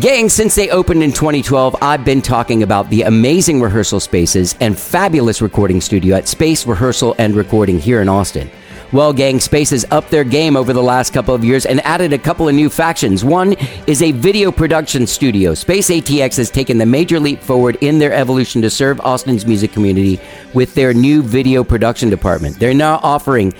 Gang, 0.00 0.28
since 0.28 0.54
they 0.54 0.70
opened 0.70 1.02
in 1.02 1.10
2012, 1.10 1.74
I've 1.82 2.04
been 2.04 2.22
talking 2.22 2.62
about 2.62 2.88
the 2.88 3.02
amazing 3.02 3.60
rehearsal 3.60 3.98
spaces 3.98 4.54
and 4.60 4.78
fabulous 4.78 5.42
recording 5.42 5.80
studio 5.80 6.14
at 6.14 6.28
Space 6.28 6.64
Rehearsal 6.64 7.16
and 7.18 7.34
Recording 7.34 7.80
here 7.80 8.00
in 8.00 8.08
Austin. 8.08 8.48
Well, 8.92 9.12
gang, 9.12 9.40
Space 9.40 9.70
has 9.70 9.84
upped 9.90 10.10
their 10.10 10.22
game 10.22 10.56
over 10.56 10.72
the 10.72 10.82
last 10.82 11.12
couple 11.12 11.34
of 11.34 11.44
years 11.44 11.66
and 11.66 11.84
added 11.84 12.12
a 12.12 12.18
couple 12.18 12.48
of 12.48 12.54
new 12.54 12.70
factions. 12.70 13.24
One 13.24 13.54
is 13.88 14.00
a 14.00 14.12
video 14.12 14.52
production 14.52 15.04
studio. 15.04 15.52
Space 15.52 15.90
ATX 15.90 16.36
has 16.36 16.50
taken 16.50 16.78
the 16.78 16.86
major 16.86 17.18
leap 17.18 17.40
forward 17.40 17.76
in 17.80 17.98
their 17.98 18.12
evolution 18.12 18.62
to 18.62 18.70
serve 18.70 19.00
Austin's 19.00 19.46
music 19.46 19.72
community 19.72 20.20
with 20.54 20.74
their 20.76 20.94
new 20.94 21.22
video 21.22 21.64
production 21.64 22.08
department. 22.08 22.58
They're 22.60 22.72
now 22.72 23.00
offering 23.02 23.52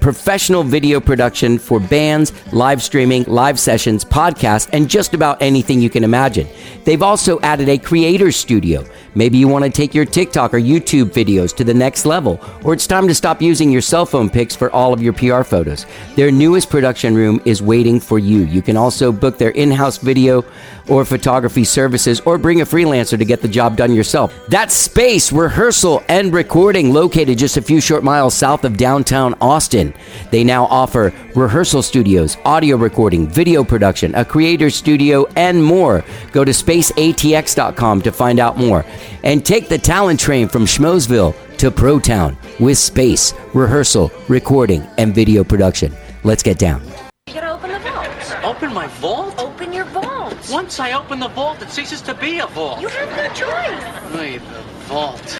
professional 0.00 0.62
video 0.62 1.00
production 1.00 1.58
for 1.58 1.80
bands, 1.80 2.32
live 2.52 2.82
streaming, 2.82 3.24
live 3.24 3.58
sessions, 3.58 4.04
podcasts, 4.04 4.68
and 4.72 4.88
just 4.88 5.14
about 5.14 5.40
anything 5.42 5.80
you 5.80 5.90
can 5.90 6.04
imagine. 6.04 6.46
They've 6.84 7.02
also 7.02 7.40
added 7.40 7.68
a 7.68 7.78
creator 7.78 8.30
studio. 8.30 8.84
Maybe 9.14 9.38
you 9.38 9.48
want 9.48 9.64
to 9.64 9.70
take 9.70 9.94
your 9.94 10.04
TikTok 10.04 10.52
or 10.52 10.58
YouTube 10.58 11.10
videos 11.10 11.56
to 11.56 11.64
the 11.64 11.72
next 11.72 12.04
level, 12.04 12.40
or 12.64 12.74
it's 12.74 12.86
time 12.86 13.08
to 13.08 13.14
stop 13.14 13.40
using 13.40 13.72
your 13.72 13.80
cell 13.80 14.04
phone 14.04 14.28
pics 14.28 14.54
for 14.54 14.70
all 14.70 14.92
of 14.92 15.02
your 15.02 15.14
PR 15.14 15.42
photos. 15.42 15.86
Their 16.16 16.30
newest 16.30 16.68
production 16.68 17.14
room 17.14 17.40
is 17.44 17.62
waiting 17.62 17.98
for 17.98 18.18
you. 18.18 18.40
You 18.44 18.60
can 18.60 18.76
also 18.76 19.12
book 19.12 19.38
their 19.38 19.50
in 19.50 19.70
house 19.70 19.96
video 19.96 20.44
or 20.88 21.04
photography 21.04 21.64
services 21.64 22.20
or 22.20 22.38
bring 22.38 22.60
a 22.60 22.64
freelancer 22.64 23.18
to 23.18 23.24
get 23.24 23.40
the 23.42 23.48
job 23.48 23.76
done 23.76 23.94
yourself. 23.94 24.34
That's 24.48 24.74
Space 24.74 25.32
Rehearsal 25.32 26.04
and 26.08 26.32
Recording, 26.32 26.92
located 26.92 27.38
just 27.38 27.56
a 27.56 27.62
few 27.62 27.80
short 27.80 28.04
miles 28.04 28.34
south 28.34 28.64
of 28.64 28.76
downtown 28.76 29.34
Austin. 29.40 29.94
They 30.30 30.44
now 30.44 30.66
offer 30.66 31.12
rehearsal 31.34 31.82
studios, 31.82 32.36
audio 32.44 32.76
recording, 32.76 33.28
video 33.28 33.64
production, 33.64 34.14
a 34.14 34.24
creator 34.24 34.70
studio, 34.70 35.26
and 35.36 35.62
more. 35.62 36.04
Go 36.32 36.44
to 36.44 36.52
spaceatx.com 36.52 38.02
to 38.02 38.12
find 38.12 38.40
out 38.40 38.56
more. 38.56 38.84
And 39.22 39.44
take 39.44 39.68
the 39.68 39.78
talent 39.78 40.20
train 40.20 40.48
from 40.48 40.64
Schmoesville 40.64 41.34
to 41.58 41.70
Protown 41.70 42.36
with 42.60 42.78
space, 42.78 43.32
rehearsal, 43.54 44.10
recording, 44.28 44.86
and 44.98 45.14
video 45.14 45.42
production. 45.44 45.94
Let's 46.24 46.42
get 46.42 46.58
down. 46.58 46.82
You 47.26 47.34
gotta 47.34 47.52
open 47.52 47.70
the 47.70 47.78
vault. 47.78 48.44
Open 48.44 48.72
my 48.72 48.86
vault? 48.86 49.38
Open 49.38 49.72
your 49.72 49.84
vault. 49.86 50.34
Once 50.50 50.78
I 50.78 50.92
open 50.92 51.18
the 51.18 51.28
vault, 51.28 51.62
it 51.62 51.70
ceases 51.70 52.02
to 52.02 52.14
be 52.14 52.38
a 52.38 52.46
vault. 52.46 52.80
You 52.80 52.88
have 52.88 53.10
no 53.16 53.28
choice. 53.34 54.14
Wait, 54.14 54.40
the 54.40 54.62
vault. 54.86 55.38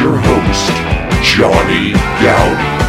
Your 0.00 0.16
host, 0.16 0.72
Johnny 1.22 1.92
Goudie. 1.92 2.80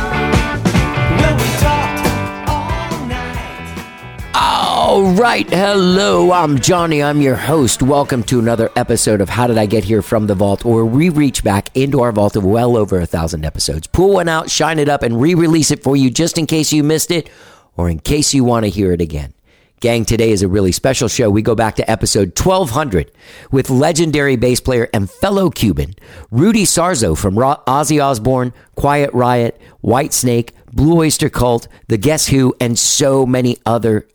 All 4.34 5.12
right. 5.16 5.46
Hello. 5.50 6.32
I'm 6.32 6.58
Johnny. 6.60 7.04
I'm 7.04 7.20
your 7.20 7.36
host. 7.36 7.84
Welcome 7.84 8.24
to 8.24 8.40
another 8.40 8.70
episode 8.78 9.20
of 9.20 9.28
How 9.28 9.48
Did 9.48 9.58
I 9.58 9.66
Get 9.66 9.84
Here 9.84 10.02
from 10.02 10.28
the 10.28 10.36
Vault, 10.36 10.64
where 10.64 10.86
we 10.86 11.10
reach 11.10 11.44
back 11.44 11.70
into 11.76 12.00
our 12.00 12.14
vault 12.14 12.38
of 12.38 12.46
well 12.46 12.78
over 12.78 13.02
a 13.02 13.06
thousand 13.06 13.44
episodes, 13.44 13.88
pull 13.88 14.14
one 14.14 14.30
out, 14.30 14.50
shine 14.50 14.80
it 14.80 14.88
up, 14.88 15.04
and 15.04 15.20
re 15.20 15.36
release 15.36 15.70
it 15.70 15.84
for 15.84 15.98
you 15.98 16.10
just 16.10 16.38
in 16.38 16.46
case 16.46 16.72
you 16.72 16.82
missed 16.82 17.12
it 17.12 17.30
or 17.76 17.90
in 17.90 18.00
case 18.00 18.34
you 18.34 18.46
want 18.46 18.64
to 18.64 18.70
hear 18.70 18.94
it 18.94 19.02
again. 19.02 19.34
Gang, 19.82 20.06
today 20.06 20.30
is 20.30 20.44
a 20.44 20.48
really 20.48 20.72
special 20.72 21.08
show. 21.08 21.32
We 21.32 21.42
go 21.42 21.56
back 21.56 21.76
to 21.78 21.90
episode 21.90 22.40
1200 22.40 23.12
with 23.52 23.72
legendary 23.72 24.36
bass 24.36 24.62
player 24.62 24.88
and 24.94 25.10
fellow 25.10 25.50
Cuban, 25.50 25.96
Rudy 26.30 26.66
Sarzo 26.66 27.18
from 27.18 27.38
Ro- 27.38 27.64
Ozzy 27.66 28.00
Osbourne, 28.00 28.54
Quiet 28.76 29.12
Riot, 29.12 29.60
Whitesnake, 29.84 30.52
Blue 30.72 31.00
Oyster 31.00 31.30
Cult, 31.30 31.68
The 31.88 31.98
Guess 31.98 32.28
Who, 32.28 32.54
and 32.62 32.78
so 32.78 33.26
many 33.26 33.58
other 33.66 34.08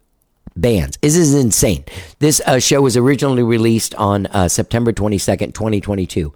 bands. 0.54 0.98
This 1.02 1.16
is 1.16 1.34
insane. 1.34 1.84
This 2.20 2.41
uh, 2.46 2.60
show 2.60 2.82
was 2.82 2.96
originally 2.96 3.42
released 3.42 3.92
on 3.96 4.26
uh, 4.26 4.46
September 4.46 4.92
22nd, 4.92 5.52
2022. 5.52 6.32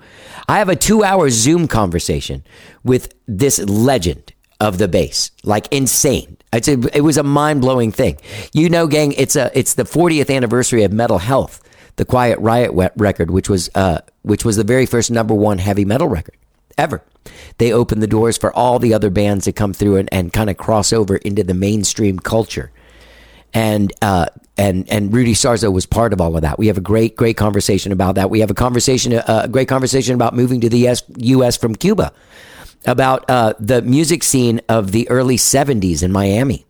I 0.49 0.59
have 0.59 0.69
a 0.69 0.75
two 0.75 1.05
hour 1.05 1.31
Zoom 1.31 1.69
conversation 1.69 2.43
with 2.82 3.15
this 3.28 3.60
legend 3.60 4.32
of 4.59 4.78
the 4.78 4.88
bass, 4.88 5.31
like 5.44 5.72
insane. 5.72 6.37
It's 6.53 6.69
a, 6.69 6.97
it 6.97 7.03
was 7.03 7.16
a 7.16 7.22
mind 7.22 7.61
blowing 7.61 7.93
thing. 7.93 8.19
You 8.53 8.69
know, 8.69 8.87
gang, 8.87 9.12
it's 9.12 9.37
a 9.37 9.50
it's 9.56 9.75
the 9.75 9.84
40th 9.84 10.34
anniversary 10.34 10.83
of 10.83 10.93
Metal 10.93 11.19
Health, 11.19 11.62
the 11.97 12.05
Quiet 12.05 12.38
Riot 12.41 12.72
record, 12.97 13.31
which 13.31 13.49
was 13.49 13.71
uh, 13.75 14.00
which 14.22 14.44
was 14.44 14.56
the 14.56 14.65
very 14.65 14.87
first 14.87 15.11
number 15.11 15.34
one 15.34 15.59
heavy 15.59 15.84
metal 15.84 16.09
record 16.09 16.37
ever. 16.77 17.03
They 17.59 17.72
opened 17.72 18.03
the 18.03 18.06
doors 18.06 18.38
for 18.38 18.53
all 18.53 18.78
the 18.78 18.94
other 18.94 19.11
bands 19.11 19.44
to 19.44 19.53
come 19.53 19.72
through 19.75 19.97
and, 19.97 20.09
and 20.12 20.33
kind 20.33 20.49
of 20.50 20.56
cross 20.56 20.93
over 20.93 21.16
into 21.16 21.44
the 21.44 21.55
mainstream 21.55 22.19
culture 22.19 22.72
and 23.53 23.93
uh, 24.03 24.27
and 24.56 24.88
and 24.91 25.12
Rudy 25.12 25.34
Sarzo 25.34 25.72
was 25.72 25.87
part 25.87 26.12
of 26.12 26.21
all 26.21 26.37
of 26.37 26.43
that. 26.43 26.59
We 26.59 26.67
have 26.69 26.78
a 26.78 26.82
great 26.82 27.17
great 27.17 27.37
conversation 27.37 27.93
about 27.93 28.15
that. 28.17 28.31
We 28.31 28.41
have 28.41 28.50
a 28.50 28.55
conversation 28.55 29.15
uh, 29.15 29.43
a 29.44 29.49
great 29.49 29.69
conversation 29.69 30.15
about 30.15 30.34
moving 30.34 30.61
to 30.61 30.69
the 30.69 30.88
US, 30.88 31.03
US 31.17 31.56
from 31.56 31.75
Cuba, 31.75 32.12
about 32.87 33.29
uh, 33.29 33.55
the 33.59 33.83
music 33.83 34.23
scene 34.23 34.61
of 34.69 34.93
the 34.93 35.09
early 35.11 35.37
'70s 35.37 36.03
in 36.03 36.13
Miami. 36.13 36.67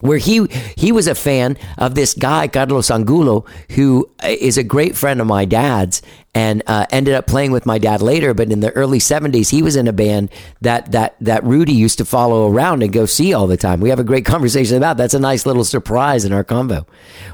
Where 0.00 0.16
he 0.16 0.46
he 0.76 0.92
was 0.92 1.06
a 1.06 1.14
fan 1.14 1.58
of 1.76 1.94
this 1.94 2.14
guy 2.14 2.48
Carlos 2.48 2.90
Angulo, 2.90 3.44
who 3.72 4.08
is 4.24 4.56
a 4.56 4.64
great 4.64 4.96
friend 4.96 5.20
of 5.20 5.26
my 5.26 5.44
dad's, 5.44 6.00
and 6.34 6.62
uh, 6.66 6.86
ended 6.90 7.12
up 7.12 7.26
playing 7.26 7.52
with 7.52 7.66
my 7.66 7.76
dad 7.76 8.00
later. 8.00 8.32
But 8.32 8.50
in 8.50 8.60
the 8.60 8.70
early 8.70 8.98
'70s, 8.98 9.50
he 9.50 9.62
was 9.62 9.76
in 9.76 9.88
a 9.88 9.92
band 9.92 10.30
that 10.62 10.92
that 10.92 11.16
that 11.20 11.44
Rudy 11.44 11.74
used 11.74 11.98
to 11.98 12.06
follow 12.06 12.50
around 12.50 12.82
and 12.82 12.90
go 12.90 13.04
see 13.04 13.34
all 13.34 13.46
the 13.46 13.58
time. 13.58 13.80
We 13.80 13.90
have 13.90 13.98
a 14.00 14.04
great 14.04 14.24
conversation 14.34 14.78
about. 14.78 14.96
That's 14.96 15.12
a 15.12 15.18
nice 15.18 15.44
little 15.44 15.64
surprise 15.64 16.24
in 16.24 16.32
our 16.32 16.44
convo. 16.44 16.86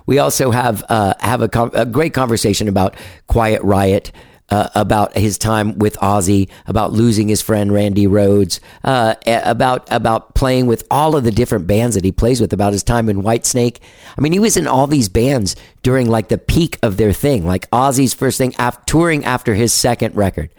We 0.07 0.19
also 0.19 0.51
have 0.51 0.85
uh, 0.89 1.15
have 1.21 1.43
a, 1.43 1.49
com- 1.49 1.71
a 1.73 1.87
great 1.87 2.15
conversation 2.15 2.67
about 2.67 2.97
Quiet 3.29 3.63
Riot. 3.63 4.11
Uh, 4.49 4.69
about 4.77 5.17
his 5.17 5.39
time 5.39 5.77
with 5.77 5.97
Ozzy, 5.97 6.49
about 6.69 6.93
losing 6.93 7.27
his 7.27 7.43
friend 7.43 7.73
Randy 7.73 8.07
Rhoads, 8.07 8.61
uh, 8.85 9.17
about 9.27 9.89
about 9.91 10.37
playing 10.37 10.69
with 10.69 10.87
all 10.89 11.17
of 11.17 11.25
the 11.25 11.33
different 11.33 11.67
bands 11.67 11.97
that 11.97 12.05
he 12.05 12.13
plays 12.13 12.41
with, 12.41 12.53
about 12.53 12.73
his 12.73 12.85
time 12.85 13.09
in 13.09 13.23
Whitesnake. 13.23 13.79
I 14.17 14.21
mean, 14.21 14.33
he 14.33 14.39
was 14.39 14.57
in 14.57 14.69
all 14.69 14.87
these 14.87 15.09
bands 15.09 15.57
during 15.83 16.09
like 16.09 16.29
the 16.29 16.39
peak 16.39 16.79
of 16.81 16.97
their 16.97 17.13
thing, 17.13 17.45
like 17.45 17.69
Ozzy's 17.71 18.15
first 18.15 18.39
thing, 18.39 18.55
af- 18.57 18.87
touring 18.87 19.25
after 19.25 19.55
his 19.55 19.73
second 19.73 20.15
record. 20.15 20.51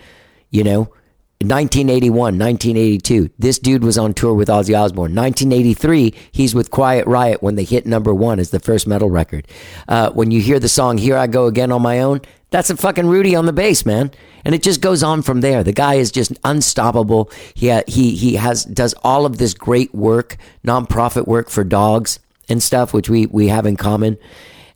You 0.49 0.65
know, 0.65 0.93
1981, 1.39 2.39
1982, 2.39 3.29
this 3.37 3.59
dude 3.59 3.83
was 3.83 3.95
on 3.95 4.15
tour 4.15 4.33
with 4.33 4.47
Ozzy 4.47 4.75
Osbourne. 4.75 5.13
1983, 5.13 6.11
he's 6.31 6.55
with 6.55 6.71
Quiet 6.71 7.05
Riot 7.05 7.43
when 7.43 7.53
they 7.53 7.63
hit 7.63 7.85
number 7.85 8.11
one 8.11 8.39
as 8.39 8.49
the 8.49 8.59
first 8.59 8.87
metal 8.87 9.11
record. 9.11 9.47
Uh, 9.87 10.09
when 10.11 10.31
you 10.31 10.41
hear 10.41 10.59
the 10.59 10.67
song 10.67 10.97
"Here 10.97 11.15
I 11.15 11.27
Go 11.27 11.45
Again 11.45 11.71
on 11.71 11.83
My 11.83 11.99
Own," 11.99 12.21
that's 12.49 12.71
a 12.71 12.77
fucking 12.77 13.05
Rudy 13.05 13.35
on 13.35 13.45
the 13.45 13.53
bass, 13.53 13.85
man, 13.85 14.09
and 14.45 14.55
it 14.55 14.63
just 14.63 14.81
goes 14.81 15.03
on 15.03 15.21
from 15.21 15.41
there. 15.41 15.63
The 15.63 15.73
guy 15.73 15.95
is 15.95 16.11
just 16.11 16.31
unstoppable. 16.43 17.29
He 17.53 17.69
ha- 17.69 17.83
he 17.85 18.15
he 18.15 18.33
has 18.33 18.65
does 18.65 18.95
all 19.03 19.27
of 19.27 19.37
this 19.37 19.53
great 19.53 19.93
work, 19.93 20.37
nonprofit 20.65 21.27
work 21.27 21.51
for 21.51 21.63
dogs 21.63 22.19
and 22.49 22.63
stuff, 22.63 22.93
which 22.93 23.11
we 23.11 23.27
we 23.27 23.49
have 23.49 23.67
in 23.67 23.77
common. 23.77 24.17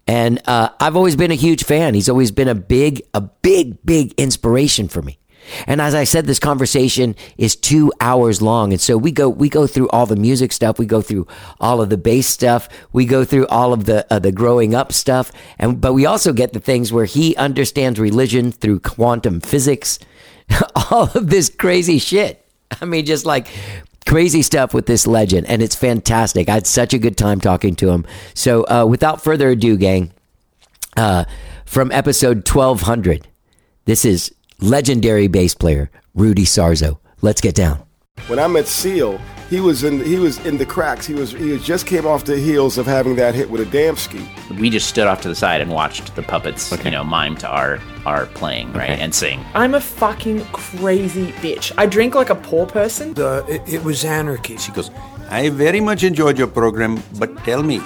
And 0.06 0.40
uh, 0.48 0.70
I've 0.80 0.96
always 0.96 1.16
been 1.16 1.32
a 1.32 1.36
huge 1.36 1.64
fan. 1.64 1.96
He's 1.96 2.10
always 2.10 2.32
been 2.32 2.48
a 2.48 2.56
big, 2.56 3.02
a 3.14 3.22
big, 3.22 3.84
big 3.86 4.14
inspiration 4.18 4.88
for 4.88 5.02
me. 5.02 5.18
And 5.68 5.82
as 5.82 5.94
I 5.96 6.04
said, 6.04 6.26
this 6.26 6.40
conversation 6.40 7.16
is 7.38 7.56
two 7.56 7.92
hours 8.00 8.42
long, 8.42 8.72
and 8.72 8.82
so 8.82 8.98
we 8.98 9.12
go 9.12 9.30
we 9.30 9.50
go 9.50 9.68
through 9.68 9.90
all 9.90 10.06
the 10.06 10.16
music 10.16 10.52
stuff, 10.52 10.80
we 10.80 10.86
go 10.86 11.02
through 11.02 11.28
all 11.60 11.82
of 11.82 11.90
the 11.90 11.98
bass 11.98 12.28
stuff, 12.28 12.70
we 12.94 13.06
go 13.06 13.26
through 13.26 13.48
all 13.48 13.74
of 13.74 13.86
the 13.86 14.06
uh, 14.12 14.20
the 14.20 14.32
growing 14.32 14.74
up 14.76 14.92
stuff, 14.92 15.32
and 15.60 15.82
but 15.82 15.94
we 15.94 16.06
also 16.06 16.34
get 16.34 16.54
the 16.54 16.60
things 16.60 16.94
where 16.94 17.06
he 17.06 17.36
understands 17.36 18.00
religion 18.00 18.52
through 18.52 18.80
quantum 18.80 19.40
physics, 19.40 20.00
all 20.92 21.10
of 21.16 21.30
this 21.30 21.50
crazy 21.50 22.00
shit. 22.00 22.46
I 22.82 22.86
mean, 22.86 23.06
just 23.06 23.26
like 23.26 23.48
crazy 24.08 24.42
stuff 24.42 24.74
with 24.74 24.86
this 24.86 25.08
legend, 25.08 25.48
and 25.48 25.62
it's 25.62 25.76
fantastic. 25.76 26.50
I 26.50 26.54
had 26.54 26.68
such 26.68 26.94
a 26.94 27.00
good 27.00 27.18
time 27.18 27.40
talking 27.40 27.76
to 27.76 27.90
him. 27.90 28.06
So, 28.34 28.64
uh, 28.64 28.86
without 28.86 29.24
further 29.24 29.50
ado, 29.50 29.78
gang, 29.78 30.12
uh, 30.98 31.26
from 31.66 31.92
episode 31.92 32.46
twelve 32.46 32.82
hundred, 32.82 33.28
this 33.86 34.06
is 34.06 34.34
legendary 34.62 35.28
bass 35.28 35.56
player 35.56 35.90
Rudy 36.16 36.46
Sarzo. 36.46 37.00
Let's 37.22 37.42
get 37.42 37.56
down. 37.56 37.84
When 38.28 38.40
I 38.40 38.48
met 38.48 38.68
Seal, 38.68 39.20
he 39.50 39.60
was 39.60 39.84
in 39.84 40.04
he 40.04 40.18
was 40.18 40.38
in 40.46 40.58
the 40.58 40.66
cracks. 40.66 41.06
He 41.06 41.14
was 41.14 41.32
he 41.32 41.58
just 41.60 41.88
came 41.88 42.06
off 42.06 42.24
the 42.24 42.38
heels 42.38 42.78
of 42.78 42.86
having 42.86 43.16
that 43.16 43.36
hit 43.36 43.50
with 43.50 43.62
a 43.62 43.66
Adamski. 43.66 44.26
We 44.60 44.70
just 44.70 44.88
stood 44.88 45.08
off 45.08 45.22
to 45.22 45.28
the 45.28 45.36
side 45.36 45.62
and 45.62 45.72
watched 45.72 46.16
the 46.16 46.24
puppets, 46.24 46.72
you 46.86 46.92
know, 46.92 47.04
mime 47.04 47.36
to 47.38 47.48
our 47.50 47.80
our 48.06 48.28
playing, 48.28 48.72
right, 48.74 48.92
and 48.92 49.14
sing. 49.14 49.44
I'm 49.54 49.74
a 49.74 49.82
fucking 49.82 50.46
crazy 50.54 51.32
bitch. 51.44 51.72
I 51.78 51.86
drink 51.86 52.16
like 52.16 52.30
a 52.30 52.36
poor 52.36 52.66
person. 52.66 53.14
The, 53.14 53.46
it, 53.50 53.62
it 53.74 53.84
was 53.84 54.06
anarchy. 54.06 54.58
She 54.58 54.72
goes, 54.72 54.92
I 55.30 55.50
very 55.50 55.80
much 55.80 56.04
enjoyed 56.04 56.38
your 56.38 56.48
program, 56.48 57.02
but 57.20 57.36
tell 57.44 57.64
me, 57.64 57.82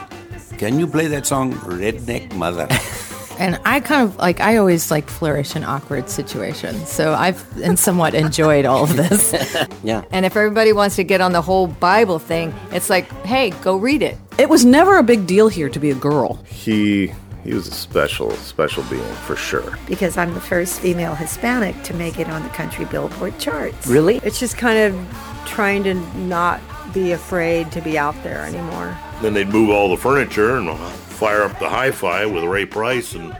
can 0.57 0.80
you 0.80 0.88
play 0.88 1.07
that 1.07 1.25
song 1.25 1.54
Redneck 1.54 2.33
Mother? 2.33 2.68
And 3.39 3.59
I 3.65 3.79
kind 3.79 4.03
of 4.03 4.17
like 4.17 4.39
I 4.39 4.57
always 4.57 4.91
like 4.91 5.09
flourish 5.09 5.55
in 5.55 5.63
awkward 5.63 6.09
situations. 6.09 6.89
So 6.89 7.13
I've 7.13 7.43
and 7.61 7.77
somewhat 7.77 8.13
enjoyed 8.13 8.65
all 8.65 8.83
of 8.83 8.95
this. 8.95 9.33
Yeah. 9.83 10.03
And 10.11 10.25
if 10.25 10.35
everybody 10.35 10.73
wants 10.73 10.95
to 10.95 11.03
get 11.03 11.21
on 11.21 11.31
the 11.31 11.41
whole 11.41 11.67
Bible 11.67 12.17
thing, 12.17 12.55
it's 12.71 12.89
like, 12.89 13.07
hey, 13.23 13.51
go 13.61 13.77
read 13.77 14.01
it. 14.01 14.17
It 14.39 14.49
was 14.49 14.65
never 14.65 14.97
a 14.97 15.03
big 15.03 15.27
deal 15.27 15.47
here 15.47 15.69
to 15.69 15.79
be 15.79 15.91
a 15.91 15.95
girl. 15.95 16.43
He 16.47 17.13
he 17.43 17.53
was 17.53 17.67
a 17.67 17.71
special 17.71 18.31
special 18.31 18.83
being 18.83 19.03
for 19.27 19.35
sure. 19.35 19.77
Because 19.87 20.17
I'm 20.17 20.33
the 20.33 20.41
first 20.41 20.79
female 20.79 21.13
Hispanic 21.13 21.81
to 21.83 21.93
make 21.93 22.19
it 22.19 22.27
on 22.29 22.41
the 22.41 22.49
country 22.49 22.85
Billboard 22.85 23.37
charts. 23.37 23.85
Really? 23.85 24.17
It's 24.23 24.39
just 24.39 24.57
kind 24.57 24.79
of 24.79 25.43
trying 25.45 25.83
to 25.83 25.93
not 26.17 26.59
be 26.93 27.11
afraid 27.11 27.71
to 27.73 27.81
be 27.81 27.97
out 27.97 28.15
there 28.23 28.39
anymore. 28.39 28.97
Then 29.21 29.33
they'd 29.35 29.49
move 29.49 29.69
all 29.69 29.89
the 29.89 29.97
furniture 29.97 30.57
and 30.57 30.69
fire 31.15 31.44
up 31.44 31.57
the 31.59 31.69
hi-fi 31.69 32.25
with 32.25 32.44
Ray 32.44 32.65
Price 32.65 33.13
and 33.13 33.35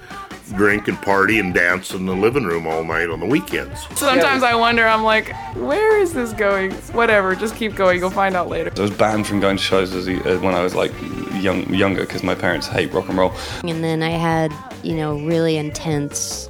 drink 0.56 0.88
and 0.88 1.01
party 1.01 1.39
and 1.39 1.54
dance 1.54 1.92
in 1.92 2.06
the 2.06 2.16
living 2.16 2.44
room 2.44 2.68
all 2.68 2.83
night 2.83 3.10
on 3.10 3.19
the 3.19 3.25
weekends. 3.25 3.81
Sometimes 3.98 4.44
I 4.44 4.54
wonder, 4.54 4.86
I'm 4.86 5.04
like, 5.04 5.33
where 5.56 5.98
is 6.00 6.13
this 6.13 6.33
going? 6.33 6.72
Whatever, 6.94 7.36
just 7.36 7.56
keep 7.56 7.75
going. 7.75 8.00
You'll 8.00 8.12
find 8.12 8.36
out 8.36 8.48
later. 8.48 8.72
I 8.77 8.81
was 8.81 8.92
banned 8.92 9.25
from 9.25 9.39
going 9.39 9.57
to 9.57 9.63
shows 9.63 9.94
as, 9.94 10.07
uh, 10.07 10.39
when 10.42 10.54
I 10.54 10.62
was 10.62 10.75
like 10.75 10.92
young, 11.33 11.72
younger 11.74 12.01
because 12.01 12.24
my 12.24 12.36
parents 12.36 12.68
hate 12.68 12.94
rock 12.94 13.10
and 13.10 13.18
roll. 13.18 13.33
And 13.63 13.83
then 13.83 14.04
I 14.04 14.12
had, 14.12 14.54
you 14.83 14.95
know, 14.95 15.18
really 15.19 15.57
intense 15.57 16.48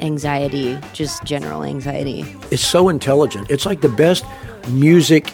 anxiety, 0.00 0.78
just 0.92 1.22
general 1.24 1.62
anxiety. 1.62 2.24
It's 2.50 2.64
so 2.64 2.88
intelligent. 2.88 3.50
It's 3.50 3.66
like 3.66 3.82
the 3.82 3.88
best 3.90 4.24
music 4.68 5.30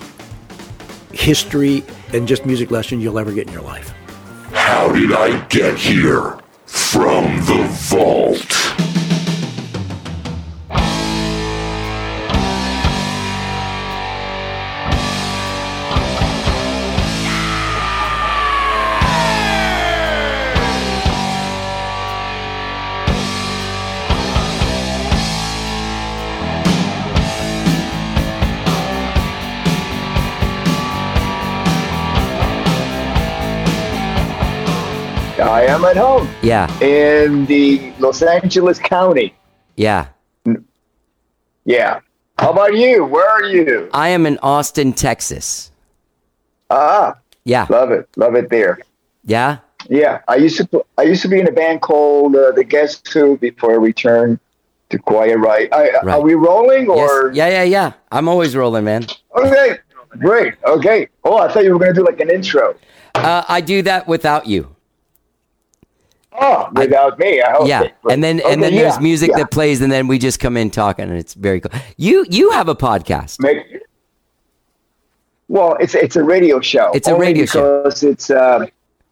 history 1.12 1.84
and 2.12 2.26
just 2.26 2.44
music 2.46 2.70
lesson 2.70 3.00
you'll 3.00 3.18
ever 3.18 3.32
get 3.32 3.46
in 3.46 3.52
your 3.52 3.62
life. 3.62 3.94
How 4.64 4.92
did 4.92 5.12
I 5.12 5.44
get 5.48 5.76
here? 5.76 6.38
From 6.66 7.24
the 7.46 7.66
vault. 7.90 8.61
I 35.82 35.90
am 35.90 35.96
at 35.96 36.00
home. 36.00 36.28
Yeah. 36.42 36.78
In 36.80 37.44
the 37.46 37.92
Los 37.98 38.22
Angeles 38.22 38.78
County. 38.78 39.34
Yeah. 39.74 40.06
Yeah. 41.64 41.98
How 42.38 42.52
about 42.52 42.76
you? 42.76 43.04
Where 43.04 43.28
are 43.28 43.42
you? 43.42 43.90
I 43.92 44.10
am 44.10 44.24
in 44.24 44.38
Austin, 44.44 44.92
Texas. 44.92 45.72
Ah. 46.70 47.18
Yeah. 47.44 47.66
Love 47.68 47.90
it. 47.90 48.08
Love 48.16 48.36
it 48.36 48.48
there. 48.48 48.78
Yeah. 49.24 49.58
Yeah. 49.88 50.20
I 50.28 50.36
used 50.36 50.58
to 50.58 50.84
I 50.98 51.02
used 51.02 51.22
to 51.22 51.28
be 51.28 51.40
in 51.40 51.48
a 51.48 51.52
band 51.52 51.82
called 51.82 52.36
uh, 52.36 52.52
The 52.52 52.62
Guess 52.62 53.02
Who 53.12 53.36
before 53.38 53.72
I 53.72 53.76
returned 53.76 54.38
to 54.90 54.98
Quiet 55.00 55.38
Riot. 55.38 55.72
I, 55.72 55.90
Right. 56.04 56.14
Are 56.14 56.20
we 56.20 56.34
rolling 56.34 56.88
or? 56.90 57.32
Yes. 57.32 57.36
Yeah, 57.36 57.48
yeah, 57.48 57.62
yeah. 57.64 57.92
I'm 58.12 58.28
always 58.28 58.54
rolling, 58.54 58.84
man. 58.84 59.06
Okay. 59.34 59.78
Great. 60.10 60.54
Okay. 60.64 61.08
Oh, 61.24 61.38
I 61.38 61.52
thought 61.52 61.64
you 61.64 61.72
were 61.72 61.80
going 61.80 61.92
to 61.92 62.00
do 62.00 62.06
like 62.06 62.20
an 62.20 62.30
intro. 62.30 62.76
Uh, 63.16 63.42
I 63.48 63.60
do 63.60 63.82
that 63.82 64.06
without 64.06 64.46
you. 64.46 64.71
Oh, 66.40 66.68
without 66.72 67.18
me. 67.18 67.42
I, 67.42 67.54
okay. 67.56 67.68
yeah, 67.68 67.88
and 68.10 68.24
then 68.24 68.40
and 68.40 68.60
Okay, 68.60 68.60
then 68.60 68.74
there's 68.74 69.00
music 69.00 69.30
yeah. 69.30 69.38
that 69.38 69.50
plays, 69.50 69.80
and 69.80 69.92
then 69.92 70.08
we 70.08 70.18
just 70.18 70.40
come 70.40 70.56
in 70.56 70.70
talking, 70.70 71.08
and 71.08 71.18
it's 71.18 71.34
very 71.34 71.60
cool. 71.60 71.78
You 71.96 72.24
you 72.30 72.50
have 72.52 72.68
a 72.68 72.74
podcast. 72.74 73.40
Make, 73.40 73.82
well, 75.48 75.76
it's 75.80 75.94
it's 75.94 76.16
a 76.16 76.24
radio 76.24 76.60
show. 76.60 76.90
It's 76.94 77.08
a 77.08 77.14
radio 77.14 77.44
show. 77.44 77.82
because 77.82 78.02
it's 78.02 78.30
uh, 78.30 78.66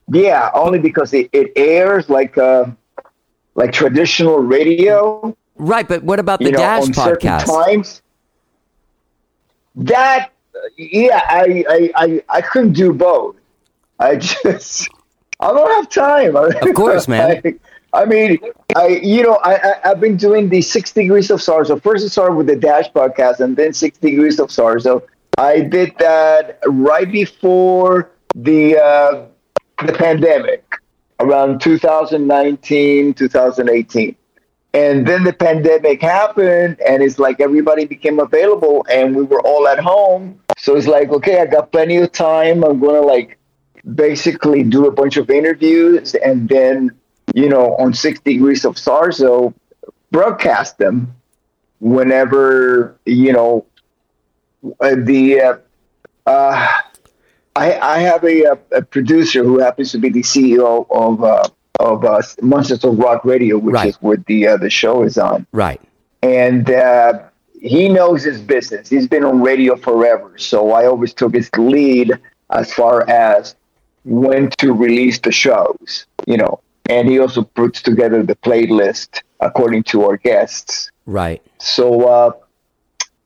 yeah, 0.09 0.51
only 0.55 0.79
because 0.79 1.13
it, 1.13 1.29
it 1.33 1.53
airs 1.57 2.09
like 2.09 2.39
uh, 2.39 2.65
like 3.55 3.73
traditional 3.73 4.39
radio. 4.39 5.37
Right, 5.57 5.87
but 5.87 6.03
what 6.03 6.19
about 6.19 6.39
the 6.39 6.47
you 6.47 6.53
know, 6.53 6.59
Dash 6.59 6.85
podcast? 6.85 7.45
Times. 7.45 8.03
That 9.77 10.33
yeah, 10.79 11.21
I, 11.29 11.65
I 11.69 11.91
I 11.95 12.23
I 12.31 12.41
couldn't 12.41 12.73
do 12.73 12.95
both. 12.95 13.37
I 13.99 14.17
just 14.45 14.89
I 15.41 15.53
don't 15.53 15.75
have 15.77 15.89
time. 15.89 16.37
Of 16.63 16.75
course, 16.75 17.09
man. 17.09 17.41
I, 17.45 17.55
I 17.93 18.05
mean, 18.05 18.39
I 18.77 18.89
you 18.89 19.23
know 19.23 19.41
I, 19.43 19.55
I 19.57 19.91
I've 19.91 20.01
been 20.01 20.17
doing 20.17 20.49
the 20.49 20.63
six 20.63 20.93
degrees 20.93 21.31
of 21.31 21.41
Sarzo. 21.41 21.83
First, 21.83 22.05
I 22.05 22.09
started 22.09 22.35
with 22.35 22.47
the 22.47 22.57
Dash 22.57 22.91
podcast, 22.93 23.41
and 23.41 23.57
then 23.57 23.73
six 23.73 23.99
degrees 23.99 24.39
of 24.39 24.49
Sarzo. 24.49 25.03
I 25.39 25.61
did 25.61 25.95
that 25.99 26.61
right 26.67 27.11
before 27.11 28.11
the 28.35 28.79
uh, 28.79 29.25
the 29.85 29.93
pandemic, 29.93 30.65
around 31.19 31.61
2019, 31.61 33.15
2018. 33.15 34.17
And 34.73 35.05
then 35.05 35.25
the 35.25 35.33
pandemic 35.33 36.01
happened, 36.01 36.81
and 36.87 37.03
it's 37.03 37.19
like 37.19 37.41
everybody 37.41 37.87
became 37.87 38.21
available, 38.21 38.87
and 38.89 39.17
we 39.17 39.23
were 39.25 39.41
all 39.41 39.67
at 39.67 39.81
home. 39.81 40.39
So 40.59 40.77
it's 40.77 40.87
like, 40.87 41.09
okay, 41.09 41.41
I 41.41 41.47
got 41.47 41.73
plenty 41.73 41.97
of 41.97 42.13
time. 42.13 42.63
I'm 42.63 42.79
going 42.79 43.01
to 43.01 43.07
like 43.07 43.37
basically 43.95 44.63
do 44.65 44.87
a 44.87 44.91
bunch 44.93 45.17
of 45.17 45.31
interviews, 45.31 46.15
and 46.15 46.49
then, 46.49 46.91
you 47.35 47.49
know, 47.49 47.75
on 47.77 47.95
Six 47.95 48.21
Degrees 48.21 48.65
of 48.65 48.77
Sarzo, 48.77 49.55
broadcast 50.11 50.79
them 50.79 51.15
whenever, 51.81 52.97
you 53.07 53.33
know, 53.33 53.67
uh, 54.81 54.95
the. 54.97 55.41
Uh, 55.41 55.57
uh, 56.27 56.69
I, 57.57 57.79
I 57.81 57.99
have 58.01 58.23
a, 58.25 58.59
a 58.73 58.83
producer 58.83 59.43
who 59.43 59.59
happens 59.59 59.91
to 59.93 59.99
be 59.99 60.09
the 60.09 60.23
CEO 60.23 60.87
of 60.91 61.25
uh, 61.25 61.43
of 61.81 62.05
uh, 62.05 62.23
Monsters 62.43 62.85
of 62.85 62.99
Rock 62.99 63.25
Radio, 63.25 63.59
which 63.59 63.75
Right. 63.75 63.89
is 63.89 63.97
what 63.97 64.25
the 64.27 64.47
uh, 64.47 64.57
the 64.57 64.71
show 64.71 65.03
is 65.03 65.19
on. 65.19 65.47
Right. 65.53 65.81
And 66.23 66.71
uh, 66.71 67.21
he 67.61 67.89
knows 67.89 68.23
his 68.23 68.41
business. 68.41 68.89
He's 68.89 69.09
been 69.09 69.25
on 69.25 69.41
radio 69.43 69.77
forever, 69.77 70.37
so 70.39 70.73
I 70.73 70.87
always 70.87 71.13
took 71.15 71.35
his 71.35 71.51
lead 71.57 72.13
as 72.51 72.73
far 72.73 73.09
as 73.09 73.57
when 74.05 74.51
to 74.59 74.73
release 74.73 75.19
the 75.19 75.33
shows. 75.33 76.07
You 76.27 76.37
know, 76.39 76.61
and 76.89 77.09
he 77.09 77.19
also 77.19 77.43
puts 77.43 77.83
together 77.83 78.23
the 78.23 78.37
playlist 78.37 79.23
according 79.41 79.85
to 79.85 80.05
our 80.05 80.17
guests. 80.17 80.91
Right. 81.07 81.43
So, 81.59 82.09
uh, 82.09 82.33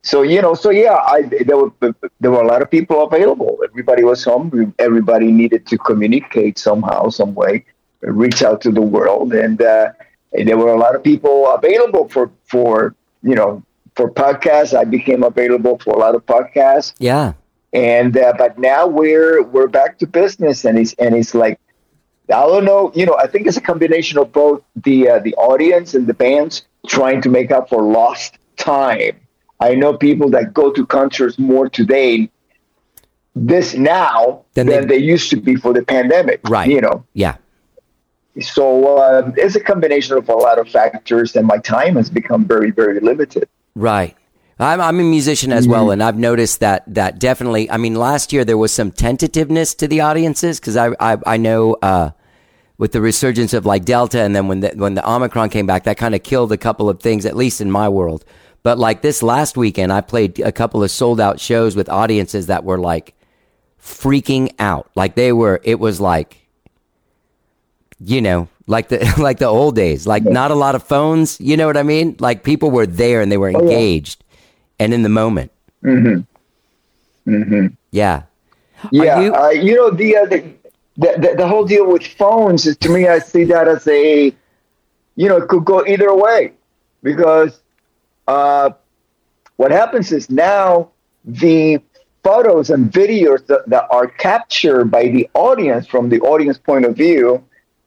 so 0.03 0.23
you 0.23 0.43
know, 0.43 0.55
so 0.55 0.71
yeah, 0.71 0.97
I 0.97 1.23
there 1.23 1.57
were 1.57 1.73
there 2.21 2.31
were 2.31 2.43
a 2.43 2.47
lot 2.47 2.61
of 2.61 2.71
people 2.71 3.03
available. 3.05 3.59
Everybody 3.65 4.05
was 4.05 4.23
home. 4.23 4.75
Everybody 4.79 5.33
needed 5.33 5.67
to 5.69 5.79
communicate 5.79 6.59
somehow, 6.59 7.09
some 7.09 7.35
way, 7.35 7.65
reach 8.03 8.43
out 8.43 8.61
to 8.63 8.71
the 8.71 8.83
world, 8.83 9.33
and, 9.33 9.63
uh, 9.63 9.93
and 10.35 10.47
there 10.47 10.59
were 10.59 10.73
a 10.73 10.79
lot 10.79 10.95
of 10.95 11.03
people 11.03 11.49
available 11.51 12.09
for 12.09 12.31
for 12.45 12.95
you 13.23 13.35
know 13.35 13.63
for 13.97 14.11
podcasts. 14.11 14.77
I 14.77 14.85
became 14.85 15.23
available 15.23 15.79
for 15.79 15.95
a 15.95 15.99
lot 15.99 16.15
of 16.15 16.27
podcasts, 16.27 16.93
Yeah. 16.99 17.33
And 17.75 18.17
uh, 18.17 18.33
but 18.39 18.59
now 18.59 18.87
we're 18.87 19.43
we're 19.43 19.67
back 19.69 19.99
to 19.99 20.07
business, 20.07 20.65
and 20.65 20.79
it's 20.79 20.95
and 20.95 21.15
it's 21.15 21.35
like. 21.35 21.59
I 22.31 22.41
don't 22.47 22.65
know. 22.65 22.91
You 22.95 23.05
know, 23.05 23.19
I 23.19 23.27
think 23.27 23.47
it's 23.47 23.59
a 23.59 23.61
combination 23.61 24.19
of 24.19 24.33
both 24.33 24.63
the 24.77 25.11
uh, 25.11 25.19
the 25.19 25.35
audience 25.35 25.93
and 25.95 26.07
the 26.07 26.15
bands 26.15 26.63
trying 26.87 27.21
to 27.21 27.29
make 27.29 27.51
up 27.51 27.69
for 27.69 27.83
lost 27.83 28.39
time. 28.57 29.21
I 29.61 29.75
know 29.75 29.99
people 29.99 30.31
that 30.31 30.55
go 30.55 30.73
to 30.73 30.87
concerts 30.87 31.39
more 31.39 31.69
today, 31.69 32.31
this 33.37 33.75
now 33.75 34.45
Than 34.55 34.69
than, 34.69 34.89
they- 34.89 34.97
they, 34.97 35.03
used 35.05 35.29
to 35.31 35.37
be 35.37 35.55
for 35.57 35.75
the 35.75 35.83
pandemic. 35.85 36.41
Right. 36.49 36.71
You 36.71 36.81
know, 36.81 37.05
Yeah. 37.13 37.37
so 38.41 38.97
uh, 38.97 39.31
it's 39.37 39.55
a 39.55 39.61
combination 39.61 40.17
of 40.17 40.27
a 40.31 40.35
lot 40.35 40.59
of 40.59 40.67
factors, 40.69 41.37
and 41.37 41.47
my 41.47 41.59
time 41.59 41.95
has 41.97 42.09
become 42.09 42.47
very, 42.47 42.71
very 42.71 43.01
limited. 43.01 43.49
Right. 43.75 44.17
I'm, 44.59 44.81
I'm 44.81 45.01
a 45.01 45.03
musician 45.03 45.53
as 45.53 45.65
Mm-hmm. 45.65 45.73
well, 45.73 45.91
and 45.91 46.03
I've 46.03 46.17
noticed 46.19 46.61
that 46.61 46.85
that 46.95 47.19
definitely. 47.19 47.71
I 47.71 47.77
mean, 47.77 47.95
last 47.97 48.33
year 48.33 48.45
there 48.45 48.59
was 48.59 48.73
some 48.73 48.93
tentativeness 48.93 49.75
to 49.79 49.89
the 49.89 50.01
audiences 50.01 50.61
because 50.61 50.77
I, 50.77 50.91
I 51.01 51.19
I 51.27 51.37
know 51.37 51.75
uh, 51.83 52.11
with 52.79 52.93
the 52.93 53.01
resurgence 53.01 53.53
of 53.53 53.67
like 53.67 53.85
Delta, 53.85 54.21
and 54.21 54.35
then 54.35 54.47
when 54.49 54.61
the 54.61 54.73
when 54.77 54.95
the 54.95 55.09
Omicron 55.09 55.51
came 55.51 55.67
back, 55.67 55.85
that 55.85 55.97
kind 55.97 56.15
of 56.15 56.23
killed 56.23 56.53
a 56.53 56.57
couple 56.57 56.89
of 56.89 57.01
things, 57.01 57.27
at 57.27 57.37
least 57.37 57.61
in 57.61 57.71
my 57.71 57.89
world. 57.89 58.25
But 58.63 58.79
like 58.79 59.03
this 59.03 59.23
last 59.23 59.57
weekend, 59.57 59.93
I 59.93 60.01
played 60.01 60.39
a 60.41 60.53
couple 60.53 60.83
of 60.83 60.91
sold 60.91 61.21
out 61.21 61.39
shows 61.41 61.77
with 61.77 61.89
audiences 61.89 62.47
that 62.47 62.65
were 62.65 62.79
like 62.79 63.15
freaking 63.83 64.55
out. 64.59 64.91
Like 64.95 65.17
they 65.17 65.33
were. 65.33 65.61
It 65.65 65.79
was 65.79 66.01
like, 66.01 66.47
you 68.01 68.23
know, 68.23 68.49
like 68.67 68.89
the 68.89 69.15
like 69.19 69.39
the 69.39 69.47
old 69.47 69.75
days. 69.77 70.07
Like 70.07 70.23
not 70.25 70.51
a 70.51 70.55
lot 70.55 70.75
of 70.75 70.83
phones. 70.83 71.41
You 71.41 71.57
know 71.57 71.67
what 71.67 71.77
I 71.77 71.83
mean? 71.83 72.17
Like 72.21 72.43
people 72.45 72.71
were 72.71 72.87
there 72.87 73.21
and 73.21 73.31
they 73.31 73.37
were 73.37 73.53
Oh, 73.55 73.61
engaged 73.61 74.24
and 74.85 74.95
in 74.95 75.03
the 75.03 75.09
moment. 75.09 75.51
Mm-hmm. 75.83 77.31
Mm-hmm. 77.31 77.67
Yeah. 77.91 78.23
Yeah, 78.93 79.21
you, 79.21 79.35
uh, 79.35 79.49
you 79.51 79.75
know 79.75 79.91
the, 79.91 80.17
uh, 80.17 80.27
the, 80.27 80.45
the 80.97 81.35
the 81.39 81.49
whole 81.49 81.65
deal 81.65 81.91
with 81.91 82.07
phones 82.07 82.67
is 82.67 82.77
to 82.79 82.91
me, 82.91 83.09
I 83.09 83.19
see 83.19 83.45
that 83.45 83.67
as 83.67 83.87
a, 83.89 84.27
you 85.17 85.29
know, 85.29 85.39
it 85.39 85.49
could 85.49 85.65
go 85.65 85.87
either 85.87 86.15
way, 86.15 86.53
because 87.03 87.61
uh, 88.29 88.71
what 89.57 89.71
happens 89.71 90.13
is 90.13 90.29
now 90.29 90.91
the 91.25 91.81
photos 92.23 92.69
and 92.71 92.93
videos 92.93 93.47
that, 93.47 93.63
that 93.69 93.87
are 93.91 94.07
captured 94.07 94.87
by 94.91 95.09
the 95.09 95.29
audience 95.33 95.87
from 95.87 96.11
the 96.11 96.21
audience 96.21 96.59
point 96.59 96.85
of 96.85 96.95
view, 96.95 97.43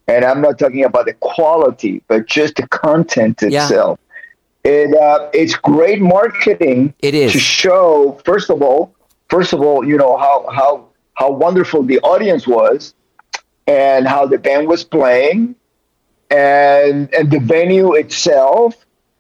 and 0.08 0.26
I'm 0.26 0.42
not 0.42 0.58
talking 0.58 0.84
about 0.84 1.06
the 1.06 1.14
quality, 1.14 2.02
but 2.08 2.26
just 2.26 2.56
the 2.56 2.68
content 2.68 3.44
itself. 3.44 4.00
It 4.68 4.94
uh, 4.94 5.30
it's 5.34 5.56
great 5.56 6.02
marketing. 6.02 6.94
It 7.00 7.14
is 7.16 7.32
to 7.32 7.40
show 7.40 8.20
first 8.26 8.50
of 8.50 8.62
all, 8.62 8.94
first 9.30 9.54
of 9.54 9.62
all, 9.62 9.86
you 9.88 9.98
know 9.98 10.18
how 10.18 10.46
how 10.52 10.90
how 11.14 11.32
wonderful 11.32 11.84
the 11.84 12.00
audience 12.02 12.46
was, 12.46 12.94
and 13.66 14.06
how 14.06 14.26
the 14.26 14.38
band 14.38 14.68
was 14.68 14.84
playing, 14.84 15.56
and 16.30 17.14
and 17.14 17.32
the 17.32 17.40
venue 17.40 17.94
itself, 17.94 18.76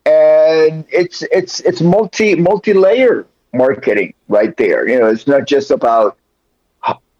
and 0.05 0.83
it's 0.89 1.21
it's 1.31 1.61
it's 1.61 1.79
multi 1.79 2.35
multi 2.35 2.73
layer 2.73 3.25
marketing 3.53 4.13
right 4.27 4.55
there. 4.57 4.85
You 4.85 4.99
know, 4.99 5.07
it's 5.07 5.27
not 5.27 5.47
just 5.47 5.71
about 5.71 6.17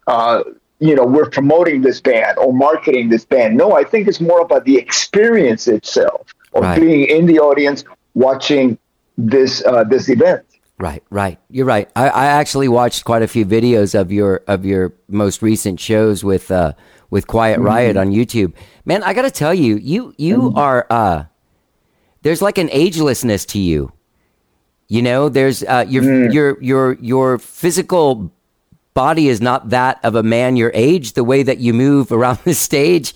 uh, 0.06 0.42
you 0.80 0.94
know 0.94 1.06
we're 1.06 1.30
promoting 1.30 1.80
this 1.80 1.98
band 2.02 2.36
or 2.36 2.52
marketing 2.52 3.08
this 3.08 3.24
band. 3.24 3.56
No, 3.56 3.72
I 3.72 3.84
think 3.84 4.06
it's 4.06 4.20
more 4.20 4.42
about 4.42 4.66
the 4.66 4.76
experience 4.76 5.66
itself 5.66 6.26
of 6.52 6.64
Right. 6.64 6.80
being 6.80 7.04
in 7.06 7.26
the 7.26 7.38
audience 7.40 7.84
watching 8.18 8.78
this 9.16 9.64
uh, 9.64 9.84
this 9.84 10.08
event. 10.08 10.42
Right, 10.80 11.02
right. 11.10 11.38
You're 11.50 11.66
right. 11.66 11.88
I, 11.96 12.08
I 12.08 12.26
actually 12.26 12.68
watched 12.68 13.04
quite 13.04 13.22
a 13.22 13.28
few 13.28 13.44
videos 13.46 13.98
of 13.98 14.12
your 14.12 14.42
of 14.46 14.64
your 14.64 14.92
most 15.08 15.42
recent 15.42 15.80
shows 15.80 16.22
with 16.22 16.50
uh 16.50 16.72
with 17.10 17.26
Quiet 17.26 17.58
Riot 17.60 17.96
Mhm. 17.96 18.00
on 18.00 18.08
YouTube. 18.12 18.52
Man, 18.84 19.02
I 19.02 19.12
got 19.14 19.22
to 19.22 19.30
tell 19.30 19.54
you, 19.54 19.76
you 19.76 20.14
you 20.18 20.52
are 20.54 20.86
uh 20.90 21.24
there's 22.22 22.42
like 22.42 22.58
an 22.58 22.68
agelessness 22.68 23.46
to 23.48 23.58
you. 23.58 23.92
You 24.88 25.02
know, 25.02 25.28
there's 25.28 25.62
uh 25.64 25.84
your 25.88 26.30
your 26.30 26.62
your 26.62 26.92
your 27.00 27.38
physical 27.38 28.30
body 28.94 29.28
is 29.28 29.40
not 29.40 29.70
that 29.70 29.98
of 30.04 30.14
a 30.14 30.22
man 30.22 30.56
your 30.56 30.70
age 30.74 31.12
the 31.14 31.24
way 31.24 31.42
that 31.42 31.58
you 31.58 31.72
move 31.74 32.10
around 32.12 32.38
the 32.44 32.54
stage. 32.54 33.14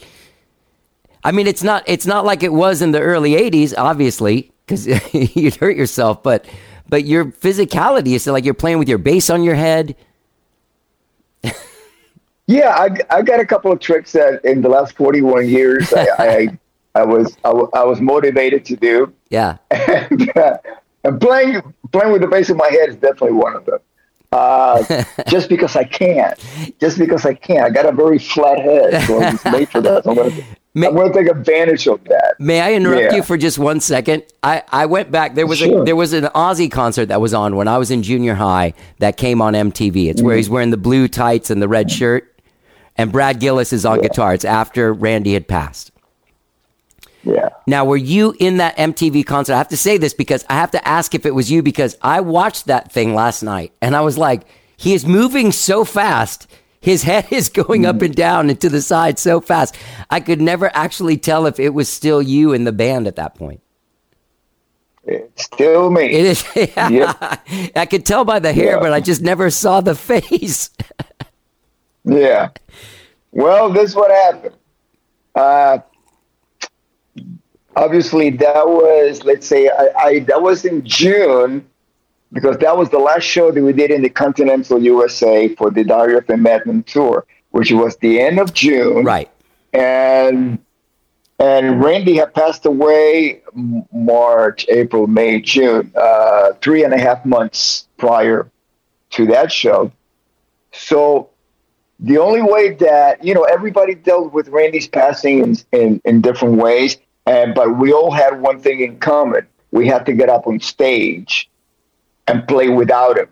I 1.24 1.30
mean, 1.30 1.46
it's 1.46 1.62
not 1.62 1.84
it's 1.86 2.06
not 2.06 2.24
like 2.24 2.42
it 2.42 2.52
was 2.52 2.82
in 2.82 2.90
the 2.90 3.00
early 3.00 3.32
80s 3.32 3.72
obviously 3.78 4.50
cuz 4.72 4.86
you'd 5.36 5.56
hurt 5.56 5.76
yourself, 5.76 6.22
but 6.22 6.46
but 6.88 7.04
your 7.04 7.26
physicality 7.26 8.14
is 8.14 8.26
like 8.26 8.44
you're 8.44 8.54
playing 8.54 8.78
with 8.78 8.88
your 8.88 8.98
bass 8.98 9.30
on 9.30 9.42
your 9.42 9.54
head. 9.54 9.96
Yeah, 12.48 12.70
I, 12.70 12.88
I 13.08 13.22
got 13.22 13.38
a 13.38 13.46
couple 13.46 13.70
of 13.70 13.78
tricks 13.78 14.12
that 14.12 14.44
in 14.44 14.62
the 14.62 14.68
last 14.68 14.96
41 14.96 15.48
years 15.48 15.92
I, 15.94 16.06
I, 16.18 16.58
I 16.96 17.04
was 17.04 17.36
I, 17.44 17.50
I 17.50 17.84
was 17.84 18.00
motivated 18.00 18.64
to 18.66 18.76
do. 18.76 19.14
Yeah. 19.30 19.58
And, 19.70 20.36
uh, 20.36 20.58
and 21.04 21.20
playing 21.20 21.62
playing 21.92 22.12
with 22.12 22.20
the 22.20 22.26
bass 22.26 22.50
in 22.50 22.56
my 22.56 22.68
head 22.68 22.88
is 22.88 22.96
definitely 22.96 23.32
one 23.32 23.54
of 23.54 23.64
them. 23.64 23.78
Uh, 24.32 25.04
just 25.28 25.48
because 25.48 25.76
I 25.76 25.84
can't. 25.84 26.38
just 26.80 26.98
because 26.98 27.26
I 27.26 27.34
can't. 27.34 27.64
I 27.64 27.70
got 27.70 27.86
a 27.86 27.92
very 27.92 28.18
flat 28.18 28.58
head, 28.58 29.06
so 29.06 29.20
I 29.20 29.32
was 29.32 29.44
made 29.44 29.68
for 29.68 29.80
that. 29.82 30.04
So 30.04 30.10
I'm 30.10 30.16
gonna, 30.16 30.30
I'm 30.88 30.94
gonna 30.96 31.12
take 31.12 31.28
advantage 31.28 31.86
of 31.86 32.02
that. 32.04 32.36
May 32.38 32.60
I 32.62 32.72
interrupt 32.72 33.02
Yeah. 33.12 33.16
you 33.16 33.22
for 33.22 33.36
just 33.36 33.58
one 33.58 33.78
second? 33.80 34.22
I, 34.42 34.62
I 34.72 34.86
went 34.86 35.10
back. 35.10 35.34
There 35.34 35.46
was 35.46 35.60
a 35.62 35.84
there 35.84 35.96
was 35.96 36.14
an 36.14 36.24
Ozzy 36.34 36.70
concert 36.72 37.06
that 37.06 37.20
was 37.20 37.34
on 37.34 37.56
when 37.56 37.68
I 37.68 37.76
was 37.76 37.90
in 37.90 38.02
junior 38.02 38.34
high 38.34 38.72
that 39.00 39.18
came 39.18 39.42
on 39.42 39.52
MTV. 39.52 40.08
It's 40.08 40.22
where 40.22 40.34
Mhm. 40.34 40.38
he's 40.38 40.48
wearing 40.50 40.70
the 40.70 40.76
blue 40.78 41.08
tights 41.08 41.50
and 41.50 41.60
the 41.60 41.68
red 41.68 41.90
shirt, 41.90 42.32
and 42.96 43.12
Brad 43.12 43.38
Gillis 43.38 43.72
is 43.72 43.84
on 43.84 44.00
guitar. 44.00 44.32
It's 44.32 44.46
after 44.46 44.94
Randy 44.94 45.34
had 45.34 45.46
passed. 45.46 45.90
Yeah. 47.22 47.50
Now, 47.66 47.84
were 47.84 47.96
you 47.96 48.34
in 48.38 48.56
that 48.58 48.76
MTV 48.76 49.24
concert? 49.26 49.54
I 49.54 49.58
have 49.58 49.68
to 49.68 49.76
say 49.76 49.96
this 49.98 50.14
because 50.14 50.44
I 50.48 50.54
have 50.54 50.72
to 50.72 50.88
ask 50.88 51.14
if 51.14 51.24
it 51.26 51.34
was 51.34 51.50
you 51.50 51.62
because 51.62 51.96
I 52.02 52.20
watched 52.20 52.66
that 52.66 52.90
thing 52.92 53.14
last 53.14 53.42
night 53.42 53.72
and 53.80 53.94
I 53.94 54.00
was 54.00 54.18
like, 54.18 54.42
he 54.76 54.94
is 54.94 55.06
moving 55.06 55.52
so 55.52 55.84
fast. 55.84 56.48
His 56.80 57.02
head 57.10 57.28
is 57.30 57.48
going 57.48 57.86
up 57.86 58.02
and 58.02 58.14
down 58.14 58.50
and 58.50 58.60
to 58.60 58.68
the 58.68 58.82
side 58.82 59.18
so 59.18 59.40
fast. 59.40 59.76
I 60.10 60.20
could 60.20 60.40
never 60.40 60.70
actually 60.74 61.16
tell 61.16 61.46
if 61.46 61.60
it 61.60 61.70
was 61.70 61.88
still 61.88 62.20
you 62.20 62.52
in 62.52 62.64
the 62.64 62.72
band 62.72 63.06
at 63.06 63.16
that 63.16 63.34
point. 63.36 63.60
It's 65.04 65.44
still 65.44 65.90
me. 65.90 66.04
It 66.12 66.26
is. 66.26 66.44
Yeah. 66.56 66.88
Yep. 66.88 67.72
I 67.76 67.86
could 67.86 68.06
tell 68.06 68.24
by 68.24 68.38
the 68.38 68.52
hair, 68.52 68.74
Yeah. 68.74 68.80
but 68.80 68.92
I 68.92 69.00
just 69.00 69.20
never 69.20 69.50
saw 69.50 69.80
the 69.80 69.94
face. 70.10 70.70
Yeah. 72.04 72.50
Well, 73.32 73.70
this 73.70 73.90
is 73.90 73.96
what 73.96 74.10
happened. 74.10 74.54
Uh, 75.34 75.78
obviously, 77.76 78.30
that 78.30 78.66
was 78.66 79.24
let's 79.24 79.46
say 79.46 79.68
I, 79.68 79.88
I 79.98 80.18
that 80.20 80.42
was 80.42 80.64
in 80.64 80.84
June 80.84 81.66
because 82.32 82.56
that 82.58 82.76
was 82.76 82.90
the 82.90 82.98
last 82.98 83.24
show 83.24 83.50
that 83.50 83.62
we 83.62 83.72
did 83.72 83.90
in 83.90 84.02
the 84.02 84.08
continental 84.08 84.82
USA 84.82 85.54
for 85.54 85.70
the 85.70 85.84
Diary 85.84 86.16
of 86.16 86.28
a 86.30 86.36
Madman 86.36 86.82
tour, 86.84 87.26
which 87.50 87.70
was 87.72 87.96
the 87.98 88.20
end 88.20 88.38
of 88.38 88.54
June. 88.54 89.04
Right. 89.04 89.30
And 89.72 90.58
and 91.38 91.82
Randy 91.82 92.16
had 92.16 92.34
passed 92.34 92.66
away 92.66 93.42
March, 93.92 94.64
April, 94.68 95.06
May, 95.06 95.40
June, 95.40 95.92
uh, 95.96 96.52
three 96.60 96.84
and 96.84 96.94
a 96.94 96.98
half 96.98 97.24
months 97.26 97.88
prior 97.96 98.48
to 99.10 99.26
that 99.26 99.50
show. 99.50 99.90
So 100.72 101.30
the 101.98 102.18
only 102.18 102.42
way 102.42 102.74
that 102.74 103.24
you 103.24 103.34
know 103.34 103.44
everybody 103.44 103.94
dealt 103.94 104.32
with 104.32 104.48
Randy's 104.48 104.88
passing 104.88 105.40
in, 105.40 105.56
in, 105.72 106.00
in 106.04 106.20
different 106.20 106.56
ways, 106.56 106.96
and 107.26 107.54
but 107.54 107.76
we 107.78 107.92
all 107.92 108.10
had 108.10 108.40
one 108.40 108.60
thing 108.60 108.80
in 108.80 108.98
common: 108.98 109.46
we 109.70 109.86
had 109.86 110.06
to 110.06 110.12
get 110.12 110.28
up 110.28 110.46
on 110.46 110.60
stage 110.60 111.48
and 112.26 112.46
play 112.46 112.68
without 112.68 113.18
him, 113.18 113.28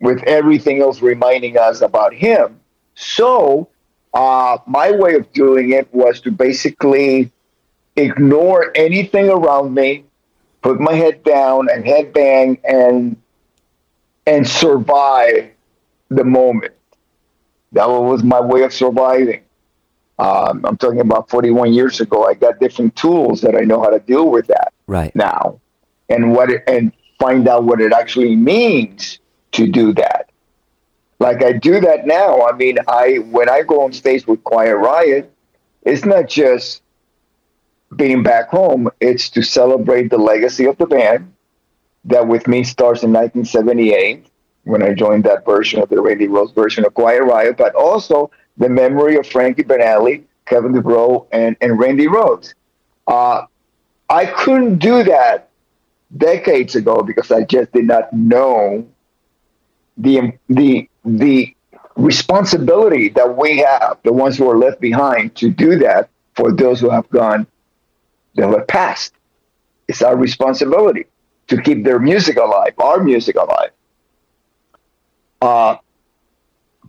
with 0.00 0.22
everything 0.24 0.80
else 0.80 1.00
reminding 1.02 1.58
us 1.58 1.80
about 1.80 2.14
him. 2.14 2.60
So 2.94 3.68
uh, 4.12 4.58
my 4.66 4.92
way 4.92 5.14
of 5.14 5.32
doing 5.32 5.72
it 5.72 5.92
was 5.92 6.20
to 6.22 6.30
basically 6.30 7.32
ignore 7.96 8.72
anything 8.74 9.28
around 9.28 9.74
me, 9.74 10.04
put 10.62 10.80
my 10.80 10.94
head 10.94 11.22
down 11.24 11.68
and 11.70 11.84
headbang 11.84 12.58
and 12.64 13.16
and 14.26 14.48
survive 14.48 15.50
the 16.08 16.24
moment. 16.24 16.72
That 17.72 17.88
was 17.88 18.22
my 18.22 18.40
way 18.40 18.62
of 18.62 18.72
surviving. 18.72 19.42
Um, 20.18 20.64
I'm 20.64 20.76
talking 20.76 21.00
about 21.00 21.28
41 21.28 21.72
years 21.72 22.00
ago. 22.00 22.24
I 22.24 22.34
got 22.34 22.60
different 22.60 22.94
tools 22.94 23.40
that 23.40 23.56
I 23.56 23.60
know 23.60 23.80
how 23.82 23.90
to 23.90 23.98
deal 23.98 24.30
with 24.30 24.46
that 24.46 24.72
Right. 24.86 25.14
now, 25.16 25.60
and 26.08 26.32
what 26.32 26.50
it, 26.50 26.62
and 26.68 26.92
find 27.18 27.48
out 27.48 27.64
what 27.64 27.80
it 27.80 27.92
actually 27.92 28.36
means 28.36 29.18
to 29.52 29.66
do 29.66 29.92
that. 29.94 30.30
Like 31.18 31.42
I 31.42 31.52
do 31.52 31.80
that 31.80 32.06
now. 32.06 32.42
I 32.42 32.52
mean, 32.52 32.76
I 32.86 33.16
when 33.30 33.48
I 33.48 33.62
go 33.62 33.82
on 33.82 33.92
stage 33.92 34.26
with 34.26 34.42
Quiet 34.44 34.76
Riot, 34.76 35.32
it's 35.82 36.04
not 36.04 36.28
just 36.28 36.82
being 37.96 38.22
back 38.22 38.48
home. 38.48 38.88
It's 39.00 39.30
to 39.30 39.42
celebrate 39.42 40.10
the 40.10 40.18
legacy 40.18 40.66
of 40.66 40.76
the 40.78 40.86
band 40.86 41.32
that 42.04 42.26
with 42.28 42.46
me 42.46 42.64
starts 42.64 43.02
in 43.02 43.12
1978 43.12 44.26
when 44.64 44.82
I 44.82 44.92
joined 44.92 45.24
that 45.24 45.44
version 45.44 45.80
of 45.80 45.88
the 45.88 46.00
Randy 46.00 46.26
Rhoads 46.26 46.54
version 46.54 46.84
of 46.84 46.94
Quiet 46.94 47.22
Riot, 47.22 47.56
but 47.56 47.74
also 47.74 48.30
the 48.56 48.68
memory 48.68 49.16
of 49.16 49.26
Frankie 49.26 49.64
Banali, 49.64 50.24
Kevin 50.46 50.72
DuBrow, 50.72 51.26
and, 51.32 51.56
and 51.60 51.78
Randy 51.78 52.06
Rhoads. 52.06 52.54
Uh, 53.06 53.46
I 54.08 54.26
couldn't 54.26 54.78
do 54.78 55.02
that 55.04 55.48
decades 56.16 56.74
ago 56.74 57.02
because 57.02 57.30
I 57.32 57.42
just 57.42 57.72
did 57.72 57.86
not 57.86 58.12
know 58.12 58.86
the 59.96 60.32
the 60.48 60.88
the 61.04 61.54
responsibility 61.96 63.08
that 63.10 63.36
we 63.36 63.58
have, 63.58 63.98
the 64.02 64.12
ones 64.12 64.36
who 64.38 64.48
are 64.50 64.58
left 64.58 64.80
behind, 64.80 65.34
to 65.36 65.50
do 65.50 65.78
that 65.78 66.08
for 66.34 66.52
those 66.52 66.80
who 66.80 66.90
have 66.90 67.08
gone, 67.10 67.46
that 68.34 68.48
have 68.48 68.66
passed. 68.66 69.14
It's 69.86 70.02
our 70.02 70.16
responsibility 70.16 71.06
to 71.48 71.60
keep 71.60 71.84
their 71.84 71.98
music 71.98 72.36
alive, 72.36 72.74
our 72.78 73.02
music 73.02 73.36
alive. 73.36 73.70
Uh, 75.40 75.76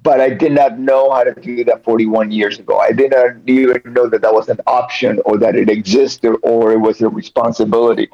but 0.06 0.22
I 0.22 0.30
did 0.30 0.52
not 0.52 0.78
know 0.78 1.12
how 1.12 1.24
to 1.24 1.34
do 1.34 1.64
that 1.64 1.84
41 1.84 2.32
years 2.32 2.60
ago. 2.60 2.78
I 2.78 2.92
did 2.92 3.10
not 3.10 3.38
even 3.48 3.82
know 3.88 4.08
that 4.08 4.22
that 4.22 4.32
was 4.32 4.48
an 4.50 4.60
option 4.68 5.20
or 5.26 5.40
that 5.40 5.56
it 5.56 5.68
existed 5.68 6.38
or 6.44 6.72
it 6.74 6.78
was 6.78 7.02
a 7.02 7.10
responsibility. 7.10 8.08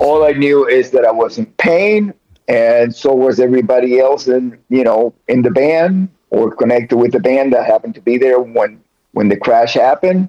All 0.00 0.22
I 0.22 0.32
knew 0.32 0.68
is 0.68 0.90
that 0.90 1.06
I 1.06 1.10
was 1.10 1.38
in 1.38 1.46
pain, 1.46 2.12
and 2.46 2.94
so 2.94 3.14
was 3.14 3.40
everybody 3.40 3.98
else 3.98 4.28
in 4.28 4.58
you 4.68 4.84
know 4.84 5.14
in 5.28 5.40
the 5.40 5.50
band, 5.50 6.10
or 6.28 6.54
connected 6.54 6.98
with 6.98 7.12
the 7.12 7.20
band 7.20 7.54
that 7.54 7.64
happened 7.64 7.94
to 7.94 8.02
be 8.02 8.18
there 8.18 8.38
when 8.38 8.78
when 9.12 9.30
the 9.30 9.38
crash 9.38 9.72
happened. 9.72 10.28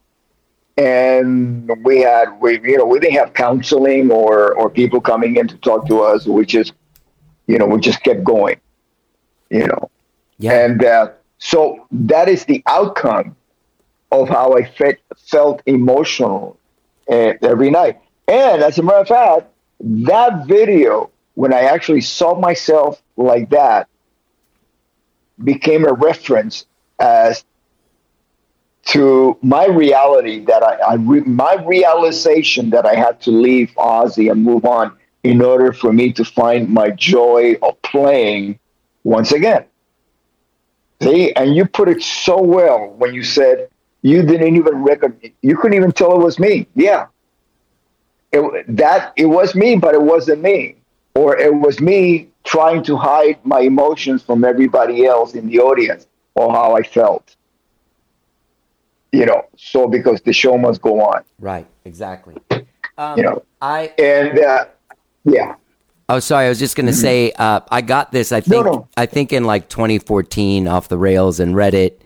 And 0.77 1.69
we 1.83 1.99
had 1.99 2.39
we 2.39 2.61
you 2.61 2.77
know 2.77 2.85
we 2.85 3.01
didn't 3.01 3.17
have 3.17 3.33
counseling 3.33 4.09
or 4.11 4.53
or 4.53 4.69
people 4.69 5.01
coming 5.01 5.35
in 5.35 5.49
to 5.49 5.57
talk 5.57 5.89
to 5.89 6.01
us. 6.03 6.25
We 6.25 6.45
just 6.45 6.71
you 7.47 7.57
know 7.57 7.65
we 7.65 7.81
just 7.81 8.01
kept 8.01 8.23
going, 8.23 8.61
you 9.49 9.67
know. 9.67 9.91
Yeah. 10.41 10.65
And 10.65 10.83
uh, 10.83 11.11
so 11.37 11.87
that 11.91 12.27
is 12.27 12.45
the 12.45 12.63
outcome 12.67 13.35
of 14.11 14.27
how 14.29 14.53
I 14.57 14.65
fe- 14.65 14.97
felt 15.29 15.61
emotional 15.65 16.57
uh, 17.09 17.33
every 17.41 17.69
night. 17.69 17.99
And 18.27 18.61
as 18.63 18.77
a 18.79 18.83
matter 18.83 18.99
of 18.99 19.07
fact, 19.07 19.47
that 19.81 20.47
video, 20.47 21.11
when 21.35 21.53
I 21.53 21.61
actually 21.61 22.01
saw 22.01 22.39
myself 22.39 23.01
like 23.17 23.49
that, 23.51 23.87
became 25.43 25.85
a 25.85 25.93
reference 25.93 26.65
as 26.99 27.43
to 28.85 29.37
my 29.41 29.65
reality 29.67 30.43
that 30.45 30.63
I, 30.63 30.75
I 30.75 30.93
re- 30.95 31.21
my 31.21 31.55
realization 31.65 32.71
that 32.71 32.85
I 32.85 32.95
had 32.95 33.21
to 33.21 33.31
leave 33.31 33.71
Ozzy 33.77 34.31
and 34.31 34.43
move 34.43 34.65
on 34.65 34.97
in 35.23 35.41
order 35.41 35.71
for 35.71 35.93
me 35.93 36.11
to 36.13 36.25
find 36.25 36.69
my 36.69 36.89
joy 36.91 37.55
of 37.61 37.81
playing 37.83 38.59
once 39.03 39.31
again. 39.31 39.65
See, 41.01 41.33
and 41.33 41.55
you 41.55 41.65
put 41.65 41.89
it 41.89 42.01
so 42.01 42.41
well 42.41 42.89
when 42.97 43.13
you 43.13 43.23
said 43.23 43.69
you 44.01 44.21
didn't 44.21 44.55
even 44.55 44.83
record, 44.83 45.31
you 45.41 45.57
couldn't 45.57 45.75
even 45.75 45.91
tell 45.91 46.13
it 46.13 46.23
was 46.23 46.39
me. 46.39 46.67
Yeah, 46.75 47.07
it, 48.31 48.77
that 48.77 49.13
it 49.15 49.25
was 49.25 49.55
me, 49.55 49.75
but 49.75 49.95
it 49.95 50.01
wasn't 50.01 50.41
me, 50.41 50.75
or 51.15 51.37
it 51.37 51.53
was 51.53 51.79
me 51.79 52.29
trying 52.43 52.83
to 52.83 52.97
hide 52.97 53.39
my 53.43 53.61
emotions 53.61 54.21
from 54.21 54.43
everybody 54.43 55.05
else 55.05 55.33
in 55.33 55.47
the 55.47 55.59
audience 55.59 56.07
or 56.35 56.51
how 56.51 56.75
I 56.75 56.83
felt. 56.83 57.35
You 59.11 59.25
know, 59.25 59.45
so 59.57 59.87
because 59.87 60.21
the 60.21 60.33
show 60.33 60.57
must 60.57 60.81
go 60.81 61.01
on. 61.01 61.23
Right, 61.39 61.67
exactly. 61.83 62.37
Um, 62.97 63.17
you 63.17 63.23
know, 63.23 63.43
I 63.61 63.91
and 63.97 64.39
uh, 64.39 64.65
yeah. 65.25 65.55
Oh, 66.11 66.19
sorry. 66.19 66.45
I 66.45 66.49
was 66.49 66.59
just 66.59 66.75
going 66.75 66.87
to 66.87 66.93
say 66.93 67.31
uh, 67.31 67.61
I 67.71 67.79
got 67.79 68.11
this. 68.11 68.33
I 68.33 68.41
think 68.41 68.67
I 68.97 69.05
think 69.05 69.31
in 69.31 69.45
like 69.45 69.69
2014 69.69 70.67
off 70.67 70.89
the 70.89 70.97
rails 70.97 71.39
and 71.39 71.55
read 71.55 71.73
it, 71.73 72.01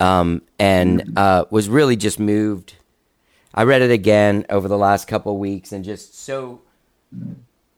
um, 0.00 0.42
and 0.58 1.16
uh, 1.16 1.46
was 1.50 1.66
really 1.70 1.96
just 1.96 2.20
moved. 2.20 2.74
I 3.54 3.62
read 3.62 3.80
it 3.80 3.90
again 3.90 4.44
over 4.50 4.68
the 4.68 4.76
last 4.76 5.08
couple 5.08 5.32
of 5.32 5.38
weeks 5.38 5.72
and 5.72 5.82
just 5.82 6.18
so 6.18 6.60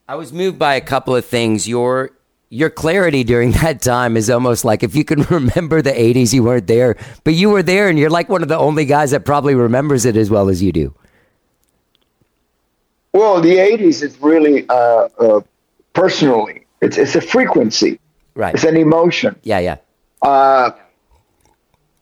I 0.09 0.17
was 0.17 0.33
moved 0.33 0.59
by 0.59 0.75
a 0.75 0.81
couple 0.81 1.15
of 1.15 1.25
things. 1.25 1.69
Your 1.69 2.11
your 2.49 2.69
clarity 2.69 3.23
during 3.23 3.53
that 3.63 3.81
time 3.81 4.17
is 4.17 4.29
almost 4.29 4.65
like 4.65 4.83
if 4.83 4.97
you 4.97 5.05
can 5.05 5.23
remember 5.31 5.83
the 5.83 5.93
80s, 5.93 6.35
you 6.35 6.43
weren't 6.43 6.67
there, 6.67 6.97
but 7.23 7.35
you 7.35 7.49
were 7.49 7.63
there, 7.63 7.89
and 7.89 7.97
you're 7.97 8.11
like 8.11 8.29
one 8.29 8.43
of 8.43 8.49
the 8.49 8.59
only 8.59 8.87
guys 8.87 9.13
that 9.13 9.25
probably 9.25 9.55
remembers 9.55 10.05
it 10.05 10.17
as 10.17 10.31
well 10.31 10.49
as 10.49 10.61
you 10.61 10.73
do. 10.73 10.93
Well, 13.13 13.41
the 13.41 13.57
'80s 13.57 14.03
is 14.03 14.21
really 14.21 14.69
uh, 14.69 15.09
uh, 15.19 15.41
personally, 15.93 16.67
it's 16.81 16.99
it's 16.99 17.15
a 17.17 17.21
frequency, 17.21 18.01
right? 18.35 18.55
It's 18.55 18.65
an 18.65 18.77
emotion. 18.77 19.37
Yeah, 19.43 19.59
yeah. 19.59 19.77
Uh, 20.23 20.71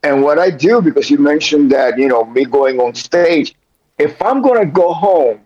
and 0.02 0.22
what 0.22 0.38
I 0.38 0.50
do, 0.50 0.80
because 0.80 1.10
you 1.10 1.18
mentioned 1.18 1.72
that, 1.72 1.98
you 1.98 2.08
know, 2.08 2.24
me 2.24 2.44
going 2.44 2.78
on 2.80 2.94
stage, 2.94 3.54
if 3.98 4.20
I'm 4.22 4.42
going 4.42 4.60
to 4.60 4.66
go 4.66 4.92
home 4.92 5.40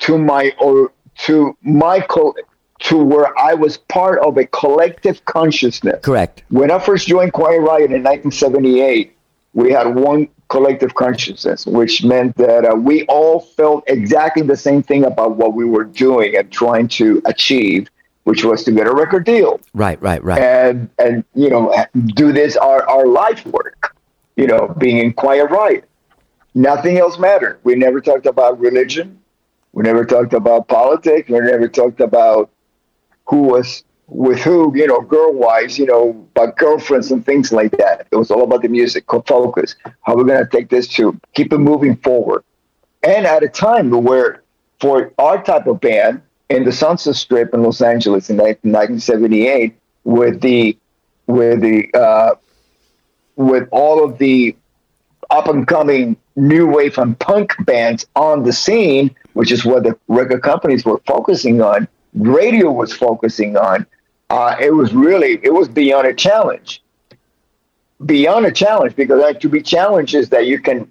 to 0.00 0.18
my 0.18 0.52
or 0.60 0.92
to 1.18 1.56
my 1.62 2.00
co- 2.00 2.34
to 2.80 2.98
where 2.98 3.38
I 3.38 3.54
was 3.54 3.78
part 3.78 4.18
of 4.18 4.36
a 4.36 4.46
collective 4.46 5.24
consciousness. 5.24 6.00
Correct. 6.02 6.42
When 6.50 6.70
I 6.70 6.78
first 6.78 7.06
joined 7.06 7.32
Quiet 7.32 7.60
Riot 7.60 7.92
in 7.92 8.02
1978, 8.02 9.16
we 9.54 9.70
had 9.70 9.94
one 9.94 10.28
collective 10.48 10.94
consciousness, 10.94 11.66
which 11.66 12.04
meant 12.04 12.36
that 12.36 12.64
uh, 12.64 12.74
we 12.74 13.04
all 13.06 13.40
felt 13.40 13.84
exactly 13.86 14.42
the 14.42 14.56
same 14.56 14.82
thing 14.82 15.04
about 15.04 15.36
what 15.36 15.54
we 15.54 15.64
were 15.64 15.84
doing 15.84 16.36
and 16.36 16.50
trying 16.50 16.88
to 16.88 17.22
achieve, 17.24 17.88
which 18.24 18.44
was 18.44 18.64
to 18.64 18.72
get 18.72 18.86
a 18.86 18.92
record 18.92 19.24
deal. 19.24 19.60
Right, 19.72 20.00
right, 20.02 20.22
right. 20.22 20.40
and 20.40 20.90
and 20.98 21.24
you 21.34 21.50
know 21.50 21.74
do 22.14 22.32
this 22.32 22.56
our 22.56 22.88
our 22.88 23.06
life 23.06 23.44
work 23.46 23.96
you 24.36 24.46
know 24.46 24.74
being 24.78 24.98
in 24.98 25.12
Quiet 25.12 25.50
Riot. 25.50 25.88
Nothing 26.54 26.98
else 26.98 27.18
mattered. 27.18 27.58
We 27.64 27.74
never 27.74 28.00
talked 28.00 28.26
about 28.26 28.60
religion. 28.60 29.18
We 29.72 29.82
never 29.82 30.04
talked 30.04 30.34
about 30.34 30.68
politics. 30.68 31.28
We 31.28 31.40
never 31.40 31.66
talked 31.66 32.00
about 32.00 32.50
who 33.26 33.42
was 33.42 33.82
with 34.06 34.40
who 34.40 34.76
you 34.76 34.86
know 34.86 35.00
girl 35.00 35.32
wise 35.32 35.78
you 35.78 35.86
know 35.86 36.10
about 36.34 36.56
girlfriends 36.56 37.10
and 37.10 37.24
things 37.24 37.52
like 37.52 37.72
that. 37.72 38.06
It 38.10 38.16
was 38.16 38.30
all 38.30 38.42
about 38.42 38.62
the 38.62 38.68
music 38.68 39.04
focus. 39.08 39.76
How 40.02 40.16
we're 40.16 40.24
going 40.24 40.44
to 40.44 40.50
take 40.50 40.68
this 40.68 40.88
to 40.88 41.18
keep 41.34 41.52
it 41.52 41.58
moving 41.58 41.96
forward. 41.96 42.44
And 43.02 43.26
at 43.26 43.42
a 43.42 43.48
time 43.48 43.90
where 43.90 44.42
for 44.80 45.12
our 45.18 45.42
type 45.42 45.66
of 45.66 45.80
band 45.80 46.22
in 46.50 46.64
the 46.64 46.72
Sunset 46.72 47.16
Strip 47.16 47.54
in 47.54 47.62
Los 47.62 47.80
Angeles 47.80 48.30
in 48.30 48.36
1978 48.36 49.74
with 50.04 50.40
the 50.40 50.76
with 51.26 51.60
the 51.60 51.88
uh, 51.94 52.34
with 53.36 53.68
all 53.72 54.04
of 54.04 54.18
the 54.18 54.56
up 55.30 55.48
and 55.48 55.66
coming 55.66 56.16
new 56.36 56.66
wave 56.66 56.98
and 56.98 57.18
punk 57.18 57.54
bands 57.64 58.06
on 58.14 58.42
the 58.42 58.52
scene, 58.52 59.14
which 59.32 59.50
is 59.50 59.64
what 59.64 59.84
the 59.84 59.98
record 60.08 60.42
companies 60.42 60.84
were 60.84 61.00
focusing 61.06 61.62
on, 61.62 61.88
radio 62.14 62.70
was 62.70 62.92
focusing 62.92 63.56
on. 63.56 63.86
Uh, 64.30 64.56
it 64.60 64.72
was 64.74 64.92
really 64.94 65.38
it 65.42 65.52
was 65.52 65.68
beyond 65.68 66.06
a 66.06 66.14
challenge, 66.14 66.82
beyond 68.04 68.46
a 68.46 68.52
challenge 68.52 68.96
because 68.96 69.22
uh, 69.22 69.32
to 69.34 69.48
be 69.48 69.62
challenged 69.62 70.14
is 70.14 70.30
that 70.30 70.46
you 70.46 70.58
can 70.58 70.90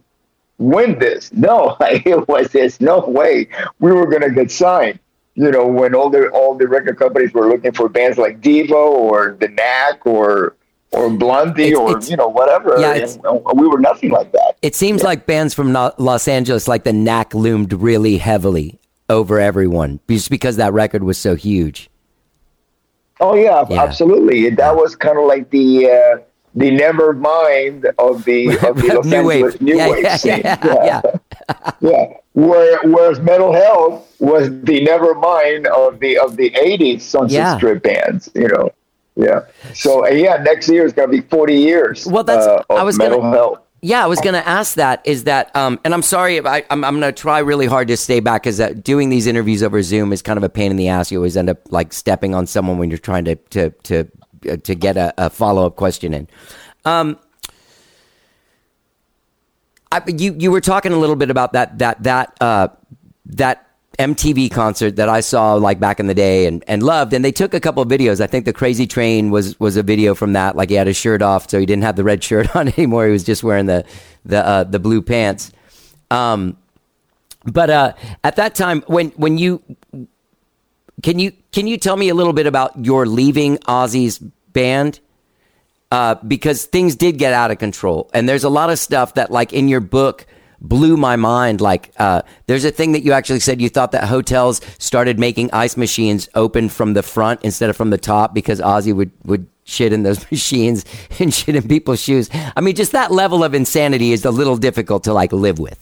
win 0.58 1.00
this. 1.00 1.32
No, 1.34 1.76
it 1.82 2.28
was 2.28 2.52
there's 2.52 2.80
no 2.80 3.00
way 3.00 3.48
we 3.80 3.92
were 3.92 4.08
going 4.08 4.22
to 4.22 4.32
get 4.32 4.52
signed 4.52 5.00
you 5.36 5.50
know, 5.50 5.66
when 5.66 5.96
all 5.96 6.10
the 6.10 6.30
all 6.30 6.56
the 6.56 6.68
record 6.68 7.00
companies 7.00 7.34
were 7.34 7.48
looking 7.50 7.72
for 7.72 7.90
bands 7.90 8.18
like 8.18 8.40
Devo 8.40 8.72
or 8.74 9.36
the 9.40 9.48
Knack 9.48 10.06
or 10.06 10.56
or 10.92 11.10
Blondie 11.10 11.74
or 11.74 12.00
you 12.02 12.16
know 12.16 12.28
whatever, 12.28 12.76
yeah, 12.80 12.94
and 12.94 13.04
it's- 13.04 13.18
we 13.56 13.68
were 13.68 13.80
nothing 13.80 14.12
like 14.12 14.32
that. 14.32 14.58
It 14.62 14.76
seems 14.76 15.02
like 15.02 15.26
bands 15.26 15.54
from 15.54 15.74
Los 15.74 16.28
Angeles, 16.28 16.68
like 16.68 16.84
the 16.84 16.94
Knack, 16.94 17.34
loomed 17.34 17.74
really 17.74 18.18
heavily 18.18 18.80
over 19.14 19.40
everyone 19.40 20.00
just 20.10 20.30
because 20.30 20.58
that 20.58 20.74
record 20.74 21.04
was 21.04 21.18
so 21.18 21.36
huge. 21.36 21.90
Oh 23.22 23.36
yeah, 23.36 23.64
absolutely. 23.70 24.50
That 24.50 24.76
was 24.76 24.96
kind 24.96 25.18
of 25.18 25.26
like 25.26 25.50
the 25.52 25.86
uh, 25.90 26.22
the 26.56 26.72
Nevermind 26.72 27.86
of 27.98 28.26
the 28.26 28.50
of 28.68 28.76
the 28.82 28.94
Los 28.96 29.06
New 29.06 29.24
wave. 29.24 29.62
New 29.62 29.78
Yeah, 29.78 29.90
wave 29.90 30.04
yeah, 30.04 30.16
scene. 30.18 30.42
yeah, 30.44 31.02
yeah. 31.82 32.14
Where, 32.36 32.80
whereas 32.84 33.20
Metal 33.20 33.54
Health 33.54 34.12
was 34.20 34.50
the 34.50 34.84
Nevermind 34.86 35.68
of 35.68 36.00
the 36.00 36.18
of 36.18 36.36
the 36.36 36.50
'80s 36.52 37.02
Sunset 37.02 37.32
Yeah. 37.38 37.58
Strip 37.58 37.84
bands. 37.84 38.30
You 38.34 38.48
know. 38.48 38.72
Yeah. 39.16 39.42
So 39.76 40.08
yeah, 40.08 40.38
next 40.42 40.68
year 40.68 40.84
is 40.86 40.94
going 40.94 41.12
to 41.12 41.16
be 41.16 41.22
40 41.22 41.54
years. 41.56 42.08
Well, 42.08 42.24
that's- 42.24 42.48
uh, 42.48 42.64
I 42.72 42.82
was 42.82 42.98
Metal 42.98 43.20
gonna- 43.22 43.38
Health. 43.38 43.60
Yeah, 43.86 44.02
I 44.02 44.08
was 44.08 44.22
going 44.22 44.34
to 44.34 44.48
ask 44.48 44.76
that. 44.76 45.02
Is 45.04 45.26
that, 45.26 45.54
um, 45.58 45.78
and 45.84 45.94
I'm 45.94 46.02
sorry, 46.02 46.40
I, 46.40 46.64
I'm, 46.70 46.86
I'm 46.86 47.02
going 47.02 47.14
to 47.14 47.22
try 47.22 47.40
really 47.40 47.66
hard 47.66 47.90
to 47.90 47.98
stay 47.98 48.22
back 48.22 48.44
because 48.44 48.62
uh, 48.62 48.70
doing 48.70 49.10
these 49.10 49.28
interviews 49.28 49.62
over 49.62 49.84
Zoom 49.84 50.14
is 50.14 50.22
kind 50.22 50.38
of 50.38 50.44
a 50.44 50.48
pain 50.48 50.72
in 50.72 50.78
the 50.78 50.88
ass. 50.88 51.12
You 51.12 51.18
always 51.18 51.36
end 51.36 51.50
up 51.50 51.70
like 51.70 51.92
stepping 51.92 52.34
on 52.34 52.48
someone 52.48 52.78
when 52.78 52.90
you're 52.90 52.98
trying 52.98 53.26
to 53.26 53.36
to 53.36 53.72
to 53.72 54.10
uh, 54.50 54.56
to 54.56 54.74
get 54.74 54.96
a, 54.96 55.14
a 55.18 55.30
follow 55.30 55.66
up 55.66 55.76
question 55.76 56.14
in. 56.14 56.30
Um, 56.86 57.20
I, 59.92 60.02
you 60.08 60.34
you 60.40 60.50
were 60.50 60.62
talking 60.62 60.94
a 60.94 60.98
little 60.98 61.18
bit 61.18 61.30
about 61.30 61.52
that 61.52 61.80
that 61.80 62.04
that 62.04 62.38
uh, 62.40 62.70
that 63.26 63.68
MTV 64.00 64.52
concert 64.52 64.96
that 64.96 65.08
I 65.08 65.20
saw 65.20 65.54
like 65.54 65.80
back 65.80 66.00
in 66.00 66.08
the 66.08 66.16
day 66.16 66.48
and, 66.48 66.64
and 66.68 66.82
loved, 66.82 67.14
and 67.14 67.24
they 67.24 67.32
took 67.32 67.54
a 67.54 67.60
couple 67.60 67.86
videos. 67.86 68.22
I 68.22 68.28
think 68.28 68.46
the 68.46 68.54
Crazy 68.54 68.88
Train 68.88 69.30
was 69.30 69.60
was 69.60 69.78
a 69.78 69.84
video 69.84 70.16
from 70.16 70.34
that. 70.34 70.56
Like 70.56 70.70
he 70.70 70.76
had 70.76 70.88
his 70.88 70.98
shirt 70.98 71.22
off, 71.22 71.50
so 71.50 71.60
he 71.60 71.66
didn't 71.66 71.84
have 71.84 71.96
the 71.96 72.04
red 72.04 72.24
shirt 72.24 72.56
on 72.56 72.70
anymore. 72.70 73.06
He 73.06 73.12
was 73.12 73.24
just 73.24 73.44
wearing 73.44 73.68
the 73.68 73.86
the 74.26 74.46
uh, 74.46 74.64
the 74.64 74.80
blue 74.80 75.02
pants. 75.02 75.52
Um, 76.10 76.58
but 77.46 77.70
uh, 77.70 77.94
at 78.24 78.38
that 78.38 78.56
time, 78.56 78.84
when 78.88 79.10
when 79.12 79.38
you 79.38 79.62
can 81.04 81.20
you 81.20 81.32
can 81.52 81.68
you 81.68 81.78
tell 81.78 81.96
me 81.96 82.10
a 82.10 82.16
little 82.16 82.34
bit 82.34 82.48
about 82.48 82.86
your 82.86 83.06
leaving 83.06 83.58
Ozzy's 83.60 84.18
band? 84.18 85.00
Uh, 85.92 86.16
because 86.28 86.66
things 86.66 86.96
did 86.96 87.20
get 87.20 87.34
out 87.34 87.52
of 87.52 87.60
control, 87.60 88.10
and 88.16 88.28
there's 88.28 88.44
a 88.44 88.50
lot 88.50 88.72
of 88.72 88.80
stuff 88.80 89.14
that, 89.14 89.30
like 89.30 89.54
in 89.54 89.68
your 89.68 89.80
book, 89.80 90.26
blew 90.64 90.98
my 90.98 91.16
mind. 91.16 91.62
Like, 91.62 91.92
uh, 91.98 92.24
there's 92.48 92.66
a 92.66 92.72
thing 92.72 92.94
that 92.94 93.04
you 93.04 93.12
actually 93.12 93.42
said 93.42 93.62
you 93.62 93.70
thought 93.70 93.92
that 93.92 94.06
hotels 94.06 94.62
started 94.80 95.20
making 95.20 95.52
ice 95.52 95.78
machines 95.78 96.30
open 96.34 96.70
from 96.70 96.94
the 96.94 97.04
front 97.04 97.42
instead 97.44 97.70
of 97.70 97.78
from 97.78 97.90
the 97.90 97.98
top 97.98 98.34
because 98.34 98.60
Ozzy 98.62 98.96
would 98.96 99.12
would 99.26 99.48
shit 99.66 99.94
in 99.94 100.04
those 100.04 100.20
machines 100.32 100.86
and 101.20 101.34
shit 101.34 101.56
in 101.56 101.68
people's 101.68 102.02
shoes. 102.02 102.30
I 102.56 102.62
mean, 102.62 102.76
just 102.76 102.94
that 102.94 103.12
level 103.12 103.44
of 103.44 103.54
insanity 103.54 104.14
is 104.14 104.26
a 104.26 104.32
little 104.32 104.58
difficult 104.58 105.04
to 105.04 105.14
like 105.14 105.32
live 105.32 105.60
with. 105.60 105.80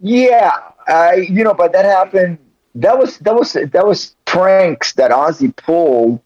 Yeah, 0.00 0.52
I 0.86 1.14
you 1.14 1.42
know, 1.42 1.54
but 1.54 1.72
that 1.72 1.84
happened. 1.84 2.38
That 2.76 2.98
was 2.98 3.18
that 3.18 3.34
was 3.34 3.54
that 3.54 3.86
was 3.86 4.14
pranks 4.26 4.92
that 4.94 5.10
Ozzy 5.10 5.54
pulled 5.56 6.20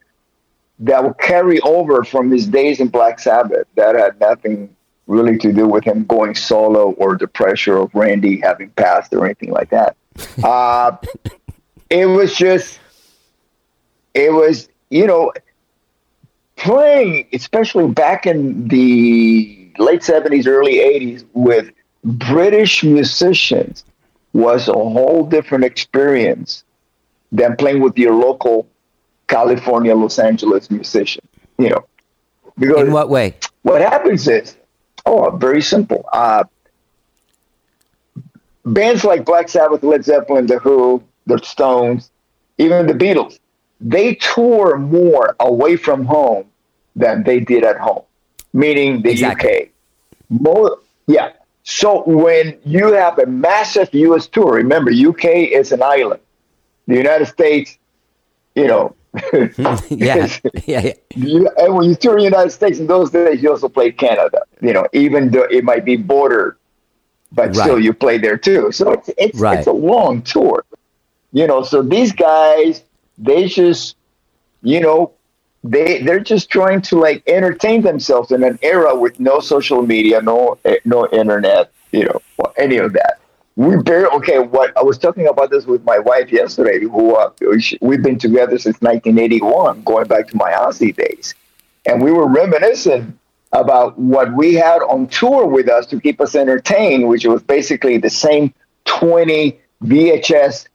that 0.80 1.02
will 1.02 1.14
carry 1.14 1.60
over 1.60 2.04
from 2.04 2.30
his 2.30 2.46
days 2.46 2.80
in 2.80 2.88
Black 2.88 3.18
Sabbath 3.18 3.66
that 3.74 3.96
had 3.96 4.18
nothing 4.20 4.74
really 5.08 5.36
to 5.38 5.52
do 5.52 5.66
with 5.66 5.82
him 5.84 6.04
going 6.04 6.34
solo 6.36 6.90
or 6.92 7.16
the 7.18 7.26
pressure 7.26 7.76
of 7.78 7.92
Randy 7.94 8.38
having 8.40 8.70
passed 8.70 9.12
or 9.12 9.24
anything 9.24 9.50
like 9.50 9.70
that. 9.70 9.96
Uh, 10.44 10.96
it 11.90 12.06
was 12.06 12.34
just, 12.34 12.80
it 14.14 14.32
was, 14.32 14.68
you 14.90 15.06
know, 15.06 15.32
playing, 16.56 17.26
especially 17.32 17.86
back 17.88 18.26
in 18.26 18.68
the 18.68 19.72
late 19.78 20.00
70s, 20.02 20.46
early 20.46 20.74
80s 20.78 21.24
with 21.32 21.70
British 22.04 22.82
musicians 22.84 23.84
was 24.32 24.68
a 24.68 24.72
whole 24.72 25.24
different 25.24 25.64
experience 25.64 26.64
than 27.32 27.56
playing 27.56 27.80
with 27.80 27.96
your 27.96 28.14
local 28.14 28.66
California, 29.28 29.94
Los 29.94 30.18
Angeles 30.18 30.70
musician. 30.70 31.26
You 31.58 31.70
know, 31.70 31.84
because 32.58 32.86
In 32.86 32.92
what 32.92 33.08
way? 33.08 33.34
what 33.62 33.80
happens 33.80 34.26
is, 34.28 34.56
oh, 35.08 35.36
very 35.36 35.62
simple. 35.62 36.08
Uh, 36.12 36.44
bands 38.64 39.04
like 39.04 39.24
Black 39.24 39.48
Sabbath, 39.48 39.82
Led 39.82 40.04
Zeppelin, 40.04 40.46
The 40.46 40.58
Who, 40.58 41.02
The 41.26 41.38
Stones, 41.38 42.10
even 42.58 42.86
the 42.86 42.92
Beatles, 42.92 43.38
they 43.80 44.14
tour 44.16 44.76
more 44.76 45.36
away 45.40 45.76
from 45.76 46.04
home 46.04 46.46
than 46.96 47.22
they 47.22 47.40
did 47.40 47.64
at 47.64 47.78
home, 47.78 48.02
meaning 48.52 49.02
the 49.02 49.24
UK. 49.24 49.68
More, 50.28 50.78
yeah. 51.06 51.32
So 51.62 52.02
when 52.04 52.58
you 52.64 52.92
have 52.92 53.18
a 53.18 53.26
massive 53.26 53.92
U.S. 53.92 54.26
tour, 54.26 54.54
remember 54.54 54.90
UK 54.90 55.24
is 55.24 55.70
an 55.70 55.82
island. 55.82 56.20
The 56.86 56.96
United 56.96 57.26
States, 57.26 57.78
you 58.54 58.66
know, 58.66 58.94
yeah, 59.32 59.78
yeah, 59.88 60.28
yeah. 60.66 60.92
you, 61.14 61.48
and 61.58 61.74
when 61.74 61.88
you 61.88 61.94
tour 61.94 62.16
the 62.16 62.24
United 62.24 62.50
States 62.50 62.78
in 62.78 62.86
those 62.86 63.10
days, 63.10 63.42
you 63.42 63.50
also 63.50 63.68
played 63.68 63.96
Canada. 63.96 64.42
You 64.60 64.72
know, 64.72 64.86
even 64.92 65.30
though 65.30 65.44
it 65.50 65.64
might 65.64 65.84
be 65.84 65.96
border, 65.96 66.56
but 67.32 67.54
still 67.54 67.78
you 67.80 67.92
play 67.92 68.18
there 68.18 68.36
too. 68.36 68.70
So 68.72 68.92
it's 68.92 69.10
it's, 69.16 69.38
Right. 69.38 69.58
it's 69.58 69.66
a 69.66 69.72
long 69.72 70.22
tour. 70.22 70.64
You 71.32 71.46
know, 71.46 71.62
so 71.62 71.82
these 71.82 72.12
guys, 72.12 72.82
they 73.18 73.48
just, 73.48 73.96
you 74.62 74.80
know, 74.80 75.12
they 75.64 76.02
they're 76.02 76.20
just 76.20 76.50
trying 76.50 76.80
to 76.82 76.98
like 76.98 77.22
entertain 77.26 77.82
themselves 77.82 78.30
in 78.30 78.42
an 78.44 78.58
era 78.62 78.94
with 78.94 79.18
no 79.18 79.40
social 79.40 79.82
media, 79.82 80.22
no 80.22 80.58
eh, 80.64 80.76
no 80.84 81.06
internet, 81.08 81.70
you 81.92 82.04
know, 82.04 82.20
or 82.38 82.52
any 82.56 82.76
of 82.76 82.92
that. 82.92 83.20
We 83.58 83.74
barely 83.82 84.06
okay. 84.18 84.38
What 84.38 84.72
I 84.78 84.84
was 84.84 84.98
talking 84.98 85.26
about 85.26 85.50
this 85.50 85.66
with 85.66 85.82
my 85.82 85.98
wife 85.98 86.30
yesterday, 86.30 86.78
who 86.78 87.16
uh, 87.16 87.32
we've 87.80 88.00
been 88.00 88.16
together 88.16 88.56
since 88.56 88.80
1981, 88.80 89.82
going 89.82 90.06
back 90.06 90.28
to 90.28 90.36
my 90.36 90.52
Ozzy 90.52 90.94
days, 90.94 91.34
and 91.84 92.00
we 92.00 92.12
were 92.12 92.28
reminiscing 92.28 93.18
about 93.50 93.98
what 93.98 94.32
we 94.34 94.54
had 94.54 94.78
on 94.82 95.08
tour 95.08 95.44
with 95.44 95.68
us 95.68 95.86
to 95.86 96.00
keep 96.00 96.20
us 96.20 96.36
entertained, 96.36 97.08
which 97.08 97.26
was 97.26 97.42
basically 97.42 97.98
the 97.98 98.08
same 98.08 98.54
20 98.84 99.58
VHS 99.82 100.68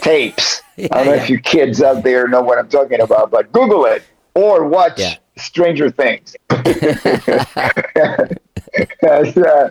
tapes. 0.00 0.62
I 0.78 0.88
don't 0.88 1.06
know 1.08 1.12
if 1.12 1.28
you 1.28 1.38
kids 1.38 1.82
out 1.82 2.02
there 2.02 2.28
know 2.28 2.40
what 2.40 2.58
I'm 2.58 2.70
talking 2.70 3.02
about, 3.02 3.30
but 3.30 3.52
Google 3.52 3.84
it 3.84 4.04
or 4.34 4.66
watch 4.66 5.02
Stranger 5.36 5.90
Things. 5.90 6.34
Uh, 9.04 9.68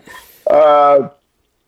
uh, 0.47 1.09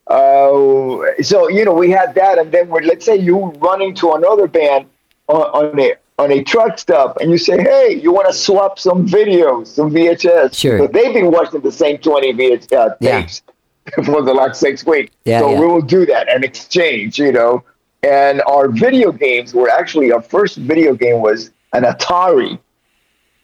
uh, 0.06 1.22
so 1.22 1.48
you 1.48 1.64
know 1.64 1.72
we 1.72 1.90
had 1.90 2.14
that, 2.14 2.38
and 2.38 2.52
then 2.52 2.68
we're, 2.68 2.82
let's 2.82 3.04
say 3.06 3.16
you 3.16 3.36
run 3.58 3.80
into 3.82 4.12
another 4.12 4.46
band 4.46 4.86
on, 5.28 5.42
on 5.42 5.80
a 5.80 5.94
on 6.18 6.30
a 6.30 6.42
truck 6.44 6.78
stop, 6.78 7.16
and 7.20 7.30
you 7.30 7.38
say, 7.38 7.60
"Hey, 7.60 7.98
you 8.02 8.12
want 8.12 8.26
to 8.28 8.32
swap 8.34 8.78
some 8.78 9.06
videos, 9.06 9.68
some 9.68 9.90
VHS?" 9.90 10.54
Sure. 10.54 10.78
But 10.78 10.92
they've 10.92 11.12
been 11.14 11.30
watching 11.30 11.60
the 11.60 11.72
same 11.72 11.98
twenty 11.98 12.32
VHS 12.32 12.72
uh, 12.72 12.94
Yeah. 13.00 13.20
tapes 13.22 13.42
for 14.04 14.22
the 14.22 14.34
last 14.34 14.60
six 14.60 14.84
weeks. 14.86 15.14
Yeah, 15.24 15.40
so 15.40 15.50
yeah. 15.52 15.60
we 15.60 15.66
will 15.66 15.82
do 15.82 16.06
that 16.06 16.28
and 16.28 16.44
exchange, 16.44 17.18
you 17.18 17.32
know. 17.32 17.64
And 18.02 18.42
our 18.42 18.68
video 18.68 19.10
games 19.12 19.54
were 19.54 19.70
actually 19.70 20.12
our 20.12 20.20
first 20.22 20.56
video 20.58 20.94
game 20.94 21.20
was 21.22 21.50
an 21.72 21.84
Atari. 21.84 22.58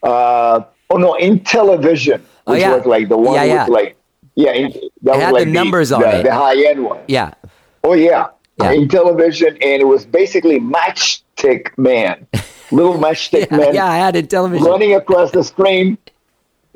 Uh, 0.02 0.60
oh 0.90 0.96
no, 0.96 1.14
Intellivision, 1.20 2.20
Oh, 2.46 2.52
which 2.52 2.60
yeah. 2.62 2.74
was 2.76 2.86
like 2.86 3.08
the 3.08 3.16
one 3.16 3.34
Yeah, 3.34 3.44
yeah. 3.44 3.64
with 3.64 3.72
like 3.72 3.96
yeah, 4.34 4.52
in, 4.52 4.72
that 5.02 5.16
was 5.16 5.22
had 5.22 5.32
like 5.32 5.44
the 5.44 5.50
numbers 5.52 5.92
on 5.92 6.02
the, 6.02 6.20
it. 6.20 6.22
the 6.24 6.34
high 6.34 6.56
end 6.66 6.84
one. 6.84 7.00
Yeah. 7.08 7.34
Oh 7.84 7.94
yeah. 7.94 8.28
Intellivision, 8.58 9.52
and 9.52 9.80
it 9.80 9.86
was 9.86 10.04
basically 10.04 10.60
Matchstick 10.60 11.76
Man, 11.78 12.26
little 12.70 12.94
Matchstick 12.94 13.50
Man. 13.50 13.74
yeah, 13.74 13.86
I 13.86 13.96
had 13.96 14.14
Intellivision. 14.14 14.64
running 14.66 14.94
across 14.94 15.30
the 15.30 15.42
screen, 15.42 15.98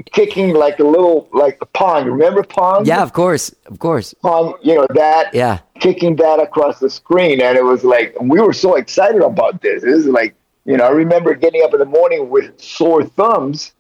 kicking 0.06 0.54
like 0.54 0.78
a 0.78 0.84
little 0.84 1.28
like 1.32 1.58
a 1.60 1.66
pong. 1.66 2.06
Remember 2.06 2.42
pong? 2.42 2.86
Yeah, 2.86 3.02
of 3.02 3.12
course, 3.12 3.54
of 3.66 3.78
course. 3.78 4.14
Pong, 4.14 4.54
you 4.62 4.74
know 4.74 4.86
that. 4.94 5.34
Yeah. 5.34 5.60
Kicking 5.80 6.16
that 6.16 6.40
across 6.40 6.78
the 6.78 6.90
screen, 6.90 7.40
and 7.40 7.56
it 7.56 7.64
was 7.64 7.84
like 7.84 8.16
we 8.20 8.40
were 8.40 8.52
so 8.52 8.76
excited 8.76 9.22
about 9.22 9.60
this. 9.60 9.82
This 9.82 9.98
is 9.98 10.06
like 10.06 10.34
you 10.64 10.76
know 10.76 10.84
I 10.84 10.90
remember 10.90 11.34
getting 11.34 11.62
up 11.62 11.72
in 11.74 11.80
the 11.80 11.86
morning 11.86 12.30
with 12.30 12.58
sore 12.60 13.04
thumbs, 13.04 13.74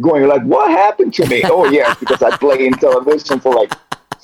going 0.00 0.26
like, 0.28 0.42
"What 0.42 0.70
happened 0.70 1.14
to 1.14 1.26
me?" 1.26 1.42
oh 1.46 1.66
yeah, 1.66 1.94
because 2.00 2.22
I 2.22 2.36
played 2.36 2.60
Intellivision 2.72 3.42
for 3.42 3.54
like 3.54 3.72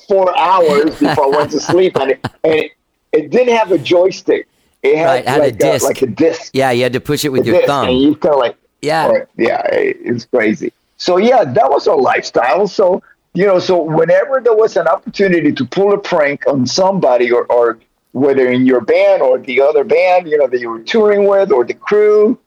four 0.07 0.37
hours 0.37 0.99
before 0.99 1.25
I 1.33 1.37
went 1.37 1.51
to 1.51 1.59
sleep, 1.59 1.95
and 1.97 2.11
it, 2.11 2.27
and 2.43 2.53
it, 2.53 2.71
it 3.11 3.29
didn't 3.31 3.55
have 3.55 3.71
a 3.71 3.77
joystick. 3.77 4.47
It 4.83 4.97
had, 4.97 5.05
Right, 5.05 5.27
had 5.27 5.39
like 5.39 5.53
a 5.55 5.57
disc. 5.57 5.85
like 5.85 6.01
a 6.03 6.07
disc. 6.07 6.51
Yeah, 6.53 6.69
you 6.71 6.83
had 6.83 6.93
to 6.93 6.99
push 6.99 7.25
it 7.25 7.29
with 7.29 7.41
a 7.43 7.45
your 7.45 7.65
thumb. 7.65 7.87
and 7.89 7.99
you 7.99 8.15
kind 8.15 8.35
of 8.35 8.39
like 8.39 8.55
Yeah. 8.81 9.07
or- 9.07 9.27
yeah, 9.37 9.61
it- 9.67 9.97
it's 10.01 10.25
crazy. 10.25 10.71
So 10.97 11.17
yeah, 11.17 11.43
that 11.43 11.69
was 11.71 11.87
our 11.87 11.97
lifestyle. 11.99 12.67
So 12.67 13.01
you 13.33 13.45
know, 13.45 13.59
so 13.59 13.81
whenever 13.81 14.39
there 14.41 14.55
was 14.55 14.77
an 14.77 14.87
opportunity 14.87 15.51
to 15.51 15.65
pull 15.65 15.91
a 15.93 15.97
prank 15.97 16.43
on 16.47 16.65
somebody, 16.67 17.31
or, 17.31 17.45
or 17.51 17.79
whether 18.13 18.47
in 18.49 18.65
your 18.65 18.79
band 18.79 19.21
or 19.21 19.37
the 19.39 19.59
other 19.59 19.83
band, 19.83 20.29
you 20.29 20.37
know, 20.37 20.47
that 20.47 20.59
you 20.61 20.69
were 20.69 20.79
touring 20.79 21.27
with, 21.27 21.51
or 21.51 21.65
the 21.65 21.73
crew, 21.73 22.37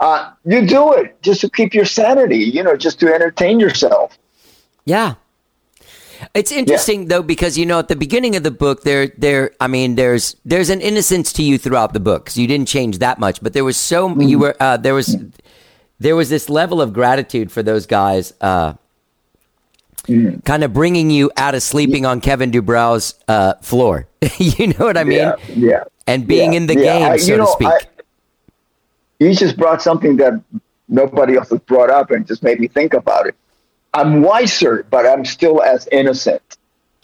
uh, 0.00 0.30
you 0.44 0.66
do 0.66 0.92
it 0.94 1.20
just 1.22 1.40
to 1.42 1.50
keep 1.50 1.74
your 1.74 1.84
sanity. 1.84 2.38
You 2.38 2.62
know, 2.62 2.76
just 2.76 3.00
to 3.00 3.12
entertain 3.12 3.58
yourself. 3.60 4.16
Yeah. 4.84 5.14
It's 6.34 6.50
interesting 6.50 7.06
though 7.06 7.22
because 7.22 7.56
you 7.56 7.64
know 7.64 7.78
at 7.78 7.86
the 7.86 7.94
beginning 7.94 8.34
of 8.34 8.42
the 8.42 8.50
book 8.50 8.82
there 8.82 9.06
there 9.18 9.52
I 9.60 9.68
mean 9.68 9.94
there's 9.94 10.34
there's 10.44 10.68
an 10.68 10.80
innocence 10.80 11.32
to 11.34 11.44
you 11.44 11.58
throughout 11.58 11.92
the 11.92 12.00
book 12.00 12.26
'cause 12.26 12.36
you 12.36 12.48
didn't 12.48 12.66
change 12.66 12.98
that 12.98 13.20
much 13.20 13.40
but 13.40 13.52
there 13.52 13.64
was 13.64 13.76
so 13.76 14.08
Mm-hmm. 14.08 14.22
you 14.22 14.38
were 14.40 14.56
uh, 14.58 14.76
there 14.78 14.94
was 14.94 15.16
there 16.00 16.16
was 16.16 16.28
this 16.28 16.48
level 16.48 16.82
of 16.82 16.92
gratitude 16.92 17.52
for 17.52 17.62
those 17.62 17.86
guys 17.86 18.34
uh, 18.40 18.72
Mm-hmm. 20.08 20.40
kind 20.40 20.64
of 20.64 20.72
bringing 20.72 21.10
you 21.10 21.30
out 21.36 21.54
of 21.54 21.62
sleeping 21.62 22.06
on 22.06 22.20
Kevin 22.20 22.50
DuBrow's 22.50 23.14
uh, 23.28 23.54
floor 23.62 24.08
you 24.38 24.68
know 24.68 24.86
what 24.86 24.96
I 24.96 25.04
mean 25.04 25.18
Yeah, 25.18 25.34
yeah. 25.54 25.84
and 26.06 26.26
being 26.26 26.52
Yeah, 26.52 26.56
in 26.56 26.66
the 26.66 26.74
yeah. 26.74 26.82
game 26.98 27.12
I- 27.12 27.16
so 27.18 27.32
you 27.32 27.36
to 27.38 27.46
speak 27.46 27.68
I- 27.68 27.80
you 29.18 29.34
just 29.34 29.56
brought 29.56 29.82
something 29.82 30.16
that 30.18 30.42
nobody 30.88 31.36
else 31.36 31.50
has 31.50 31.60
brought 31.60 31.90
up, 31.90 32.10
and 32.10 32.26
just 32.26 32.42
made 32.42 32.60
me 32.60 32.68
think 32.68 32.94
about 32.94 33.26
it. 33.26 33.34
I'm 33.94 34.22
wiser, 34.22 34.86
but 34.90 35.06
I'm 35.06 35.24
still 35.24 35.62
as 35.62 35.88
innocent. 35.90 36.42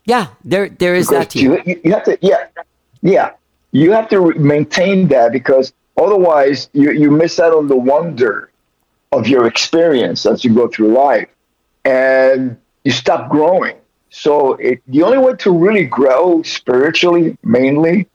yeah 0.05 0.27
there 0.45 0.69
there 0.69 0.95
is 0.95 1.09
that 1.09 1.35
you, 1.35 1.63
you 1.85 1.93
have 1.93 2.05
to, 2.05 2.19
yeah, 2.21 2.47
yeah. 3.03 3.31
You 3.73 3.91
have 3.93 4.09
to 4.11 4.33
maintain 4.39 5.09
that 5.09 5.33
because 5.33 5.73
otherwise 5.97 6.69
you, 6.73 6.93
you 6.93 7.11
miss 7.11 7.41
out 7.41 7.53
on 7.53 7.67
the 7.67 7.77
wonder 7.77 8.51
of 9.11 9.27
your 9.27 9.47
experience 9.47 10.27
as 10.27 10.45
you 10.45 10.55
go 10.55 10.69
through 10.69 10.93
life, 10.93 11.29
and 11.85 12.57
you 12.85 12.93
stop 12.93 13.31
growing. 13.31 13.77
So 14.11 14.55
it, 14.55 14.81
the 14.87 15.03
only 15.03 15.19
way 15.19 15.35
to 15.45 15.51
really 15.51 15.87
grow 15.87 16.43
spiritually, 16.43 17.37
mainly, 17.43 18.07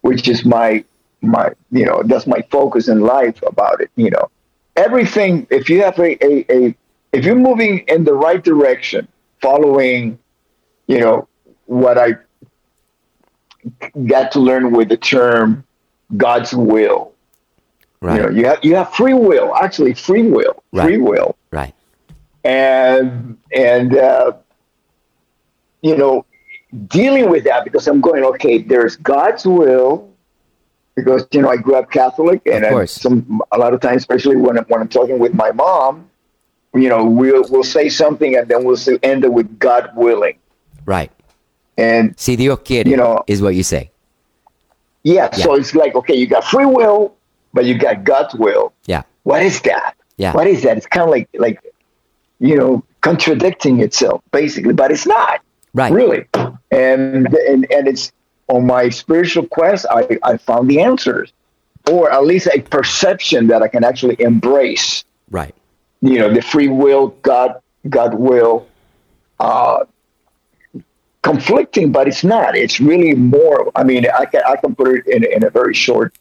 which 0.00 0.26
is 0.26 0.44
my 0.44 0.84
my 1.22 1.52
you 1.70 1.84
know 1.84 2.02
that's 2.04 2.26
my 2.26 2.42
focus 2.50 2.88
in 2.88 3.00
life 3.00 3.42
about 3.42 3.80
it. 3.80 3.90
You 3.96 4.10
know, 4.10 4.30
everything. 4.76 5.46
If 5.50 5.68
you 5.68 5.82
have 5.82 5.98
a 5.98 6.22
a, 6.24 6.46
a 6.50 6.74
if 7.12 7.24
you're 7.24 7.34
moving 7.34 7.78
in 7.88 8.04
the 8.04 8.14
right 8.14 8.42
direction, 8.42 9.08
following, 9.40 10.18
you 10.86 10.98
know, 10.98 11.28
what 11.66 11.98
I 11.98 12.16
got 14.06 14.32
to 14.32 14.40
learn 14.40 14.72
with 14.72 14.88
the 14.88 14.96
term 14.96 15.64
God's 16.16 16.54
will. 16.54 17.12
Right. 18.00 18.16
You 18.16 18.22
know, 18.22 18.30
you 18.30 18.44
have 18.46 18.58
you 18.64 18.74
have 18.76 18.94
free 18.94 19.14
will, 19.14 19.54
actually 19.56 19.94
free 19.94 20.28
will, 20.30 20.62
free 20.72 20.98
will, 20.98 21.36
right 21.50 21.74
and 22.44 23.38
and 23.52 23.96
uh, 23.96 24.32
you 25.82 25.96
know, 25.96 26.24
dealing 26.86 27.28
with 27.28 27.44
that 27.44 27.64
because 27.64 27.86
I'm 27.86 28.00
going 28.00 28.24
okay. 28.24 28.58
There's 28.58 28.96
God's 28.96 29.46
will 29.46 30.09
because 31.04 31.26
you 31.32 31.42
know 31.42 31.48
I 31.50 31.56
grew 31.56 31.76
up 31.76 31.90
Catholic, 31.90 32.42
and 32.46 32.64
I- 32.64 32.84
some 32.86 33.42
a 33.52 33.58
lot 33.58 33.74
of 33.74 33.80
times, 33.80 33.98
especially 34.02 34.36
when 34.36 34.58
I'm, 34.58 34.64
when 34.64 34.80
I'm 34.80 34.88
talking 34.88 35.18
with 35.18 35.34
my 35.34 35.50
mom, 35.52 36.08
you 36.74 36.88
know, 36.88 37.04
we'll 37.04 37.44
we'll 37.50 37.64
say 37.64 37.88
something 37.88 38.36
and 38.36 38.48
then 38.48 38.64
we'll 38.64 38.76
say, 38.76 38.98
end 39.02 39.24
it 39.24 39.32
with 39.32 39.58
God 39.58 39.90
willing. 39.96 40.36
right 40.86 41.10
And 41.76 42.14
si 42.18 42.36
Dios 42.36 42.58
quiere 42.64 42.86
you 42.86 42.96
know- 42.96 43.24
is 43.26 43.40
what 43.42 43.54
you 43.54 43.62
say 43.62 43.90
yeah, 45.02 45.30
so 45.34 45.54
it's 45.54 45.74
like 45.74 45.94
okay, 45.94 46.14
you 46.14 46.26
got 46.26 46.44
free 46.44 46.66
will, 46.66 47.14
but 47.54 47.64
you 47.64 47.74
got 47.78 48.04
God's 48.04 48.34
will. 48.34 48.72
yeah 48.86 49.02
What 49.22 49.42
is 49.42 49.60
that? 49.62 49.94
Yeah. 50.18 50.32
What 50.34 50.46
is 50.46 50.62
that? 50.64 50.76
It's 50.76 50.86
kind 50.86 51.04
of 51.04 51.10
like 51.10 51.28
like 51.38 51.58
you 52.38 52.56
know 52.56 52.84
contradicting 53.00 53.80
itself 53.80 54.20
basically, 54.30 54.74
but 54.74 54.90
it's 54.90 55.06
not. 55.06 55.40
Right. 55.72 55.92
Really. 55.92 56.26
And 56.70 57.26
and 57.50 57.60
and 57.72 57.88
it's 57.88 58.12
on 58.50 58.66
my 58.66 58.88
spiritual 58.90 59.46
quest. 59.46 59.86
I 59.90 60.18
I 60.22 60.36
found 60.36 60.68
the 60.68 60.80
answers, 60.80 61.32
or 61.88 62.12
at 62.12 62.24
least 62.24 62.48
a 62.52 62.60
perception 62.60 63.46
that 63.48 63.62
I 63.62 63.68
can 63.68 63.84
actually 63.84 64.16
embrace. 64.20 65.04
Right. 65.30 65.54
You 66.02 66.18
know, 66.18 66.32
the 66.32 66.42
free 66.42 66.68
will, 66.68 67.08
God, 67.22 67.60
God 67.88 68.14
will. 68.14 68.66
Uh, 69.38 69.84
conflicting, 71.22 71.92
but 71.92 72.08
it's 72.08 72.24
not. 72.24 72.56
It's 72.56 72.80
really 72.80 73.14
more. 73.14 73.70
I 73.74 73.84
mean, 73.84 74.06
I 74.18 74.24
can 74.26 74.42
I 74.46 74.56
can 74.56 74.74
put 74.74 74.88
it 74.88 75.06
in, 75.06 75.24
in 75.24 75.44
a 75.44 75.50
very 75.50 75.74
short 75.74 76.14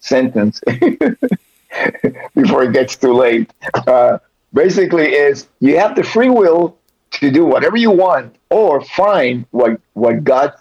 sentence 0.00 0.60
before 2.34 2.62
it 2.64 2.72
gets 2.72 2.96
too 2.96 3.12
late. 3.12 3.52
Uh, 3.86 4.18
basically, 4.52 5.12
is 5.12 5.48
you 5.60 5.78
have 5.78 5.96
the 5.96 6.04
free 6.04 6.28
will 6.28 6.76
to 7.12 7.30
do 7.30 7.44
whatever 7.44 7.76
you 7.76 7.90
want 7.90 8.36
or 8.50 8.80
find 8.80 9.46
what 9.50 9.80
what 9.94 10.24
God's 10.24 10.60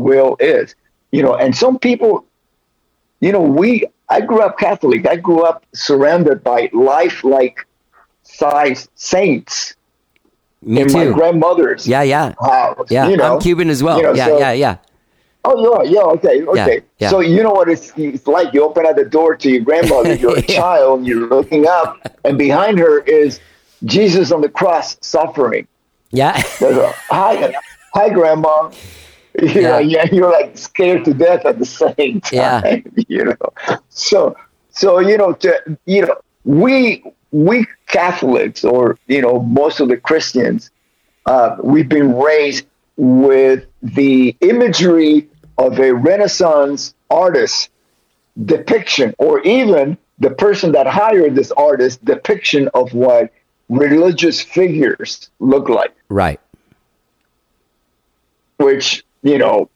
will 0.00 0.36
is. 0.40 0.74
You 1.12 1.22
know, 1.22 1.34
and 1.34 1.54
some 1.56 1.78
people, 1.78 2.24
you 3.20 3.32
know, 3.32 3.40
we. 3.42 3.86
I 4.08 4.20
grew 4.20 4.40
up 4.40 4.58
Catholic. 4.58 5.06
I 5.06 5.16
grew 5.16 5.42
up 5.44 5.64
surrounded 5.72 6.42
by 6.42 6.68
life-like 6.72 7.64
size 8.24 8.88
saints 8.96 9.76
Me 10.62 10.80
in 10.82 10.88
too. 10.88 10.94
my 10.94 11.12
grandmother's 11.12 11.86
Yeah, 11.86 12.02
yeah. 12.02 12.34
house. 12.40 12.88
Yeah, 12.90 13.08
you 13.08 13.16
know? 13.16 13.34
I'm 13.36 13.40
Cuban 13.40 13.70
as 13.70 13.82
well. 13.84 13.98
You 13.98 14.02
know, 14.04 14.14
yeah, 14.14 14.26
so- 14.26 14.38
yeah, 14.38 14.52
yeah. 14.52 14.76
Oh, 15.44 15.58
you 15.62 15.72
are? 15.72 15.86
Yeah, 15.86 16.00
okay, 16.02 16.42
okay. 16.44 16.82
yeah. 16.98 17.08
So 17.08 17.20
you 17.20 17.42
know 17.42 17.52
what 17.52 17.68
it's, 17.70 17.92
it's 17.96 18.26
like? 18.26 18.52
You 18.52 18.62
open 18.64 18.84
up 18.84 18.96
the 18.96 19.06
door 19.06 19.36
to 19.36 19.48
your 19.50 19.60
grandmother, 19.62 20.14
you're 20.14 20.36
a 20.38 20.42
child, 20.60 21.06
you're 21.06 21.28
looking 21.28 21.66
up, 21.66 21.96
and 22.24 22.36
behind 22.36 22.78
her 22.78 22.98
is 23.04 23.40
Jesus 23.84 24.32
on 24.32 24.42
the 24.42 24.50
cross 24.50 24.98
suffering. 25.00 25.66
Yeah. 26.10 26.36
A, 26.36 26.92
hi, 27.08 27.54
hi, 27.94 28.10
grandma. 28.10 28.70
You 29.54 29.62
know, 29.62 29.78
yeah, 29.78 30.06
you're 30.12 30.30
like 30.30 30.56
scared 30.58 31.04
to 31.06 31.14
death 31.14 31.46
at 31.46 31.58
the 31.58 31.64
same 31.64 32.20
time. 32.20 32.32
Yeah. 32.32 32.80
You 33.08 33.24
know, 33.24 33.78
so 33.88 34.36
so 34.70 34.98
you 34.98 35.16
know, 35.16 35.32
to, 35.34 35.78
you 35.86 36.02
know, 36.06 36.16
we 36.44 37.02
we 37.32 37.66
Catholics 37.86 38.64
or 38.64 38.98
you 39.06 39.22
know 39.22 39.40
most 39.40 39.80
of 39.80 39.88
the 39.88 39.96
Christians, 39.96 40.70
uh, 41.26 41.56
we've 41.62 41.88
been 41.88 42.14
raised 42.16 42.66
with 42.96 43.64
the 43.82 44.36
imagery 44.40 45.28
of 45.58 45.78
a 45.80 45.92
Renaissance 45.94 46.94
artist 47.10 47.70
depiction, 48.44 49.14
or 49.18 49.40
even 49.42 49.96
the 50.18 50.30
person 50.30 50.72
that 50.72 50.86
hired 50.86 51.34
this 51.34 51.50
artist 51.52 52.04
depiction 52.04 52.68
of 52.74 52.92
what 52.92 53.32
religious 53.70 54.40
figures 54.40 55.30
look 55.38 55.68
like 55.68 55.94
Right. 56.08 56.40
which 58.58 59.04
you 59.22 59.38
know, 59.38 59.68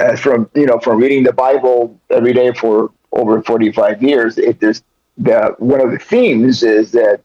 uh, 0.00 0.16
from 0.16 0.48
you 0.54 0.66
know, 0.66 0.78
from 0.78 0.98
reading 0.98 1.24
the 1.24 1.32
Bible 1.32 1.98
every 2.10 2.32
day 2.32 2.52
for 2.52 2.90
over 3.12 3.42
forty 3.42 3.72
five 3.72 4.02
years, 4.02 4.38
it 4.38 4.62
is 4.62 4.82
the 5.16 5.54
one 5.58 5.80
of 5.80 5.90
the 5.90 5.98
themes 5.98 6.62
is 6.62 6.92
that 6.92 7.20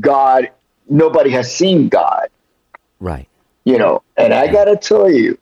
God, 0.00 0.50
nobody 0.88 1.30
has 1.30 1.54
seen 1.54 1.88
God, 1.88 2.28
Right. 3.00 3.28
you 3.64 3.78
know, 3.78 4.02
and 4.16 4.34
I 4.34 4.46
gotta 4.48 4.76
tell 4.76 5.10
you, 5.10 5.38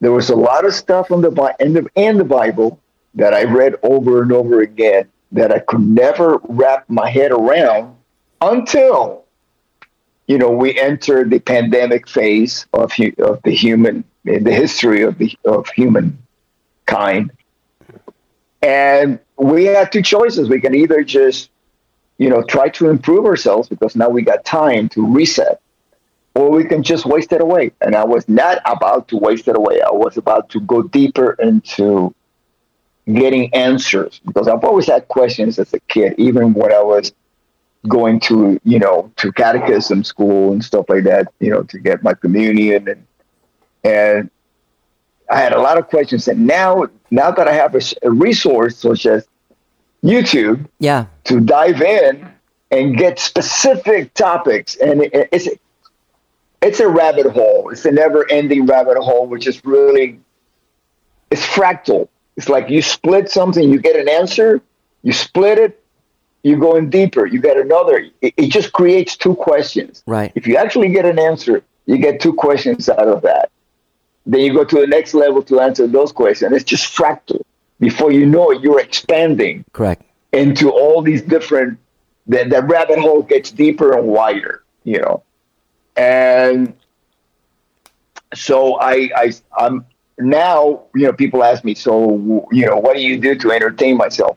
there 0.00 0.12
was 0.12 0.30
a 0.30 0.36
lot 0.36 0.64
of 0.64 0.74
stuff 0.74 1.10
in 1.10 1.20
the 1.20 1.54
in 1.60 1.72
the 1.72 1.86
in 1.94 2.18
the 2.18 2.24
Bible 2.24 2.78
that 3.14 3.34
I 3.34 3.44
read 3.44 3.74
over 3.82 4.22
and 4.22 4.32
over 4.32 4.60
again 4.60 5.08
that 5.32 5.52
I 5.52 5.58
could 5.58 5.80
never 5.80 6.40
wrap 6.44 6.88
my 6.88 7.10
head 7.10 7.32
around 7.32 7.96
until 8.40 9.24
you 10.28 10.38
know 10.38 10.50
we 10.50 10.78
entered 10.78 11.30
the 11.30 11.40
pandemic 11.40 12.06
phase 12.06 12.66
of 12.72 12.92
of 13.18 13.42
the 13.42 13.50
human 13.50 14.04
in 14.24 14.44
the 14.44 14.52
history 14.52 15.02
of 15.02 15.18
the 15.18 15.36
of 15.44 15.68
humankind, 15.70 17.32
and 18.62 19.18
we 19.36 19.64
had 19.64 19.90
two 19.90 20.02
choices. 20.02 20.48
We 20.48 20.60
can 20.60 20.74
either 20.74 21.02
just 21.02 21.50
you 22.18 22.28
know 22.28 22.42
try 22.42 22.68
to 22.68 22.90
improve 22.90 23.24
ourselves 23.24 23.68
because 23.68 23.96
now 23.96 24.10
we 24.10 24.22
got 24.22 24.44
time 24.44 24.90
to 24.90 25.04
reset, 25.06 25.60
or 26.34 26.50
we 26.50 26.64
can 26.64 26.82
just 26.82 27.06
waste 27.06 27.32
it 27.32 27.40
away. 27.40 27.72
And 27.80 27.96
I 27.96 28.04
was 28.04 28.28
not 28.28 28.60
about 28.66 29.08
to 29.08 29.16
waste 29.16 29.48
it 29.48 29.56
away. 29.56 29.80
I 29.80 29.90
was 29.90 30.18
about 30.18 30.50
to 30.50 30.60
go 30.60 30.82
deeper 30.82 31.32
into 31.32 32.14
getting 33.06 33.54
answers 33.54 34.20
because 34.26 34.46
I've 34.46 34.62
always 34.62 34.86
had 34.86 35.08
questions 35.08 35.58
as 35.58 35.72
a 35.72 35.80
kid, 35.80 36.14
even 36.18 36.52
when 36.52 36.70
I 36.70 36.82
was 36.82 37.14
going 37.86 38.18
to, 38.20 38.58
you 38.64 38.78
know, 38.78 39.10
to 39.16 39.30
catechism 39.32 40.02
school 40.02 40.52
and 40.52 40.64
stuff 40.64 40.86
like 40.88 41.04
that, 41.04 41.28
you 41.38 41.50
know, 41.50 41.62
to 41.62 41.78
get 41.78 42.02
my 42.02 42.14
communion 42.14 42.88
and 42.88 43.06
and 43.84 44.30
I 45.30 45.40
had 45.40 45.52
a 45.52 45.60
lot 45.60 45.78
of 45.78 45.88
questions. 45.88 46.26
And 46.26 46.46
now, 46.46 46.86
now 47.10 47.30
that 47.30 47.46
I 47.46 47.52
have 47.52 47.74
a 48.02 48.10
resource 48.10 48.76
such 48.78 49.06
as 49.06 49.26
YouTube, 50.02 50.66
Yeah. 50.78 51.06
to 51.24 51.38
dive 51.40 51.80
in 51.82 52.26
and 52.70 52.96
get 52.96 53.18
specific 53.18 54.14
topics, 54.14 54.76
and 54.76 55.02
it, 55.02 55.28
it's 55.32 55.48
it's 56.60 56.80
a 56.80 56.88
rabbit 56.88 57.26
hole. 57.26 57.70
It's 57.70 57.84
a 57.84 57.92
never-ending 57.92 58.66
rabbit 58.66 58.98
hole, 58.98 59.26
which 59.28 59.46
is 59.46 59.64
really 59.64 60.18
it's 61.30 61.44
fractal. 61.46 62.08
It's 62.36 62.48
like 62.48 62.68
you 62.70 62.82
split 62.82 63.30
something, 63.30 63.70
you 63.70 63.80
get 63.80 63.96
an 63.96 64.08
answer, 64.08 64.60
you 65.02 65.12
split 65.12 65.58
it, 65.58 65.82
you 66.42 66.56
go 66.56 66.76
in 66.76 66.88
deeper, 66.90 67.26
you 67.26 67.40
get 67.40 67.56
another. 67.56 68.06
It, 68.20 68.34
it 68.36 68.50
just 68.50 68.72
creates 68.72 69.16
two 69.16 69.34
questions. 69.34 70.02
Right. 70.06 70.32
If 70.34 70.46
you 70.46 70.56
actually 70.56 70.88
get 70.88 71.04
an 71.04 71.18
answer, 71.18 71.62
you 71.86 71.98
get 71.98 72.20
two 72.20 72.32
questions 72.32 72.88
out 72.88 73.08
of 73.08 73.22
that. 73.22 73.50
Then 74.26 74.40
you 74.40 74.52
go 74.52 74.64
to 74.64 74.80
the 74.80 74.86
next 74.86 75.14
level 75.14 75.42
to 75.44 75.60
answer 75.60 75.86
those 75.86 76.12
questions. 76.12 76.52
It's 76.52 76.64
just 76.64 76.94
fractal. 76.94 77.42
Before 77.80 78.12
you 78.12 78.26
know 78.26 78.50
it, 78.50 78.60
you're 78.60 78.80
expanding 78.80 79.64
Correct. 79.72 80.02
into 80.32 80.70
all 80.70 81.00
these 81.00 81.22
different 81.22 81.78
the, 82.28 82.44
the 82.44 82.62
rabbit 82.62 82.98
hole 82.98 83.22
gets 83.22 83.50
deeper 83.50 83.96
and 83.98 84.06
wider 84.06 84.62
you 84.84 85.00
know 85.00 85.22
and 85.96 86.74
so 88.34 88.78
i 88.80 89.10
i 89.16 89.32
i'm 89.58 89.84
now 90.18 90.82
you 90.94 91.06
know 91.06 91.12
people 91.12 91.42
ask 91.42 91.64
me 91.64 91.74
so 91.74 92.46
you 92.52 92.66
know 92.66 92.76
what 92.76 92.94
do 92.94 93.02
you 93.02 93.18
do 93.18 93.34
to 93.34 93.50
entertain 93.50 93.96
myself 93.96 94.36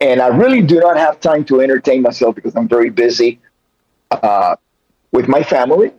and 0.00 0.20
i 0.20 0.28
really 0.28 0.62
do 0.62 0.78
not 0.80 0.96
have 0.96 1.20
time 1.20 1.44
to 1.44 1.60
entertain 1.60 2.02
myself 2.02 2.34
because 2.34 2.54
i'm 2.56 2.68
very 2.68 2.90
busy 2.90 3.38
uh, 4.10 4.56
with 5.12 5.28
my 5.28 5.42
family 5.42 5.92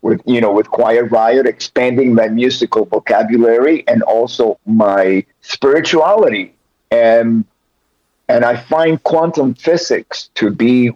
with 0.00 0.20
you 0.26 0.40
know 0.40 0.52
with 0.52 0.68
quiet 0.70 1.04
riot 1.04 1.46
expanding 1.46 2.14
my 2.14 2.28
musical 2.28 2.84
vocabulary 2.86 3.84
and 3.86 4.02
also 4.02 4.58
my 4.66 5.24
spirituality 5.40 6.54
and 6.90 7.44
and 8.28 8.44
I 8.44 8.56
find 8.56 9.02
quantum 9.02 9.54
physics 9.54 10.30
to 10.36 10.50
be 10.50 10.90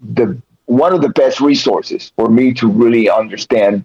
the 0.00 0.40
one 0.66 0.92
of 0.92 1.00
the 1.00 1.08
best 1.08 1.40
resources 1.40 2.12
for 2.16 2.28
me 2.28 2.52
to 2.54 2.68
really 2.68 3.08
understand 3.08 3.84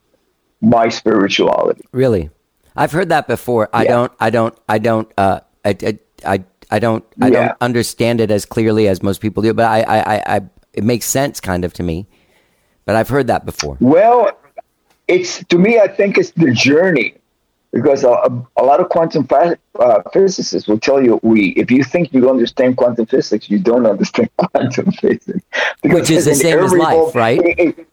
my 0.62 0.90
spirituality. 0.90 1.84
Really, 1.92 2.30
I've 2.76 2.92
heard 2.92 3.10
that 3.10 3.28
before. 3.28 3.70
I 3.74 3.86
don't. 3.86 4.12
I 4.20 4.30
don't. 4.30 4.58
I 4.68 4.78
don't. 4.80 5.12
Uh, 5.18 5.40
I. 5.66 5.78
I. 5.82 6.00
I, 6.24 6.44
I 6.72 6.80
don't. 6.80 7.04
I 7.22 7.28
Yeah. 7.28 7.48
don't 7.50 7.58
understand 7.62 8.22
it 8.22 8.32
as 8.32 8.46
clearly 8.46 8.88
as 8.88 9.04
most 9.04 9.22
people 9.22 9.44
do. 9.44 9.54
But 9.54 9.66
I. 9.66 9.82
I. 9.82 9.98
I. 10.16 10.24
I 10.38 10.42
it 10.74 10.86
makes 10.86 11.06
sense, 11.06 11.42
kind 11.42 11.66
of, 11.66 11.74
to 11.74 11.84
me. 11.84 12.08
But 12.86 12.96
I've 12.96 13.10
heard 13.10 13.28
that 13.28 13.46
before. 13.46 13.76
Well, 13.82 14.32
it's 15.10 15.44
to 15.46 15.58
me, 15.58 15.80
I 15.80 15.88
think 15.88 16.18
it's 16.18 16.32
the 16.32 16.52
journey 16.52 17.16
because 17.74 18.04
a, 18.06 18.10
a, 18.58 18.64
lot 18.64 18.80
of 18.80 18.90
quantum 18.90 19.28
uh, 19.32 20.02
physicists 20.14 20.68
will 20.70 20.80
tell 20.80 21.02
you, 21.04 21.20
we 21.24 21.50
if 21.52 21.72
you 21.72 21.84
think 21.84 22.14
you 22.14 22.30
understand 22.30 22.78
quantum 22.78 23.06
physics, 23.06 23.50
you 23.50 23.60
don't 23.60 23.86
understand 23.86 24.30
quantum 24.38 24.92
physics. 24.94 25.44
Which 25.84 26.10
is 26.10 26.24
the 26.26 26.36
same 26.36 26.60
as 26.60 26.74
life, 26.74 27.14
right? 27.16 27.40
it- 27.44 27.60
it- 27.60 27.88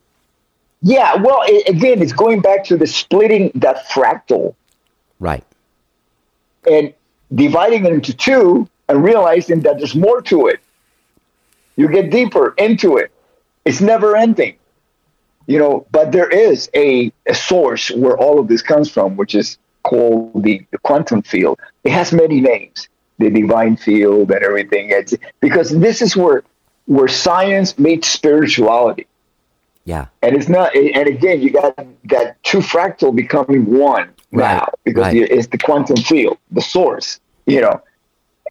yeah, 0.80 1.16
well, 1.16 1.40
it, 1.42 1.68
again, 1.68 2.00
it's 2.00 2.12
going 2.12 2.40
back 2.40 2.62
to 2.66 2.76
the 2.76 2.86
splitting 2.86 3.50
that 3.56 3.88
fractal 3.88 4.54
Right. 5.18 5.42
and 6.70 6.94
dividing 7.34 7.84
it 7.86 7.92
into 7.92 8.14
two 8.14 8.68
and 8.88 9.04
realizing 9.04 9.60
that 9.60 9.78
there's 9.78 9.94
more 9.94 10.22
to 10.22 10.46
it. 10.46 10.60
You 11.76 11.88
get 11.88 12.10
deeper 12.10 12.54
into 12.58 12.96
it. 12.96 13.12
It's 13.64 13.80
never 13.80 14.16
ending. 14.16 14.56
You 15.46 15.58
know, 15.58 15.86
but 15.90 16.12
there 16.12 16.28
is 16.28 16.68
a, 16.74 17.12
a 17.26 17.34
source 17.34 17.90
where 17.90 18.16
all 18.16 18.38
of 18.38 18.48
this 18.48 18.62
comes 18.62 18.90
from, 18.90 19.16
which 19.16 19.34
is 19.34 19.58
called 19.82 20.42
the, 20.42 20.66
the 20.70 20.78
quantum 20.78 21.22
field. 21.22 21.58
It 21.84 21.92
has 21.92 22.12
many 22.12 22.40
names, 22.40 22.88
the 23.18 23.30
divine 23.30 23.76
field 23.76 24.30
and 24.30 24.42
everything. 24.42 24.90
It's, 24.90 25.14
because 25.40 25.70
this 25.70 26.02
is 26.02 26.16
where 26.16 26.42
where 26.86 27.08
science 27.08 27.78
meets 27.78 28.08
spirituality. 28.08 29.06
Yeah. 29.84 30.06
And 30.22 30.34
it's 30.34 30.48
not, 30.48 30.74
and 30.74 31.06
again, 31.06 31.42
you 31.42 31.50
got 31.50 31.76
that 32.04 32.42
two 32.42 32.58
fractal 32.58 33.14
becoming 33.14 33.78
one 33.78 34.10
Right, 34.30 34.54
now 34.56 34.68
because 34.84 35.14
right. 35.14 35.16
it's 35.16 35.46
the 35.48 35.58
quantum 35.58 35.96
field, 35.96 36.38
the 36.50 36.60
source, 36.60 37.20
you 37.46 37.60
know. 37.60 37.80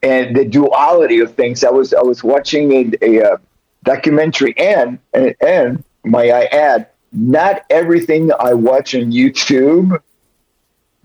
and 0.01 0.35
the 0.35 0.45
duality 0.45 1.19
of 1.19 1.33
things. 1.35 1.63
I 1.63 1.69
was 1.69 1.93
I 1.93 2.01
was 2.01 2.23
watching 2.23 2.71
a, 2.71 2.91
a 3.01 3.33
uh, 3.33 3.37
documentary, 3.83 4.53
and, 4.57 4.99
and 5.13 5.35
and 5.41 5.83
may 6.03 6.31
I 6.31 6.43
add, 6.45 6.87
not 7.11 7.63
everything 7.69 8.31
I 8.39 8.53
watch 8.53 8.95
on 8.95 9.11
YouTube 9.11 10.01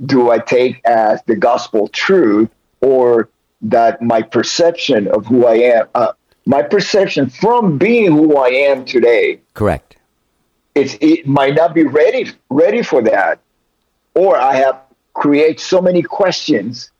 do 0.04 0.30
I 0.30 0.38
take 0.38 0.80
as 0.84 1.22
the 1.26 1.36
gospel 1.36 1.88
truth 1.88 2.50
or 2.80 3.28
that 3.60 4.02
my 4.02 4.22
perception 4.22 5.06
of 5.08 5.26
who 5.26 5.46
I 5.46 5.54
am, 5.54 5.86
uh, 5.94 6.12
my 6.44 6.62
perception 6.62 7.30
from 7.30 7.78
being 7.78 8.10
who 8.10 8.36
I 8.36 8.48
am 8.48 8.84
today, 8.84 9.40
Correct. 9.54 9.96
it's 10.74 10.96
it 11.00 11.26
might 11.26 11.54
not 11.54 11.72
be 11.74 11.84
ready 11.84 12.30
ready 12.50 12.82
for 12.82 13.00
that, 13.02 13.38
or 14.14 14.36
I 14.36 14.54
have 14.56 14.80
create 15.14 15.60
so 15.60 15.80
many 15.80 16.02
questions 16.02 16.90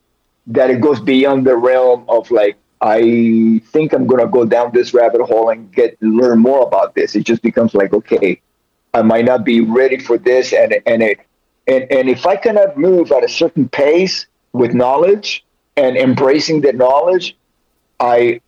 that 0.47 0.71
it 0.71 0.81
goes 0.81 1.01
beyond 1.01 1.47
the 1.47 1.57
realm 1.57 2.05
of 2.09 2.31
like 2.31 2.57
I 2.81 3.61
think 3.67 3.93
I'm 3.93 4.07
gonna 4.07 4.27
go 4.27 4.45
down 4.45 4.73
this 4.73 4.93
rabbit 4.93 5.21
hole 5.23 5.51
and 5.51 5.73
get 5.73 5.97
learn 6.03 6.41
more 6.41 6.67
about 6.67 6.95
this. 6.95 7.15
It 7.15 7.25
just 7.25 7.43
becomes 7.43 7.75
like 7.75 7.93
okay, 7.93 8.41
I 8.93 9.03
might 9.03 9.25
not 9.25 9.45
be 9.45 9.61
ready 9.61 9.99
for 9.99 10.19
this, 10.19 10.53
and 10.53 10.75
and 10.87 11.03
it 11.03 11.21
and 11.67 11.87
and 11.91 12.09
if 12.09 12.27
I 12.27 12.37
cannot 12.37 12.77
move 12.77 13.13
at 13.13 13.25
a 13.25 13.29
certain 13.29 13.69
pace 13.69 14.27
with 14.53 14.75
knowledge 14.75 15.45
and 15.77 15.97
embracing 15.97 16.61
the 16.61 16.73
knowledge, 16.73 17.37
I 18.01 18.41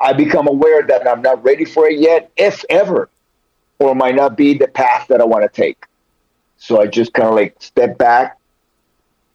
I 0.00 0.12
become 0.12 0.48
aware 0.48 0.82
that 0.82 1.08
I'm 1.08 1.22
not 1.22 1.42
ready 1.44 1.64
for 1.64 1.88
it 1.88 1.98
yet, 1.98 2.30
if 2.36 2.64
ever, 2.70 3.08
or 3.78 3.94
might 3.94 4.14
not 4.14 4.36
be 4.36 4.56
the 4.56 4.68
path 4.68 5.08
that 5.08 5.20
I 5.20 5.24
want 5.24 5.42
to 5.42 5.48
take. 5.48 5.84
So 6.62 6.80
I 6.80 6.86
just 6.86 7.12
kind 7.12 7.28
of 7.28 7.34
like 7.34 7.56
step 7.58 7.98
back 7.98 8.38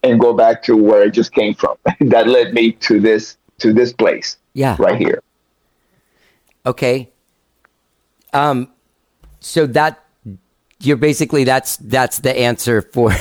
and 0.02 0.18
go 0.18 0.32
back 0.34 0.64
to 0.64 0.78
where 0.78 1.04
I 1.04 1.10
just 1.10 1.34
came 1.34 1.56
from. 1.56 1.76
that 2.00 2.26
led 2.26 2.54
me 2.54 2.72
to 2.88 3.02
this 3.02 3.38
to 3.58 3.74
this 3.74 3.92
place. 3.92 4.38
Yeah. 4.54 4.78
Right 4.80 4.98
here. 4.98 5.22
Okay. 6.66 7.10
Um, 8.32 8.70
so 9.42 9.68
that 9.68 10.06
you're 10.80 10.96
basically 10.96 11.44
that's 11.44 11.76
that's 11.78 12.20
the 12.20 12.32
answer 12.40 12.82
for 12.82 13.12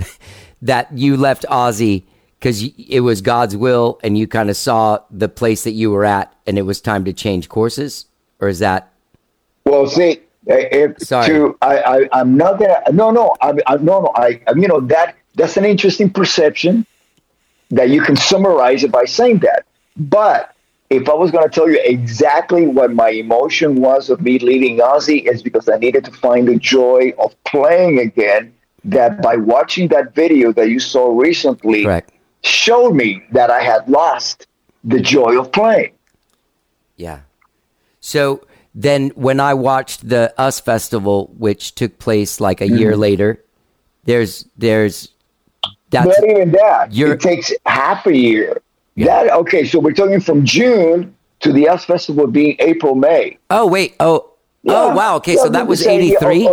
that 0.62 0.88
you 0.96 1.18
left 1.18 1.44
Ozzy 1.50 2.04
because 2.38 2.62
it 2.62 3.00
was 3.00 3.20
God's 3.20 3.54
will 3.54 4.00
and 4.02 4.16
you 4.16 4.26
kind 4.26 4.48
of 4.48 4.56
saw 4.56 5.00
the 5.10 5.28
place 5.28 5.64
that 5.64 5.72
you 5.72 5.90
were 5.90 6.06
at 6.06 6.34
and 6.46 6.56
it 6.56 6.62
was 6.62 6.80
time 6.80 7.04
to 7.04 7.12
change 7.12 7.50
courses, 7.50 8.06
or 8.40 8.48
is 8.48 8.60
that? 8.60 8.94
Well, 9.66 9.86
see, 9.86 10.20
if 10.46 11.00
Sorry. 11.00 11.26
to 11.28 11.56
I, 11.62 11.78
I 11.78 12.08
I'm 12.12 12.36
not 12.36 12.58
gonna 12.58 12.82
no 12.92 13.10
no 13.10 13.36
I, 13.40 13.54
I 13.66 13.76
no 13.76 14.00
no 14.00 14.12
I, 14.14 14.40
I 14.46 14.52
you 14.56 14.68
know 14.68 14.80
that 14.80 15.16
that's 15.34 15.56
an 15.56 15.64
interesting 15.64 16.10
perception 16.10 16.86
that 17.70 17.88
you 17.88 18.02
can 18.02 18.16
summarize 18.16 18.84
it 18.84 18.92
by 18.92 19.04
saying 19.04 19.38
that. 19.40 19.66
But 19.96 20.54
if 20.90 21.08
I 21.08 21.14
was 21.14 21.30
going 21.30 21.48
to 21.48 21.50
tell 21.50 21.70
you 21.70 21.80
exactly 21.82 22.66
what 22.66 22.92
my 22.92 23.08
emotion 23.08 23.76
was 23.76 24.10
of 24.10 24.20
me 24.20 24.38
leaving 24.38 24.78
Ozzy, 24.78 25.26
is 25.26 25.42
because 25.42 25.68
I 25.68 25.78
needed 25.78 26.04
to 26.04 26.10
find 26.12 26.46
the 26.46 26.56
joy 26.56 27.14
of 27.18 27.34
playing 27.44 27.98
again. 27.98 28.54
That 28.84 29.22
by 29.22 29.36
watching 29.36 29.88
that 29.88 30.12
video 30.12 30.52
that 30.54 30.68
you 30.68 30.80
saw 30.80 31.16
recently 31.16 31.86
showed 32.42 32.94
me 32.94 33.22
that 33.30 33.48
I 33.48 33.62
had 33.62 33.88
lost 33.88 34.48
the 34.82 34.98
joy 34.98 35.38
of 35.38 35.52
playing. 35.52 35.92
Yeah. 36.96 37.20
So 38.00 38.44
then 38.74 39.10
when 39.14 39.38
I 39.40 39.54
watched 39.54 40.08
the 40.08 40.32
US 40.38 40.60
Festival, 40.60 41.30
which 41.38 41.74
took 41.74 41.98
place 41.98 42.40
like 42.40 42.60
a 42.60 42.68
year 42.68 42.92
Mhm. 42.92 42.98
later, 42.98 43.44
there's 44.04 44.46
there's 44.58 45.08
that's 45.90 46.06
Not 46.06 46.28
even 46.28 46.52
that. 46.52 46.88
It 46.90 47.20
takes 47.20 47.52
half 47.66 48.06
a 48.06 48.16
year. 48.16 48.60
That 48.96 49.30
okay? 49.30 49.64
So 49.64 49.78
we're 49.78 49.92
talking 49.92 50.20
from 50.20 50.44
June 50.44 51.14
to 51.40 51.52
the 51.52 51.68
US 51.68 51.84
Festival 51.84 52.26
being 52.26 52.56
April 52.60 52.94
May. 52.94 53.36
Oh 53.50 53.66
wait. 53.66 53.94
Oh. 54.00 54.30
Oh 54.66 54.94
wow. 54.94 55.16
Okay. 55.16 55.36
so 55.36 55.48
that 55.48 55.66
was 55.66 55.86
eighty 55.86 56.14
three. 56.16 56.48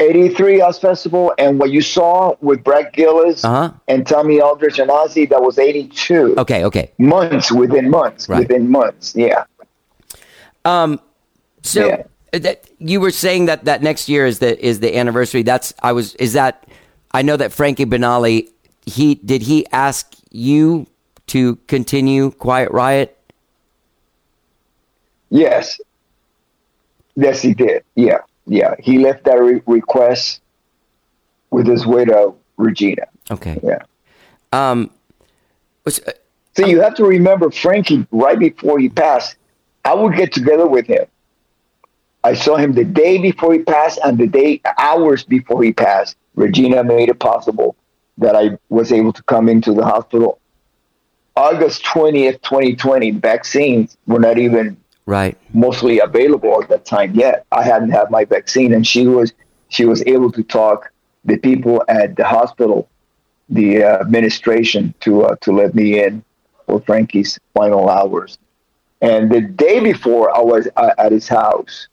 83 0.00 0.60
US 0.60 0.78
Festival, 0.80 1.32
and 1.38 1.58
what 1.60 1.70
you 1.70 1.80
saw 1.80 2.34
with 2.40 2.64
Brad 2.64 2.92
Gillis 2.92 3.44
Uh-huh. 3.44 3.70
and 3.86 4.04
Tommy 4.06 4.40
Aldridge 4.40 4.80
and 4.80 4.90
Ozzy, 4.90 5.28
that 5.28 5.40
was 5.40 5.56
82. 5.56 6.34
Okay. 6.36 6.64
Okay. 6.64 6.90
Months 6.98 7.52
within 7.52 7.90
months, 7.90 8.28
Right. 8.28 8.40
within 8.40 8.68
months. 8.70 9.14
Yeah. 9.14 9.44
Um. 10.64 11.00
So 11.62 12.04
that 12.32 12.68
you 12.78 13.00
were 13.00 13.10
saying 13.10 13.46
that 13.46 13.64
that 13.64 13.82
next 13.82 14.08
year 14.08 14.26
is 14.26 14.38
the 14.38 14.64
is 14.64 14.80
the 14.80 14.96
anniversary. 14.96 15.42
That's 15.42 15.72
I 15.82 15.92
was. 15.92 16.14
Is 16.16 16.32
that 16.34 16.66
I 17.12 17.22
know 17.22 17.36
that 17.36 17.52
Frankie 17.52 17.86
Banali. 17.86 18.50
He 18.86 19.14
did 19.14 19.42
he 19.42 19.66
ask 19.72 20.14
you 20.30 20.86
to 21.28 21.56
continue 21.66 22.30
Quiet 22.32 22.70
Riot? 22.70 23.16
Yes. 25.30 25.80
Yes, 27.16 27.40
he 27.40 27.54
did. 27.54 27.82
Yeah. 27.94 28.18
Yeah. 28.46 28.74
He 28.78 28.98
left 28.98 29.24
that 29.24 29.40
re- 29.40 29.62
request 29.66 30.40
with 31.50 31.66
his 31.66 31.86
widow, 31.86 32.36
Regina. 32.56 33.06
Okay. 33.30 33.58
Yeah. 33.62 33.82
Um. 34.52 34.90
So 35.88 36.66
you 36.66 36.80
have 36.80 36.94
to 36.94 37.04
remember 37.04 37.50
Frankie 37.50 38.06
right 38.10 38.38
before 38.38 38.78
he 38.78 38.88
passed. 38.88 39.36
I 39.84 39.94
would 39.94 40.16
get 40.16 40.32
together 40.32 40.66
with 40.66 40.86
him. 40.86 41.06
I 42.22 42.32
saw 42.32 42.56
him 42.56 42.72
the 42.72 42.84
day 42.84 43.18
before 43.18 43.52
he 43.52 43.58
passed 43.60 43.98
and 44.02 44.16
the 44.16 44.26
day 44.26 44.60
hours 44.78 45.24
before 45.24 45.62
he 45.62 45.72
passed. 45.72 46.16
Regina 46.34 46.82
made 46.82 47.10
it 47.10 47.20
possible 47.20 47.76
that 48.18 48.34
I 48.34 48.56
was 48.70 48.92
able 48.92 49.12
to 49.12 49.22
come 49.24 49.48
into 49.48 49.74
the 49.74 49.84
hospital. 49.84 50.40
August 51.36 51.84
20th, 51.84 52.40
2020, 52.42 53.10
vaccines 53.12 53.96
were 54.06 54.20
not 54.20 54.38
even 54.38 54.76
Right. 55.06 55.36
mostly 55.52 56.00
available 56.00 56.62
at 56.62 56.70
that 56.70 56.86
time 56.86 57.14
yet. 57.14 57.44
I 57.52 57.62
hadn't 57.62 57.90
had 57.90 58.10
my 58.10 58.24
vaccine, 58.24 58.72
and 58.72 58.86
she 58.86 59.06
was 59.06 59.34
she 59.68 59.84
was 59.84 60.02
able 60.06 60.30
to 60.32 60.42
talk 60.42 60.90
the 61.26 61.36
people 61.36 61.84
at 61.88 62.16
the 62.16 62.24
hospital, 62.24 62.88
the 63.50 63.84
uh, 63.84 64.00
administration, 64.00 64.94
to 65.00 65.24
uh, 65.24 65.36
to 65.42 65.52
let 65.52 65.74
me 65.74 66.02
in 66.02 66.24
for 66.66 66.80
Frankie's 66.80 67.38
final 67.52 67.90
hours. 67.90 68.38
And 69.04 69.30
the 69.30 69.42
day 69.42 69.80
before, 69.80 70.34
I 70.34 70.40
was 70.40 70.66
uh, 70.76 70.92
at 70.96 71.12
his 71.12 71.28
house. 71.28 71.88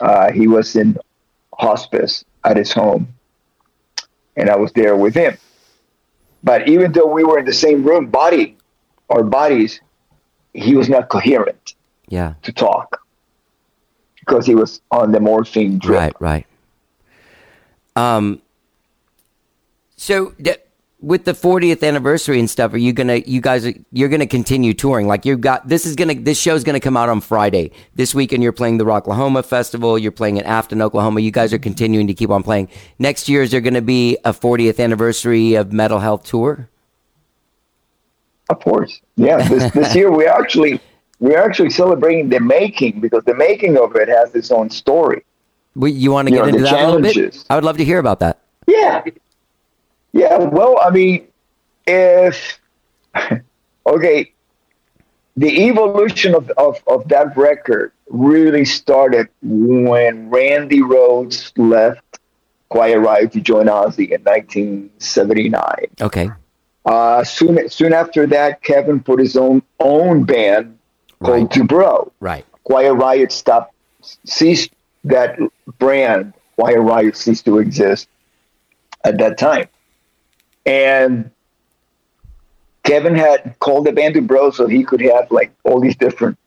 Uh, 0.00 0.30
he 0.30 0.46
was 0.46 0.76
in 0.76 0.96
hospice 1.58 2.24
at 2.44 2.56
his 2.56 2.72
home, 2.72 3.08
and 4.36 4.48
I 4.48 4.56
was 4.56 4.70
there 4.72 4.94
with 4.96 5.14
him. 5.14 5.36
But 6.44 6.68
even 6.68 6.92
though 6.92 7.06
we 7.18 7.24
were 7.24 7.40
in 7.40 7.46
the 7.46 7.52
same 7.52 7.82
room, 7.82 8.06
body, 8.06 8.56
our 9.10 9.24
bodies, 9.24 9.80
he 10.54 10.76
was 10.76 10.88
not 10.88 11.08
coherent 11.08 11.74
Yeah. 12.08 12.34
to 12.42 12.52
talk 12.52 13.02
because 14.20 14.46
he 14.46 14.54
was 14.54 14.80
on 14.92 15.10
the 15.10 15.18
morphine 15.20 15.78
drip. 15.80 15.98
Right, 15.98 16.14
right. 16.20 16.46
Um. 17.96 18.40
So 19.96 20.30
th- 20.42 20.62
with 21.02 21.24
the 21.24 21.32
40th 21.32 21.86
anniversary 21.86 22.38
and 22.38 22.48
stuff, 22.48 22.74
are 22.74 22.78
you 22.78 22.92
gonna, 22.92 23.16
you 23.16 23.40
guys, 23.40 23.66
are, 23.66 23.72
you're 23.92 24.08
gonna 24.08 24.26
continue 24.26 24.74
touring? 24.74 25.06
Like 25.06 25.24
you've 25.24 25.40
got 25.40 25.66
this 25.66 25.86
is 25.86 25.96
gonna, 25.96 26.14
this 26.14 26.38
show's 26.38 26.62
gonna 26.64 26.80
come 26.80 26.96
out 26.96 27.08
on 27.08 27.20
Friday. 27.20 27.70
This 27.94 28.14
weekend 28.14 28.42
you're 28.42 28.52
playing 28.52 28.78
the 28.78 28.84
Rocklahoma 28.84 29.44
Festival. 29.44 29.98
You're 29.98 30.12
playing 30.12 30.38
at 30.38 30.46
Afton, 30.46 30.82
Oklahoma. 30.82 31.20
You 31.20 31.30
guys 31.30 31.52
are 31.52 31.58
continuing 31.58 32.06
to 32.06 32.14
keep 32.14 32.30
on 32.30 32.42
playing. 32.42 32.68
Next 32.98 33.28
year 33.28 33.42
is 33.42 33.50
there 33.50 33.60
gonna 33.60 33.82
be 33.82 34.18
a 34.24 34.32
40th 34.32 34.78
anniversary 34.78 35.54
of 35.54 35.72
Metal 35.72 36.00
Health 36.00 36.24
Tour? 36.24 36.68
Of 38.50 38.60
course, 38.60 39.00
yeah. 39.16 39.48
This, 39.48 39.72
this 39.72 39.94
year 39.94 40.10
we 40.10 40.26
actually 40.26 40.80
we're 41.20 41.38
actually 41.40 41.70
celebrating 41.70 42.28
the 42.28 42.40
making 42.40 43.00
because 43.00 43.24
the 43.24 43.34
making 43.34 43.78
of 43.78 43.94
it 43.96 44.08
has 44.08 44.34
its 44.34 44.50
own 44.50 44.70
story. 44.70 45.24
We, 45.76 45.92
you 45.92 46.10
want 46.10 46.28
to 46.28 46.34
You 46.34 46.38
get 46.40 46.46
know, 46.46 46.58
into 46.58 46.62
that 46.62 46.84
a 46.84 46.90
little 46.90 47.00
bit? 47.00 47.44
I 47.48 47.54
would 47.54 47.64
love 47.64 47.76
to 47.76 47.84
hear 47.84 47.98
about 47.98 48.20
that. 48.20 48.40
Yeah, 48.66 49.02
yeah. 50.12 50.38
Well, 50.38 50.78
I 50.82 50.90
mean, 50.90 51.26
if 51.86 52.60
okay, 53.86 54.32
the 55.36 55.68
evolution 55.68 56.34
of, 56.34 56.50
of, 56.50 56.82
of 56.86 57.08
that 57.08 57.36
record 57.36 57.92
really 58.08 58.64
started 58.64 59.28
when 59.42 60.28
Randy 60.30 60.80
Rhoads 60.80 61.52
left 61.56 62.18
Quiet 62.68 62.98
Riot 63.00 63.32
to 63.32 63.40
join 63.40 63.66
Ozzy 63.66 64.10
in 64.10 64.22
1979. 64.22 65.62
Okay. 66.00 66.30
Uh, 66.84 67.24
soon, 67.24 67.68
soon 67.68 67.92
after 67.92 68.26
that, 68.26 68.62
Kevin 68.62 69.00
put 69.00 69.20
his 69.20 69.36
own 69.36 69.62
own 69.78 70.24
band 70.24 70.78
called 71.22 71.50
DuBrow. 71.50 72.10
Right. 72.20 72.46
Quiet 72.64 72.94
Riot 72.94 73.32
stopped, 73.32 73.74
ceased 74.24 74.72
that 75.04 75.38
brand. 75.78 76.32
Quiet 76.56 76.80
Riot 76.80 77.16
ceased 77.16 77.44
to 77.46 77.58
exist 77.58 78.08
at 79.04 79.18
that 79.18 79.38
time, 79.38 79.66
and 80.66 81.30
Kevin 82.82 83.14
had 83.14 83.56
called 83.60 83.86
the 83.86 83.92
band 83.92 84.14
DuBrow 84.14 84.52
so 84.54 84.66
he 84.66 84.84
could 84.84 85.00
have 85.00 85.30
like 85.30 85.52
all 85.64 85.80
these 85.80 85.96
different 85.96 86.38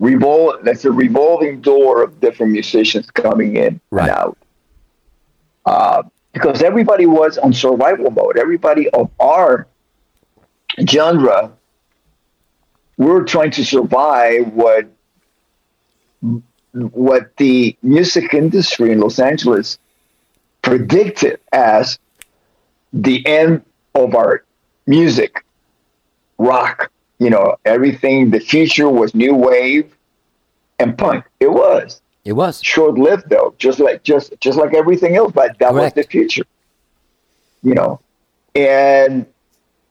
revol. 0.00 0.62
That's 0.62 0.84
a 0.84 0.90
revolving 0.90 1.60
door 1.60 2.02
of 2.02 2.20
different 2.20 2.52
musicians 2.52 3.10
coming 3.10 3.56
in 3.56 3.80
and 3.90 4.10
out. 4.10 4.38
Uh, 5.66 6.02
because 6.32 6.62
everybody 6.62 7.06
was 7.06 7.38
on 7.38 7.52
survival 7.52 8.10
mode. 8.10 8.36
Everybody 8.36 8.90
of 8.90 9.10
our 9.20 9.66
genre, 10.88 11.52
we're 12.96 13.24
trying 13.24 13.52
to 13.52 13.64
survive 13.64 14.52
what 14.52 14.88
what 16.72 17.36
the 17.36 17.76
music 17.82 18.34
industry 18.34 18.90
in 18.90 18.98
Los 18.98 19.20
Angeles 19.20 19.78
predicted 20.62 21.38
as 21.52 21.98
the 22.94 23.26
end 23.26 23.62
of 23.94 24.14
our 24.14 24.44
music, 24.86 25.44
rock. 26.38 26.90
You 27.18 27.30
know, 27.30 27.56
everything. 27.64 28.30
The 28.30 28.40
future 28.40 28.88
was 28.88 29.14
new 29.14 29.34
wave 29.34 29.94
and 30.78 30.96
punk. 30.96 31.24
It 31.40 31.50
was. 31.50 32.00
It 32.24 32.32
was 32.32 32.62
short 32.62 32.98
lived 32.98 33.28
though, 33.28 33.54
just 33.58 33.78
like 33.78 34.02
just 34.02 34.34
just 34.40 34.58
like 34.58 34.74
everything 34.74 35.16
else. 35.16 35.32
But 35.32 35.58
that 35.58 35.72
Correct. 35.72 35.96
was 35.96 36.04
the 36.04 36.10
future. 36.10 36.44
You 37.62 37.74
know, 37.74 38.00
and 38.54 39.26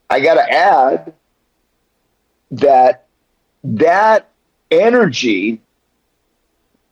I 0.10 0.20
got 0.20 0.36
to 0.36 0.52
add 0.52 1.14
that 2.52 3.06
that 3.64 4.30
energy 4.70 5.62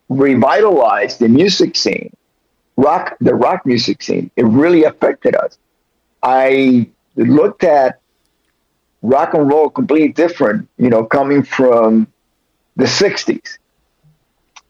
revitalized 0.10 1.20
the 1.20 1.30
music 1.30 1.76
scene, 1.76 2.16
rock 2.78 3.18
the 3.20 3.36
rock 3.36 3.66
music 3.66 4.02
scene. 4.02 4.32
It 4.36 4.46
really 4.46 4.84
affected 4.84 5.36
us. 5.36 5.58
I 6.24 6.90
looked 7.16 7.64
at 7.64 8.00
rock 9.02 9.34
and 9.34 9.50
roll 9.50 9.70
completely 9.70 10.10
different, 10.10 10.68
you 10.78 10.90
know, 10.90 11.04
coming 11.04 11.44
from 11.44 12.08
the 12.76 12.86
'60s. 12.86 13.58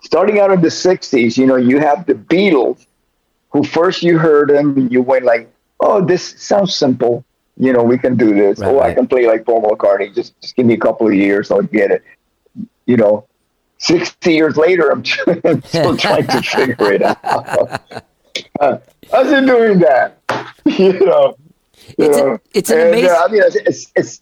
Starting 0.01 0.39
out 0.39 0.51
in 0.51 0.61
the 0.61 0.69
'60s, 0.69 1.37
you 1.37 1.45
know, 1.45 1.57
you 1.57 1.79
have 1.79 2.05
the 2.05 2.13
Beatles, 2.13 2.85
who 3.49 3.63
first 3.63 4.03
you 4.03 4.17
heard 4.17 4.49
them, 4.49 4.87
you 4.89 5.01
went 5.01 5.25
like, 5.25 5.51
"Oh, 5.79 6.03
this 6.03 6.35
sounds 6.41 6.75
simple." 6.75 7.23
You 7.57 7.73
know, 7.73 7.83
we 7.83 7.97
can 7.97 8.15
do 8.15 8.33
this. 8.33 8.61
oh, 8.61 8.79
I 8.79 8.93
can 8.93 9.07
play 9.07 9.27
like 9.27 9.45
Paul 9.45 9.61
McCartney. 9.61 10.15
Just, 10.15 10.39
just 10.41 10.55
give 10.55 10.65
me 10.65 10.73
a 10.73 10.77
couple 10.77 11.07
of 11.07 11.13
years, 11.13 11.51
I'll 11.51 11.61
get 11.61 11.91
it. 11.91 12.01
You 12.85 12.97
know, 12.97 13.27
60 13.81 14.31
years 14.33 14.57
later, 14.57 14.89
I'm, 14.89 15.03
still 15.65 15.97
trying 15.97 16.27
to 16.27 16.41
figure 16.41 16.93
it 16.93 17.01
out. 17.01 17.81
Uh, 18.59 18.77
how's 19.11 19.31
it 19.31 19.45
doing 19.45 19.79
that? 19.79 20.19
you 20.65 20.93
know, 20.99 21.35
It's 21.97 22.17
a- 22.17 22.39
it's 22.53 22.69
an 22.69 22.79
And, 22.79 22.87
uh, 22.87 22.91
amazing- 22.97 23.17
I 23.23 23.27
mean, 23.31 23.41
it's, 23.45 23.55
it's, 23.55 23.91
it's 23.95 24.21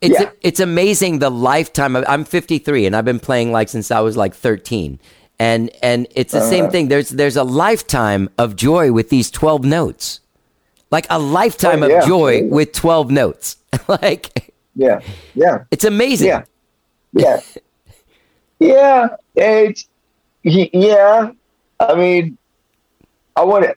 It's 0.00 0.20
yeah. 0.20 0.30
it's 0.40 0.58
amazing 0.60 1.20
the 1.20 1.30
lifetime 1.30 1.94
of 1.94 2.04
I'm 2.08 2.24
53 2.24 2.86
and 2.86 2.96
I've 2.96 3.04
been 3.04 3.20
playing 3.20 3.52
like 3.52 3.68
since 3.68 3.90
I 3.92 4.00
was 4.00 4.16
like 4.16 4.34
13. 4.34 4.98
And 5.38 5.70
and 5.82 6.06
it's 6.14 6.32
the 6.32 6.40
same 6.40 6.64
Uh-huh. 6.64 6.72
thing. 6.72 6.88
There's 6.88 7.10
there's 7.10 7.36
a 7.36 7.44
lifetime 7.44 8.28
of 8.36 8.56
joy 8.56 8.90
with 8.92 9.08
these 9.10 9.30
12 9.30 9.64
notes. 9.64 10.20
Like 10.90 11.06
a 11.08 11.18
lifetime 11.20 11.82
Oh, 11.82 11.86
yeah. 11.88 11.98
of 12.00 12.06
joy 12.08 12.44
with 12.48 12.72
12 12.72 13.10
notes. 13.12 13.56
like 13.88 14.52
yeah, 14.74 15.00
yeah. 15.34 15.64
It's 15.70 15.84
amazing. 15.84 16.28
Yeah. 16.28 16.42
Yeah. 17.12 17.40
yeah. 18.58 19.08
It's, 19.36 19.86
yeah. 20.44 21.30
I 21.80 21.94
mean, 21.94 22.38
I 23.36 23.44
want 23.44 23.64
to, 23.64 23.74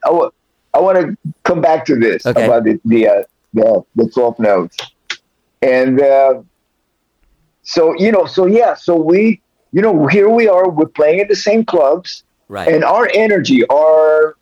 I 0.75 0.79
want, 0.79 0.97
to 0.97 1.17
come 1.43 1.61
back 1.61 1.85
to 1.85 1.95
this 1.95 2.25
Okay. 2.25 2.45
about 2.45 2.65
the, 2.65 2.79
the, 2.85 3.07
uh, 3.07 3.23
the, 3.53 3.83
the 3.95 4.09
12 4.09 4.39
notes. 4.39 4.77
And, 5.61 6.01
uh, 6.01 6.41
so, 7.63 7.95
you 7.97 8.11
know, 8.11 8.25
so 8.25 8.45
yeah, 8.45 8.75
so 8.75 8.95
we, 8.95 9.41
you 9.71 9.81
know, 9.81 10.05
here 10.07 10.29
we 10.29 10.47
are, 10.47 10.69
we're 10.69 10.85
playing 10.87 11.19
at 11.19 11.27
the 11.29 11.35
same 11.35 11.65
clubs 11.65 12.23
Right. 12.47 12.67
and 12.67 12.83
our 12.83 13.09
energy, 13.13 13.65
our, 13.67 14.35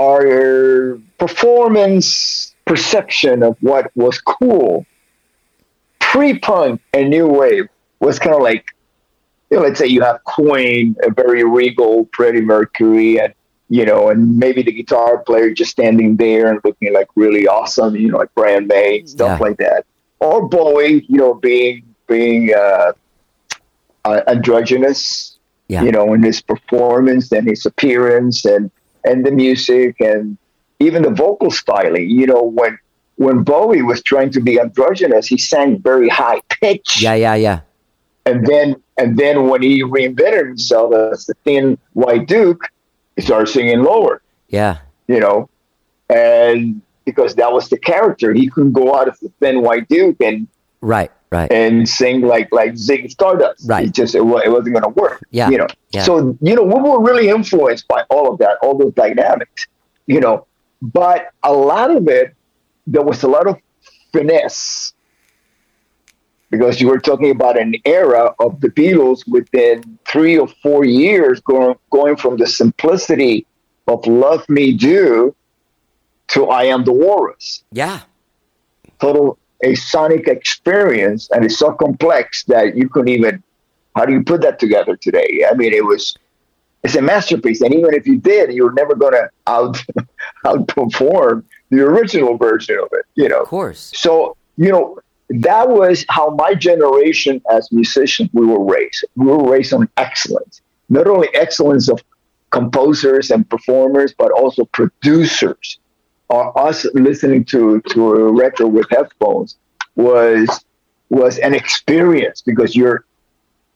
our 0.00 0.98
performance 1.18 2.54
perception 2.64 3.42
of 3.42 3.56
what 3.60 3.90
was 3.94 4.20
cool 4.20 4.86
pre-punk 6.00 6.80
and 6.92 7.10
new 7.10 7.26
wave 7.26 7.68
was 8.00 8.18
kind 8.18 8.34
of 8.34 8.42
like, 8.42 8.64
you 9.50 9.56
know, 9.56 9.62
let's 9.62 9.78
say 9.78 9.86
you 9.86 10.02
have 10.02 10.22
Queen, 10.24 10.96
a 11.04 11.10
very 11.10 11.44
regal 11.44 12.08
Freddie 12.12 12.40
Mercury, 12.40 13.20
and 13.20 13.32
you 13.72 13.84
know, 13.86 14.08
and 14.10 14.36
maybe 14.36 14.62
the 14.62 14.72
guitar 14.72 15.18
player 15.18 15.54
just 15.54 15.70
standing 15.70 16.16
there 16.16 16.50
and 16.50 16.60
looking 16.64 16.92
like 16.92 17.06
really 17.14 17.46
awesome, 17.46 17.94
you 17.96 18.10
know, 18.10 18.18
like 18.18 18.34
Brian 18.34 18.66
May, 18.66 19.04
stuff 19.06 19.38
Yeah. 19.40 19.46
like 19.46 19.56
that, 19.58 19.86
or 20.18 20.48
Bowie, 20.48 21.06
you 21.08 21.16
know, 21.18 21.34
being 21.34 21.84
being 22.08 22.52
uh, 22.52 22.92
uh, 24.04 24.20
androgynous, 24.26 25.38
Yeah. 25.68 25.82
you 25.84 25.92
know, 25.92 26.12
in 26.14 26.22
his 26.22 26.42
performance 26.42 27.30
and 27.32 27.46
his 27.48 27.64
appearance 27.64 28.44
and 28.44 28.70
and 29.04 29.24
the 29.24 29.30
music 29.30 29.96
and 30.00 30.36
even 30.80 31.02
the 31.02 31.10
vocal 31.10 31.50
styling. 31.50 32.10
You 32.10 32.26
know, 32.26 32.42
when 32.42 32.78
when 33.16 33.42
Bowie 33.44 33.82
was 33.82 34.02
trying 34.02 34.30
to 34.30 34.40
be 34.40 34.58
androgynous, 34.58 35.26
he 35.28 35.38
sang 35.38 35.78
very 35.78 36.08
high 36.08 36.40
pitch, 36.60 37.00
Yeah, 37.02 37.14
yeah, 37.14 37.34
yeah. 37.34 37.60
and 38.26 38.44
then 38.46 38.76
and 38.98 39.16
then 39.16 39.48
when 39.48 39.62
he 39.62 39.82
reinvented 39.84 40.46
himself 40.48 40.92
as 40.94 41.26
the 41.26 41.34
thin 41.44 41.78
white 41.92 42.26
Duke, 42.26 42.62
he 43.16 43.22
started 43.22 43.46
singing 43.48 43.82
lower. 43.82 44.22
Yeah. 44.48 44.78
You 45.08 45.20
know, 45.20 45.48
and 46.08 46.80
because 47.04 47.34
that 47.36 47.52
was 47.52 47.68
the 47.68 47.78
character, 47.78 48.32
he 48.32 48.48
couldn't 48.48 48.72
go 48.72 48.94
out 48.94 49.08
as 49.08 49.18
the 49.20 49.30
thin 49.40 49.62
white 49.62 49.88
Duke 49.88 50.16
and 50.20 50.46
Right, 50.82 51.10
right. 51.30 51.50
and 51.52 51.86
sing 51.86 52.22
like 52.22 52.50
like 52.52 52.72
Ziggy 52.72 53.10
Stardust. 53.10 53.68
Right. 53.68 53.86
It 53.88 53.92
just 53.92 54.14
it, 54.14 54.20
it 54.20 54.24
wasn't 54.24 54.72
going 54.72 54.82
to 54.82 54.88
work. 54.90 55.20
Yeah, 55.30 55.50
You 55.50 55.58
know. 55.58 55.66
yeah. 55.90 56.04
So 56.04 56.36
you 56.40 56.54
know 56.54 56.62
we 56.62 56.74
were 56.80 57.02
really 57.02 57.28
influenced 57.28 57.86
by 57.88 58.04
all 58.08 58.32
of 58.32 58.38
that, 58.38 58.56
all 58.62 58.78
those 58.78 58.94
dynamics. 58.94 59.66
You 60.06 60.20
know, 60.20 60.46
but 60.80 61.30
a 61.42 61.52
lot 61.52 61.90
of 61.94 62.08
it, 62.08 62.34
there 62.86 63.02
was 63.02 63.22
a 63.24 63.28
lot 63.28 63.46
of 63.46 63.58
finesse 64.12 64.94
because 66.50 66.80
you 66.80 66.88
were 66.88 66.98
talking 66.98 67.30
about 67.30 67.58
an 67.58 67.74
era 67.84 68.34
of 68.40 68.60
the 68.60 68.68
Beatles 68.68 69.26
within 69.28 69.98
three 70.06 70.36
or 70.36 70.48
four 70.62 70.84
years 70.84 71.40
going 71.40 71.76
going 71.90 72.16
from 72.16 72.36
the 72.36 72.46
simplicity 72.46 73.46
of 73.86 74.06
"Love 74.06 74.48
Me 74.48 74.72
Do" 74.72 75.34
to 76.28 76.46
"I 76.48 76.64
Am 76.64 76.84
the 76.84 76.92
Walrus." 76.92 77.64
Yeah. 77.72 78.00
total 79.00 79.38
a 79.62 79.74
sonic 79.74 80.26
experience 80.26 81.28
and 81.30 81.44
it's 81.44 81.58
so 81.58 81.72
complex 81.72 82.44
that 82.44 82.76
you 82.76 82.88
couldn't 82.88 83.08
even 83.08 83.42
how 83.94 84.04
do 84.06 84.12
you 84.12 84.22
put 84.22 84.40
that 84.40 84.58
together 84.58 84.96
today 84.96 85.44
i 85.50 85.54
mean 85.54 85.72
it 85.72 85.84
was 85.84 86.16
it's 86.82 86.94
a 86.94 87.02
masterpiece 87.02 87.60
and 87.60 87.74
even 87.74 87.92
if 87.92 88.06
you 88.06 88.18
did 88.18 88.52
you're 88.52 88.72
never 88.72 88.94
going 88.94 89.12
to 89.12 89.28
out 89.46 89.76
outperform 90.44 91.44
the 91.70 91.80
original 91.80 92.36
version 92.36 92.78
of 92.78 92.88
it 92.92 93.04
you 93.14 93.28
know 93.28 93.40
of 93.40 93.48
course 93.48 93.92
so 93.94 94.36
you 94.56 94.70
know 94.70 94.98
that 95.30 95.68
was 95.68 96.04
how 96.08 96.30
my 96.30 96.54
generation 96.54 97.40
as 97.50 97.70
musicians 97.72 98.28
we 98.32 98.44
were 98.44 98.64
raised 98.64 99.04
we 99.16 99.26
were 99.26 99.50
raised 99.50 99.72
on 99.72 99.88
excellence 99.96 100.60
not 100.88 101.06
only 101.06 101.28
excellence 101.34 101.88
of 101.88 102.02
composers 102.50 103.30
and 103.30 103.48
performers 103.48 104.12
but 104.16 104.30
also 104.32 104.64
producers 104.66 105.78
or 106.28 106.58
us 106.58 106.84
listening 106.94 107.44
to 107.44 107.80
to 107.82 108.10
a 108.10 108.32
record 108.32 108.68
with 108.68 108.86
headphones 108.90 109.56
was 109.94 110.64
was 111.10 111.38
an 111.38 111.54
experience 111.54 112.40
because 112.40 112.74
you're 112.74 113.04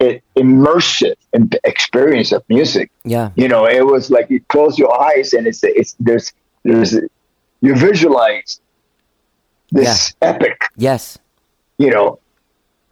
it, 0.01 0.23
immersive 0.37 1.17
in 1.33 1.49
the 1.49 1.61
experience 1.65 2.33
of 2.33 2.43
music. 2.49 2.91
Yeah. 3.05 3.31
You 3.37 3.49
know, 3.49 3.67
it 3.67 3.87
was 3.87 4.11
like 4.11 4.31
you 4.31 4.41
close 4.49 4.79
your 4.79 4.93
eyes 5.01 5.33
and 5.33 5.47
it's 5.47 5.63
it's 5.63 5.95
there's 6.01 6.33
there's 6.65 6.95
you 7.61 7.75
visualize 7.75 8.61
this 9.71 10.15
epic, 10.23 10.61
Yes. 10.77 11.19
You 11.79 11.91
know, 11.91 12.19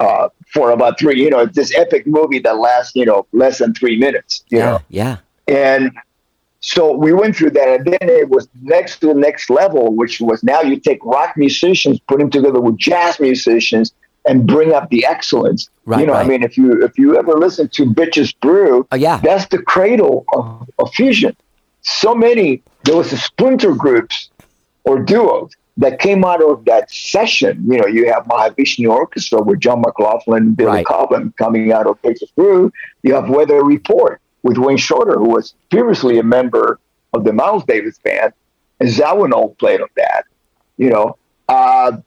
uh, 0.01 0.29
for 0.53 0.71
about 0.71 0.99
three, 0.99 1.23
you 1.23 1.31
know, 1.31 1.47
this 1.47 1.75
epic 1.77 2.07
movie 2.07 2.39
that 2.41 2.59
lasts, 2.59 2.95
you 2.97 3.05
know, 3.05 3.27
less 3.33 3.59
than 3.59 3.73
three 3.75 3.97
minutes. 3.99 4.43
You 4.51 4.59
Yeah. 4.59 4.65
know, 4.67 4.79
Yeah. 4.89 5.17
and 5.49 5.93
so 6.61 6.93
we 6.93 7.13
went 7.13 7.37
through 7.37 7.51
that, 7.51 7.69
and 7.69 7.85
then 7.87 8.09
it 8.09 8.29
was 8.29 8.49
next 8.63 9.01
to 9.01 9.09
the 9.09 9.15
next 9.15 9.51
level, 9.51 9.93
which 9.95 10.21
was 10.21 10.43
now 10.45 10.61
you 10.61 10.77
take 10.79 11.05
rock 11.05 11.37
musicians, 11.37 11.99
put 12.09 12.19
them 12.21 12.31
together 12.31 12.61
with 12.61 12.77
jazz 12.79 13.19
musicians, 13.21 13.93
and 14.27 14.47
bring 14.47 14.73
up 14.73 14.89
the 14.91 15.05
excellence. 15.05 15.69
Right, 15.85 16.01
you 16.01 16.07
know, 16.07 16.13
right. 16.13 16.25
I 16.25 16.29
mean, 16.29 16.43
if 16.45 16.57
you 16.57 16.83
if 16.85 16.97
you 16.99 17.17
ever 17.19 17.33
listen 17.35 17.69
to 17.71 17.87
Bitches 17.87 18.33
Brew, 18.41 18.87
Oh, 18.93 18.97
yeah. 18.97 19.19
that's 19.23 19.47
the 19.47 19.59
cradle 19.59 20.25
of, 20.35 20.69
of 20.79 20.93
fusion. 20.95 21.35
So 21.83 22.15
many 22.15 22.63
there 22.85 22.97
was 22.97 23.13
a 23.13 23.17
splinter 23.19 23.75
groups 23.75 24.31
or 24.85 25.01
duos 25.01 25.51
that 25.79 25.99
came 25.99 26.25
out 26.25 26.43
of 26.43 26.65
that 26.67 26.91
session. 26.91 27.65
You 27.67 27.79
know, 27.79 27.87
you 27.87 28.13
have 28.13 28.25
Mahavishnu 28.25 28.91
Orchestra 28.91 29.43
with 29.43 29.61
John 29.61 29.81
McLaughlin, 29.81 30.55
Billy 30.55 30.71
Right. 30.71 30.87
Cobham 30.87 31.33
coming 31.39 31.73
out 31.73 31.87
of 31.87 32.01
Bitches 32.03 32.35
Brew. 32.35 32.73
You 33.03 33.15
have 33.15 33.29
Weather 33.29 33.63
Report 33.65 34.21
with 34.43 34.59
Wayne 34.59 34.77
Shorter, 34.77 35.19
who 35.19 35.29
was 35.29 35.55
previously 35.71 36.19
a 36.19 36.23
member 36.23 36.79
of 37.13 37.25
the 37.25 37.33
Miles 37.33 37.65
Davis 37.65 37.99
band, 37.99 38.33
and 38.81 38.89
Zawinul 38.89 39.57
played 39.59 39.81
on 39.81 39.89
that. 39.97 40.25
You 40.77 40.91
know, 40.91 41.17
uh, 41.49 41.99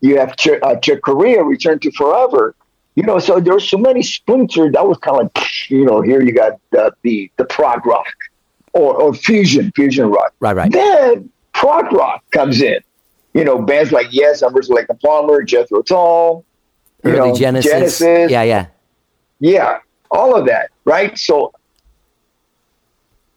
you 0.00 0.18
have 0.18 0.36
Ch- 0.36 0.60
uh, 0.62 0.76
Chick 0.76 1.02
Corea, 1.02 1.42
Return 1.42 1.78
to 1.80 1.90
Forever. 1.92 2.54
You 2.94 3.04
know, 3.04 3.18
so 3.18 3.40
there's 3.40 3.68
so 3.68 3.78
many 3.78 4.02
splinter. 4.02 4.70
That 4.70 4.86
was 4.86 4.98
kind 4.98 5.20
of 5.20 5.30
like, 5.34 5.70
you 5.70 5.84
know, 5.84 6.02
here 6.02 6.22
you 6.22 6.32
got 6.32 6.60
the 6.70 6.92
the, 7.02 7.30
the 7.36 7.44
prog 7.44 7.86
rock 7.86 8.06
or, 8.74 8.94
or 8.94 9.14
fusion, 9.14 9.72
fusion 9.74 10.08
rock. 10.10 10.34
Right, 10.40 10.54
right. 10.54 10.70
Then 10.70 11.30
prog 11.54 11.92
rock 11.92 12.22
comes 12.32 12.60
in, 12.60 12.80
you 13.34 13.44
know, 13.44 13.60
bands 13.62 13.92
like 13.92 14.08
Yes, 14.10 14.42
Emerson 14.42 14.76
Lake 14.76 14.86
and 14.88 15.00
Palmer, 15.00 15.42
Jethro 15.42 15.82
Tull, 15.82 16.44
you 17.04 17.10
Early 17.12 17.30
know, 17.30 17.34
Genesis. 17.36 17.70
Genesis. 17.70 18.30
Yeah, 18.30 18.42
yeah. 18.42 18.66
Yeah, 19.40 19.78
all 20.10 20.36
of 20.36 20.46
that, 20.46 20.70
right? 20.84 21.16
So, 21.18 21.52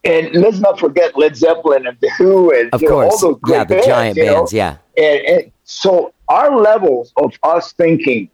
and 0.04 0.32
let's 0.34 0.58
not 0.58 0.78
forget 0.78 1.18
Led 1.18 1.36
Zeppelin 1.36 1.86
and 1.86 1.96
The 2.00 2.10
Who 2.10 2.54
and 2.54 2.72
Of 2.72 2.82
you 2.82 2.88
know, 2.88 3.00
all 3.00 3.08
course. 3.08 3.20
those 3.22 3.38
great 3.40 3.56
Yeah, 3.56 3.64
the 3.64 3.74
bands, 3.74 3.86
giant 3.86 4.16
you 4.16 4.24
know? 4.26 4.34
bands. 4.36 4.52
Yeah. 4.52 4.76
And, 4.96 5.20
and 5.26 5.52
so 5.64 6.12
our 6.28 6.56
levels 6.60 7.12
of 7.16 7.32
us 7.42 7.72
thinking, 7.72 8.30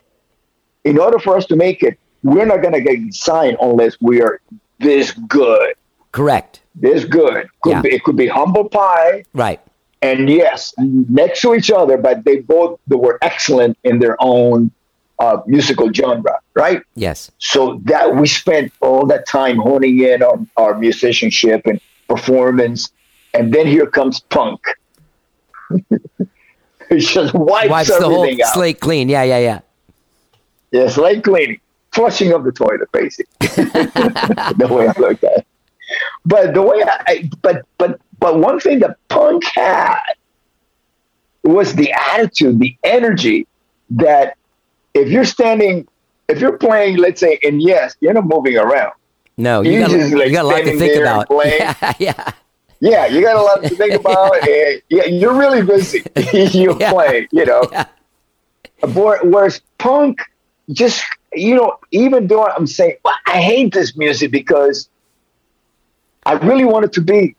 in 0.84 0.98
order 0.98 1.18
for 1.18 1.36
us 1.36 1.46
to 1.46 1.56
make 1.56 1.82
it, 1.82 1.98
we're 2.22 2.44
not 2.44 2.60
going 2.60 2.74
to 2.74 2.80
get 2.80 3.14
signed 3.14 3.56
unless 3.60 3.96
we 4.00 4.20
are 4.20 4.40
this 4.80 5.12
good. 5.12 5.74
Correct. 6.12 6.60
This 6.74 7.04
good. 7.04 7.48
Could 7.62 7.70
Yeah. 7.70 7.80
be, 7.82 7.94
it 7.94 8.04
could 8.04 8.16
be 8.16 8.26
humble 8.26 8.68
pie, 8.68 9.24
Right. 9.32 9.60
And 10.02 10.28
yes, 10.28 10.74
next 10.78 11.40
to 11.42 11.54
each 11.54 11.70
other, 11.70 11.96
but 11.96 12.24
they 12.24 12.40
both 12.40 12.80
they 12.88 12.96
were 12.96 13.18
excellent 13.22 13.78
in 13.84 14.00
their 14.00 14.16
own 14.18 14.72
uh, 15.20 15.40
musical 15.46 15.92
genre, 15.92 16.40
right? 16.54 16.82
Yes. 16.96 17.30
So 17.38 17.80
that 17.84 18.16
we 18.16 18.26
spent 18.26 18.72
all 18.80 19.06
that 19.06 19.26
time 19.26 19.58
honing 19.58 20.00
in 20.00 20.22
on 20.22 20.50
our 20.56 20.76
musicianship 20.76 21.62
and 21.66 21.80
performance, 22.08 22.90
and 23.32 23.54
then 23.54 23.66
here 23.68 23.86
comes 23.86 24.20
punk. 24.20 24.60
it 25.70 26.98
just 26.98 27.32
wipes, 27.32 27.70
Wipes 27.70 27.88
the 27.98 28.04
whole 28.04 28.28
out. 28.28 28.54
slate 28.54 28.80
clean. 28.80 29.08
Yeah, 29.08 29.22
yeah, 29.22 29.38
yeah. 29.38 29.60
Yeah, 30.72 30.88
slate 30.88 31.22
cleaning, 31.22 31.60
flushing 31.92 32.32
of 32.32 32.42
the 32.42 32.50
toilet, 32.50 32.90
basically. 32.92 33.26
the 33.38 34.68
way 34.68 34.88
I 34.88 35.00
look 35.00 35.22
at 35.22 35.38
it. 35.38 35.46
But 36.24 36.54
the 36.54 36.62
way 36.62 36.82
I, 36.86 37.30
but 37.42 37.66
but 37.78 38.00
but 38.18 38.38
one 38.38 38.60
thing 38.60 38.78
that 38.80 38.96
punk 39.08 39.42
had 39.54 39.98
was 41.42 41.74
the 41.74 41.92
attitude, 41.92 42.60
the 42.60 42.76
energy 42.84 43.46
that 43.90 44.36
if 44.94 45.08
you're 45.08 45.24
standing, 45.24 45.88
if 46.28 46.40
you're 46.40 46.58
playing, 46.58 46.98
let's 46.98 47.20
say, 47.20 47.38
and 47.42 47.60
yes, 47.60 47.96
you're 48.00 48.12
not 48.12 48.26
moving 48.26 48.56
around. 48.56 48.92
No, 49.36 49.62
you 49.62 49.72
You 49.72 49.80
got 49.80 49.90
just, 49.90 50.14
like, 50.14 50.28
you 50.28 50.32
got 50.32 50.44
a 50.44 50.48
lot 50.48 50.64
to 50.64 50.78
think 50.78 51.00
about. 51.00 51.26
Yeah, 51.44 51.92
yeah. 51.98 52.32
Yeah, 52.80 53.06
you 53.06 53.22
got 53.22 53.36
a 53.36 53.42
lot 53.42 53.62
to 53.62 53.68
think 53.68 53.94
about. 53.94 54.42
and 54.48 54.82
yeah, 54.88 55.04
you're 55.04 55.34
really 55.34 55.62
busy. 55.62 56.02
you 56.58 56.74
play, 56.74 57.28
you 57.30 57.46
know. 57.46 57.62
But 58.80 59.26
Whereas 59.26 59.60
punk, 59.78 60.20
just 60.70 61.04
you 61.32 61.54
know, 61.54 61.78
even 61.92 62.26
though 62.26 62.46
I'm 62.46 62.66
saying 62.66 62.96
well, 63.04 63.14
I 63.26 63.40
hate 63.40 63.72
this 63.72 63.96
music 63.96 64.32
because 64.32 64.88
I 66.24 66.34
really 66.34 66.64
wanted 66.64 66.92
to 66.94 67.00
be, 67.00 67.34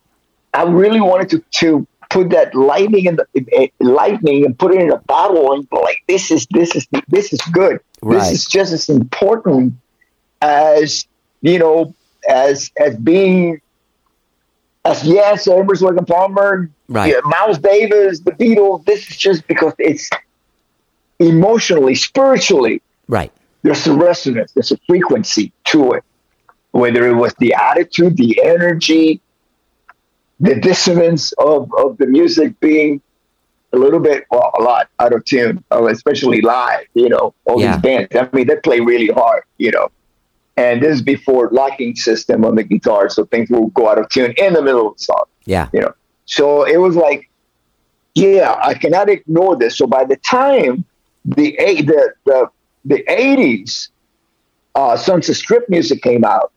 I 0.54 0.64
really 0.64 1.02
wanted 1.02 1.30
to 1.32 1.44
to 1.60 1.88
put 2.10 2.30
that 2.30 2.54
lightning 2.54 3.06
in 3.06 3.16
the 3.16 3.26
eh, 3.54 3.68
lightning 3.80 4.46
and 4.46 4.58
put 4.58 4.74
it 4.74 4.82
in 4.82 4.92
a 4.92 4.98
bottle 5.00 5.54
and 5.54 5.68
like 5.72 6.04
this 6.08 6.30
is 6.30 6.46
this 6.52 6.76
is 6.76 6.88
this 7.08 7.34
is 7.34 7.42
good. 7.52 7.80
Right. 8.02 8.20
This 8.20 8.32
is 8.32 8.46
just 8.46 8.74
as 8.74 8.90
important 8.90 9.74
as 10.42 11.08
you 11.42 11.60
know 11.60 11.96
as 12.30 12.72
as 12.78 12.96
being 12.98 13.62
as 14.86 15.04
yes, 15.06 15.48
Emerson 15.48 15.88
Lake 15.88 15.98
and 15.98 16.08
Palmer, 16.08 16.70
Right. 16.90 17.14
yeah, 17.14 17.22
Miles 17.24 17.58
Davis, 17.58 18.20
the 18.20 18.32
Beatles. 18.34 18.86
This 18.86 19.10
is 19.10 19.16
just 19.16 19.48
because 19.48 19.74
it's 19.80 20.10
emotionally, 21.20 21.96
spiritually, 21.96 22.82
Right. 23.08 23.32
there's 23.62 23.88
a 23.88 23.94
resonance, 23.94 24.52
there's 24.52 24.72
a 24.72 24.78
frequency 24.88 25.54
to 25.66 25.94
it. 25.94 26.04
Whether 26.74 27.08
it 27.08 27.14
was 27.16 27.34
the 27.40 27.54
attitude, 27.54 28.18
the 28.18 28.40
energy, 28.44 29.22
the 30.40 30.56
dissonance 30.60 31.32
of, 31.34 31.72
of 31.78 31.98
the 31.98 32.08
music 32.08 32.60
being 32.60 33.02
a 33.74 33.78
little 33.78 34.00
bit, 34.00 34.26
well, 34.30 34.52
a 34.60 34.62
lot 34.62 34.90
out 35.00 35.14
of 35.14 35.24
tune, 35.26 35.64
uh, 35.72 35.86
especially 35.86 36.42
live, 36.42 36.86
you 36.96 37.10
know, 37.10 37.34
all 37.46 37.60
Yeah. 37.62 37.74
these 37.74 37.82
bands. 37.82 38.08
I 38.16 38.28
mean, 38.36 38.48
they 38.48 38.56
play 38.58 38.80
really 38.80 39.08
hard, 39.08 39.44
you 39.58 39.72
know. 39.72 39.90
And 40.58 40.82
this 40.84 40.96
is 40.98 41.02
before 41.02 41.50
locking 41.52 41.96
system 41.96 42.46
on 42.46 42.56
the 42.56 42.64
guitar, 42.64 43.10
so 43.10 43.26
things 43.26 43.50
will 43.50 43.68
go 43.70 43.90
out 43.90 43.98
of 43.98 44.10
tune 44.10 44.34
in 44.38 44.54
the 44.54 44.62
middle 44.62 44.90
of 44.90 44.98
the 44.98 45.04
song 45.04 45.24
Yeah. 45.46 45.70
you 45.74 45.82
know. 45.82 45.94
So 46.26 46.64
it 46.64 46.78
was 46.78 46.96
like, 46.96 47.30
yeah, 48.16 48.56
I 48.64 48.76
cannot 48.76 49.10
ignore 49.10 49.56
this. 49.56 49.78
So 49.78 49.88
by 49.88 50.06
the 50.06 50.18
time 50.18 50.86
the 51.26 51.56
eight, 51.60 51.86
the 51.88 52.14
the 52.26 52.50
the 52.86 53.12
eighties, 53.12 53.90
uh, 54.76 54.96
Sunset 54.98 55.36
Strip 55.36 55.68
music 55.70 56.02
came 56.04 56.24
out, 56.24 56.53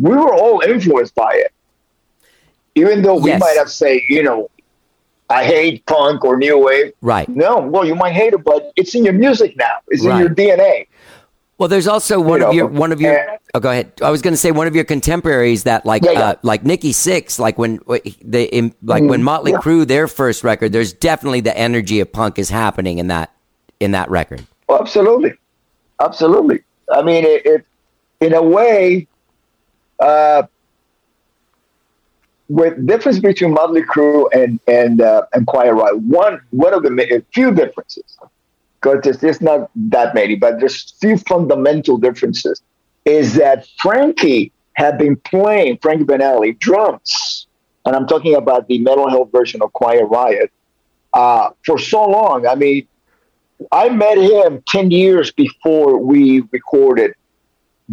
we 0.00 0.10
were 0.10 0.34
all 0.34 0.60
influenced 0.60 1.14
by 1.14 1.32
it. 1.34 1.52
Even 2.74 3.02
though 3.02 3.16
we 3.16 3.30
Yes. 3.30 3.40
might 3.40 3.56
have 3.58 3.70
say, 3.70 4.02
you 4.08 4.22
know, 4.22 4.48
I 5.28 5.44
hate 5.44 5.84
punk 5.86 6.24
or 6.24 6.36
new 6.36 6.58
wave. 6.58 6.92
Right. 7.02 7.28
No, 7.28 7.58
well, 7.58 7.84
you 7.86 7.94
might 7.94 8.12
hate 8.12 8.32
it, 8.32 8.44
but 8.44 8.70
it's 8.76 8.94
in 8.94 9.04
your 9.04 9.12
music 9.14 9.56
now. 9.56 9.76
It's 9.88 10.04
Right. 10.04 10.14
in 10.14 10.20
your 10.20 10.28
DNA. 10.30 10.86
Well, 11.58 11.68
there's 11.68 11.86
also 11.86 12.18
one 12.18 12.40
You 12.40 12.46
of 12.46 12.52
know, 12.52 12.56
your 12.56 12.66
one 12.66 12.92
of 12.92 13.00
your. 13.00 13.12
and- 13.16 13.38
oh, 13.54 13.60
go 13.60 13.70
ahead. 13.70 13.92
I 14.02 14.10
was 14.10 14.20
going 14.20 14.32
to 14.32 14.38
say 14.38 14.50
one 14.50 14.66
of 14.66 14.74
your 14.74 14.84
contemporaries 14.84 15.62
that 15.64 15.86
like 15.86 16.04
Yeah, 16.04 16.10
yeah. 16.12 16.20
uh, 16.30 16.34
like 16.42 16.64
Nikki 16.64 16.92
Sixx, 16.92 17.38
like 17.38 17.56
when 17.58 17.78
they 18.24 18.44
in, 18.44 18.74
like 18.82 19.04
when 19.04 19.20
Mhm, 19.20 19.24
Motley 19.24 19.52
yeah. 19.52 19.58
Crue 19.58 19.86
their 19.86 20.08
first 20.08 20.42
record. 20.42 20.72
There's 20.72 20.92
definitely 20.92 21.40
the 21.40 21.56
energy 21.56 22.00
of 22.00 22.10
punk 22.10 22.38
is 22.38 22.50
happening 22.50 22.98
in 22.98 23.06
that 23.08 23.30
in 23.80 23.92
that 23.92 24.10
record. 24.10 24.42
Oh, 24.68 24.78
absolutely, 24.80 25.34
absolutely. 26.00 26.60
I 26.92 27.02
mean, 27.02 27.24
it, 27.24 27.46
it 27.46 27.64
in 28.20 28.32
a 28.34 28.42
way, 28.42 29.06
uh, 30.02 30.42
with 32.48 32.86
difference 32.86 33.18
between 33.18 33.52
Motley 33.52 33.82
Crue 33.82 34.28
and 34.34 34.60
and 34.66 35.00
uh, 35.00 35.22
and 35.32 35.46
Quiet 35.46 35.74
Riot, 35.74 35.98
one 36.00 36.40
one 36.50 36.74
of 36.74 36.82
the 36.82 36.90
a 37.16 37.20
few 37.32 37.48
differences, 37.52 38.18
because 38.80 38.98
there's, 39.04 39.18
there's 39.18 39.40
not 39.40 39.70
that 39.76 40.14
many, 40.14 40.34
but 40.34 40.58
there's 40.60 40.92
few 41.00 41.16
fundamental 41.16 41.96
differences. 41.96 42.60
Is 43.04 43.34
that 43.34 43.66
Frankie 43.78 44.52
had 44.74 44.98
been 44.98 45.16
playing 45.16 45.78
Frankie 45.78 46.04
Banali 46.04 46.58
drums, 46.58 47.46
and 47.84 47.96
I'm 47.96 48.06
talking 48.06 48.34
about 48.34 48.68
the 48.68 48.78
Metal 48.78 49.08
Health 49.08 49.30
version 49.32 49.62
of 49.62 49.72
Quiet 49.72 50.04
Riot 50.04 50.50
uh, 51.12 51.50
for 51.64 51.78
so 51.78 52.00
long. 52.06 52.46
I 52.46 52.54
mean, 52.54 52.86
I 53.70 53.88
met 53.88 54.18
him 54.18 54.62
ten 54.68 54.90
years 54.90 55.32
before 55.32 55.96
we 55.98 56.42
recorded 56.50 57.14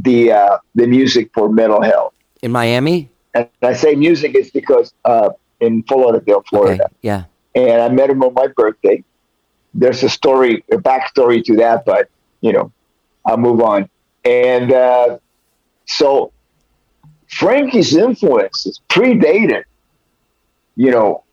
the 0.02 0.32
uh, 0.32 0.58
the 0.76 0.88
music 0.88 1.30
for 1.34 1.50
Metal 1.50 1.82
Health. 1.82 2.14
In 2.41 2.52
Miami? 2.52 3.10
And 3.34 3.47
I 3.62 3.74
say 3.74 3.95
music 3.95 4.36
is 4.36 4.50
because 4.52 4.93
uh, 5.06 5.30
in 5.60 5.84
Fort 5.84 6.06
Lauderdale, 6.06 6.43
Florida, 6.50 6.89
Yeah. 7.02 7.26
and 7.54 7.82
I 7.82 7.89
met 7.89 8.10
him 8.10 8.24
on 8.24 8.34
my 8.34 8.47
birthday. 8.47 9.04
There's 9.74 10.02
a 10.04 10.10
story, 10.10 10.64
a 10.72 10.78
backstory 10.78 11.43
to 11.45 11.56
that, 11.58 11.86
but 11.86 12.10
you 12.41 12.54
know, 12.54 12.72
I'll 13.26 13.38
move 13.38 13.62
on. 13.62 13.89
And 14.26 14.72
uh, 14.72 15.20
so 15.86 16.32
Frankie's 17.28 17.95
influences 17.95 18.80
predated, 18.89 19.64
you 20.76 20.91
know, 20.91 21.24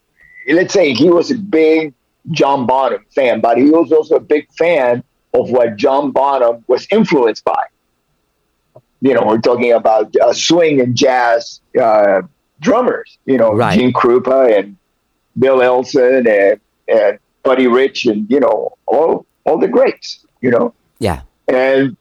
let's 0.48 0.74
say 0.74 0.92
he 0.92 1.08
was 1.08 1.30
a 1.30 1.36
big 1.38 1.94
John 2.32 2.66
Bonham 2.66 3.04
fan, 3.14 3.40
but 3.40 3.56
he 3.56 3.70
was 3.70 3.90
also 3.92 4.16
a 4.16 4.20
big 4.20 4.52
fan 4.58 5.02
of 5.32 5.50
what 5.50 5.76
John 5.76 6.10
Bonham 6.10 6.64
was 6.66 6.86
influenced 6.90 7.44
by. 7.44 7.64
You 9.00 9.14
know, 9.14 9.24
we're 9.26 9.38
talking 9.38 9.72
about 9.72 10.14
uh, 10.16 10.32
swing 10.32 10.80
and 10.80 10.96
jazz 10.96 11.60
uh, 11.80 12.22
drummers, 12.60 13.18
you 13.26 13.36
know, 13.36 13.52
Right. 13.52 13.78
Gene 13.78 13.92
Krupa 13.92 14.58
and 14.58 14.76
Bill 15.38 15.62
Elson 15.62 16.26
and, 16.26 16.60
and 16.88 17.18
Buddy 17.42 17.66
Rich 17.66 18.06
and, 18.06 18.28
you 18.30 18.40
know, 18.40 18.76
all, 18.86 19.26
all 19.44 19.58
the 19.58 19.68
greats, 19.68 20.24
you 20.40 20.50
know. 20.50 20.74
Yeah. 20.98 21.22
And 21.46 21.96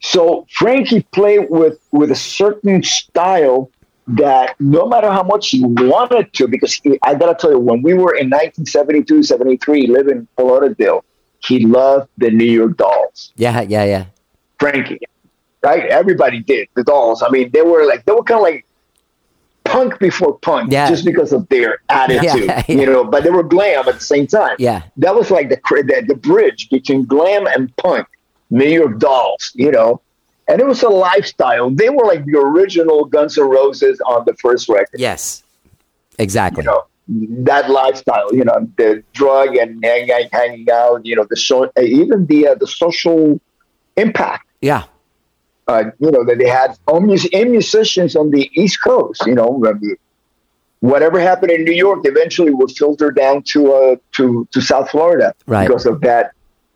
so 0.00 0.46
Frankie 0.50 1.02
played 1.12 1.48
with 1.50 1.78
with 1.92 2.10
a 2.10 2.16
certain 2.16 2.82
style 2.82 3.70
that 4.06 4.56
no 4.58 4.86
matter 4.88 5.10
how 5.10 5.22
much 5.22 5.50
he 5.50 5.62
wanted 5.62 6.32
to, 6.34 6.48
because 6.48 6.74
he, 6.74 6.98
I 7.02 7.14
gotta 7.14 7.34
tell 7.34 7.52
you, 7.52 7.58
when 7.58 7.82
we 7.82 7.94
were 7.94 8.14
in 8.14 8.28
1972, 8.28 9.22
73, 9.22 9.86
living 9.86 10.26
in 10.38 10.44
Lauderdale, 10.44 11.04
he 11.40 11.64
loved 11.66 12.08
the 12.18 12.30
New 12.30 12.44
York 12.44 12.76
Dolls. 12.76 13.32
Yeah. 13.36 13.60
Yeah. 13.62 13.84
Yeah. 13.84 14.04
Frankie, 14.58 14.98
right? 15.62 15.84
Everybody 15.86 16.40
did 16.40 16.68
the 16.74 16.82
Dolls. 16.84 17.22
I 17.22 17.30
mean, 17.30 17.50
they 17.52 17.62
were 17.62 17.84
like 17.86 18.04
they 18.04 18.12
were 18.12 18.22
kind 18.22 18.38
of 18.38 18.42
like 18.42 18.66
punk 19.64 19.98
before 19.98 20.38
punk, 20.38 20.72
Yeah. 20.72 20.88
just 20.88 21.04
because 21.04 21.32
of 21.32 21.48
their 21.48 21.78
attitude, 21.88 22.44
Yeah, 22.46 22.62
you 22.68 22.86
know. 22.86 23.04
But 23.04 23.24
they 23.24 23.30
were 23.30 23.42
glam 23.42 23.86
at 23.88 23.94
the 23.94 24.00
same 24.00 24.26
time 24.26 24.56
Yeah. 24.58 24.82
that 24.98 25.14
was 25.14 25.30
like 25.30 25.48
the, 25.48 25.56
the 25.72 26.04
the 26.08 26.14
bridge 26.14 26.68
between 26.70 27.04
glam 27.04 27.46
and 27.46 27.74
punk. 27.76 28.06
New 28.52 28.64
York 28.68 28.98
Dolls, 28.98 29.52
you 29.54 29.70
know, 29.70 30.00
and 30.48 30.60
it 30.60 30.66
was 30.66 30.82
a 30.82 30.88
lifestyle. 30.88 31.70
They 31.70 31.88
were 31.88 32.04
like 32.04 32.24
the 32.24 32.36
original 32.38 33.04
Guns 33.04 33.38
N' 33.38 33.44
Roses 33.48 34.00
on 34.00 34.24
the 34.24 34.34
first 34.34 34.68
record. 34.68 34.98
Yes. 34.98 35.44
Exactly. 36.18 36.64
You 36.64 36.70
know, 36.70 36.82
that 37.44 37.70
lifestyle, 37.70 38.34
you 38.34 38.42
know, 38.44 38.68
the 38.76 39.04
drug 39.12 39.54
and 39.54 39.84
hanging, 39.84 40.28
hanging 40.32 40.66
out, 40.68 41.06
you 41.06 41.14
know, 41.14 41.24
the 41.30 41.36
so, 41.36 41.70
even 41.80 42.26
the 42.26 42.48
uh, 42.48 42.54
the 42.56 42.66
social 42.66 43.40
impact, 43.96 44.48
Yeah. 44.60 44.82
Uh, 45.70 45.84
you 45.98 46.10
know, 46.10 46.24
that 46.24 46.38
they 46.38 46.48
had 46.48 46.76
and 46.88 47.50
musicians 47.50 48.16
on 48.16 48.30
the 48.30 48.50
East 48.54 48.82
Coast, 48.82 49.22
you 49.26 49.34
know, 49.34 49.50
whatever 50.80 51.20
happened 51.20 51.52
in 51.52 51.64
New 51.64 51.72
York 51.86 52.00
eventually 52.04 52.52
would 52.52 52.70
filter 52.72 53.10
down 53.10 53.42
to 53.52 53.72
uh, 53.72 53.96
to 54.16 54.46
to 54.52 54.60
South 54.60 54.90
Florida 54.90 55.34
Right. 55.46 55.66
because 55.66 55.86
of 55.86 56.00
that 56.00 56.32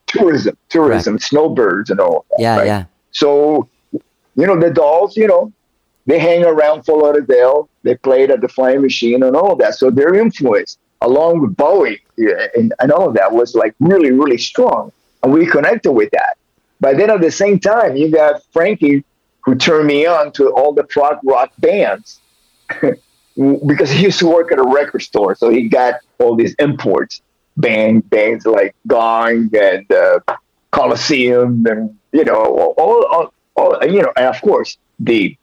tourism, 0.06 0.56
tourism, 0.68 1.18
snowbirds, 1.18 1.90
and 1.90 2.00
all. 2.00 2.24
That, 2.30 2.40
Yeah, 2.40 2.56
right? 2.58 2.66
yeah. 2.66 2.84
So, 3.10 3.68
you 3.92 4.46
know, 4.48 4.58
the 4.58 4.70
dolls, 4.70 5.16
you 5.16 5.26
know, 5.26 5.52
they 6.06 6.18
hang 6.18 6.44
around 6.44 6.84
Fort 6.84 7.02
Lauderdale. 7.04 7.68
They 7.82 7.96
played 7.96 8.30
at 8.30 8.40
the 8.40 8.48
Flying 8.48 8.82
Machine 8.82 9.22
and 9.22 9.34
all 9.36 9.56
that. 9.56 9.74
So 9.74 9.90
their 9.90 10.14
influence, 10.14 10.78
along 11.00 11.40
with 11.40 11.56
Bowie 11.56 12.00
and, 12.56 12.74
and 12.80 12.92
all 12.92 13.08
of 13.08 13.14
that, 13.14 13.32
was 13.32 13.54
like 13.54 13.74
really, 13.80 14.10
really 14.10 14.38
strong. 14.38 14.92
And 15.22 15.32
we 15.32 15.46
connected 15.46 15.92
with 15.92 16.10
that. 16.12 16.36
But 16.80 16.96
then 16.96 17.10
at 17.10 17.20
the 17.20 17.30
same 17.30 17.58
time, 17.58 17.96
you 17.96 18.10
got 18.10 18.42
Frankie, 18.52 19.04
who 19.40 19.54
turned 19.54 19.86
me 19.86 20.06
on 20.06 20.32
to 20.32 20.50
all 20.50 20.72
the 20.72 20.84
prog 20.84 21.18
rock 21.24 21.52
bands 21.58 22.20
because 23.36 23.90
he 23.90 24.02
used 24.02 24.18
to 24.20 24.26
work 24.26 24.52
at 24.52 24.58
a 24.58 24.62
record 24.62 25.02
store. 25.02 25.34
So 25.34 25.50
he 25.50 25.68
got 25.68 25.94
all 26.18 26.36
these 26.36 26.54
imports, 26.58 27.22
band 27.56 28.08
bands 28.10 28.46
like 28.46 28.74
Gong 28.86 29.50
and 29.54 29.90
uh, 29.92 30.20
Colosseum, 30.70 31.64
and 31.66 31.96
you 32.12 32.24
know, 32.24 32.34
all, 32.34 33.04
all, 33.10 33.34
all, 33.56 33.84
you 33.84 34.02
know, 34.02 34.12
and 34.16 34.26
of 34.26 34.40
course 34.40 34.76
the 34.98 35.36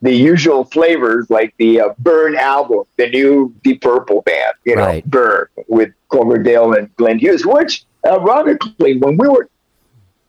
the 0.00 0.12
usual 0.12 0.64
flavors 0.64 1.28
like 1.28 1.54
the 1.58 1.80
uh, 1.80 1.88
Burn 1.98 2.36
album, 2.36 2.84
the 2.96 3.08
new 3.10 3.54
Deep 3.64 3.82
Purple 3.82 4.22
band, 4.22 4.52
you 4.64 4.76
know, 4.76 4.86
Right. 4.86 5.04
Burn 5.04 5.46
with 5.66 5.92
Coverdale 6.10 6.72
and 6.72 6.94
Glenn 6.96 7.18
Hughes, 7.18 7.44
which 7.44 7.84
ironically, 8.06 8.96
when 8.98 9.16
we 9.16 9.28
were 9.28 9.48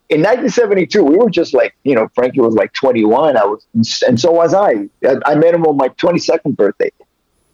in 0.09 0.21
1972, 0.21 1.03
we 1.03 1.17
were 1.17 1.29
just 1.29 1.53
like, 1.53 1.75
you 1.83 1.93
know, 1.93 2.09
Frankie 2.15 2.41
was 2.41 2.55
like 2.55 2.73
21. 2.73 3.37
I 3.37 3.45
was, 3.45 3.65
and 4.07 4.19
so 4.19 4.31
was 4.31 4.55
I. 4.55 4.89
I, 5.05 5.15
I 5.25 5.35
met 5.35 5.53
him 5.53 5.65
on 5.65 5.77
my 5.77 5.89
22nd 5.89 6.55
birthday. 6.55 6.91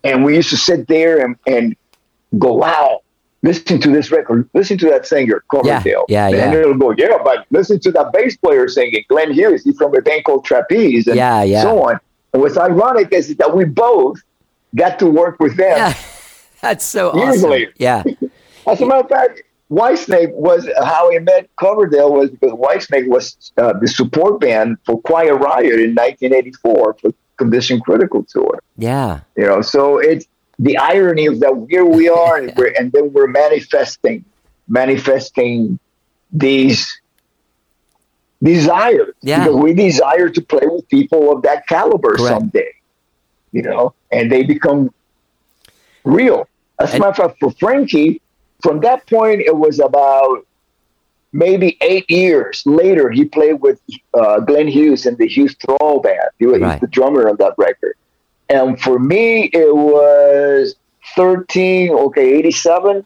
And 0.05 0.23
we 0.23 0.35
used 0.35 0.51
to 0.51 0.57
sit 0.57 0.87
there 0.87 1.25
and, 1.25 1.35
and 1.45 1.75
go, 2.39 2.53
wow, 2.53 3.01
listen 3.41 3.81
to 3.81 3.91
this 3.91 4.09
record, 4.09 4.49
listen 4.53 4.77
to 4.77 4.85
that 4.87 5.05
singer, 5.05 5.43
Coverdale. 5.51 6.05
yeah, 6.07 6.29
yeah, 6.29 6.45
and 6.45 6.53
yeah. 6.53 6.59
it'll 6.59 6.75
go, 6.75 6.93
yeah, 6.97 7.17
but 7.23 7.45
listen 7.51 7.79
to 7.81 7.91
that 7.91 8.13
bass 8.13 8.37
player 8.37 8.67
singing, 8.69 9.03
Glenn 9.09 9.33
Hughes. 9.33 9.63
He's 9.63 9.77
from 9.77 9.93
a 9.95 10.01
band 10.01 10.23
called 10.23 10.45
Trapeze. 10.45 11.07
And 11.07 11.17
Yeah, 11.17 11.43
yeah. 11.43 11.61
so 11.61 11.89
on. 11.89 11.99
And 12.33 12.41
what's 12.41 12.57
ironic 12.57 13.11
is 13.11 13.35
that 13.35 13.55
we 13.55 13.65
both 13.65 14.17
got 14.75 14.97
to 14.99 15.07
work 15.07 15.39
with 15.39 15.57
them. 15.57 15.93
That's 16.61 16.85
so 16.85 17.11
awesome. 17.11 17.65
Yeah. 17.77 18.03
As 18.67 18.81
a 18.81 18.85
matter 18.85 19.01
of 19.01 19.09
fact, 19.09 19.43
Whitesnake 19.71 20.31
was 20.33 20.69
how 20.83 21.09
he 21.09 21.19
met 21.19 21.49
Coverdale 21.59 22.13
was 22.13 22.29
because 22.29 22.51
Whitesnake 22.51 23.07
was 23.07 23.51
uh, 23.57 23.73
the 23.73 23.87
support 23.87 24.39
band 24.39 24.77
for 24.85 25.01
Quiet 25.01 25.35
Riot 25.35 25.79
in 25.79 25.95
1984 25.95 26.97
for 27.01 27.11
Condition 27.37 27.81
Critical 27.81 28.23
tour. 28.23 28.59
Yeah. 28.77 29.21
You 29.35 29.45
know, 29.45 29.61
so 29.61 29.97
it's 29.97 30.27
the 30.59 30.77
irony 30.77 31.25
of 31.25 31.39
that 31.39 31.67
here 31.69 31.85
we 31.85 32.09
are, 32.21 32.37
and, 32.37 32.53
we're, 32.55 32.73
and 32.77 32.91
then 32.91 33.11
we're 33.11 33.27
manifesting, 33.27 34.23
manifesting 34.67 35.79
these 36.31 37.01
desires. 38.43 39.15
Yeah. 39.21 39.45
Because 39.45 39.55
we 39.55 39.73
desire 39.73 40.29
to 40.29 40.41
play 40.41 40.67
with 40.67 40.87
people 40.89 41.31
of 41.31 41.41
that 41.41 41.67
caliber 41.67 42.15
Correct. 42.15 42.39
someday. 42.39 42.71
You 43.51 43.63
know, 43.63 43.93
and 44.11 44.31
they 44.31 44.43
become 44.43 44.93
real. 46.03 46.47
As 46.77 46.93
a 46.93 46.99
matter 46.99 47.23
of 47.23 47.29
fact, 47.29 47.37
for 47.39 47.51
Frankie, 47.51 48.21
from 48.65 48.77
that 48.81 48.99
point, 49.07 49.39
it 49.51 49.55
was 49.65 49.79
about 49.79 50.37
maybe 51.45 51.69
eight 51.81 52.07
years 52.09 52.63
later. 52.81 53.05
He 53.09 53.23
played 53.37 53.57
with 53.61 53.79
uh, 54.13 54.39
Glenn 54.49 54.67
Hughes 54.67 55.05
in 55.05 55.15
the 55.21 55.27
Hughes 55.35 55.55
Thrall 55.63 55.99
Band. 56.07 56.29
He 56.39 56.45
was 56.53 56.61
Right. 56.61 56.81
the 56.81 56.87
drummer 56.97 57.23
on 57.29 57.35
that 57.43 57.53
record. 57.57 57.95
And 58.49 58.79
for 58.85 58.97
me, 58.99 59.27
it 59.65 59.75
was 59.75 60.75
13, 61.15 61.91
okay, 61.91 62.27
87, 62.39 63.05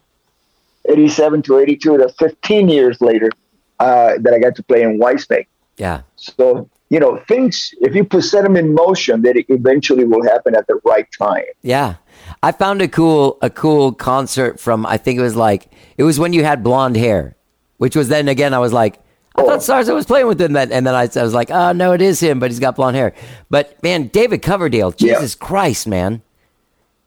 87 0.88 1.42
to 1.42 1.58
82. 1.58 1.98
That's 1.98 2.14
15 2.16 2.68
years 2.68 3.00
later 3.00 3.30
uh, 3.78 4.12
that 4.22 4.32
I 4.34 4.38
got 4.38 4.54
to 4.56 4.62
play 4.62 4.82
in 4.82 4.98
Whitesnake. 4.98 5.46
Yeah. 5.76 6.02
So, 6.16 6.68
you 6.90 7.00
know, 7.00 7.12
things, 7.28 7.72
if 7.80 7.94
you 7.94 8.04
put 8.04 8.22
set 8.24 8.42
them 8.42 8.56
in 8.56 8.74
motion, 8.74 9.22
that 9.22 9.36
it 9.36 9.46
eventually 9.48 10.04
will 10.04 10.22
happen 10.22 10.54
at 10.54 10.66
the 10.66 10.78
right 10.84 11.08
time. 11.18 11.44
Yeah. 11.62 11.94
I 12.42 12.52
found 12.52 12.80
a 12.82 12.88
cool 12.88 13.38
a 13.42 13.50
cool 13.50 13.92
concert 13.92 14.58
from 14.58 14.86
I 14.86 14.96
think 14.96 15.18
it 15.18 15.22
was 15.22 15.36
like 15.36 15.70
it 15.98 16.04
was 16.04 16.18
when 16.18 16.32
you 16.32 16.42
had 16.44 16.62
blonde 16.62 16.96
hair, 16.96 17.36
which 17.78 17.94
was 17.94 18.08
then 18.08 18.28
again 18.28 18.54
I 18.54 18.58
was 18.58 18.72
like 18.72 18.98
I 19.36 19.42
thought 19.42 19.60
Sarzo 19.60 19.94
was 19.94 20.06
playing 20.06 20.26
with 20.26 20.40
him 20.40 20.54
that 20.54 20.72
and 20.72 20.86
then 20.86 20.94
I, 20.94 21.02
I 21.14 21.22
was 21.22 21.34
like 21.34 21.50
oh 21.50 21.72
no 21.72 21.92
it 21.92 22.00
is 22.00 22.18
him 22.20 22.38
but 22.40 22.50
he's 22.50 22.58
got 22.60 22.76
blonde 22.76 22.96
hair. 22.96 23.14
But 23.50 23.82
man 23.82 24.06
David 24.08 24.42
Coverdale 24.42 24.94
Yeah. 24.98 25.14
Jesus 25.14 25.34
Christ 25.34 25.86
man. 25.86 26.22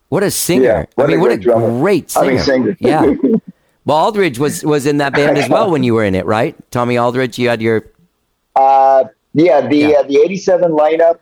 What 0.09 0.21
a 0.21 0.29
singer. 0.29 0.63
Yeah, 0.63 0.85
what 0.95 1.05
I 1.05 1.07
mean 1.07 1.17
a 1.17 1.21
what 1.21 1.31
a 1.31 1.37
great 1.37 1.43
drummer. 1.43 1.79
great 1.79 2.15
I 2.17 2.21
singer, 2.21 2.31
mean, 2.35 2.43
singer. 2.43 2.77
yeah. 2.79 3.13
Well 3.85 3.97
Aldridge 3.97 4.39
was 4.39 4.63
was 4.63 4.85
in 4.85 4.97
that 4.99 5.13
band 5.13 5.37
as 5.37 5.49
well 5.49 5.69
when 5.69 5.83
you 5.83 5.93
were 5.95 6.05
in 6.05 6.15
it 6.15 6.25
right? 6.25 6.55
Tommy 6.71 6.97
Aldridge 6.97 7.37
you 7.39 7.49
had 7.49 7.61
your 7.61 7.83
Uh, 8.55 9.05
yeah, 9.33 9.67
the 9.67 9.95
Uh, 9.97 10.03
the 10.03 10.19
'87 10.23 10.71
lineup: 10.71 11.17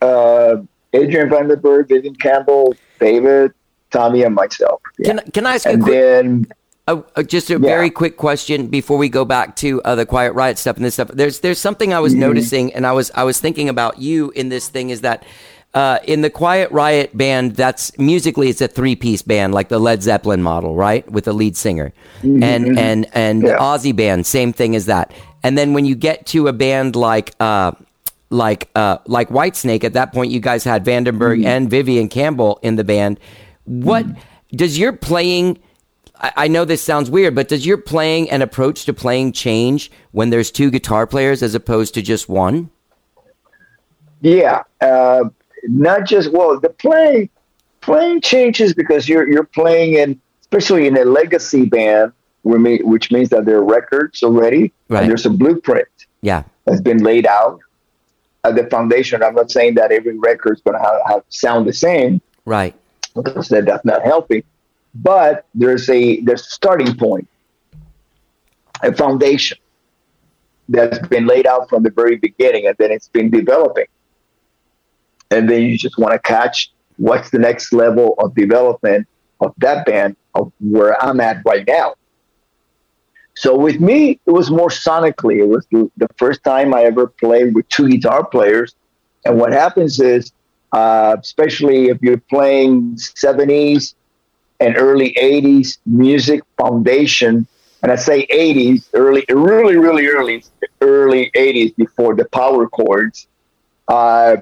uh, 0.00 0.56
Adrian 0.94 1.28
Vandenberg, 1.28 1.88
Vivian 1.88 2.14
Campbell, 2.14 2.74
David, 3.06 3.52
Tommy, 3.90 4.22
and 4.22 4.34
myself. 4.34 4.80
Yeah. 4.98 5.06
Can 5.08 5.18
can 5.32 5.46
I 5.46 5.54
ask 5.56 5.66
and 5.66 5.82
quick, 5.82 5.94
then 5.94 6.46
uh, 6.88 7.02
uh, 7.16 7.22
just 7.22 7.50
a 7.50 7.58
very 7.58 7.90
quick 7.90 8.16
question 8.16 8.66
before 8.68 8.98
we 8.98 9.08
go 9.08 9.24
back 9.24 9.56
to 9.56 9.82
uh, 9.82 9.94
the 9.94 10.06
Quiet 10.06 10.32
Riot 10.32 10.58
stuff 10.58 10.76
and 10.76 10.84
this 10.84 10.94
stuff? 10.94 11.08
There's 11.12 11.40
there's 11.40 11.58
something 11.58 11.92
I 11.92 12.00
was 12.00 12.14
Mhm. 12.14 12.18
noticing, 12.28 12.72
and 12.74 12.86
I 12.86 12.92
was 12.92 13.10
I 13.14 13.24
was 13.24 13.40
thinking 13.40 13.68
about 13.68 13.98
you 13.98 14.30
in 14.34 14.48
this 14.48 14.68
thing 14.68 14.90
is 14.90 15.00
that. 15.02 15.24
Uh, 15.74 15.98
in 16.04 16.20
the 16.20 16.28
Quiet 16.28 16.70
Riot 16.70 17.16
band, 17.16 17.56
that's 17.56 17.96
musically 17.96 18.50
it's 18.50 18.60
a 18.60 18.68
three 18.68 18.94
piece 18.94 19.22
band, 19.22 19.54
like 19.54 19.70
the 19.70 19.78
Led 19.78 20.02
Zeppelin 20.02 20.42
model, 20.42 20.76
right, 20.76 21.10
with 21.10 21.26
a 21.26 21.32
lead 21.32 21.56
singer, 21.56 21.94
Mhm. 22.22 22.42
and 22.44 22.78
and 22.78 23.06
and 23.14 23.42
Yeah. 23.42 23.56
Ozzy 23.56 23.96
band, 23.96 24.26
same 24.26 24.52
thing 24.52 24.76
as 24.76 24.84
that. 24.84 25.06
And 25.42 25.56
then 25.56 25.72
when 25.72 25.86
you 25.86 25.94
get 25.94 26.26
to 26.26 26.46
a 26.48 26.52
band 26.52 26.94
like 26.94 27.32
uh, 27.40 27.70
like 28.32 28.70
uh, 28.74 28.98
like 29.06 29.28
Whitesnake, 29.28 29.84
at 29.84 29.92
that 29.92 30.12
point 30.12 30.30
you 30.32 30.40
guys 30.40 30.64
had 30.64 30.84
Vandenberg 30.84 31.38
Mm-hmm. 31.38 31.46
and 31.46 31.70
Vivian 31.70 32.08
Campbell 32.08 32.58
in 32.62 32.76
the 32.76 32.84
band. 32.84 33.20
What 33.64 34.06
does 34.50 34.78
your 34.78 34.92
playing? 34.92 35.58
I, 36.20 36.32
I 36.36 36.48
know 36.48 36.64
this 36.64 36.82
sounds 36.82 37.10
weird, 37.10 37.34
but 37.34 37.48
does 37.48 37.64
your 37.66 37.78
playing 37.78 38.30
and 38.30 38.42
approach 38.42 38.84
to 38.86 38.92
playing 38.92 39.32
change 39.32 39.90
when 40.12 40.30
there's 40.30 40.50
two 40.50 40.70
guitar 40.70 41.06
players 41.06 41.42
as 41.42 41.54
opposed 41.54 41.94
to 41.94 42.02
just 42.02 42.28
one? 42.28 42.70
Yeah, 44.20 44.62
uh, 44.80 45.24
not 45.64 46.06
just 46.06 46.32
well, 46.32 46.58
the 46.60 46.68
playing 46.70 47.28
playing 47.80 48.20
changes 48.20 48.72
because 48.74 49.08
you're 49.08 49.28
you're 49.30 49.44
playing 49.44 49.94
in, 49.94 50.20
especially 50.40 50.86
in 50.86 50.96
a 50.96 51.04
legacy 51.04 51.64
band, 51.64 52.12
which 52.44 53.10
means 53.10 53.30
that 53.30 53.44
there 53.44 53.56
are 53.58 53.64
records 53.64 54.22
already, 54.22 54.72
Right. 54.88 55.02
and 55.02 55.10
there's 55.10 55.26
a 55.26 55.30
blueprint 55.30 55.88
Yeah, 56.20 56.44
that's 56.66 56.80
been 56.80 57.02
laid 57.02 57.26
out 57.26 57.58
at 58.44 58.56
the 58.56 58.66
foundation. 58.68 59.22
I'm 59.22 59.34
not 59.34 59.50
saying 59.50 59.74
that 59.76 59.92
every 59.92 60.18
record 60.18 60.54
is 60.56 60.62
going 60.62 60.76
to 60.76 60.82
have, 60.82 61.00
have 61.06 61.24
sound 61.28 61.66
the 61.66 61.72
same 61.72 62.20
right. 62.44 62.74
because 63.14 63.48
that, 63.48 63.66
that's 63.66 63.84
not 63.84 64.02
healthy, 64.02 64.44
but 64.94 65.46
there's 65.54 65.88
a 65.88 66.20
there's 66.20 66.42
a 66.42 66.50
starting 66.50 66.96
point, 66.96 67.28
a 68.82 68.92
foundation 68.94 69.58
that's 70.68 71.06
been 71.08 71.26
laid 71.26 71.46
out 71.46 71.68
from 71.68 71.82
the 71.82 71.90
very 71.90 72.16
beginning, 72.16 72.66
and 72.66 72.76
then 72.78 72.90
it's 72.90 73.08
been 73.08 73.30
developing 73.30 73.86
and 75.32 75.48
then 75.48 75.62
you 75.62 75.78
just 75.78 75.98
want 75.98 76.12
to 76.12 76.18
catch 76.18 76.70
what's 76.98 77.30
the 77.30 77.38
next 77.38 77.72
level 77.72 78.14
of 78.18 78.34
development 78.34 79.08
of 79.40 79.54
that 79.58 79.86
band 79.86 80.14
of 80.34 80.52
where 80.60 81.02
I'm 81.02 81.20
at 81.20 81.42
right 81.44 81.66
now. 81.66 81.94
So 83.42 83.56
with 83.56 83.80
me, 83.80 84.20
it 84.24 84.30
was 84.30 84.52
more 84.52 84.68
sonically. 84.68 85.38
It 85.38 85.48
was 85.48 85.66
the, 85.72 86.08
first 86.16 86.44
time 86.44 86.72
I 86.72 86.84
ever 86.84 87.08
played 87.08 87.56
with 87.56 87.68
two 87.68 87.88
guitar 87.88 88.24
players. 88.24 88.76
And 89.24 89.36
what 89.36 89.52
happens 89.52 89.98
is, 89.98 90.30
uh, 90.70 91.16
especially 91.18 91.88
if 91.88 92.00
you're 92.02 92.22
playing 92.30 92.94
70s 92.94 93.94
and 94.60 94.76
early 94.76 95.16
80s 95.20 95.78
music 95.86 96.42
foundation, 96.56 97.48
and 97.82 97.90
I 97.90 97.96
say 97.96 98.28
80s, 98.28 98.88
early, 98.94 99.24
really, 99.28 99.76
really 99.76 100.06
early, 100.06 100.44
early 100.80 101.32
80s 101.34 101.74
before 101.74 102.14
the 102.14 102.26
power 102.26 102.68
chords. 102.68 103.26
Uh, 103.88 104.36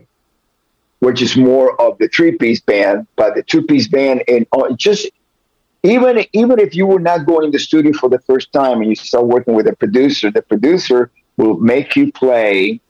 which 0.98 1.22
is 1.22 1.34
more 1.38 1.80
of 1.80 1.96
the 1.96 2.09
three 2.09 2.32
piece 2.32 2.61
band, 2.61 3.07
but 3.16 3.34
the 3.34 3.42
two 3.42 3.62
piece 3.62 3.88
band 3.88 4.22
and 4.28 4.46
uh, 4.53 4.70
just 4.74 5.09
even 5.82 6.24
even 6.32 6.58
if 6.58 6.74
you 6.74 6.86
were 6.86 7.00
not 7.00 7.26
going 7.26 7.50
to 7.50 7.56
the 7.56 7.62
studio 7.62 7.92
for 7.92 8.08
the 8.08 8.18
first 8.20 8.52
time 8.52 8.80
and 8.80 8.90
you 8.90 8.96
start 8.96 9.26
working 9.26 9.54
with 9.54 9.66
a 9.66 9.74
producer, 9.74 10.30
the 10.30 10.42
producer 10.42 11.10
will 11.36 11.56
make 11.58 11.96
you 11.96 12.12
play 12.12 12.80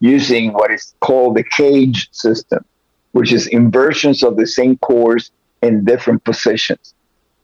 using 0.00 0.52
what 0.52 0.70
is 0.70 0.94
called 1.00 1.36
the 1.36 1.44
cage 1.44 2.08
system, 2.12 2.64
which 3.12 3.32
is 3.32 3.46
inversions 3.48 4.22
of 4.22 4.36
the 4.36 4.46
same 4.46 4.76
chords 4.78 5.30
in 5.62 5.84
different 5.84 6.24
positions. 6.24 6.94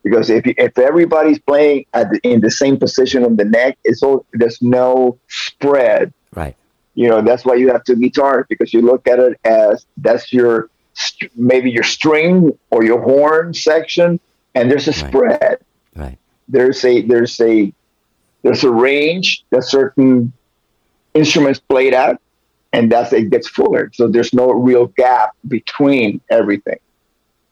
Because 0.03 0.31
if 0.31 0.47
you, 0.47 0.55
if 0.57 0.79
everybody's 0.79 1.39
playing 1.39 1.85
at 1.93 2.11
the, 2.11 2.21
in 2.23 2.41
the 2.41 2.51
same 2.51 2.79
position 2.79 3.23
on 3.25 3.37
the 3.37 3.45
neck, 3.45 3.79
it's 3.85 4.03
all 4.03 4.25
there's 4.33 4.61
no 4.63 5.19
spread 5.29 6.13
Right. 6.33 6.55
you 6.95 7.09
know 7.09 7.23
that's 7.23 7.45
why 7.45 7.57
you 7.57 7.73
have 7.73 7.83
two 7.83 7.97
guitars 7.97 8.47
because 8.49 8.73
you 8.73 8.83
look 8.83 9.09
at 9.09 9.19
it 9.19 9.41
as 9.45 9.85
that's 9.97 10.33
your 10.33 10.71
maybe 11.35 11.71
your 11.71 11.83
string 11.83 12.57
or 12.71 12.85
your 12.85 13.01
horn 13.01 13.55
section, 13.55 14.21
and 14.55 14.71
there's 14.71 14.89
a 14.89 14.93
spread. 14.93 15.59
Right. 15.95 16.19
There's 16.49 16.85
a 16.85 17.03
there's 17.03 17.41
a 17.41 17.73
there's 18.43 18.65
a 18.65 18.71
range 18.71 19.45
that 19.51 19.65
certain 19.65 20.33
instruments 21.15 21.61
played 21.61 21.95
at, 21.95 22.21
and 22.73 22.91
that's 22.91 23.13
it 23.13 23.31
gets 23.31 23.49
fuller. 23.49 23.91
So 23.95 24.09
there's 24.09 24.33
no 24.33 24.51
real 24.53 24.87
gap 24.87 25.31
between 25.49 26.21
everything, 26.31 26.79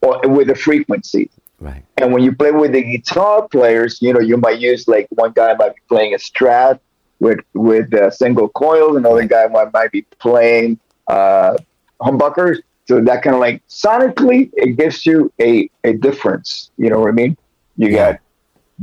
or 0.01 0.19
with 0.27 0.47
the 0.47 0.55
frequency. 0.55 1.29
Right. 1.59 1.83
And 1.97 2.13
when 2.13 2.23
you 2.23 2.33
play 2.33 2.51
with 2.51 2.71
the 2.71 2.81
guitar 2.81 3.47
players, 3.47 4.01
you 4.01 4.13
know 4.13 4.19
you 4.19 4.37
might 4.37 4.59
use 4.59 4.87
like 4.87 5.07
one 5.11 5.31
guy 5.31 5.53
might 5.55 5.75
be 5.75 5.81
playing 5.87 6.13
a 6.13 6.17
Strat 6.17 6.79
with 7.19 7.39
with 7.53 7.93
uh, 7.93 8.09
single 8.09 8.49
coils, 8.49 8.95
another 8.95 9.25
guy 9.25 9.47
might 9.47 9.71
might 9.73 9.91
be 9.91 10.03
playing 10.19 10.79
uh, 11.07 11.57
humbuckers. 12.01 12.59
So 12.89 12.99
that 13.01 13.21
kind 13.21 13.35
of 13.35 13.39
like 13.39 13.61
sonically, 13.67 14.49
it 14.53 14.75
gives 14.75 15.05
you 15.05 15.31
a 15.39 15.69
a 15.83 15.93
difference. 15.93 16.71
You 16.75 16.89
know 16.89 16.99
what 16.99 17.09
I 17.09 17.11
mean? 17.11 17.37
You 17.77 17.91
got 17.91 18.19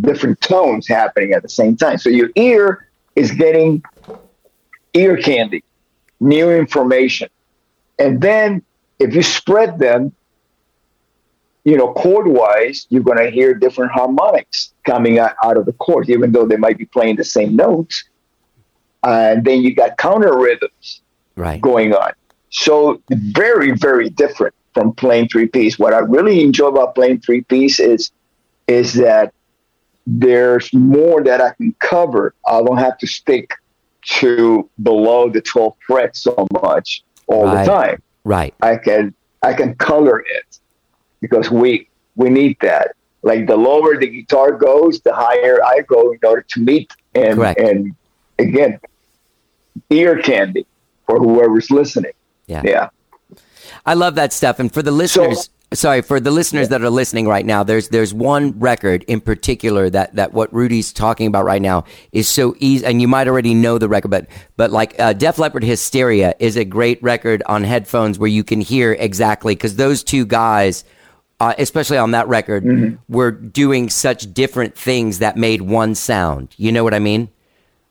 different 0.01 0.41
tones 0.41 0.87
happening 0.87 1.33
at 1.33 1.43
the 1.43 1.49
same 1.49 1.77
time. 1.77 1.99
So 1.99 2.09
your 2.11 2.31
ear 2.37 2.87
is 3.17 3.33
getting 3.33 3.83
ear 4.95 5.17
candy, 5.17 5.65
new 6.21 6.53
information. 6.53 7.31
And 7.99 8.21
then 8.21 8.63
if 9.01 9.13
you 9.13 9.25
spread 9.25 9.81
them, 9.81 10.13
you 11.65 11.77
know, 11.77 11.93
chord 11.93 12.29
wise, 12.29 12.87
you're 12.91 13.03
going 13.03 13.19
to 13.19 13.29
hear 13.29 13.55
different 13.55 13.91
harmonics 13.91 14.73
coming 14.85 15.19
out, 15.19 15.35
out 15.43 15.57
of 15.57 15.67
the 15.67 15.73
chords, 15.73 16.09
even 16.11 16.31
though 16.31 16.47
they 16.47 16.57
might 16.57 16.79
be 16.79 16.85
playing 16.85 17.17
the 17.17 17.25
same 17.25 17.57
notes. 17.57 18.05
And 19.03 19.45
then 19.45 19.63
you 19.63 19.75
got 19.75 19.99
counter 19.99 20.39
rhythms 20.39 21.03
right. 21.35 21.61
going 21.61 21.93
on. 21.93 22.13
So 22.59 23.03
very, 23.11 23.73
very 23.73 24.09
different 24.09 24.55
from 24.73 24.95
playing 24.95 25.29
three 25.29 25.47
piece. 25.47 25.79
What 25.79 25.93
I 25.93 25.99
really 25.99 26.43
enjoy 26.43 26.69
about 26.69 26.95
playing 26.95 27.21
three 27.21 27.43
piece 27.43 27.79
is 27.79 28.11
is 28.67 28.95
that 28.95 29.33
there's 30.07 30.73
more 30.73 31.23
that 31.23 31.41
I 31.41 31.51
can 31.51 31.75
cover. 31.81 32.35
I 32.47 32.63
don't 32.63 32.79
have 32.79 32.97
to 32.99 33.07
stick 33.07 33.55
to 34.21 34.69
below 34.83 35.29
the 35.29 35.41
12 35.43 35.75
frets 35.87 36.23
so 36.23 36.47
much 36.63 37.03
all 37.27 37.45
Right. 37.45 37.65
the 37.65 37.71
time. 37.71 38.03
Right. 38.25 38.55
I 38.63 38.77
can 38.77 39.15
I 39.43 39.53
can 39.53 39.75
color 39.75 40.21
it 40.21 40.59
because 41.21 41.51
we 41.51 41.89
we 42.15 42.31
need 42.31 42.57
that. 42.63 42.93
Like 43.23 43.47
the 43.47 43.57
lower 43.57 43.99
the 43.99 44.07
guitar 44.07 44.53
goes, 44.53 45.01
the 45.01 45.13
higher 45.15 45.63
I 45.63 45.81
go 45.87 46.13
in 46.13 46.21
order 46.25 46.43
to 46.53 46.61
meet 46.61 46.91
and 47.15 47.35
Correct. 47.39 47.61
and 47.61 47.95
again 48.39 48.81
ear 49.91 50.19
candy 50.23 50.67
for 51.07 51.19
whoever's 51.19 51.71
listening. 51.71 52.13
Yeah. 52.47 52.63
Yeah. 52.65 52.89
I 53.85 53.95
love 53.95 54.15
that 54.17 54.33
stuff. 54.33 54.59
And 54.59 54.73
for 54.73 54.83
the 54.83 54.91
listeners, 54.93 55.51
sorry, 55.73 56.03
for 56.03 56.21
the 56.21 56.31
listeners 56.31 56.69
that 56.69 56.83
are 56.83 56.91
listening 56.91 57.27
right 57.27 57.45
now, 57.45 57.63
there's 57.63 57.89
there's 57.89 58.15
one 58.15 58.59
record 58.59 59.05
in 59.05 59.21
particular 59.21 59.91
that 59.91 60.15
that 60.15 60.33
what 60.33 60.53
Rudy's 60.53 60.93
talking 60.93 61.27
about 61.27 61.45
right 61.45 61.63
now 61.63 61.85
is 62.13 62.29
so 62.29 62.55
easy, 62.59 62.85
and 62.87 63.01
you 63.01 63.09
might 63.09 63.29
already 63.29 63.55
know 63.55 63.79
the 63.79 63.89
record, 63.89 64.09
but 64.11 64.27
but 64.57 64.71
like 64.71 64.99
uh, 65.01 65.13
Def 65.13 65.39
Leppard 65.39 65.65
Hysteria 65.65 66.35
is 66.39 66.57
a 66.57 66.65
great 66.65 67.03
record 67.03 67.43
on 67.47 67.65
headphones 67.65 68.19
where 68.19 68.29
you 68.29 68.45
can 68.45 68.61
hear 68.61 68.93
exactly 68.93 69.55
because 69.55 69.77
those 69.77 70.03
two 70.03 70.25
guys. 70.27 70.85
Uh, 71.39 71.53
especially 71.59 71.99
on 71.99 72.13
that 72.13 72.27
record, 72.29 72.99
were 73.11 73.31
doing 73.31 73.91
such 73.91 74.33
different 74.33 74.75
things 74.75 75.19
that 75.19 75.37
made 75.37 75.61
one 75.61 75.95
sound. 75.95 76.49
You 76.57 76.73
know 76.73 76.83
what 76.83 76.95
I 76.95 76.99
mean? 76.99 77.29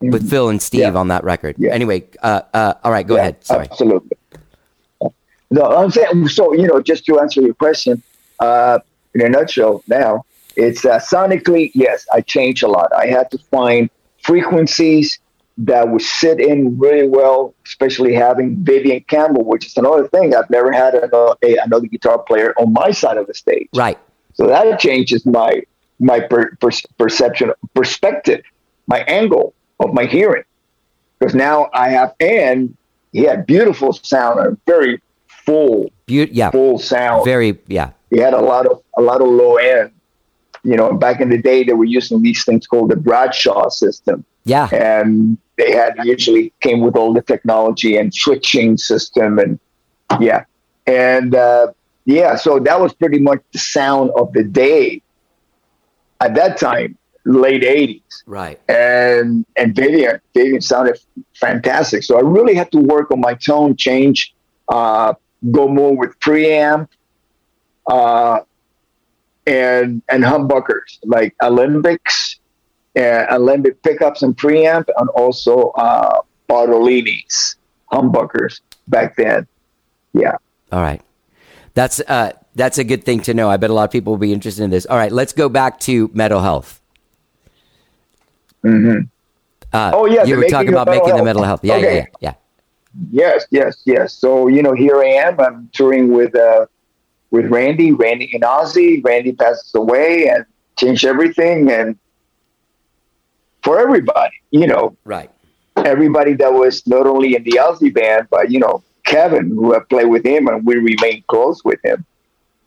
With 0.02 0.28
Phil 0.28 0.50
and 0.50 0.60
Steve 0.60 0.96
on 0.96 1.10
that 1.10 1.24
record. 1.24 1.64
Anyway, 1.64 2.08
uh, 2.24 2.42
uh, 2.56 2.74
all 2.84 2.92
right, 2.92 3.06
go 3.06 3.18
ahead. 3.18 3.46
Sorry. 3.46 3.68
Absolutely. 3.70 4.15
No, 5.56 5.64
I'm 5.64 5.90
saying 5.90 6.28
so. 6.28 6.54
You 6.54 6.68
know, 6.68 6.82
just 6.82 7.06
to 7.06 7.20
answer 7.20 7.42
your 7.42 7.54
question, 7.54 8.04
uh, 8.40 8.80
in 9.14 9.22
a 9.22 9.30
nutshell, 9.30 9.84
now 9.88 10.26
it's 10.58 10.84
uh, 10.84 11.00
sonically. 11.00 11.72
Yes, 11.74 12.06
I 12.14 12.20
changed 12.22 12.62
a 12.64 12.68
lot. 12.68 12.90
I 12.94 13.08
had 13.08 13.32
to 13.32 13.38
find 13.38 13.90
frequencies 14.22 15.18
that 15.58 15.88
would 15.88 16.02
sit 16.02 16.42
in 16.42 16.78
really 16.78 17.08
well, 17.08 17.54
especially 17.66 18.14
having 18.14 18.58
Vivian 18.66 19.00
Campbell, 19.08 19.46
which 19.46 19.66
is 19.66 19.78
another 19.78 20.06
thing. 20.10 20.36
I've 20.36 20.50
never 20.50 20.74
had 20.74 20.94
another, 20.94 21.36
a, 21.42 21.56
another 21.68 21.88
guitar 21.88 22.20
player 22.20 22.54
on 22.60 22.74
my 22.74 22.92
side 22.92 23.18
of 23.18 23.28
the 23.28 23.34
stage. 23.34 23.70
Right. 23.74 23.98
So 24.34 24.48
that 24.48 24.80
changes 24.80 25.26
my 25.26 25.64
my 26.00 26.20
per, 26.20 26.58
per, 26.58 26.72
perception, 26.98 27.54
perspective, 27.74 28.42
my 28.88 29.00
angle 29.20 29.54
of 29.80 29.94
my 29.94 30.06
hearing, 30.06 30.44
because 31.18 31.34
now 31.34 31.70
I 31.74 31.88
have 31.92 32.14
and 32.20 32.76
he 33.14 33.22
had 33.22 33.46
beautiful 33.46 33.94
sound, 33.94 34.42
a 34.42 34.58
very 34.66 35.00
full, 35.46 35.92
Beau- 36.08 36.28
yeah, 36.32 36.52
full 36.52 36.80
sound. 36.80 37.26
Very, 37.26 37.58
yeah. 37.68 37.92
He 38.10 38.18
had 38.18 38.34
a 38.34 38.42
lot 38.42 38.66
of 38.66 38.82
a 38.98 39.02
lot 39.02 39.22
of 39.22 39.28
low 39.28 39.56
end. 39.58 39.92
You 40.64 40.76
know, 40.76 40.94
back 40.94 41.22
in 41.22 41.30
the 41.30 41.42
day, 41.42 41.64
they 41.64 41.74
were 41.74 41.86
using 41.86 42.24
these 42.24 42.44
things 42.44 42.66
called 42.66 42.90
the 42.90 42.96
Bradshaw 42.96 43.70
system. 43.70 44.26
Yeah. 44.46 44.68
And 44.72 45.38
they 45.58 45.72
had 45.72 45.94
usually 46.04 46.54
came 46.62 46.82
with 46.82 46.96
all 46.96 47.14
the 47.14 47.22
technology 47.22 47.98
and 47.98 48.14
switching 48.14 48.78
system 48.78 49.40
and 49.40 49.60
yeah. 50.20 50.46
And 50.88 51.36
uh, 51.36 51.74
yeah, 52.06 52.36
so 52.36 52.60
that 52.60 52.80
was 52.80 52.94
pretty 52.94 53.20
much 53.20 53.42
the 53.52 53.60
sound 53.60 54.12
of 54.18 54.34
the 54.34 54.44
day 54.44 55.02
at 56.20 56.36
that 56.36 56.58
time, 56.58 56.98
late 57.26 57.64
eighties. 57.64 58.24
Right. 58.26 58.60
And 58.70 59.46
and 59.56 59.76
Vivian 59.76 60.20
Vivian 60.34 60.62
sounded 60.62 61.00
fantastic. 61.36 62.04
So 62.04 62.18
I 62.18 62.22
really 62.22 62.56
had 62.56 62.72
to 62.72 62.80
work 62.80 63.12
on 63.12 63.20
my 63.20 63.34
tone, 63.34 63.76
change, 63.76 64.34
uh, 64.70 65.14
go 65.52 65.68
more 65.68 65.96
with 65.96 66.20
preamp, 66.20 66.88
uh, 67.88 68.40
and 69.48 70.02
and 70.10 70.24
humbuckers 70.24 71.00
like 71.04 71.36
Olympics, 71.42 72.40
uh, 72.98 73.26
Olympic 73.32 73.82
pickups 73.84 74.22
and 74.24 74.36
preamp, 74.36 74.86
and 74.98 75.10
also 75.10 75.70
uh, 75.72 76.22
Bartolini's 76.48 77.58
humbuckers 77.92 78.62
back 78.88 79.16
then. 79.16 79.48
Yeah. 80.14 80.38
All 80.72 80.82
right. 80.82 81.02
That's 81.74 82.00
uh 82.00 82.32
that's 82.56 82.78
a 82.78 82.84
good 82.86 83.04
thing 83.04 83.20
to 83.24 83.34
know. 83.34 83.50
I 83.50 83.58
bet 83.58 83.70
a 83.70 83.74
lot 83.74 83.84
of 83.84 83.92
people 83.92 84.14
will 84.14 84.18
be 84.18 84.32
interested 84.32 84.64
in 84.64 84.70
this. 84.70 84.86
All 84.86 84.96
right, 84.98 85.12
let's 85.12 85.34
go 85.34 85.50
back 85.50 85.78
to 85.82 86.10
Metal 86.14 86.40
Health. 86.40 86.80
Mm-hmm. 88.64 89.02
Uh, 89.74 89.92
Oh, 89.94 90.06
yeah, 90.06 90.24
you 90.24 90.38
were 90.38 90.48
talking 90.48 90.70
about 90.70 90.88
making 90.88 91.04
mental 91.08 91.18
the 91.20 91.24
Metal 91.26 91.44
Health. 91.44 91.62
health. 91.64 91.82
Yeah, 91.82 91.86
Okay. 91.86 91.98
yeah, 91.98 92.06
yeah, 92.22 92.34
Yes, 93.12 93.46
yes, 93.52 93.82
yes. 93.86 94.14
So 94.14 94.48
you 94.48 94.62
know, 94.62 94.74
here 94.74 95.02
I 95.02 95.08
am. 95.08 95.40
I'm 95.40 95.70
touring 95.74 96.14
with 96.14 96.36
uh, 96.36 96.66
with 97.32 97.48
Randy, 97.48 97.92
Randy 97.92 98.30
and 98.34 98.44
Ozzy. 98.44 99.04
Randy 99.04 99.34
passes 99.34 99.74
away 99.76 100.30
and 100.30 100.46
changed 100.78 101.06
everything, 101.06 101.70
and 101.72 101.98
for 103.64 103.80
everybody, 103.80 104.36
you 104.52 104.68
know, 104.68 104.96
Right. 105.04 105.30
everybody 105.78 106.34
that 106.36 106.54
was 106.54 106.86
not 106.88 107.08
only 107.08 107.36
in 107.36 107.44
the 107.44 107.60
Ozzy 107.62 107.94
band, 107.94 108.28
but 108.30 108.52
you 108.52 108.60
know, 108.60 108.84
Kevin, 109.06 109.50
who 109.50 109.76
I 109.76 109.80
played 109.90 110.08
with 110.08 110.26
him, 110.26 110.48
and 110.48 110.66
we 110.66 110.76
remained 110.76 111.28
close 111.28 111.64
with 111.64 111.80
him. 111.84 112.06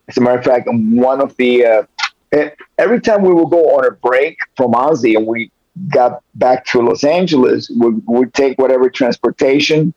As 0.09 0.17
a 0.17 0.21
matter 0.21 0.39
of 0.39 0.45
fact, 0.45 0.69
one 0.71 1.21
of 1.21 1.37
the 1.37 1.65
uh, 1.65 1.83
eh, 2.33 2.51
every 2.79 3.01
time 3.01 3.23
we 3.23 3.33
would 3.33 3.51
go 3.51 3.77
on 3.77 3.87
a 3.87 3.93
break 3.93 4.39
from 4.57 4.73
Ozzy 4.73 5.17
and 5.17 5.27
we 5.27 5.51
got 5.89 6.23
back 6.35 6.67
to 6.67 6.81
Los 6.83 7.05
Angeles, 7.05 7.71
we 7.71 7.91
would 8.07 8.35
take 8.35 8.59
whatever 8.59 8.91
transportation 8.91 9.95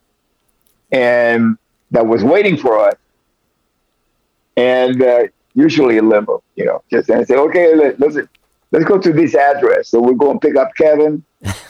and 0.91 1.57
that 1.91 2.05
was 2.07 2.23
waiting 2.23 2.57
for 2.57 2.79
us, 2.79 2.95
and 4.57 5.01
uh, 5.01 5.23
usually 5.53 5.97
a 5.97 6.01
limo, 6.01 6.43
you 6.55 6.65
know, 6.65 6.83
just 6.91 7.09
and 7.09 7.27
say, 7.27 7.35
okay, 7.35 7.75
let, 7.75 7.99
let's 7.99 8.17
let's 8.71 8.85
go 8.85 8.97
to 8.97 9.11
this 9.13 9.35
address. 9.35 9.89
So 9.89 9.99
we're 10.01 10.13
going 10.13 10.39
to 10.39 10.47
pick 10.47 10.57
up 10.57 10.69
Kevin 10.75 11.23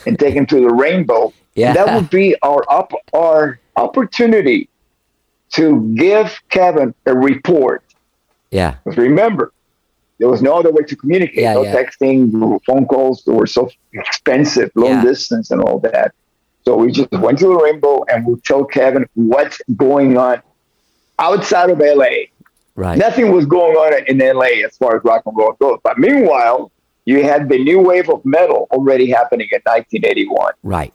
and 0.05 0.19
take 0.19 0.33
him 0.35 0.45
to 0.47 0.59
the 0.59 0.69
Rainbow. 0.73 1.33
Yeah. 1.53 1.73
That 1.73 1.93
would 1.95 2.09
be 2.09 2.33
our 2.43 2.63
up 2.71 2.93
our 3.13 3.59
opportunity 3.75 4.69
to 5.51 5.93
give 5.95 6.39
Kevin 6.49 6.95
a 7.05 7.13
report. 7.13 7.83
yeah. 8.51 8.75
Because 8.85 8.97
remember, 8.97 9.51
there 10.17 10.29
was 10.29 10.41
no 10.41 10.57
other 10.57 10.71
way 10.71 10.83
to 10.83 10.95
communicate. 10.95 11.39
Yeah, 11.39 11.55
no 11.55 11.63
yeah. 11.63 11.75
texting, 11.75 12.31
phone 12.65 12.85
calls. 12.85 13.25
Were 13.25 13.45
so 13.45 13.69
expensive, 13.91 14.71
long 14.75 14.91
Yeah. 14.91 15.01
distance, 15.03 15.51
and 15.51 15.59
all 15.61 15.79
that. 15.79 16.13
So 16.63 16.75
we 16.75 16.91
just 16.91 17.11
went 17.11 17.39
to 17.39 17.47
the 17.47 17.55
Rainbow 17.55 18.03
and 18.05 18.25
we 18.25 18.39
told 18.41 18.71
Kevin 18.71 19.07
what's 19.15 19.59
going 19.75 20.17
on 20.17 20.41
outside 21.17 21.69
of 21.69 21.79
LA. 21.79 22.27
Right. 22.75 22.97
Nothing 22.97 23.31
was 23.31 23.45
going 23.45 23.75
on 23.75 24.05
in 24.07 24.17
LA 24.19 24.65
as 24.65 24.77
far 24.77 24.95
as 24.95 25.03
rock 25.03 25.23
and 25.25 25.35
roll 25.35 25.53
goes. 25.53 25.79
But 25.83 25.97
meanwhile, 25.97 26.71
you 27.05 27.23
had 27.23 27.49
the 27.49 27.57
new 27.57 27.79
wave 27.79 28.09
of 28.09 28.23
metal 28.25 28.67
already 28.71 29.09
happening 29.09 29.47
in 29.51 29.59
1981 29.63 30.53
Right. 30.63 30.93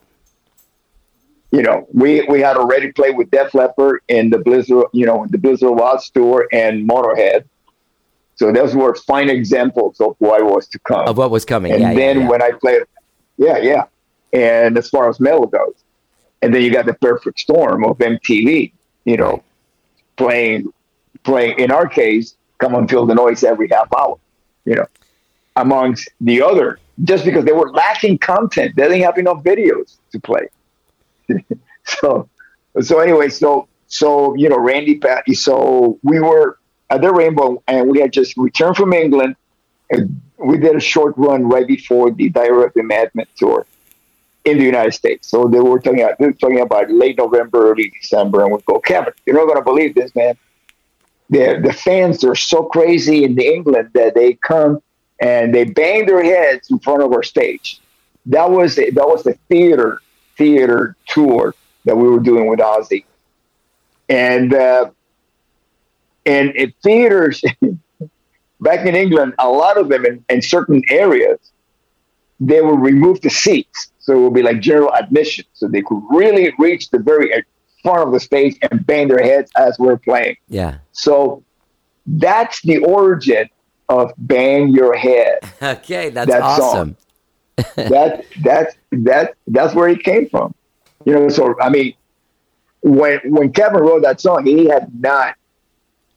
you 1.51 1.61
know, 1.61 1.87
we 1.93 2.23
we 2.23 2.39
had 2.41 2.57
already 2.57 2.91
played 2.91 3.17
with 3.17 3.29
Def 3.31 3.53
Leppard 3.53 4.01
in 4.07 4.29
the 4.29 4.37
Blizzard, 4.39 4.85
you 4.93 5.05
know, 5.05 5.25
the 5.29 5.37
Blizzard 5.37 5.71
Watch 5.71 6.11
tour 6.11 6.47
and 6.51 6.89
Motorhead. 6.89 7.45
So 8.35 8.51
those 8.51 8.75
were 8.75 8.93
fine 8.95 9.29
examples 9.29 9.99
of 9.99 10.15
what 10.19 10.43
was 10.45 10.67
to 10.69 10.79
come. 10.79 11.07
Of 11.07 11.17
what 11.17 11.31
was 11.31 11.43
coming. 11.43 11.71
and 11.73 11.81
yeah, 11.81 11.91
yeah, 11.91 11.97
then 11.97 12.21
yeah. 12.21 12.29
when 12.29 12.41
I 12.41 12.51
played, 12.51 12.83
yeah, 13.37 13.57
yeah. 13.57 13.83
And 14.33 14.77
as 14.77 14.89
far 14.89 15.09
as 15.09 15.19
metal 15.19 15.47
goes, 15.47 15.73
and 16.41 16.53
then 16.53 16.61
you 16.61 16.71
got 16.71 16.85
the 16.85 16.93
perfect 16.93 17.39
storm 17.39 17.83
of 17.85 17.97
MTV, 17.97 18.71
you 19.05 19.17
know, 19.17 19.43
playing 20.17 20.71
playing, 21.23 21.59
in 21.59 21.71
our 21.71 21.87
case, 21.87 22.35
Come 22.59 22.73
on 22.73 22.87
Feel 22.87 23.05
the 23.05 23.13
Noise 23.13 23.43
every 23.43 23.67
half 23.69 23.87
hour, 23.93 24.17
you 24.65 24.75
know, 24.75 24.85
amongst 25.55 26.09
the 26.21 26.41
other, 26.41 26.79
just 27.03 27.23
because 27.23 27.45
they 27.45 27.51
were 27.51 27.71
lacking 27.71 28.17
content. 28.17 28.75
They 28.75 28.83
didn't 28.83 29.03
have 29.03 29.17
enough 29.17 29.43
videos 29.43 29.97
to 30.11 30.19
play. 30.19 30.47
so, 31.85 32.27
so 32.81 32.99
anyway, 32.99 33.29
so, 33.29 33.67
so, 33.87 34.33
you 34.35 34.49
know, 34.49 34.57
Randy 34.57 34.97
Patty, 34.97 35.35
so 35.35 35.99
we 36.01 36.19
were 36.19 36.57
at 36.89 37.01
the 37.01 37.11
Rainbow 37.13 37.61
and 37.67 37.89
we 37.91 37.99
had 37.99 38.11
just 38.11 38.35
returned 38.37 38.75
from 38.75 38.93
England 38.93 39.35
and 39.91 40.19
we 40.37 40.57
did 40.57 40.75
a 40.75 40.79
short 40.79 41.13
run 41.17 41.47
right 41.47 41.67
before 41.67 42.11
the 42.11 42.29
Diary 42.29 42.65
of 42.65 42.73
the 42.73 42.83
Madman 42.83 43.27
tour 43.35 43.65
in 44.47 44.57
the 44.57 44.63
United 44.63 44.93
States. 44.93 45.27
So 45.27 45.47
they 45.47 45.59
were 45.59 45.79
talking 45.79 46.01
about, 46.01 46.19
were 46.19 46.31
talking 46.31 46.61
about 46.61 46.89
late 46.89 47.17
November, 47.17 47.71
early 47.71 47.91
December, 48.01 48.43
and 48.43 48.53
we 48.53 48.59
go, 48.65 48.79
Kevin, 48.79 49.13
you're 49.25 49.35
not 49.35 49.45
going 49.45 49.57
to 49.57 49.63
believe 49.63 49.93
this, 49.93 50.15
man. 50.15 50.37
The 51.29 51.59
the 51.61 51.73
fans 51.73 52.23
are 52.23 52.35
so 52.35 52.63
crazy 52.63 53.25
in 53.25 53.37
England 53.37 53.89
that 53.93 54.15
they 54.15 54.33
come 54.35 54.81
and 55.19 55.53
they 55.53 55.65
bang 55.65 56.05
their 56.05 56.23
heads 56.23 56.71
in 56.71 56.79
front 56.79 57.03
of 57.03 57.11
our 57.11 57.23
stage. 57.23 57.81
That 58.27 58.49
was 58.49 58.77
that 58.77 58.93
was 58.95 59.23
the 59.23 59.33
theater 59.49 60.01
theater 60.37 60.95
tour 61.07 61.53
that 61.83 61.97
we 61.97 62.07
were 62.07 62.21
doing 62.21 62.47
with 62.47 62.59
Ozzy, 62.59 63.03
and 64.07 64.53
uh, 64.53 64.89
and 66.25 66.51
in 66.51 66.73
theaters 66.81 67.43
back 68.61 68.85
in 68.85 68.95
England, 68.95 69.33
a 69.39 69.49
lot 69.49 69.77
of 69.77 69.89
them 69.89 70.05
in, 70.05 70.23
in 70.29 70.41
certain 70.41 70.81
areas, 70.89 71.39
they 72.39 72.61
would 72.61 72.79
remove 72.79 73.19
the 73.19 73.29
seats. 73.29 73.91
So 74.07 74.13
it 74.17 74.21
would 74.21 74.33
be 74.33 74.41
like 74.41 74.61
general 74.61 74.93
admission. 74.93 75.43
So 75.51 75.67
they 75.67 75.81
could 75.81 76.01
really 76.09 76.53
reach 76.57 76.91
the 76.91 76.99
very 76.99 77.29
front 77.83 78.07
of 78.07 78.13
the 78.13 78.21
stage 78.21 78.57
and 78.61 78.87
bang 78.87 79.09
their 79.09 79.21
heads 79.21 79.51
as 79.57 79.77
we're 79.77 79.97
playing. 79.97 80.37
Yeah. 80.47 80.77
So 80.93 81.43
that's 82.05 82.61
the 82.61 82.77
origin 82.77 83.49
of 83.89 84.13
Bang 84.17 84.69
Your 84.69 84.95
Head. 84.95 85.39
Okay, 85.61 86.09
that's 86.09 86.31
that 86.31 86.41
awesome. 86.41 86.95
that 87.75 88.23
that's 88.41 88.75
that 88.91 89.33
that's 89.47 89.73
where 89.75 89.89
it 89.89 90.03
came 90.03 90.29
from. 90.29 90.55
You 91.03 91.13
know, 91.13 91.27
so 91.27 91.59
I 91.59 91.67
mean 91.67 91.93
when 92.81 93.19
when 93.25 93.51
Kevin 93.51 93.81
wrote 93.81 94.03
that 94.03 94.21
song, 94.21 94.45
he 94.45 94.67
had 94.67 94.87
not 95.01 95.35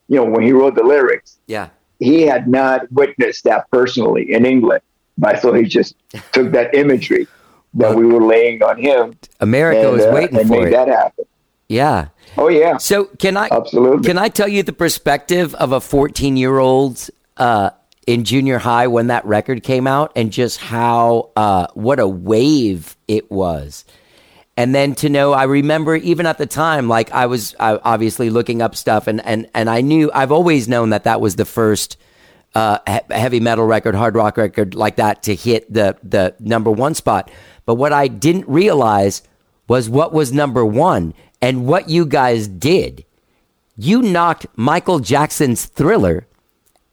you 0.06 0.14
know, 0.16 0.26
when 0.26 0.42
he 0.44 0.52
wrote 0.52 0.76
the 0.76 0.84
lyrics, 0.84 1.38
Yeah. 1.48 1.70
he 1.98 2.22
had 2.22 2.46
not 2.46 2.90
witnessed 2.92 3.42
that 3.44 3.68
personally 3.72 4.32
in 4.32 4.46
England. 4.46 4.82
But 5.18 5.42
so 5.42 5.52
he 5.52 5.64
just 5.64 5.96
took 6.30 6.52
that 6.52 6.72
imagery 6.72 7.26
that 7.74 7.96
we 7.96 8.06
were 8.06 8.22
laying 8.22 8.62
on 8.62 8.78
him. 8.78 9.16
America 9.40 9.82
and, 9.82 9.92
was 9.92 10.04
uh, 10.04 10.10
waiting 10.12 10.38
and 10.38 10.48
for 10.48 10.54
made 10.54 10.68
it. 10.68 10.70
that 10.72 10.88
happen. 10.88 11.24
Yeah. 11.68 12.08
Oh 12.36 12.48
yeah. 12.48 12.78
So 12.78 13.04
can 13.04 13.36
I 13.36 13.48
absolutely 13.50 14.06
can 14.06 14.18
I 14.18 14.28
tell 14.28 14.48
you 14.48 14.62
the 14.62 14.72
perspective 14.72 15.54
of 15.54 15.72
a 15.72 15.80
14 15.80 16.36
year 16.36 16.58
old 16.58 17.08
uh, 17.36 17.70
in 18.06 18.24
junior 18.24 18.58
high 18.58 18.88
when 18.88 19.06
that 19.08 19.24
record 19.24 19.62
came 19.62 19.86
out 19.86 20.12
and 20.16 20.32
just 20.32 20.58
how 20.58 21.30
uh, 21.36 21.68
what 21.74 22.00
a 22.00 22.08
wave 22.08 22.96
it 23.06 23.30
was. 23.30 23.84
And 24.56 24.74
then 24.74 24.94
to 24.96 25.08
know, 25.08 25.32
I 25.32 25.44
remember 25.44 25.96
even 25.96 26.26
at 26.26 26.38
the 26.38 26.46
time, 26.46 26.88
like 26.88 27.12
I 27.12 27.26
was 27.26 27.54
uh, 27.58 27.78
obviously 27.82 28.30
looking 28.30 28.60
up 28.60 28.74
stuff, 28.76 29.06
and 29.06 29.24
and 29.24 29.48
and 29.54 29.70
I 29.70 29.80
knew 29.80 30.10
I've 30.12 30.32
always 30.32 30.68
known 30.68 30.90
that 30.90 31.04
that 31.04 31.20
was 31.20 31.36
the 31.36 31.44
first 31.44 31.96
uh, 32.54 32.78
he- 32.86 33.14
heavy 33.14 33.40
metal 33.40 33.64
record, 33.64 33.94
hard 33.94 34.16
rock 34.16 34.36
record 34.36 34.74
like 34.74 34.96
that 34.96 35.22
to 35.24 35.34
hit 35.34 35.72
the 35.72 35.96
the 36.02 36.34
number 36.40 36.70
one 36.70 36.94
spot. 36.94 37.30
But 37.70 37.76
what 37.76 37.92
I 37.92 38.08
didn't 38.08 38.48
realize 38.48 39.22
was 39.68 39.88
what 39.88 40.12
was 40.12 40.32
number 40.32 40.66
one 40.66 41.14
and 41.40 41.68
what 41.68 41.88
you 41.88 42.04
guys 42.04 42.48
did. 42.48 43.04
You 43.76 44.02
knocked 44.02 44.46
Michael 44.56 44.98
Jackson's 44.98 45.66
Thriller 45.66 46.26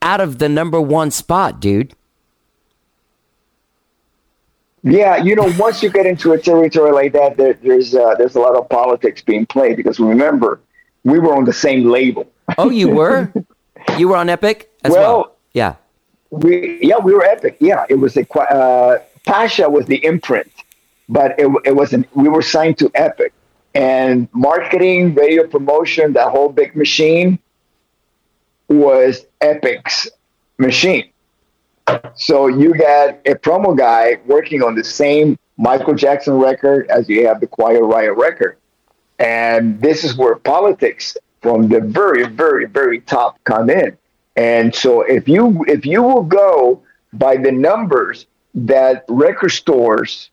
out 0.03 0.21
of 0.21 0.37
the 0.37 0.47
number 0.47 0.79
one 0.79 1.09
spot, 1.09 1.59
dude. 1.59 1.95
Yeah, 4.83 5.17
you 5.17 5.35
know, 5.35 5.51
once 5.57 5.81
you 5.81 5.89
get 5.89 6.05
into 6.05 6.33
a 6.33 6.37
territory 6.39 6.91
like 6.91 7.13
that, 7.13 7.37
there, 7.37 7.53
there's 7.53 7.95
uh, 7.95 8.13
there's 8.13 8.35
a 8.35 8.39
lot 8.39 8.55
of 8.55 8.69
politics 8.69 9.23
being 9.23 9.47
played 9.47 9.77
because 9.77 9.99
remember, 9.99 10.59
we 11.03 11.17
were 11.17 11.35
on 11.35 11.45
the 11.45 11.53
same 11.53 11.85
label. 11.89 12.29
Oh, 12.59 12.69
you 12.69 12.89
were? 12.89 13.33
you 13.97 14.09
were 14.09 14.15
on 14.15 14.29
Epic 14.29 14.69
as 14.83 14.91
well? 14.91 15.17
Well- 15.17 15.35
Yeah. 15.53 15.73
We 16.29 16.77
yeah, 16.83 16.99
we 16.99 17.13
were 17.15 17.23
epic. 17.23 17.57
Yeah, 17.61 17.85
it 17.89 17.95
was 17.95 18.15
a 18.15 18.29
uh, 18.37 18.99
Pasha 19.27 19.69
was 19.69 19.85
the 19.87 20.03
imprint, 20.05 20.49
but 21.09 21.39
it 21.39 21.47
it 21.65 21.75
wasn't. 21.75 22.07
We 22.15 22.29
were 22.29 22.41
signed 22.41 22.77
to 22.79 22.91
Epic, 22.95 23.33
and 23.73 24.27
marketing, 24.33 25.15
radio 25.15 25.47
promotion, 25.47 26.13
that 26.13 26.29
whole 26.29 26.49
big 26.49 26.75
machine 26.75 27.39
was 28.67 29.25
Epic's 29.41 30.09
machine. 30.57 31.09
So 32.15 32.47
you 32.47 32.73
got 32.73 33.19
a 33.25 33.35
promo 33.35 33.77
guy 33.77 34.19
working 34.25 34.61
on 34.61 34.75
the 34.75 34.83
same 34.83 35.37
Michael 35.57 35.93
Jackson 35.93 36.33
record 36.33 36.89
as 36.89 37.07
you 37.07 37.25
have 37.27 37.39
the 37.39 37.47
Quiet 37.47 37.81
Riot 37.81 38.17
record. 38.17 38.57
And 39.19 39.81
this 39.81 40.03
is 40.03 40.17
where 40.17 40.35
politics 40.35 41.15
from 41.41 41.69
the 41.69 41.79
very, 41.79 42.27
very, 42.27 42.65
very 42.65 43.01
top 43.01 43.41
come 43.45 43.69
in. 43.69 43.97
And 44.35 44.75
so 44.75 45.01
if 45.01 45.27
you 45.27 45.65
if 45.67 45.85
you 45.85 46.03
will 46.03 46.23
go 46.23 46.83
by 47.13 47.37
the 47.37 47.51
numbers 47.51 48.27
that 48.53 49.05
record 49.07 49.49
stores 49.49 50.29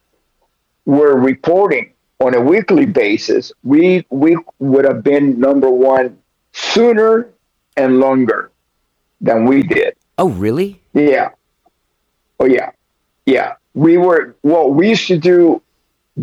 were 0.87 1.17
reporting 1.17 1.91
on 2.21 2.35
a 2.35 2.41
weekly 2.41 2.87
basis, 2.87 3.53
we 3.63 4.07
we 4.11 4.37
would 4.59 4.85
have 4.85 5.03
been 5.03 5.39
number 5.41 5.71
one 5.71 6.19
sooner 6.53 7.29
and 7.77 7.99
longer 8.01 8.51
than 9.21 9.47
we 9.47 9.63
did. 9.63 9.95
Oh, 10.19 10.29
really? 10.31 10.81
Yeah. 10.93 11.31
Oh 12.39 12.47
yeah. 12.47 12.71
Yeah. 13.27 13.55
We 13.75 13.97
were 13.97 14.37
well, 14.43 14.71
we 14.71 14.91
used 14.91 15.09
to 15.09 15.19
do 15.19 15.61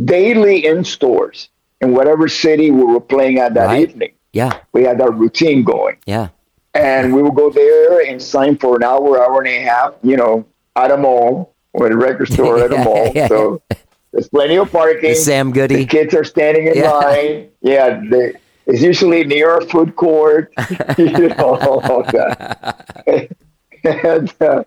daily 0.05 0.65
in 0.65 0.83
stores 0.85 1.49
in 1.81 1.93
whatever 1.93 2.27
city 2.27 2.71
we 2.71 2.83
were 2.83 3.01
playing 3.01 3.39
at 3.39 3.53
that 3.55 3.65
Right. 3.65 3.89
evening. 3.89 4.11
Yeah. 4.33 4.59
We 4.71 4.83
had 4.83 5.01
our 5.01 5.11
routine 5.11 5.63
going. 5.63 5.97
Yeah. 6.05 6.29
And 6.73 7.13
we 7.13 7.21
would 7.21 7.35
go 7.35 7.49
there 7.49 7.99
and 8.07 8.21
sign 8.21 8.57
for 8.57 8.77
an 8.77 8.83
hour, 8.83 9.21
hour 9.21 9.39
and 9.39 9.47
a 9.49 9.59
half, 9.59 9.93
you 10.03 10.15
know, 10.15 10.45
at 10.77 10.89
a 10.89 10.95
mall 10.95 11.53
or 11.73 11.87
at 11.87 11.91
a 11.91 11.97
record 11.97 12.31
store 12.31 12.59
at 12.59 12.71
a 12.71 12.75
Yeah, 12.77 12.83
mall. 12.85 13.11
yeah. 13.13 13.27
So 13.27 13.61
there's 14.11 14.27
plenty 14.29 14.57
of 14.57 14.71
parking. 14.71 15.09
The 15.09 15.15
Sam 15.15 15.51
Goody. 15.51 15.75
The 15.75 15.85
kids 15.85 16.13
are 16.13 16.23
standing 16.23 16.67
in 16.67 16.75
Yeah. 16.75 16.91
line. 16.91 17.49
Yeah, 17.61 18.01
they, 18.09 18.33
it's 18.65 18.81
usually 18.81 19.23
near 19.23 19.57
a 19.57 19.65
food 19.65 19.95
court. 19.95 20.53
you 20.97 21.29
know, 21.29 22.05
and, 23.83 24.33
uh, 24.41 24.63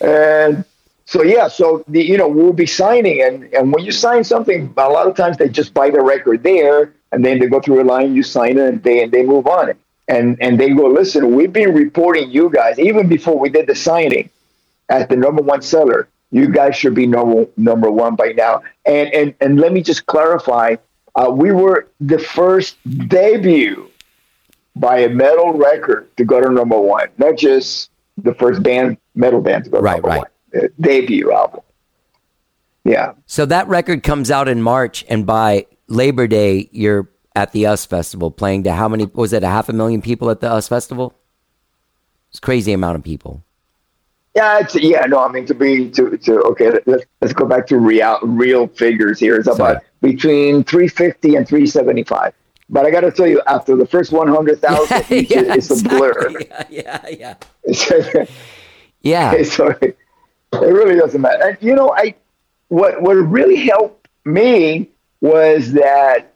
and 0.00 0.64
so 1.06 1.22
yeah, 1.22 1.48
so 1.48 1.84
the 1.88 2.02
you 2.02 2.16
know 2.16 2.28
we'll 2.28 2.52
be 2.52 2.66
signing, 2.66 3.22
and 3.22 3.44
and 3.54 3.72
when 3.72 3.84
you 3.84 3.92
sign 3.92 4.24
something, 4.24 4.72
a 4.76 4.88
lot 4.88 5.06
of 5.06 5.16
times 5.16 5.36
they 5.36 5.48
just 5.48 5.74
buy 5.74 5.90
the 5.90 6.00
record 6.00 6.42
there, 6.42 6.92
and 7.12 7.24
then 7.24 7.38
they 7.38 7.46
go 7.46 7.60
through 7.60 7.82
a 7.82 7.84
line, 7.84 8.14
you 8.14 8.22
sign 8.22 8.58
it, 8.58 8.68
and 8.68 8.82
they 8.82 9.02
and 9.02 9.12
they 9.12 9.22
move 9.24 9.46
on. 9.46 9.72
And 10.08 10.38
and 10.40 10.58
they 10.58 10.70
go, 10.70 10.86
listen, 10.86 11.34
we've 11.34 11.52
been 11.52 11.74
reporting 11.74 12.30
you 12.30 12.50
guys 12.50 12.78
even 12.78 13.08
before 13.08 13.38
we 13.38 13.48
did 13.50 13.66
the 13.66 13.74
signing 13.74 14.30
as 14.88 15.06
the 15.08 15.16
number 15.16 15.42
one 15.42 15.62
seller. 15.62 16.08
You 16.34 16.48
guys 16.48 16.74
should 16.74 16.94
be 16.96 17.06
number 17.06 17.46
number 17.56 17.88
one 17.88 18.16
by 18.16 18.32
now. 18.32 18.62
And 18.84 19.08
and 19.14 19.34
and 19.40 19.60
let 19.60 19.72
me 19.72 19.82
just 19.82 20.06
clarify, 20.06 20.74
uh, 21.14 21.30
we 21.30 21.52
were 21.52 21.86
the 22.00 22.18
first 22.18 22.76
debut 23.06 23.88
by 24.74 24.98
a 24.98 25.08
metal 25.08 25.52
record 25.52 26.08
to 26.16 26.24
go 26.24 26.40
to 26.40 26.50
number 26.50 26.76
one, 26.76 27.06
not 27.18 27.36
just 27.38 27.90
the 28.18 28.34
first 28.34 28.64
band 28.64 28.98
metal 29.14 29.40
band 29.40 29.62
to 29.66 29.70
go 29.70 29.76
to 29.78 29.82
Right, 29.84 30.02
number 30.02 30.08
right. 30.08 30.24
one. 30.52 30.70
Debut 30.80 31.30
album. 31.32 31.60
Yeah. 32.82 33.12
So 33.26 33.46
that 33.46 33.68
record 33.68 34.02
comes 34.02 34.28
out 34.32 34.48
in 34.48 34.60
March, 34.60 35.04
and 35.08 35.24
by 35.24 35.66
Labor 35.86 36.26
Day, 36.26 36.68
you're 36.72 37.08
at 37.36 37.52
the 37.52 37.64
US 37.66 37.86
Festival 37.86 38.32
playing 38.32 38.64
to 38.64 38.72
how 38.72 38.88
many? 38.88 39.06
Was 39.06 39.32
it 39.32 39.44
a 39.44 39.48
half 39.48 39.68
a 39.68 39.72
million 39.72 40.02
people 40.02 40.30
at 40.30 40.40
the 40.40 40.52
US 40.52 40.66
Festival? 40.66 41.14
It's 42.30 42.38
a 42.38 42.40
crazy 42.40 42.72
amount 42.72 42.96
of 42.96 43.04
people. 43.04 43.44
Yeah, 44.34 44.58
it's, 44.60 44.74
yeah, 44.74 45.06
no, 45.06 45.20
I 45.20 45.30
mean 45.30 45.46
to 45.46 45.54
be 45.54 45.90
to 45.90 46.16
to 46.16 46.42
okay, 46.42 46.72
let's 46.86 47.04
let's 47.20 47.32
go 47.32 47.46
back 47.46 47.68
to 47.68 47.78
real 47.78 48.18
real 48.22 48.66
figures 48.66 49.20
here. 49.20 49.36
It's 49.36 49.48
about 49.48 49.82
between 50.00 50.64
350 50.64 51.36
and 51.36 51.46
375. 51.46 52.34
But 52.68 52.86
I 52.86 52.90
got 52.90 53.00
to 53.00 53.12
tell 53.12 53.26
you, 53.26 53.42
after 53.46 53.76
the 53.76 53.86
first 53.86 54.10
100,000, 54.10 55.04
it's, 55.10 55.70
it's 55.70 55.82
a 55.82 55.88
blur. 55.88 56.30
Yeah, 56.70 57.06
yeah. 57.10 57.34
yeah. 59.02 59.42
So 59.44 59.68
it, 59.68 59.98
it 60.52 60.56
really 60.58 60.96
doesn't 60.96 61.20
matter. 61.20 61.50
And 61.50 61.58
you 61.60 61.74
know, 61.74 61.92
I 61.94 62.14
what 62.68 63.02
what 63.02 63.14
really 63.14 63.56
helped 63.56 64.08
me 64.24 64.90
was 65.20 65.72
that 65.72 66.32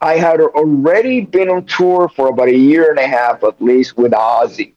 I 0.00 0.14
had 0.14 0.40
already 0.40 1.20
been 1.20 1.48
on 1.48 1.66
tour 1.66 2.08
for 2.08 2.28
about 2.28 2.48
a 2.48 2.56
year 2.56 2.90
and 2.90 2.98
a 2.98 3.06
half 3.06 3.44
at 3.44 3.60
least 3.60 3.96
with 3.96 4.12
Ozzy. 4.12 4.74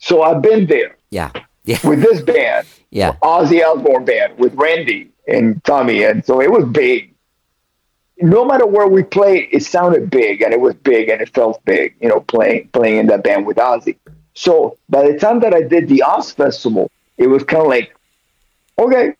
So 0.00 0.22
I've 0.22 0.42
been 0.42 0.66
there 0.66 0.96
Yeah. 1.10 1.30
Yeah. 1.64 1.78
with 1.84 2.00
this 2.02 2.20
band, 2.22 2.66
Yeah. 2.90 3.12
Ozzy 3.22 3.64
Osbourne 3.64 4.04
band 4.04 4.36
with 4.38 4.52
Randy 4.54 5.10
and 5.28 5.62
Tommy, 5.64 6.02
and 6.02 6.24
so 6.24 6.40
it 6.40 6.50
was 6.50 6.64
big. 6.64 7.06
no 8.22 8.44
matter 8.44 8.66
where 8.66 8.86
we 8.86 9.02
played, 9.02 9.48
it 9.50 9.62
sounded 9.62 10.10
big 10.10 10.42
and 10.42 10.52
it 10.52 10.60
was 10.60 10.74
big 10.74 11.08
and 11.08 11.22
it 11.22 11.30
felt 11.38 11.64
big, 11.64 11.94
you 12.02 12.08
know, 12.10 12.20
playing 12.20 12.68
playing 12.76 12.98
in 12.98 13.06
that 13.06 13.22
band 13.24 13.46
with 13.46 13.56
Ozzy. 13.56 13.96
So 14.34 14.76
by 14.90 15.02
the 15.10 15.18
time 15.18 15.40
that 15.40 15.54
I 15.54 15.62
did 15.62 15.88
the 15.88 16.02
US 16.02 16.26
Festival, 16.32 16.90
it 17.16 17.28
was 17.28 17.42
kind 17.44 17.62
of 17.62 17.68
like, 17.68 17.88
okay. 18.78 19.14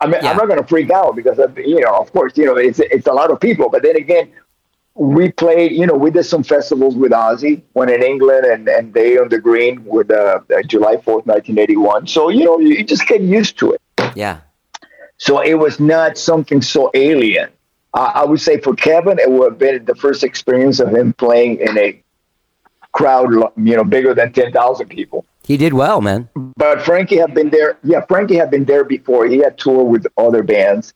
I 0.00 0.06
mean, 0.06 0.20
I'm 0.22 0.36
not 0.36 0.46
going 0.46 0.60
to 0.60 0.66
freak 0.66 0.90
out 0.90 1.16
because, 1.16 1.38
of, 1.38 1.58
you 1.58 1.80
know, 1.80 1.94
of 1.96 2.12
course, 2.12 2.32
you 2.36 2.44
know, 2.46 2.56
it's 2.56 2.78
it's 2.96 3.06
a 3.08 3.12
lot 3.20 3.30
of 3.32 3.40
people. 3.40 3.68
But 3.74 3.82
then 3.82 3.96
again, 3.96 4.30
we 4.98 5.30
played, 5.30 5.72
you 5.72 5.86
know, 5.86 5.94
we 5.94 6.10
did 6.10 6.24
some 6.24 6.42
festivals 6.42 6.96
with 6.96 7.12
Ozzy, 7.12 7.62
one 7.72 7.88
in 7.88 8.02
England 8.02 8.44
and, 8.44 8.68
and 8.68 8.92
Day 8.92 9.16
on 9.16 9.28
the 9.28 9.38
Green 9.38 9.84
with 9.84 10.10
uh, 10.10 10.40
uh, 10.52 10.62
July 10.62 10.96
4th, 10.96 11.24
1981. 11.26 12.08
So, 12.08 12.28
you 12.30 12.44
know, 12.44 12.58
you 12.58 12.82
just 12.82 13.06
get 13.06 13.20
used 13.20 13.58
to 13.60 13.72
it. 13.72 13.80
Yeah. 14.16 14.40
So 15.16 15.40
it 15.40 15.54
was 15.54 15.78
not 15.78 16.18
something 16.18 16.60
so 16.60 16.90
alien. 16.94 17.48
Uh, 17.94 18.12
I 18.14 18.24
would 18.24 18.40
say 18.40 18.60
for 18.60 18.74
Kevin, 18.74 19.20
it 19.20 19.30
would 19.30 19.52
have 19.52 19.58
been 19.58 19.84
the 19.84 19.94
first 19.94 20.24
experience 20.24 20.80
of 20.80 20.92
him 20.92 21.12
playing 21.12 21.60
in 21.60 21.78
a 21.78 22.02
crowd, 22.90 23.30
you 23.56 23.76
know, 23.76 23.84
bigger 23.84 24.14
than 24.14 24.32
10,000 24.32 24.88
people. 24.88 25.24
He 25.44 25.56
did 25.56 25.74
well, 25.74 26.00
man. 26.00 26.28
But 26.56 26.82
Frankie 26.82 27.16
had 27.16 27.34
been 27.34 27.50
there. 27.50 27.78
Yeah, 27.84 28.04
Frankie 28.06 28.36
had 28.36 28.50
been 28.50 28.64
there 28.64 28.84
before. 28.84 29.26
He 29.26 29.38
had 29.38 29.58
toured 29.58 29.86
with 29.86 30.06
other 30.16 30.42
bands, 30.42 30.92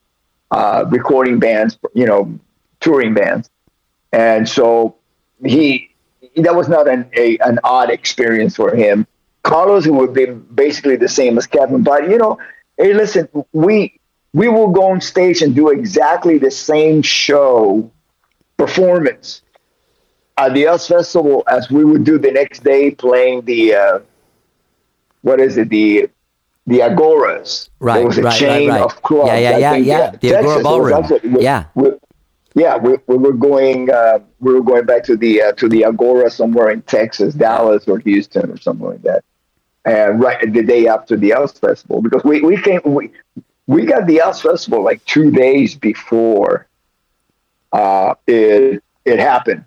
uh, 0.50 0.84
recording 0.90 1.38
bands, 1.38 1.78
you 1.94 2.04
know, 2.04 2.38
touring 2.80 3.14
bands, 3.14 3.48
and 4.12 4.48
so 4.48 4.96
he 5.44 5.90
that 6.36 6.54
was 6.54 6.68
not 6.68 6.88
an 6.88 7.08
a, 7.16 7.38
an 7.38 7.58
odd 7.64 7.90
experience 7.90 8.56
for 8.56 8.74
him. 8.74 9.06
Carlos 9.42 9.86
would 9.86 10.14
be 10.14 10.26
basically 10.26 10.96
the 10.96 11.08
same 11.08 11.36
as 11.36 11.46
Kevin, 11.46 11.82
but 11.82 12.08
you 12.08 12.16
know, 12.18 12.38
hey, 12.78 12.94
listen, 12.94 13.28
we 13.52 13.98
we 14.32 14.48
will 14.48 14.68
go 14.68 14.84
on 14.90 15.00
stage 15.00 15.42
and 15.42 15.54
do 15.54 15.68
exactly 15.68 16.38
the 16.38 16.50
same 16.50 17.02
show 17.02 17.90
performance 18.56 19.42
at 20.36 20.54
the 20.54 20.66
US 20.68 20.88
Festival 20.88 21.42
as 21.48 21.70
we 21.70 21.84
would 21.84 22.04
do 22.04 22.18
the 22.18 22.30
next 22.30 22.62
day 22.64 22.90
playing 22.92 23.42
the 23.42 23.74
uh, 23.74 23.98
what 25.22 25.40
is 25.40 25.56
it 25.56 25.68
the 25.68 26.08
the 26.66 26.78
agoras. 26.78 27.68
Right, 27.80 27.98
There 27.98 28.06
was 28.06 28.18
a 28.18 28.22
right, 28.22 28.38
chain 28.38 28.68
right, 28.68 28.76
right. 28.76 28.84
of 28.84 29.02
clubs. 29.02 29.26
Yeah, 29.28 29.38
yeah, 29.38 29.58
yeah, 29.58 29.74
yeah. 29.74 30.10
The 30.12 30.18
Texas, 30.18 30.38
Agora 30.38 30.62
Ballroom. 30.62 31.04
actually- 31.04 31.42
Yeah. 31.42 31.64
Yeah, 32.54 32.76
we, 32.76 32.98
we 33.06 33.16
were 33.16 33.32
going 33.32 33.90
uh, 33.90 34.18
we 34.40 34.52
were 34.52 34.62
going 34.62 34.84
back 34.84 35.04
to 35.04 35.16
the 35.16 35.42
uh, 35.42 35.52
to 35.52 35.68
the 35.68 35.84
Agora 35.84 36.30
somewhere 36.30 36.70
in 36.70 36.82
Texas, 36.82 37.34
Dallas 37.34 37.88
or 37.88 37.98
Houston 38.00 38.50
or 38.50 38.58
something 38.58 38.86
like 38.86 39.02
that. 39.02 39.24
And 39.84 40.20
right 40.20 40.52
the 40.52 40.62
day 40.62 40.86
after 40.86 41.16
the 41.16 41.32
US 41.32 41.58
Festival, 41.58 42.02
because 42.02 42.24
we, 42.24 42.42
we 42.42 42.60
came 42.60 42.80
we 42.84 43.10
we 43.66 43.86
got 43.86 44.06
the 44.06 44.20
US 44.20 44.42
Festival 44.42 44.82
like 44.82 45.04
two 45.06 45.30
days 45.30 45.74
before 45.74 46.68
uh, 47.72 48.14
it 48.26 48.82
it 49.04 49.18
happened. 49.18 49.64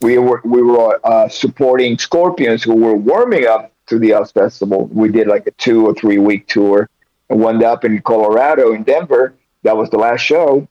We 0.00 0.18
were 0.18 0.40
we 0.44 0.62
were 0.62 1.00
uh, 1.04 1.28
supporting 1.28 1.96
Scorpions 1.98 2.62
who 2.62 2.74
were 2.74 2.96
warming 2.96 3.46
up 3.46 3.72
to 3.86 3.98
the 3.98 4.14
US 4.14 4.32
Festival. 4.32 4.86
We 4.86 5.10
did 5.10 5.28
like 5.28 5.46
a 5.46 5.52
two 5.52 5.86
or 5.86 5.94
three 5.94 6.18
week 6.18 6.48
tour 6.48 6.88
and 7.30 7.40
wound 7.40 7.62
up 7.62 7.84
in 7.84 8.02
Colorado 8.02 8.72
in 8.72 8.82
Denver. 8.82 9.34
That 9.62 9.76
was 9.76 9.88
the 9.90 9.96
last 9.96 10.20
show, 10.20 10.68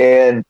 and 0.00 0.44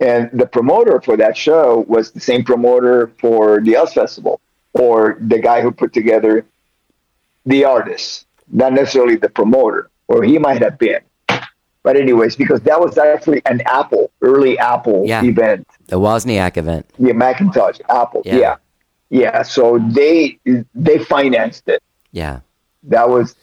and 0.00 0.30
the 0.32 0.46
promoter 0.46 1.00
for 1.00 1.16
that 1.16 1.36
show 1.36 1.84
was 1.86 2.10
the 2.10 2.20
same 2.20 2.42
promoter 2.44 3.12
for 3.20 3.60
the 3.60 3.76
US 3.76 3.92
Festival, 3.94 4.40
or 4.72 5.16
the 5.20 5.38
guy 5.38 5.60
who 5.60 5.70
put 5.70 5.92
together 5.92 6.44
the 7.46 7.64
artist, 7.64 8.26
not 8.50 8.72
necessarily 8.72 9.16
the 9.16 9.28
promoter, 9.28 9.90
or 10.08 10.22
he 10.22 10.38
might 10.38 10.60
have 10.62 10.76
been. 10.78 11.00
But 11.84 11.96
anyways, 11.96 12.36
because 12.36 12.60
that 12.62 12.80
was 12.80 12.96
actually 12.96 13.42
an 13.46 13.60
Apple 13.66 14.10
early 14.22 14.56
Apple 14.58 15.02
Yeah. 15.06 15.22
event, 15.24 15.66
The 15.88 15.98
Wozniak 15.98 16.56
event. 16.56 16.86
yeah, 16.98 17.12
Macintosh, 17.12 17.78
Apple, 17.88 18.22
Yeah. 18.24 18.36
yeah. 18.38 18.56
yeah, 19.10 19.42
So 19.42 19.78
they 19.90 20.38
they 20.74 20.98
financed 20.98 21.68
it. 21.68 21.82
Yeah. 22.12 22.40
That 22.84 23.08
was, 23.08 23.34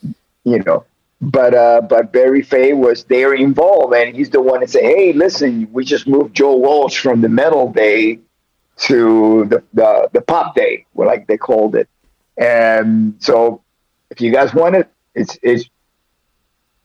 you 0.46 0.60
know, 0.64 0.84
but 1.22 1.54
uh, 1.54 1.82
but 1.82 2.12
Barry 2.14 2.42
Fay 2.42 2.74
was 2.74 3.04
there 3.06 3.34
involved, 3.34 3.94
and 3.94 4.16
he's 4.16 4.30
the 4.30 4.42
one 4.42 4.62
that 4.62 4.70
said, 4.70 4.84
"Hey, 4.84 5.14
listen, 5.14 5.68
we 5.72 5.84
just 5.84 6.08
moved 6.08 6.36
Joe 6.36 6.56
Walsh 6.56 7.00
from 7.00 7.22
the 7.22 7.30
metal 7.30 7.72
day 7.72 8.20
to 8.88 9.46
the 9.46 9.64
the, 9.74 10.10
the 10.14 10.22
pop 10.22 10.56
day, 10.56 10.86
like 10.96 11.28
they 11.28 11.38
called 11.38 11.76
it." 11.76 11.90
And 12.38 13.16
so, 13.20 13.62
if 14.10 14.22
you 14.22 14.32
guys 14.32 14.54
want 14.54 14.76
it, 14.76 14.90
it's 15.14 15.38
it's 15.42 15.70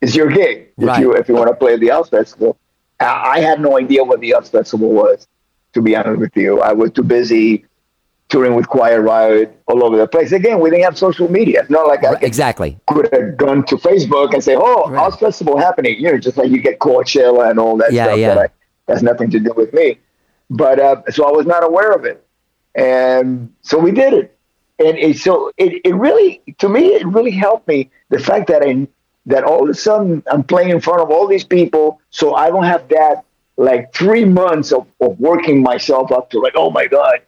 it's 0.01 0.15
your 0.15 0.31
gig. 0.31 0.71
If 0.79 0.85
Right. 0.89 1.01
you 1.01 1.13
if 1.15 1.29
you 1.29 1.35
want 1.35 1.49
to 1.49 1.55
play 1.55 1.77
the 1.77 1.91
US 1.93 2.09
Festival, 2.09 2.57
I, 3.01 3.37
I 3.37 3.41
had 3.41 3.61
no 3.61 3.79
idea 3.79 4.03
what 4.05 4.21
the 4.21 4.35
US 4.35 4.49
Festival 4.51 4.91
was. 4.91 5.27
To 5.75 5.83
be 5.83 5.97
honest 5.97 6.21
with 6.21 6.37
you, 6.37 6.61
I 6.61 6.73
was 6.73 6.93
too 6.93 7.03
busy 7.03 7.67
touring 8.35 8.57
with 8.57 8.69
Quiet 8.69 9.01
Riot 9.01 9.57
all 9.69 9.85
over 9.85 9.97
the 9.97 10.09
place. 10.09 10.33
Again, 10.33 10.59
we 10.59 10.69
didn't 10.69 10.83
have 10.83 10.99
social 10.99 11.31
media. 11.31 11.61
It's 11.61 11.71
not 11.71 11.87
like 11.87 12.05
I 12.05 12.15
Exactly. 12.21 12.77
could 12.89 13.09
have 13.13 13.37
gone 13.37 13.65
to 13.67 13.77
Facebook 13.77 14.35
and 14.35 14.43
say, 14.43 14.57
"Oh, 14.59 14.93
US 14.93 15.17
Festival 15.21 15.57
happening." 15.57 15.95
You 16.01 16.11
know, 16.11 16.19
just 16.19 16.37
like 16.37 16.51
you 16.51 16.61
get 16.61 16.81
Coachella 16.81 17.49
and 17.51 17.61
all 17.61 17.77
that 17.77 17.93
Yeah, 17.93 18.07
stuff. 18.07 18.19
yeah. 18.19 18.35
That 18.35 18.51
I, 18.89 18.93
has 18.93 19.03
nothing 19.05 19.31
to 19.31 19.39
do 19.39 19.53
with 19.57 19.73
me. 19.73 19.99
But 20.51 20.81
uh, 20.81 20.97
so 21.11 21.21
I 21.29 21.31
was 21.31 21.47
not 21.47 21.63
aware 21.63 21.93
of 21.93 22.05
it, 22.05 22.27
and 22.75 23.53
so 23.63 23.79
we 23.79 23.93
did 23.93 24.13
it. 24.15 24.37
And 24.81 24.99
it, 24.99 25.19
so 25.19 25.53
it, 25.57 25.81
it 25.85 25.95
really, 25.95 26.43
to 26.59 26.69
me, 26.69 26.87
it 27.01 27.07
really 27.07 27.31
helped 27.31 27.69
me. 27.69 27.89
The 28.11 28.19
fact 28.19 28.49
that 28.49 28.63
I 28.63 28.89
that 29.27 29.45
all 29.45 29.63
of 29.63 29.69
a 29.71 29.75
sudden 29.75 30.23
I'm 30.33 30.43
playing 30.43 30.71
in 30.71 30.81
front 30.81 31.01
of 31.01 31.09
all 31.13 31.27
these 31.29 31.45
people, 31.45 32.01
so 32.11 32.35
I 32.35 32.49
don't 32.49 32.65
have 32.65 32.89
that 32.89 33.25
like 33.57 33.95
three 33.95 34.25
months 34.25 34.73
of, 34.73 34.87
of 35.01 35.19
working 35.21 35.63
myself 35.63 36.11
up 36.11 36.31
to 36.31 36.41
like, 36.41 36.55
oh 36.57 36.71
my 36.71 36.87
god, 36.89 37.21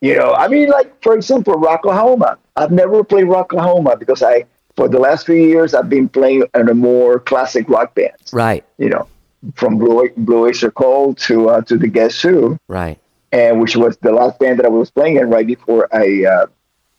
you 0.00 0.16
know, 0.16 0.34
I 0.34 0.48
mean, 0.48 0.68
like 0.70 1.02
for 1.02 1.14
example, 1.14 1.54
Rocklahoma. 1.54 2.36
I've 2.56 2.70
never 2.70 3.04
played 3.04 3.26
Rocklahoma 3.26 3.98
because 3.98 4.22
I, 4.22 4.44
for 4.76 4.88
the 4.88 4.98
last 4.98 5.26
few 5.26 5.34
years, 5.36 5.74
I've 5.74 5.88
been 5.90 6.08
playing 6.08 6.44
in 6.54 6.68
a 6.68 6.74
more 6.74 7.20
classic 7.20 7.68
rock 7.68 7.94
bands. 7.94 8.32
Right. 8.32 8.64
You 8.78 8.88
know, 8.88 9.06
from 9.54 9.76
Blue, 9.78 10.08
Blue 10.16 10.46
Oyster 10.46 10.70
Cult 10.70 11.18
to 11.18 11.50
uh, 11.50 11.60
to 11.62 11.76
the 11.76 11.88
Guess 11.88 12.20
Who, 12.22 12.58
Right. 12.68 12.98
and 13.32 13.60
which 13.60 13.76
was 13.76 13.96
the 13.98 14.12
last 14.12 14.38
band 14.38 14.58
that 14.58 14.66
I 14.66 14.68
was 14.70 14.90
playing 14.90 15.16
in 15.16 15.28
right 15.30 15.46
before 15.46 15.88
I 15.94 16.24
uh, 16.24 16.46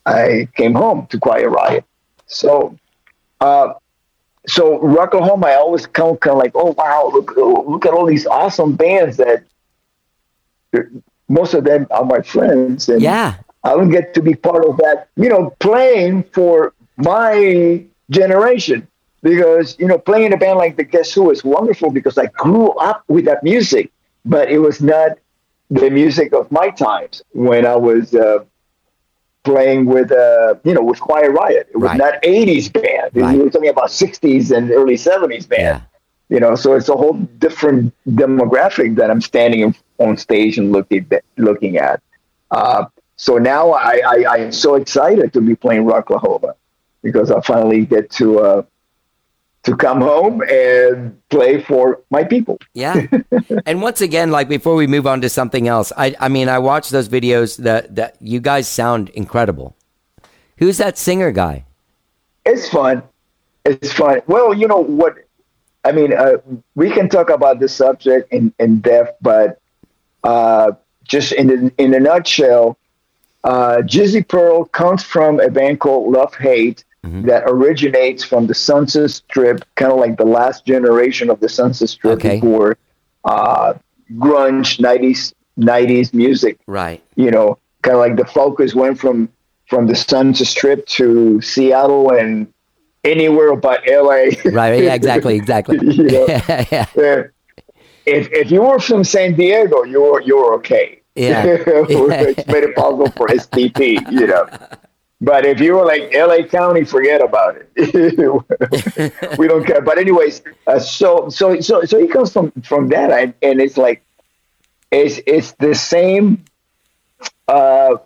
I 0.05 0.47
came 0.55 0.73
home 0.73 1.07
to 1.07 1.19
Quiet 1.19 1.49
Riot. 1.49 1.85
So, 2.27 2.77
uh, 3.41 3.73
so 4.47 4.79
Rocklahoma, 4.79 5.45
I 5.45 5.55
always 5.55 5.85
come 5.87 6.17
kind 6.17 6.33
of 6.33 6.39
like, 6.39 6.51
oh 6.55 6.73
wow, 6.77 7.09
look 7.13 7.35
look 7.35 7.85
at 7.85 7.93
all 7.93 8.05
these 8.05 8.27
awesome 8.27 8.75
bands 8.75 9.17
that 9.17 9.43
most 11.29 11.53
of 11.53 11.63
them 11.63 11.87
are 11.91 12.05
my 12.05 12.21
friends, 12.21 12.89
and 12.89 13.01
Yeah. 13.01 13.35
I 13.63 13.71
don't 13.71 13.89
get 13.89 14.13
to 14.13 14.21
be 14.21 14.33
part 14.33 14.63
of 14.65 14.77
that, 14.77 15.09
you 15.17 15.29
know, 15.29 15.53
playing 15.59 16.23
for 16.33 16.73
my 16.97 17.83
generation. 18.09 18.87
Because, 19.23 19.75
you 19.79 19.87
know, 19.87 19.97
playing 19.97 20.25
in 20.27 20.33
a 20.33 20.37
band 20.37 20.57
like 20.59 20.77
the 20.77 20.83
Guess 20.83 21.11
Who 21.13 21.31
is 21.31 21.43
wonderful 21.43 21.89
because 21.89 22.17
I 22.19 22.27
grew 22.27 22.69
up 22.73 23.03
with 23.07 23.25
that 23.25 23.43
music, 23.43 23.91
but 24.23 24.49
it 24.49 24.59
was 24.59 24.79
not 24.79 25.17
the 25.71 25.89
music 25.89 26.33
of 26.33 26.49
my 26.51 26.69
times 26.69 27.23
when 27.33 27.65
I 27.65 27.75
was 27.75 28.13
uh, 28.13 28.45
playing 29.43 29.85
with, 29.85 30.11
uh, 30.11 30.55
you 30.63 30.73
know, 30.73 30.81
with 30.83 30.99
Quiet 30.99 31.31
Riot. 31.31 31.67
It 31.71 31.77
was 31.77 31.89
Right. 31.89 31.97
not 31.97 32.13
80s 32.23 32.69
band. 32.69 33.11
Right. 33.15 33.35
We 33.37 33.43
were 33.43 33.49
talking 33.49 33.69
about 33.69 33.89
60s 33.89 34.51
and 34.55 34.71
early 34.71 34.95
70s 34.97 35.45
band. 35.47 35.61
Yeah. 35.61 35.81
You 36.29 36.39
know, 36.39 36.55
so 36.55 36.73
it's 36.75 36.89
a 36.89 36.95
whole 36.95 37.13
different 37.13 37.93
demographic 38.09 38.95
that 38.95 39.09
I'm 39.09 39.21
standing 39.21 39.61
in, 39.61 39.75
on 39.99 40.17
stage 40.17 40.57
and 40.57 40.71
looking 40.71 41.09
looking 41.37 41.77
at. 41.77 42.01
Uh, 42.51 42.85
so 43.15 43.37
now 43.37 43.71
I, 43.71 44.01
I, 44.05 44.25
I 44.29 44.37
am 44.37 44.51
so 44.51 44.75
excited 44.75 45.33
to 45.33 45.41
be 45.41 45.55
playing 45.55 45.85
Rocklahoma 45.85 46.53
because 47.01 47.31
I 47.31 47.41
finally 47.41 47.85
get 47.85 48.11
to 48.11 48.39
uh, 48.39 48.63
to 49.63 49.75
come 49.75 49.99
home 49.99 50.41
and 50.49 51.19
play 51.29 51.61
for 51.61 52.01
my 52.09 52.23
people. 52.23 52.57
Yeah. 52.73 53.07
and 53.65 53.81
once 53.81 54.01
again, 54.01 54.31
like 54.31 54.47
before 54.47 54.75
we 54.75 54.87
move 54.87 55.07
on 55.07 55.19
to 55.21 55.29
something 55.29 55.67
else, 55.67 55.91
I 55.97 56.15
I 56.19 56.29
mean 56.29 56.47
I 56.47 56.59
watched 56.59 56.91
those 56.91 57.09
videos 57.09 57.57
that 57.57 57.95
that 57.95 58.17
you 58.21 58.39
guys 58.39 58.67
sound 58.67 59.09
incredible. 59.09 59.75
Who's 60.57 60.77
that 60.77 60.97
singer 60.97 61.31
guy? 61.31 61.65
It's 62.45 62.69
fun. 62.69 63.03
It's 63.65 63.91
fun. 63.91 64.21
Well, 64.27 64.53
you 64.53 64.67
know 64.67 64.79
what? 64.79 65.15
I 65.83 65.91
mean, 65.91 66.13
uh, 66.13 66.37
we 66.75 66.89
can 66.89 67.09
talk 67.09 67.29
about 67.29 67.59
this 67.59 67.73
subject 67.73 68.31
in, 68.31 68.53
in 68.59 68.79
depth, 68.79 69.17
but 69.21 69.59
uh, 70.23 70.71
just 71.03 71.31
in 71.31 71.71
in 71.77 71.93
a 71.93 71.99
nutshell, 71.99 72.77
uh, 73.43 73.77
Jizzy 73.77 74.27
Pearl 74.27 74.65
comes 74.65 75.03
from 75.03 75.39
a 75.39 75.49
band 75.49 75.79
called 75.79 76.11
Love 76.11 76.33
Hate 76.35 76.83
that 77.03 77.43
originates 77.47 78.21
from 78.21 78.47
the 78.47 78.53
Sunset 78.53 79.09
Strip, 79.11 79.63
kind 79.75 79.93
of 79.93 79.97
like 79.97 80.17
the 80.17 80.25
last 80.25 80.65
generation 80.65 81.29
of 81.29 81.39
the 81.39 81.47
Sunset 81.47 81.87
Strip 81.87 82.17
Okay. 82.19 82.35
before 82.41 82.77
uh, 83.23 83.75
grunge 84.15 84.79
'90s 84.79 85.33
'90s 85.57 86.13
music 86.13 86.59
Right. 86.67 87.01
you 87.15 87.31
know, 87.31 87.57
kind 87.81 87.95
of 87.95 87.99
like 88.01 88.17
the 88.17 88.25
focus 88.25 88.75
went 88.75 88.99
from 88.99 89.29
from 89.69 89.87
the 89.87 89.95
Sunset 89.95 90.47
Strip 90.47 90.85
to 90.87 91.39
Seattle 91.39 92.11
and 92.11 92.51
anywhere 93.05 93.55
but 93.55 93.83
LA. 93.87 94.27
Right. 94.43 94.83
Yeah. 94.83 94.93
Exactly. 94.93 95.35
Exactly. 95.35 95.77
You 95.81 96.03
know? 96.03 96.25
yeah. 96.71 96.85
Yeah. 96.97 97.23
If 98.07 98.31
if 98.31 98.49
you 98.49 98.61
were 98.61 98.79
from 98.79 99.03
San 99.03 99.35
Diego, 99.35 99.83
you're 99.83 100.21
you 100.21 100.37
were 100.37 100.53
okay. 100.55 101.01
Yeah. 101.15 101.43
it's 101.45 102.47
made 102.47 102.63
it 102.63 102.75
possible 102.75 103.11
for 103.11 103.27
STP, 103.27 104.11
you 104.11 104.27
know. 104.27 104.47
But 105.19 105.45
if 105.45 105.59
you 105.59 105.73
were 105.73 105.85
like 105.85 106.13
LA 106.13 106.43
County, 106.47 106.85
forget 106.85 107.21
about 107.21 107.57
it. 107.57 107.69
we 109.37 109.47
don't 109.47 109.65
care. 109.65 109.81
But 109.81 109.97
anyways, 109.97 110.41
uh, 110.67 110.79
so 110.79 111.27
so 111.29 111.59
so 111.59 111.83
so 111.83 111.99
he 111.99 112.07
comes 112.07 112.31
from 112.31 112.51
from 112.63 112.87
that, 112.89 113.11
and, 113.11 113.33
and 113.41 113.59
it's 113.59 113.77
like 113.77 114.03
it's 114.91 115.19
it's 115.25 115.51
the 115.53 115.75
same 115.75 116.45
uh, 117.47 117.97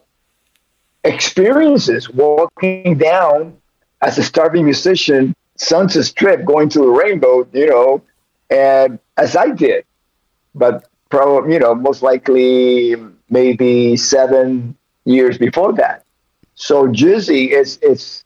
experiences 1.03 2.09
walking 2.09 2.97
down 2.97 3.57
as 4.01 4.17
a 4.17 4.23
starving 4.23 4.63
musician, 4.63 5.35
Sunset 5.57 6.05
Strip, 6.05 6.45
going 6.45 6.69
to 6.69 6.79
the 6.79 6.87
Rainbow, 6.87 7.47
you 7.53 7.69
know, 7.69 8.01
and 8.49 8.99
as 9.17 9.35
I 9.35 9.49
did, 9.49 9.85
but 10.53 10.87
probably 11.09 11.53
you 11.53 11.59
know 11.59 11.75
most 11.75 12.01
likely 12.01 12.95
maybe 13.29 13.97
seven 13.97 14.75
years 15.05 15.37
before 15.37 15.73
that. 15.73 16.05
So 16.55 16.87
Jizzy 16.87 17.49
is 17.49 17.79
it's 17.81 18.23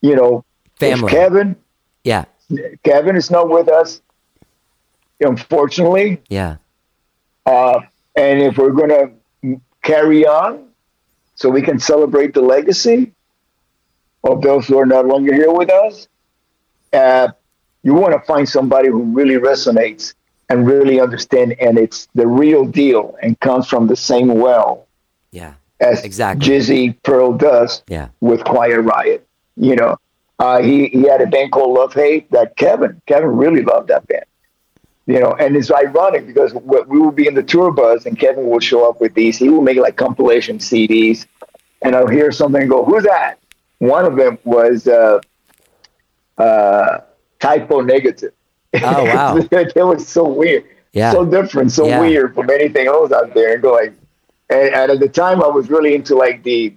you 0.00 0.16
know 0.16 0.44
Family. 0.76 1.12
Kevin 1.12 1.56
Yeah. 2.02 2.24
Kevin 2.82 3.14
is 3.14 3.30
not 3.30 3.48
with 3.48 3.68
us, 3.68 4.02
unfortunately. 5.20 6.20
Yeah. 6.28 6.56
Uh, 7.46 7.80
and 8.16 8.42
if 8.42 8.58
we're 8.58 8.72
going 8.72 8.90
to 8.90 9.60
carry 9.82 10.26
on 10.26 10.66
so 11.34 11.48
we 11.48 11.62
can 11.62 11.78
celebrate 11.78 12.34
the 12.34 12.42
legacy 12.42 13.12
of 14.24 14.42
those 14.42 14.66
who 14.66 14.78
are 14.78 14.86
no 14.86 15.00
longer 15.02 15.32
here 15.32 15.52
with 15.52 15.70
us, 15.70 16.08
uh, 16.92 17.28
you 17.82 17.94
want 17.94 18.12
to 18.12 18.20
find 18.26 18.48
somebody 18.48 18.88
who 18.88 19.02
really 19.04 19.36
resonates 19.36 20.14
and 20.52 20.66
really 20.66 21.00
understand, 21.00 21.56
and 21.58 21.78
it's 21.78 22.08
the 22.14 22.26
real 22.26 22.64
deal 22.66 23.16
and 23.22 23.40
comes 23.40 23.66
from 23.66 23.86
the 23.86 23.96
same 23.96 24.28
well 24.38 24.86
Yeah. 25.30 25.54
as 25.80 26.04
Exactly. 26.04 26.46
Jizzy 26.46 26.94
Pearl 27.02 27.32
does 27.32 27.82
Yeah. 27.88 28.08
with 28.20 28.44
Quiet 28.44 28.80
Riot. 28.82 29.26
You 29.56 29.76
know, 29.76 29.96
uh, 30.38 30.60
he 30.62 30.88
he 30.88 31.02
had 31.04 31.20
a 31.22 31.26
band 31.26 31.52
called 31.52 31.72
Love 31.78 31.94
Hate 31.94 32.30
that 32.32 32.56
Kevin 32.56 33.00
Kevin 33.06 33.34
really 33.36 33.62
loved 33.62 33.88
that 33.88 34.06
band. 34.08 34.24
You 35.06 35.20
know, 35.20 35.32
and 35.32 35.56
it's 35.56 35.70
ironic 35.72 36.26
because 36.26 36.52
we 36.54 37.00
will 37.00 37.10
be 37.10 37.26
in 37.26 37.34
the 37.34 37.42
tour 37.42 37.72
bus 37.72 38.04
and 38.06 38.18
Kevin 38.18 38.48
will 38.50 38.60
show 38.60 38.88
up 38.88 39.00
with 39.00 39.14
these. 39.14 39.36
He 39.38 39.48
will 39.48 39.62
make 39.62 39.78
like 39.78 39.96
compilation 39.96 40.58
CDs, 40.58 41.26
and 41.82 41.96
I'll 41.96 42.06
hear 42.18 42.30
something 42.30 42.60
and 42.62 42.70
go, 42.70 42.84
"Who's 42.84 43.04
that?" 43.04 43.38
One 43.78 44.04
of 44.04 44.14
them 44.16 44.38
was 44.44 44.86
uh, 44.86 45.18
uh, 46.38 46.98
Type 47.40 47.70
O 47.70 47.80
Negative. 47.80 48.32
Oh, 48.74 49.04
wow. 49.04 49.36
it 49.50 49.76
was 49.76 50.06
so 50.06 50.26
weird, 50.28 50.64
Yeah. 50.92 51.12
so 51.12 51.24
different, 51.24 51.72
so 51.72 51.86
Yeah. 51.86 52.00
weird 52.00 52.34
from 52.34 52.50
anything 52.50 52.86
else 52.86 53.12
out 53.12 53.34
there. 53.34 53.54
And 53.54 53.62
go 53.62 53.72
like, 53.72 53.92
and, 54.50 54.74
and 54.74 54.90
at 54.92 55.00
the 55.00 55.08
time 55.08 55.42
I 55.42 55.46
was 55.48 55.70
really 55.70 55.94
into 55.94 56.14
like 56.14 56.42
the 56.42 56.74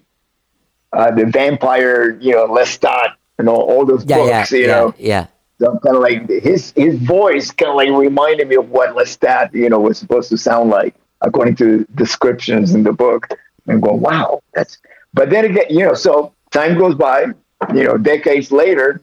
uh, 0.94 1.12
the 1.12 1.26
vampire, 1.26 2.12
you 2.22 2.32
know, 2.32 2.48
Lestat, 2.48 3.16
and 3.38 3.50
all, 3.50 3.62
all 3.62 3.86
those 3.86 4.06
Yeah. 4.06 4.18
books, 4.18 4.52
Yeah. 4.52 4.58
you 4.58 4.66
yeah. 4.66 4.72
know. 4.72 4.94
Yeah. 4.98 5.26
So 5.60 5.72
I'm 5.72 5.80
kind 5.80 5.96
of 5.96 6.02
like 6.02 6.30
his 6.30 6.72
his 6.76 6.96
voice 7.00 7.52
kind 7.52 7.70
of 7.72 7.76
like 7.76 7.90
reminded 7.90 8.48
me 8.50 8.56
of 8.56 8.70
what 8.70 8.96
Lestat, 8.96 9.54
you 9.54 9.70
know, 9.70 9.80
was 9.80 9.98
supposed 9.98 10.30
to 10.30 10.38
sound 10.38 10.70
like 10.70 10.96
according 11.22 11.56
to 11.58 11.86
descriptions 11.96 12.74
in 12.76 12.84
the 12.84 12.94
book. 12.94 13.28
And 13.68 13.82
go, 13.82 13.94
wow, 13.94 14.42
that's. 14.54 14.78
But 15.14 15.30
then 15.32 15.46
again, 15.46 15.66
you 15.70 15.86
know, 15.86 15.96
so 15.96 16.34
time 16.52 16.78
goes 16.78 16.94
by, 16.94 17.26
you 17.74 17.84
know, 17.84 17.98
decades 17.98 18.52
later. 18.52 19.02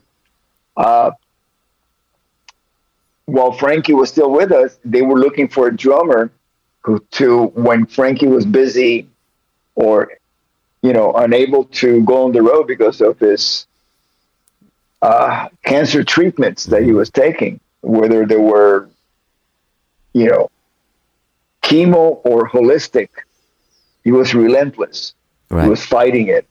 Uh, 0.77 1.11
while 3.27 3.53
Frankie 3.53 3.95
was 3.95 4.11
still 4.11 4.31
with 4.31 4.53
us, 4.53 4.79
they 4.85 5.03
were 5.03 5.19
looking 5.19 5.49
for 5.49 5.69
a 5.69 5.77
drummer 5.77 6.31
who, 6.81 6.99
to 7.13 7.47
when 7.55 7.87
Frankie 7.87 8.27
was 8.27 8.45
busy 8.45 9.09
or 9.75 10.13
you 10.83 10.93
know 10.93 11.13
unable 11.15 11.65
to 11.65 12.03
go 12.05 12.25
on 12.25 12.33
the 12.33 12.43
road 12.43 12.67
because 12.67 13.01
of 13.01 13.19
his 13.19 13.67
uh, 15.03 15.49
cancer 15.65 16.05
treatments 16.05 16.65
that 16.67 16.83
he 16.83 16.93
was 16.93 17.11
taking, 17.11 17.61
whether 17.81 18.25
they 18.25 18.37
were, 18.37 18.89
you 20.13 20.29
know, 20.29 20.51
chemo 21.63 22.21
or 22.25 22.49
holistic. 22.49 23.09
He 24.05 24.13
was 24.13 24.35
relentless. 24.35 25.15
Right. 25.51 25.65
He 25.65 25.71
was 25.71 25.85
fighting 25.85 26.29
it, 26.29 26.47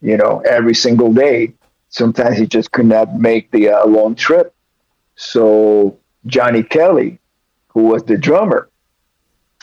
you 0.00 0.16
know, 0.16 0.40
every 0.40 0.74
single 0.74 1.12
day. 1.12 1.52
Sometimes 1.88 2.38
he 2.38 2.46
just 2.46 2.72
could 2.72 2.86
not 2.86 3.14
make 3.14 3.50
the 3.50 3.68
uh, 3.68 3.86
long 3.86 4.14
trip. 4.14 4.54
So 5.16 5.98
Johnny 6.26 6.62
Kelly, 6.62 7.18
who 7.68 7.84
was 7.84 8.02
the 8.04 8.16
drummer 8.16 8.68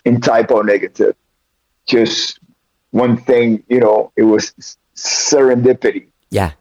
in 0.06 0.22
Type 0.22 0.52
O 0.52 0.62
Negative, 0.62 1.16
just 1.86 2.40
one 2.92 3.18
thing, 3.18 3.64
you 3.68 3.80
know, 3.80 4.12
it 4.16 4.24
was 4.24 4.54
serendipity 4.96 6.08
Yeah. 6.32 6.52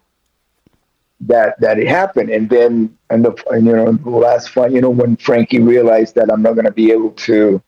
that 1.21 1.61
that 1.61 1.79
it 1.79 1.89
happened. 1.89 2.31
And 2.31 2.49
then, 2.49 2.97
and 3.11 3.25
the 3.25 3.35
and, 3.51 3.67
you 3.67 3.77
know, 3.77 3.93
the 3.93 4.11
last 4.11 4.51
fight, 4.51 4.73
you 4.73 4.81
know, 4.81 4.91
when 4.91 5.17
Frankie 5.17 5.61
realized 5.61 6.15
that 6.17 6.31
I'm 6.33 6.43
not 6.43 6.55
going 6.55 6.67
to 6.67 6.73
be 6.73 6.93
able 6.93 7.11
to 7.11 7.63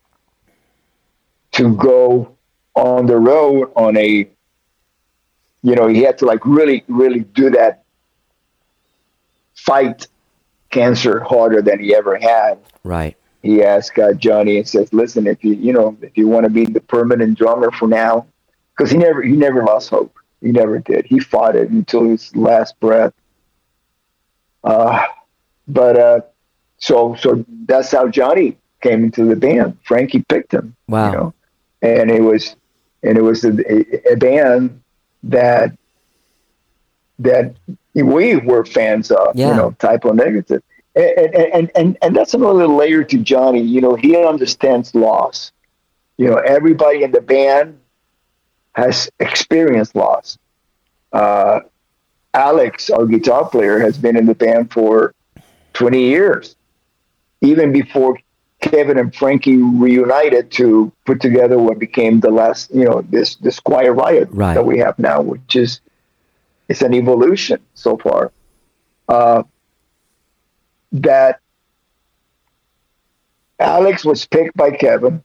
to 1.52 1.74
go 1.74 2.36
on 2.74 3.06
the 3.06 3.16
road 3.16 3.72
on 3.74 3.96
a, 3.96 4.28
you 5.62 5.74
know, 5.74 5.88
he 5.88 6.02
had 6.02 6.16
to 6.18 6.26
like 6.26 6.44
really, 6.46 6.84
really 6.86 7.20
do 7.20 7.50
that 7.50 7.82
fight 9.54 10.06
cancer 10.70 11.20
harder 11.20 11.60
than 11.62 11.80
he 11.80 11.94
ever 11.94 12.16
had. 12.16 12.58
Right. 12.84 13.16
He 13.42 13.62
asked 13.62 13.98
uh, 13.98 14.12
Johnny 14.14 14.58
and 14.58 14.68
says, 14.68 14.92
"Listen, 14.92 15.26
if 15.26 15.42
you 15.42 15.54
you 15.54 15.72
know 15.72 15.96
if 16.02 16.16
you 16.16 16.28
want 16.28 16.44
to 16.44 16.50
be 16.50 16.66
the 16.66 16.80
permanent 16.80 17.38
drummer 17.38 17.70
for 17.70 17.88
now, 17.88 18.26
because 18.76 18.90
he 18.90 18.98
never 18.98 19.22
he 19.22 19.32
never 19.32 19.64
lost 19.64 19.90
hope. 19.90 20.14
He 20.40 20.52
never 20.52 20.78
did. 20.78 21.06
He 21.06 21.20
fought 21.20 21.56
it 21.56 21.70
until 21.70 22.04
his 22.04 22.34
last 22.34 22.78
breath. 22.80 23.12
Uh, 24.64 25.04
but 25.68 25.98
uh, 25.98 26.20
so 26.78 27.14
so 27.14 27.44
that's 27.66 27.90
how 27.92 28.08
Johnny 28.08 28.58
came 28.82 29.04
into 29.04 29.24
the 29.24 29.36
band. 29.36 29.78
Frankie 29.84 30.24
picked 30.28 30.52
him. 30.52 30.76
Wow. 30.88 31.10
You 31.10 31.16
know, 31.16 31.34
and 31.82 32.10
it 32.10 32.22
was 32.22 32.56
and 33.02 33.16
it 33.16 33.22
was 33.22 33.44
a, 33.44 33.52
a, 33.52 34.12
a 34.12 34.16
band 34.16 34.82
that 35.22 35.76
that 37.20 37.54
we 37.94 38.36
were 38.36 38.64
fans 38.64 39.10
of. 39.10 39.36
Yeah. 39.36 39.50
You 39.50 39.54
know, 39.54 39.70
Type 39.78 40.04
O 40.04 40.10
Negative. 40.10 40.62
And, 40.94 41.34
and, 41.34 41.70
and, 41.76 41.98
and, 42.02 42.16
that's 42.16 42.34
another 42.34 42.66
layer 42.66 43.04
to 43.04 43.18
Johnny. 43.18 43.62
You 43.62 43.80
know, 43.80 43.94
he 43.94 44.16
understands 44.16 44.92
loss. 44.92 45.52
You 46.16 46.26
know, 46.26 46.36
everybody 46.36 47.04
in 47.04 47.12
the 47.12 47.20
band 47.20 47.78
has 48.72 49.08
experienced 49.20 49.94
loss. 49.94 50.36
Uh, 51.12 51.60
Alex, 52.34 52.90
our 52.90 53.06
guitar 53.06 53.48
player, 53.48 53.78
has 53.78 53.98
been 53.98 54.16
in 54.16 54.26
the 54.26 54.34
band 54.34 54.72
for 54.72 55.14
20 55.74 56.02
years, 56.02 56.56
even 57.40 57.72
before 57.72 58.18
Kevin 58.60 58.98
and 58.98 59.14
Frankie 59.14 59.56
reunited 59.56 60.50
to 60.52 60.92
put 61.06 61.20
together 61.20 61.58
what 61.58 61.78
became 61.78 62.20
the 62.20 62.30
last, 62.30 62.74
you 62.74 62.84
know, 62.84 63.02
this 63.08 63.36
this 63.36 63.58
Quiet 63.58 63.92
Riot 63.92 64.28
Right. 64.30 64.54
that 64.54 64.66
we 64.66 64.78
have 64.78 64.98
now, 64.98 65.22
which 65.22 65.56
is 65.56 65.80
it's 66.70 66.82
an 66.82 66.94
evolution 66.94 67.60
so 67.74 67.96
far. 67.98 68.30
Uh, 69.08 69.42
that 70.92 71.40
Alex 73.58 74.04
was 74.04 74.24
picked 74.24 74.56
by 74.56 74.70
Kevin, 74.70 75.22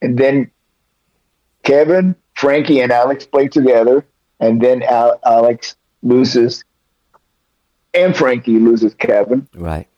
and 0.00 0.16
then 0.16 0.50
Kevin, 1.64 2.14
Frankie, 2.34 2.80
and 2.80 2.92
Alex 2.92 3.26
play 3.26 3.48
together, 3.48 4.06
and 4.38 4.60
then 4.60 4.82
Al- 4.84 5.18
Alex 5.26 5.76
loses, 6.02 6.64
and 7.92 8.16
Frankie 8.16 8.58
loses 8.60 8.94
Kevin. 8.94 9.48
Right. 9.54 9.88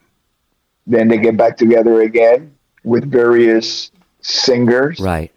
Then 0.87 1.09
they 1.09 1.19
get 1.19 1.37
back 1.37 1.59
together 1.59 2.01
again 2.01 2.55
with 2.85 3.11
various 3.11 3.91
singers, 4.23 4.99
Right. 4.99 5.31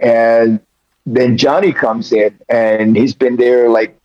and 0.00 0.60
then 1.06 1.36
Johnny 1.36 1.72
comes 1.72 2.12
in, 2.12 2.38
and 2.48 2.96
he's 2.96 3.14
been 3.14 3.36
there 3.36 3.68
like 3.70 3.97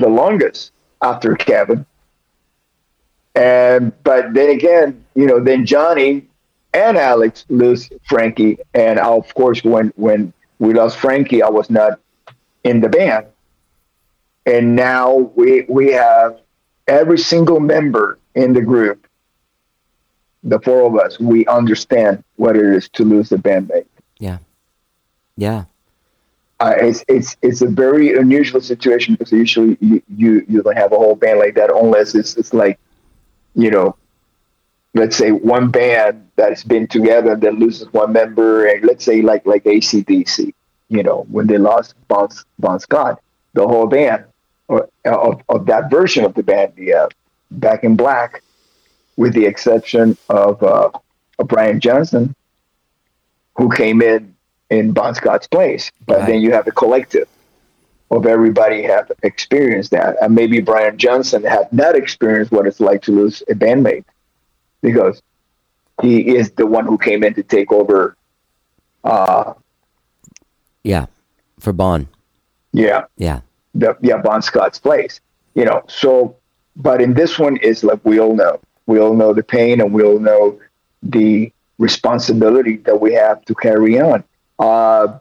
the 0.00 0.08
longest 0.08 0.72
after 1.02 1.34
Kevin. 1.36 1.86
And 3.34 3.92
but 4.02 4.34
then 4.34 4.50
again, 4.50 5.04
you 5.14 5.26
know, 5.26 5.40
then 5.40 5.64
Johnny 5.64 6.26
and 6.74 6.96
Alex 6.96 7.44
lose 7.48 7.88
Frankie, 8.08 8.58
and 8.74 8.98
of 8.98 9.32
course, 9.34 9.62
when 9.62 9.92
when 9.96 10.32
we 10.58 10.74
lost 10.74 10.98
Frankie, 10.98 11.42
I 11.42 11.48
was 11.48 11.70
not 11.70 12.00
in 12.64 12.80
the 12.80 12.88
band, 12.88 13.26
and 14.46 14.74
now 14.74 15.32
we 15.36 15.64
we 15.68 15.92
have 15.92 16.40
every 16.88 17.18
single 17.18 17.60
member 17.60 18.18
in 18.34 18.52
the 18.52 18.60
group, 18.60 19.06
the 20.42 20.60
four 20.60 20.86
of 20.86 20.96
us, 20.96 21.18
we 21.20 21.46
understand 21.46 22.24
what 22.36 22.56
it 22.56 22.64
is 22.64 22.88
to 22.90 23.04
lose 23.04 23.32
a 23.32 23.36
bandmate. 23.36 23.86
Yeah. 24.18 24.38
Yeah. 25.36 25.64
Uh, 26.60 26.74
it's 26.78 27.04
it's 27.08 27.36
it's 27.42 27.62
a 27.62 27.66
very 27.66 28.16
unusual 28.16 28.60
situation 28.60 29.14
because 29.14 29.32
usually 29.32 29.78
you, 29.80 30.02
you 30.14 30.44
you 30.46 30.62
don't 30.62 30.76
have 30.76 30.92
a 30.92 30.96
whole 30.96 31.16
band 31.16 31.38
like 31.38 31.54
that 31.54 31.70
unless 31.74 32.14
it's 32.14 32.36
it's 32.36 32.52
like, 32.52 32.78
you 33.54 33.70
know, 33.70 33.96
let's 34.94 35.16
say 35.16 35.32
one 35.32 35.70
band 35.70 36.28
that's 36.36 36.62
been 36.64 36.86
together 36.86 37.34
that 37.36 37.54
loses 37.54 37.90
one 37.92 38.12
member, 38.12 38.66
and 38.66 38.84
let's 38.84 39.04
say 39.04 39.22
like 39.22 39.46
like 39.46 39.64
ACDC, 39.64 40.52
you 40.88 41.02
know, 41.02 41.26
when 41.30 41.46
they 41.46 41.58
lost 41.58 41.94
Bon, 42.08 42.28
bon 42.58 42.78
Scott, 42.78 43.22
the 43.54 43.66
whole 43.66 43.86
band 43.86 44.24
or, 44.68 44.88
of, 45.04 45.42
of 45.48 45.66
that 45.66 45.90
version 45.90 46.24
of 46.24 46.34
the 46.34 46.42
band, 46.42 46.74
the 46.76 46.94
uh, 46.94 47.08
Back 47.50 47.84
in 47.84 47.96
Black, 47.96 48.42
with 49.16 49.34
the 49.34 49.46
exception 49.46 50.16
of, 50.28 50.62
uh, 50.62 50.90
of 51.38 51.48
Brian 51.48 51.80
Johnson, 51.80 52.34
who 53.56 53.70
came 53.70 54.00
in 54.02 54.34
in 54.70 54.92
Bon 54.92 55.14
Scott's 55.14 55.46
place. 55.46 55.90
But 56.06 56.18
Right. 56.20 56.26
then 56.28 56.40
you 56.40 56.52
have 56.52 56.64
the 56.64 56.72
collective 56.72 57.28
of 58.10 58.26
everybody 58.26 58.82
have 58.82 59.10
experienced 59.22 59.90
that, 59.92 60.16
and 60.20 60.34
maybe 60.34 60.60
Brian 60.60 60.96
Johnson 60.98 61.44
had 61.44 61.72
not 61.72 61.94
experienced 61.94 62.50
what 62.50 62.66
it's 62.66 62.80
like 62.80 63.02
to 63.02 63.12
lose 63.12 63.42
a 63.48 63.54
bandmate 63.54 64.04
because 64.82 65.22
he 66.02 66.34
is 66.36 66.50
the 66.52 66.66
one 66.66 66.86
who 66.86 66.98
came 66.98 67.22
in 67.22 67.34
to 67.34 67.42
take 67.42 67.70
over. 67.72 68.16
Uh, 69.04 69.54
Yeah, 70.82 71.06
for 71.58 71.72
Bon. 71.72 72.08
yeah, 72.72 73.04
Yeah, 73.16 73.40
the 73.74 73.96
yeah 74.00 74.18
Bon 74.18 74.40
Scott's 74.42 74.78
place. 74.78 75.20
You 75.54 75.64
know, 75.64 75.82
so 75.88 76.36
but 76.76 77.02
in 77.02 77.14
this 77.14 77.38
one 77.38 77.56
is 77.58 77.84
like 77.84 78.00
we 78.04 78.18
all 78.18 78.34
know. 78.34 78.60
We 78.86 78.98
all 78.98 79.14
know 79.14 79.32
the 79.34 79.42
pain 79.42 79.80
and 79.80 79.92
we 79.92 80.02
all 80.02 80.18
know 80.18 80.58
the 81.02 81.52
responsibility 81.78 82.76
that 82.78 83.00
we 83.00 83.12
have 83.14 83.44
to 83.44 83.54
carry 83.54 84.00
on. 84.00 84.24
Uh, 84.60 85.18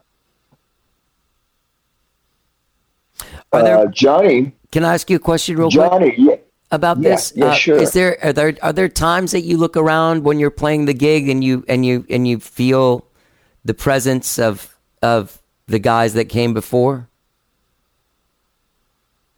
Are 3.51 3.63
there- 3.63 3.77
uh, 3.79 3.85
Johnny, 3.87 4.53
Can 4.71 4.83
I 4.85 4.93
ask 4.93 5.09
you 5.09 5.15
a 5.15 5.19
question 5.19 5.57
real 5.57 5.71
quick? 5.71 5.89
Johnny, 5.89 6.13
yeah, 6.17 6.35
about 6.71 6.97
Yeah, 7.01 7.09
this? 7.15 7.33
yeah, 7.35 7.45
Uh, 7.45 7.53
sure. 7.53 7.77
Is 7.77 7.93
there 7.93 8.17
are 8.23 8.33
there 8.33 8.53
are 8.61 8.73
there 8.73 8.89
times 8.89 9.31
that 9.31 9.41
you 9.41 9.57
look 9.57 9.75
around 9.75 10.23
when 10.23 10.37
you're 10.39 10.51
playing 10.51 10.85
the 10.85 10.93
gig 10.93 11.27
and 11.29 11.43
you 11.43 11.63
and 11.67 11.83
you 11.85 12.05
and 12.09 12.27
you 12.27 12.37
feel 12.39 13.05
the 13.65 13.73
presence 13.73 14.37
of 14.37 14.75
of 15.01 15.41
the 15.67 15.79
guys 15.79 16.13
that 16.13 16.25
came 16.25 16.53
before? 16.53 17.07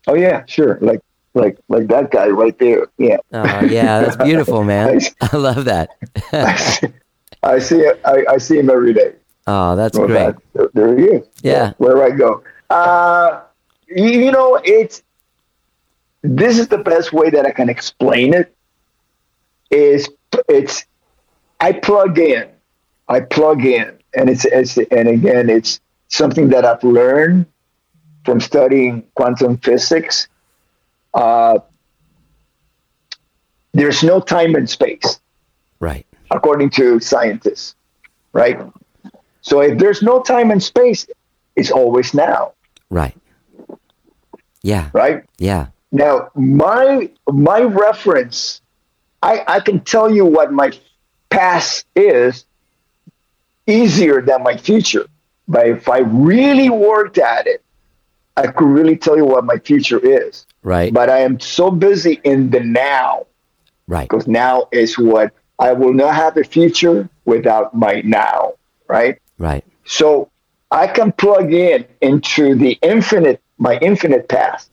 oh 0.08 0.16
yeah, 0.16 0.44
sure, 0.48 0.78
like 0.82 1.00
like 1.34 1.58
like 1.70 1.88
that 1.88 2.12
guy 2.12 2.28
right 2.28 2.58
there. 2.60 2.88
Yeah, 2.98 3.18
Oh, 3.32 3.64
yeah, 3.64 4.02
that's 4.02 4.18
beautiful, 4.18 4.64
man. 4.66 5.00
I 5.22 5.38
love 5.38 5.64
that. 5.66 5.92
I 7.44 7.60
see 7.68 7.78
it. 7.78 8.02
I, 8.04 8.26
I 8.32 8.38
see 8.38 8.58
him 8.60 8.70
every 8.70 8.94
day. 8.94 9.14
Oh, 9.48 9.76
that's 9.76 9.98
Well, 9.98 10.08
great. 10.08 10.36
that- 10.54 10.74
there 10.74 10.98
he 10.98 11.06
is. 11.06 11.28
Yeah. 11.42 11.74
Where 11.78 12.04
I 12.04 12.12
go. 12.12 12.44
Uh, 12.70 13.42
you, 13.88 14.06
you 14.10 14.32
know, 14.32 14.60
it's 14.64 15.04
this 16.22 16.58
is 16.60 16.68
the 16.68 16.78
best 16.78 17.12
way 17.12 17.30
that 17.32 17.46
I 17.46 17.52
can 17.52 17.68
explain 17.70 18.34
it. 18.34 18.56
Is 19.72 20.08
it's 20.48 20.86
I 21.60 21.72
plug 21.74 22.18
in, 22.20 22.48
I 23.08 23.22
plug 23.22 23.66
in, 23.66 23.98
and 24.16 24.30
it's, 24.30 24.46
it's 24.46 24.78
and 24.78 25.08
again, 25.10 25.50
it's 25.50 25.80
something 26.10 26.50
that 26.50 26.64
I've 26.66 26.84
learned 26.84 27.46
from 28.26 28.40
studying 28.40 29.04
quantum 29.16 29.58
physics. 29.58 30.28
Uh, 31.14 31.60
there's 33.74 34.04
no 34.04 34.20
time 34.20 34.56
and 34.56 34.70
space 34.70 35.20
Right. 35.80 36.06
according 36.30 36.70
to 36.72 37.00
scientists, 37.00 37.76
right? 38.34 38.60
So 39.42 39.62
if 39.62 39.78
there's 39.78 40.02
no 40.02 40.22
time 40.22 40.52
and 40.52 40.62
space, 40.62 41.08
it's 41.56 41.72
always 41.72 42.14
now, 42.14 42.54
Right. 42.90 43.16
Yeah. 44.62 44.90
right? 44.94 45.24
Yeah. 45.40 45.68
Now, 45.92 46.30
my 46.36 47.10
my 47.28 47.62
reference, 47.62 48.62
I, 49.22 49.44
I 49.48 49.60
can 49.60 49.80
tell 49.82 50.10
you 50.14 50.26
what 50.26 50.54
my 50.54 50.72
past 51.30 51.86
is 51.96 52.46
easier 53.68 54.22
than 54.22 54.44
my 54.44 54.58
future. 54.58 55.06
But 55.48 55.68
if 55.68 55.90
I 55.90 56.00
really 56.00 56.70
worked 56.70 57.18
at 57.18 57.48
it, 57.48 57.64
I 58.38 58.48
could 58.48 58.68
really 58.68 58.96
tell 58.96 59.18
you 59.18 59.26
what 59.26 59.44
my 59.44 59.58
future 59.58 60.00
is. 60.00 60.46
Right. 60.64 60.94
But 60.94 61.10
I 61.10 61.20
am 61.20 61.40
so 61.40 61.72
busy 61.72 62.22
in 62.24 62.50
the 62.52 62.62
now 62.62 63.26
Right. 63.88 64.08
because 64.08 64.28
now 64.28 64.68
is 64.72 64.98
what 64.98 65.34
I 65.60 65.74
will 65.74 65.94
not 65.94 66.16
have 66.16 66.38
a 66.38 66.44
future 66.44 67.10
without 67.26 67.76
my 67.76 68.02
now, 68.06 68.54
right? 68.88 69.21
Right. 69.42 69.66
So 69.86 70.30
I 70.70 70.86
can 70.86 71.12
plug 71.12 71.52
in 71.52 71.88
into 72.00 72.54
the 72.54 72.78
infinite, 72.84 73.42
my 73.58 73.80
infinite 73.80 74.30
past, 74.30 74.70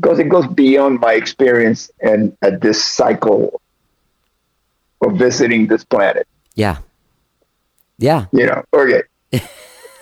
because 0.00 0.18
it 0.18 0.30
goes 0.30 0.46
beyond 0.46 1.00
my 1.00 1.12
experience 1.12 1.90
and 2.00 2.34
at 2.40 2.62
this 2.62 2.82
cycle 2.82 3.60
of 5.02 5.18
visiting 5.18 5.66
this 5.66 5.84
planet. 5.84 6.26
Yeah. 6.54 6.78
Yeah. 7.98 8.26
You 8.32 8.46
know, 8.46 8.64
okay. 8.72 9.02
it, 9.32 9.42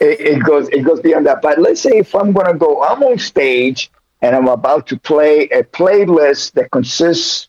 it 0.01 0.45
goes 0.45 0.69
it 0.69 0.83
goes 0.83 1.01
beyond 1.01 1.27
that. 1.27 1.43
But 1.43 1.59
let's 1.59 1.81
say 1.81 1.99
if 1.99 2.15
I'm 2.15 2.31
gonna 2.31 2.55
go, 2.57 2.85
I'm 2.85 3.03
on 3.03 3.19
stage 3.19 3.91
and 4.23 4.37
I'm 4.37 4.47
about 4.47 4.87
to 4.87 4.97
play 4.97 5.49
a 5.49 5.65
playlist 5.65 6.53
that 6.53 6.71
consists 6.71 7.49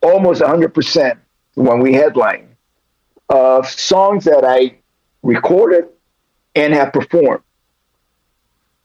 almost 0.00 0.40
100% 0.40 1.18
when 1.54 1.80
we 1.80 1.92
headline 1.92 2.47
of 3.28 3.68
songs 3.68 4.24
that 4.24 4.44
I 4.44 4.76
recorded 5.22 5.88
and 6.54 6.72
have 6.72 6.92
performed 6.92 7.42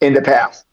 in 0.01 0.13
the 0.13 0.21
past. 0.21 0.65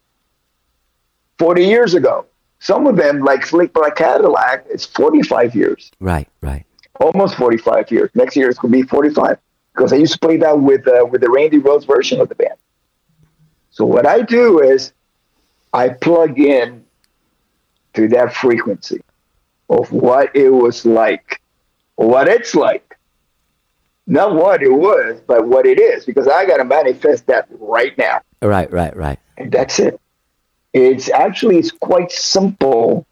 40 1.38 1.64
years 1.64 1.94
ago. 1.94 2.26
Some 2.58 2.86
of 2.86 2.96
them, 2.96 3.20
like 3.20 3.46
Slick 3.46 3.72
Black 3.72 3.96
Cadillac, 3.96 4.66
it's 4.68 4.84
45 4.84 5.54
years, 5.54 5.90
Right. 5.98 6.28
Right. 6.42 6.66
almost 7.00 7.36
45 7.36 7.90
years. 7.90 8.10
Next 8.14 8.36
year 8.36 8.50
it's 8.50 8.58
going 8.58 8.72
to 8.72 8.78
be 8.82 8.86
45 8.86 9.38
because 9.72 9.92
I 9.94 9.96
used 9.96 10.12
to 10.12 10.18
play 10.18 10.36
that 10.36 10.60
with 10.60 10.86
uh, 10.86 11.06
with 11.10 11.22
the 11.22 11.30
Randy 11.30 11.58
Rhoads 11.58 11.86
version 11.86 12.20
of 12.20 12.28
the 12.28 12.34
band. 12.34 12.58
So 13.70 13.86
what 13.86 14.04
I 14.06 14.20
do 14.20 14.60
is 14.60 14.92
I 15.72 15.88
plug 15.88 16.38
in 16.38 16.84
to 17.94 18.08
that 18.08 18.34
frequency 18.34 19.00
of 19.70 19.90
what 19.90 20.34
it 20.36 20.50
was 20.50 20.84
like, 20.84 21.40
what 21.94 22.28
it's 22.28 22.54
like. 22.54 22.89
Not 24.10 24.34
what 24.34 24.60
it 24.60 24.72
was, 24.72 25.20
but 25.26 25.46
what 25.46 25.66
it 25.66 25.78
is, 25.78 26.04
because 26.04 26.26
I 26.26 26.44
got 26.44 26.56
to 26.56 26.64
manifest 26.64 27.26
that 27.28 27.46
right 27.60 27.96
now. 27.96 28.20
Right. 28.42 28.70
Right. 28.72 28.94
Right. 28.96 29.18
And 29.38 29.52
that's 29.52 29.78
it. 29.78 30.00
It's 30.72 31.08
actually 31.10 31.58
it's 31.58 31.70
quite 31.70 32.10
simple, 32.10 33.06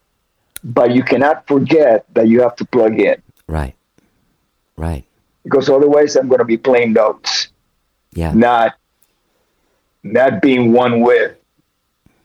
but 0.64 0.90
you 0.92 1.04
cannot 1.04 1.46
forget 1.46 2.04
that 2.14 2.26
you 2.28 2.42
have 2.42 2.56
to 2.56 2.64
plug 2.64 2.98
in 3.00 3.22
Right. 3.46 3.74
Right. 4.76 5.04
because 5.44 5.68
otherwise 5.70 6.16
I'm 6.16 6.28
going 6.28 6.40
to 6.40 6.44
be 6.44 6.56
playing 6.58 6.92
notes, 6.94 7.48
Yeah. 8.12 8.32
not 8.32 8.74
not 10.02 10.40
being 10.42 10.72
one 10.72 11.00
with 11.00 11.36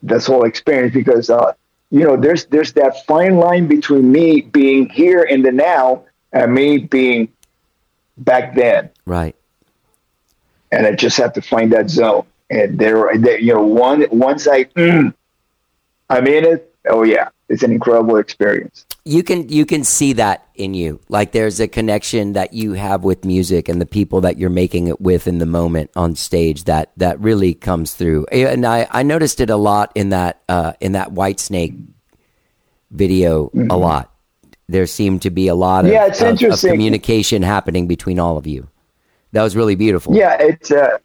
this 0.02 0.26
whole 0.26 0.44
experience. 0.44 0.94
Because 0.94 1.30
uh, 1.30 1.52
you 1.90 2.04
know, 2.04 2.16
there's 2.16 2.46
there's 2.46 2.72
that 2.74 3.06
fine 3.06 3.36
line 3.36 3.66
between 3.68 4.10
me 4.10 4.40
being 4.40 4.88
here 4.88 5.22
in 5.22 5.42
the 5.42 5.52
now 5.52 6.04
and 6.32 6.52
me 6.54 6.78
being 6.78 7.28
back 8.16 8.54
then, 8.54 8.90
Right. 9.06 9.36
and 10.72 10.86
I 10.86 10.92
just 10.94 11.16
have 11.18 11.32
to 11.34 11.42
find 11.42 11.72
that 11.72 11.90
zone. 11.90 12.26
And 12.50 12.78
there, 12.78 13.10
there 13.18 13.38
you 13.38 13.54
know, 13.54 13.62
one 13.62 14.06
once 14.10 14.46
I 14.46 14.64
mm, 14.64 15.14
I'm 16.10 16.26
in 16.26 16.44
it. 16.44 16.70
Oh 16.88 17.02
yeah, 17.02 17.28
it's 17.48 17.62
an 17.62 17.72
incredible 17.72 18.16
experience. 18.18 18.84
you 19.06 19.22
can 19.22 19.48
you 19.48 19.64
can 19.66 19.82
see 19.84 20.12
that 20.14 20.46
in 20.54 20.72
you 20.74 21.00
like 21.08 21.32
there's 21.32 21.58
a 21.60 21.66
connection 21.68 22.34
that 22.34 22.52
you 22.52 22.72
have 22.74 23.02
with 23.04 23.24
music 23.24 23.68
and 23.68 23.80
the 23.80 23.86
people 23.86 24.20
that 24.20 24.38
you're 24.38 24.50
making 24.50 24.86
it 24.88 25.00
with 25.00 25.26
in 25.26 25.38
the 25.38 25.46
moment 25.46 25.90
on 25.96 26.14
stage 26.14 26.64
that 26.64 26.92
that 26.96 27.18
really 27.20 27.52
comes 27.54 27.94
through 27.94 28.24
and 28.30 28.64
i 28.64 28.86
i 28.90 29.02
noticed 29.02 29.40
it 29.40 29.50
a 29.50 29.56
lot 29.56 29.90
in 29.94 30.10
that 30.10 30.42
uh 30.48 30.72
in 30.80 30.92
that 30.92 31.10
Whitesnake 31.12 31.76
video 32.90 33.50
a 33.68 33.76
lot 33.76 34.13
there 34.68 34.86
seemed 34.86 35.22
to 35.22 35.30
be 35.30 35.48
a 35.48 35.54
lot 35.54 35.84
of. 35.84 35.90
Yeah, 35.92 36.06
it's 36.06 36.20
of- 36.20 36.28
of 36.28 36.32
interesting. 36.32 36.72
communication 36.72 37.42
happening 37.42 37.86
between 37.86 38.18
all 38.18 38.36
of 38.36 38.46
you 38.46 38.68
that 39.32 39.42
was 39.42 39.56
really 39.56 39.74
beautiful 39.74 40.14
Yeah, 40.14 40.36
it's 40.40 40.70
uh, 40.70 40.98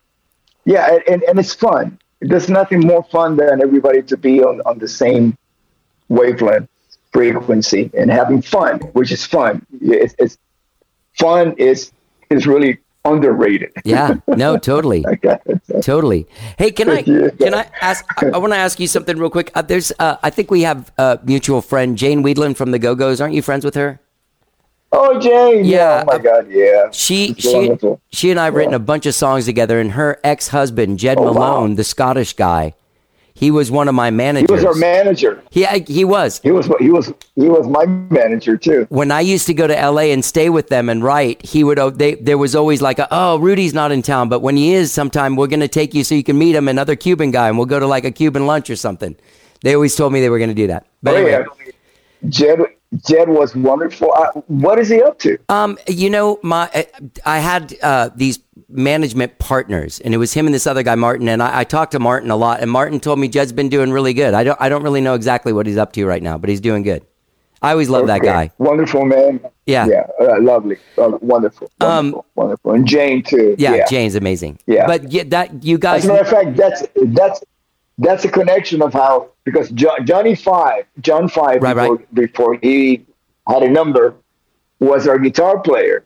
yeah, 0.65 0.99
and, 1.07 1.23
and 1.23 1.39
it's 1.39 1.53
fun. 1.53 1.99
There's 2.21 2.49
nothing 2.49 2.81
more 2.81 3.03
fun 3.05 3.35
than 3.37 3.61
everybody 3.61 4.01
to 4.03 4.17
be 4.17 4.41
on, 4.43 4.61
on 4.65 4.77
the 4.77 4.87
same 4.87 5.37
wavelength 6.09 6.69
frequency 7.11 7.89
and 7.97 8.11
having 8.11 8.41
fun, 8.41 8.79
which 8.93 9.11
is 9.11 9.25
fun. 9.25 9.65
It's, 9.81 10.13
it's 10.19 10.37
fun 11.17 11.53
is 11.57 11.91
is 12.29 12.45
really 12.45 12.77
underrated. 13.05 13.71
yeah 13.85 14.15
no 14.27 14.57
totally 14.57 15.05
totally 15.81 16.27
hey 16.57 16.69
can 16.71 16.89
i 16.89 17.01
can 17.01 17.53
i 17.53 17.65
ask 17.81 18.05
i, 18.21 18.27
I 18.27 18.37
want 18.37 18.51
to 18.53 18.57
ask 18.57 18.79
you 18.79 18.87
something 18.87 19.17
real 19.17 19.29
quick 19.29 19.51
uh, 19.55 19.61
there's 19.61 19.91
uh, 19.99 20.17
i 20.21 20.29
think 20.29 20.51
we 20.51 20.61
have 20.63 20.91
a 20.97 21.19
mutual 21.23 21.61
friend 21.61 21.97
Jane 21.97 22.23
Wiedlin 22.23 22.55
from 22.55 22.71
the 22.71 22.79
go-go's 22.79 23.21
aren't 23.21 23.33
you 23.33 23.41
friends 23.41 23.63
with 23.65 23.75
her 23.75 23.99
Oh, 24.91 25.19
Jane. 25.19 25.65
Yeah, 25.65 26.01
oh 26.01 26.05
my 26.11 26.17
God. 26.17 26.47
Yeah. 26.49 26.89
she 26.91 27.29
It's 27.33 27.43
she 27.43 27.53
wonderful. 27.53 28.01
she 28.11 28.31
and 28.31 28.39
I 28.39 28.45
have 28.45 28.55
written 28.55 28.73
a 28.73 28.79
bunch 28.79 29.05
of 29.05 29.13
songs 29.13 29.45
together, 29.45 29.79
and 29.79 29.91
her 29.91 30.19
ex 30.23 30.47
husband 30.47 30.97
Jed 30.97 31.19
Oh, 31.19 31.25
wow. 31.25 31.33
Malone, 31.33 31.75
the 31.75 31.83
Scottish 31.83 32.33
guy, 32.33 32.73
He 33.39 33.51
was 33.51 33.71
one 33.71 33.87
of 33.87 33.95
my 33.95 34.11
managers. 34.11 34.49
He 34.49 34.53
was 34.53 34.65
our 34.65 34.73
manager. 34.73 35.41
He 35.49 35.63
he 35.87 36.03
was. 36.03 36.41
He 36.43 36.51
was 36.51 36.69
he 36.77 36.89
was 36.89 37.13
he 37.35 37.47
was 37.47 37.69
my 37.69 37.85
manager 37.85 38.57
too. 38.57 38.85
When 38.89 39.11
I 39.13 39.21
used 39.21 39.47
to 39.47 39.53
go 39.53 39.65
to 39.65 39.73
LA 39.73 40.11
and 40.11 40.25
stay 40.25 40.49
with 40.49 40.67
them 40.67 40.89
and 40.89 41.01
write, 41.01 41.45
he 41.45 41.63
would. 41.63 41.79
oh, 41.79 41.89
They 41.89 42.15
there 42.15 42.37
was 42.37 42.53
always 42.53 42.81
like, 42.81 42.99
a, 42.99 43.07
oh, 43.11 43.39
Rudy's 43.39 43.73
not 43.73 43.93
in 43.93 44.01
town, 44.01 44.27
but 44.27 44.41
when 44.41 44.57
he 44.57 44.73
is, 44.73 44.91
sometime 44.91 45.37
we're 45.37 45.47
gonna 45.47 45.69
take 45.69 45.93
you 45.93 46.03
so 46.03 46.15
you 46.15 46.23
can 46.23 46.37
meet 46.37 46.53
him, 46.53 46.67
another 46.67 46.97
Cuban 46.97 47.31
guy, 47.31 47.47
and 47.47 47.57
we'll 47.57 47.65
go 47.65 47.79
to 47.79 47.87
like 47.87 48.03
a 48.03 48.11
Cuban 48.11 48.45
lunch 48.45 48.69
or 48.69 48.75
something. 48.75 49.15
They 49.61 49.73
always 49.73 49.95
told 49.95 50.11
me 50.11 50.19
they 50.19 50.29
were 50.29 50.39
gonna 50.39 50.53
do 50.53 50.67
that. 50.67 50.87
But 51.01 51.13
oh 51.13 51.17
anyway. 51.19 51.45
yeah, 51.65 51.71
Jed 52.27 52.59
Jed 53.05 53.29
was 53.29 53.55
wonderful. 53.55 54.11
Uh, 54.15 54.31
what 54.47 54.79
is 54.79 54.89
he 54.89 55.01
up 55.01 55.19
to? 55.19 55.37
Um, 55.47 55.77
you 55.87 56.09
know, 56.09 56.39
my 56.41 56.69
I- 56.73 56.87
I 57.25 57.39
had 57.39 57.75
uh, 57.83 58.09
these 58.15 58.39
management 58.67 59.37
partners, 59.37 59.99
and 59.99 60.13
it 60.13 60.17
was 60.17 60.33
him 60.33 60.45
and 60.47 60.53
this 60.55 60.65
other 60.65 60.81
guy, 60.83 60.95
Martin. 60.95 61.27
And 61.29 61.41
I, 61.43 61.59
I 61.59 61.63
talked 61.65 61.91
to 61.91 61.99
Martin 61.99 62.31
a 62.31 62.35
lot, 62.35 62.61
and 62.61 62.69
Martin 62.71 62.99
told 62.99 63.19
me 63.19 63.27
Jed's 63.27 63.51
been 63.53 63.69
doing 63.69 63.91
really 63.91 64.13
good. 64.13 64.33
I 64.33 64.43
don't 64.43 64.59
I 64.59 64.69
don't 64.69 64.81
really 64.83 65.01
know 65.01 65.13
exactly 65.13 65.53
what 65.53 65.67
he's 65.67 65.77
up 65.77 65.93
to 65.93 66.05
right 66.05 66.23
now, 66.23 66.37
but 66.39 66.49
he's 66.49 66.61
doing 66.61 66.81
good. 66.81 67.05
I 67.61 67.71
always 67.71 67.89
love 67.89 68.07
that 68.07 68.21
guy. 68.21 68.51
Wonderful 68.57 69.05
man. 69.05 69.41
Yeah. 69.65 69.85
Yeah. 69.85 70.07
Uh, 70.19 70.39
lovely. 70.41 70.77
Uh, 70.97 71.17
wonderful. 71.19 71.69
Wonderful. 71.81 72.25
wonderful. 72.35 72.71
And 72.71 72.87
Jane 72.87 73.21
too. 73.21 73.49
Um, 73.49 73.55
Yeah, 73.59 73.85
Jane's 73.89 74.15
amazing. 74.15 74.59
Yeah. 74.65 74.87
but 74.87 75.11
yeah, 75.11 75.23
that 75.27 75.63
you 75.63 75.77
guys. 75.77 76.05
As 76.05 76.09
a 76.09 76.13
matter 76.13 76.21
of 76.23 76.29
fact, 76.29 76.55
that's 76.57 76.83
that's 77.07 77.43
that's 77.99 78.25
a 78.25 78.29
connection 78.29 78.81
of 78.81 78.93
how 78.93 79.29
because 79.43 79.69
jo- 79.71 79.97
Johnny 80.03 80.35
Five, 80.35 80.85
John 81.01 81.27
Five, 81.27 81.61
Right, 81.61 81.75
before, 81.75 81.97
before 82.13 82.59
he 82.61 83.05
had 83.47 83.61
a 83.61 83.69
number, 83.69 84.15
was 84.79 85.07
our 85.07 85.19
guitar 85.19 85.59
player, 85.59 86.05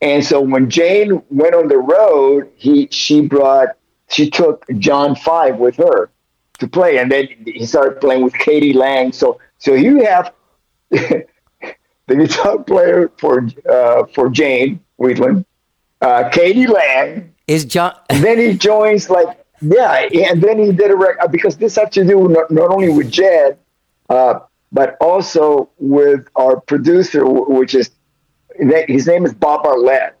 and 0.00 0.24
so 0.24 0.40
when 0.40 0.68
Jane 0.68 1.22
went 1.30 1.54
on 1.54 1.68
the 1.68 1.78
road, 1.78 2.50
he 2.56 2.88
she 2.90 3.20
brought 3.20 3.68
she 4.08 4.28
took 4.28 4.66
John 4.78 5.14
Five 5.14 5.56
with 5.56 5.76
her 5.76 6.10
to 6.58 6.68
play, 6.68 6.98
and 6.98 7.10
then 7.10 7.28
he 7.46 7.64
started 7.64 8.00
playing 8.00 8.22
with 8.22 8.34
k.d. 8.34 8.72
lang. 8.72 9.12
So 9.12 9.40
so 9.58 9.74
you 9.74 10.04
have 10.04 10.32
the 10.90 11.24
guitar 12.08 12.58
player 12.58 13.10
for 13.18 13.48
uh, 13.70 14.04
for 14.14 14.28
Jane 14.28 14.80
Wiedlin, 15.00 15.44
uh, 16.00 16.28
k.d. 16.30 16.66
lang. 16.66 17.32
Is 17.46 17.64
John? 17.64 17.94
Then 18.10 18.38
he 18.38 18.54
joins 18.58 19.08
like 19.08 19.38
yeah, 19.60 20.08
and 20.30 20.42
then 20.42 20.58
he 20.58 20.72
did 20.72 20.90
a 20.90 20.96
record 20.96 21.30
because 21.32 21.56
this 21.56 21.76
had 21.76 21.92
to 21.92 22.04
do 22.04 22.28
not, 22.28 22.50
not 22.50 22.70
only 22.70 22.88
with 22.88 23.10
Jed, 23.10 23.58
uh, 24.08 24.40
but 24.72 24.96
also 25.00 25.70
with 25.78 26.28
our 26.36 26.60
producer, 26.60 27.24
which 27.26 27.74
is 27.74 27.90
his 28.56 29.06
name 29.06 29.24
is 29.24 29.34
Bob 29.34 29.64
Marlette. 29.64 30.16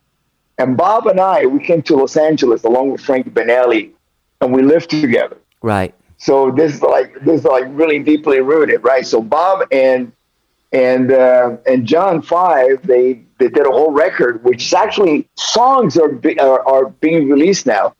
And 0.58 0.76
Bob 0.76 1.06
and 1.06 1.20
I, 1.20 1.46
we 1.46 1.60
came 1.60 1.82
to 1.82 1.96
Los 1.96 2.16
Angeles 2.16 2.64
along 2.64 2.90
with 2.90 3.00
Frank 3.00 3.32
Banali, 3.32 3.92
and 4.40 4.52
we 4.52 4.62
lived 4.62 4.90
together. 4.90 5.36
Right. 5.62 5.94
So 6.16 6.50
this 6.50 6.74
is 6.74 6.82
like 6.82 7.14
this 7.24 7.40
is 7.40 7.44
like 7.44 7.64
really 7.68 8.00
deeply 8.00 8.40
rooted, 8.40 8.82
right? 8.82 9.06
So 9.06 9.22
Bob 9.22 9.68
and 9.70 10.10
and 10.72 11.12
uh, 11.12 11.56
and 11.66 11.86
John 11.86 12.22
Five, 12.22 12.84
they 12.84 13.22
they 13.38 13.48
did 13.48 13.66
a 13.66 13.70
whole 13.70 13.92
record, 13.92 14.42
which 14.42 14.66
is 14.66 14.74
actually 14.74 15.28
songs 15.36 15.96
are 15.96 16.08
be, 16.08 16.38
are, 16.40 16.66
are 16.66 16.86
being 16.86 17.28
released 17.28 17.66
now 17.66 17.94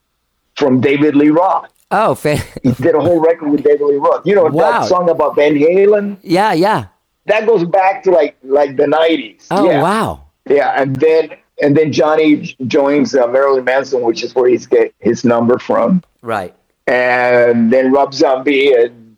from 0.58 0.80
David 0.80 1.14
Lee 1.16 1.30
Roth. 1.30 1.70
Oh, 1.90 2.14
fan. 2.14 2.42
He 2.62 2.72
did 2.72 2.94
a 2.94 3.00
whole 3.00 3.20
record 3.20 3.48
with 3.50 3.62
David 3.64 3.86
Lee 3.86 3.96
Roth. 3.96 4.26
You 4.26 4.34
know 4.34 4.44
Wow. 4.44 4.72
that 4.80 4.88
song 4.88 5.08
about 5.08 5.36
Van 5.36 5.54
Halen? 5.54 6.18
Yeah, 6.22 6.52
yeah. 6.52 6.86
That 7.26 7.46
goes 7.46 7.64
back 7.64 8.02
to 8.04 8.10
like 8.10 8.36
like 8.42 8.76
the 8.76 8.86
nineties. 8.86 9.46
Oh, 9.50 9.68
yeah. 9.70 9.82
wow. 9.82 10.24
Yeah, 10.48 10.80
and 10.80 10.96
then 10.96 11.30
and 11.62 11.76
then 11.76 11.92
Johnny 11.92 12.56
joins 12.66 13.14
uh, 13.14 13.26
Marilyn 13.26 13.64
Manson, 13.64 14.02
which 14.02 14.22
is 14.22 14.34
where 14.34 14.48
he's 14.48 14.66
get 14.66 14.94
his 14.98 15.24
number 15.24 15.58
from 15.58 16.02
Right. 16.22 16.54
and 16.86 17.72
then 17.72 17.92
Rob 17.92 18.14
Zombie, 18.14 18.72
and 18.72 19.16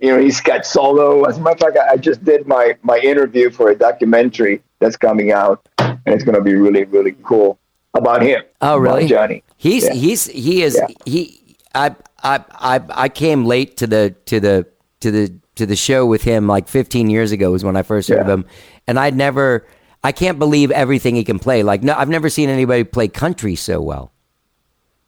you 0.00 0.10
know 0.12 0.18
he's 0.18 0.40
got 0.40 0.64
solo. 0.66 1.24
As 1.24 1.36
a 1.38 1.40
matter 1.40 1.66
of 1.68 1.74
fact, 1.74 1.78
I 1.92 1.96
just 1.96 2.24
did 2.24 2.46
my 2.46 2.76
my 2.82 2.98
interview 2.98 3.50
for 3.50 3.70
a 3.70 3.76
documentary 3.76 4.62
that's 4.80 4.96
coming 4.96 5.30
out, 5.32 5.66
and 5.78 5.98
it's 6.06 6.24
going 6.24 6.34
to 6.36 6.42
be 6.42 6.54
really 6.54 6.84
really 6.84 7.14
cool 7.22 7.58
about 7.94 8.22
him. 8.22 8.42
Oh, 8.62 8.76
about 8.76 8.80
really? 8.80 9.06
Johnny? 9.06 9.42
He's 9.62 9.84
Yeah. 9.84 9.94
he's 9.94 10.26
he 10.26 10.62
is 10.64 10.74
Yeah. 10.76 10.86
he. 11.06 11.56
I 11.74 11.94
I 12.22 12.40
I 12.50 12.80
I 12.90 13.08
came 13.08 13.44
late 13.44 13.76
to 13.76 13.86
the 13.86 14.14
to 14.26 14.40
the 14.40 14.66
to 15.00 15.10
the 15.12 15.32
to 15.54 15.66
the 15.66 15.76
show 15.76 16.04
with 16.04 16.22
him 16.22 16.48
like 16.48 16.66
15 16.66 17.08
years 17.10 17.30
ago 17.30 17.52
was 17.52 17.62
when 17.62 17.76
I 17.76 17.82
first 17.82 18.08
heard 18.08 18.18
of 18.18 18.28
him, 18.28 18.44
and 18.88 18.98
I'd 18.98 19.14
never. 19.16 19.66
I 20.02 20.10
can't 20.10 20.36
believe 20.36 20.72
everything 20.72 21.14
he 21.14 21.22
can 21.22 21.38
play. 21.38 21.62
Like 21.62 21.84
no, 21.84 21.94
I've 21.94 22.08
never 22.08 22.28
seen 22.28 22.48
anybody 22.48 22.82
play 22.82 23.06
country 23.06 23.54
so 23.54 23.80
well. 23.80 24.10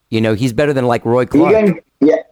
You 0.08 0.20
know, 0.20 0.34
he's 0.34 0.52
better 0.52 0.72
than 0.72 0.86
like 0.86 1.04
Roy 1.04 1.26
Clark. 1.26 1.52
can, 1.52 1.80
yeah, 2.00 2.22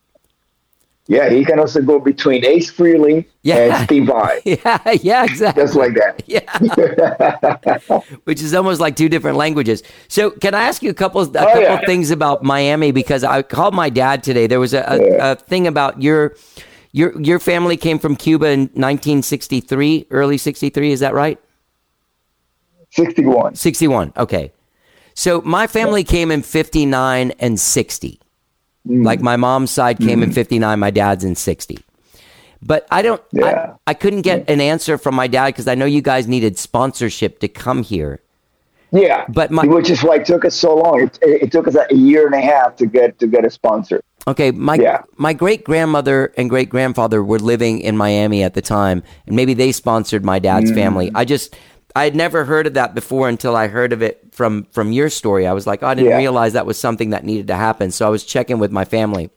yeah. 1.13 1.29
He 1.31 1.45
can 1.45 1.59
also 1.59 1.81
go 1.83 1.99
between 2.01 2.45
Ace 2.45 2.73
Frehley 2.73 3.27
Yeah. 3.43 3.57
and 3.57 3.85
Steve 3.85 4.07
Vai, 4.07 4.41
yeah, 4.45 4.79
yeah, 5.03 5.25
exactly. 5.25 5.63
just 5.63 5.75
like 5.77 5.95
that. 5.95 6.23
Yeah. 6.27 8.01
Which 8.25 8.41
is 8.43 8.55
almost 8.55 8.81
like 8.81 8.97
two 8.97 9.09
different 9.09 9.37
languages. 9.37 9.83
So, 10.09 10.31
can 10.31 10.55
I 10.55 10.63
ask 10.63 10.83
you 10.83 10.91
a 10.91 10.95
couple 10.95 11.21
a 11.21 11.25
oh, 11.25 11.33
couple 11.33 11.59
Oh, 11.59 11.61
yeah. 11.61 11.85
things 11.87 12.11
about 12.11 12.43
Miami 12.43 12.93
because 12.93 13.23
I 13.25 13.43
called 13.43 13.75
my 13.75 13.91
dad 13.91 14.23
today. 14.23 14.47
There 14.47 14.61
was 14.61 14.73
a, 14.75 14.83
a, 14.89 15.33
a 15.33 15.37
thing 15.37 15.67
about 15.67 16.01
your 16.03 16.35
your 16.93 17.21
your 17.21 17.39
family 17.39 17.77
came 17.77 17.99
from 17.99 18.17
Cuba 18.17 18.47
in 18.47 18.61
1963, 18.75 20.07
early 20.11 20.39
63, 20.39 20.93
is 20.93 21.01
that 21.01 21.15
right? 21.15 21.39
61. 22.91 23.55
61. 23.55 24.13
Okay. 24.17 24.53
So, 25.15 25.41
my 25.43 25.67
family 25.67 26.05
came 26.05 26.31
in 26.31 26.43
59 26.43 27.33
and 27.39 27.61
60. 27.61 28.21
Mm. 28.89 29.05
Like 29.05 29.21
my 29.21 29.37
mom's 29.37 29.71
side 29.71 29.99
came 29.99 30.23
in 30.23 30.33
59, 30.33 30.79
my 30.79 30.91
dad's 30.91 31.23
in 31.25 31.35
60. 31.37 31.79
But 32.65 32.87
I 32.91 33.03
don't, 33.03 33.23
Yeah. 33.33 33.75
I, 33.87 33.91
I 33.91 33.95
couldn't 33.95 34.23
get 34.23 34.49
an 34.49 34.61
answer 34.61 34.99
from 34.99 35.15
my 35.15 35.27
dad 35.27 35.47
because 35.47 35.67
I 35.69 35.75
know 35.75 35.85
you 35.85 36.03
guys 36.03 36.27
needed 36.29 36.59
sponsorship 36.59 37.41
to 37.41 37.49
come 37.49 37.83
here. 37.83 38.21
Yeah, 38.95 39.25
But 39.29 39.51
my- 39.51 39.65
which 39.67 39.89
is 39.89 40.03
why 40.03 40.17
it 40.17 40.27
took 40.27 40.45
us 40.45 40.55
so 40.55 40.77
long. 40.77 41.01
It, 41.01 41.19
it, 41.23 41.43
it 41.45 41.53
took 41.53 41.67
us 41.67 41.77
a 41.91 41.95
year 41.95 42.27
and 42.27 42.35
a 42.35 42.41
half 42.43 42.77
to 42.77 42.87
get 42.87 43.19
to 43.21 43.27
get 43.27 43.45
a 43.45 43.51
sponsor. 43.51 44.03
Okay, 44.29 44.51
my 44.51 44.75
Yeah. 44.77 45.03
my 45.17 45.33
great 45.33 45.65
grandmother 45.65 46.33
and 46.37 46.51
great 46.51 46.69
grandfather 46.69 47.25
were 47.25 47.39
living 47.39 47.81
in 47.81 47.97
Miami 47.97 48.43
at 48.45 48.53
the 48.55 48.61
time, 48.63 49.03
and 49.27 49.35
maybe 49.35 49.55
they 49.55 49.73
sponsored 49.73 50.25
my 50.25 50.39
dad's 50.39 50.71
Mm. 50.71 50.75
family. 50.75 51.11
I 51.15 51.25
just 51.25 51.57
I 51.95 52.05
had 52.05 52.17
never 52.17 52.45
heard 52.45 52.67
of 52.67 52.75
that 52.75 52.95
before 52.95 53.29
until 53.29 53.55
I 53.55 53.69
heard 53.69 53.93
of 53.93 54.03
it 54.03 54.29
from 54.33 54.65
from 54.71 54.93
your 54.93 55.11
story. 55.11 55.47
I 55.47 55.53
was 55.53 55.67
like, 55.67 55.83
oh, 55.83 55.89
I 55.89 55.95
didn't 55.95 56.11
Yeah. 56.11 56.17
realize 56.19 56.55
that 56.55 56.67
was 56.67 56.79
something 56.79 57.11
that 57.11 57.25
needed 57.25 57.49
to 57.49 57.55
happen. 57.57 57.91
So 57.91 58.07
I 58.07 58.11
was 58.11 58.25
checking 58.25 58.59
with 58.59 58.73
my 58.73 58.85
family. 58.85 59.31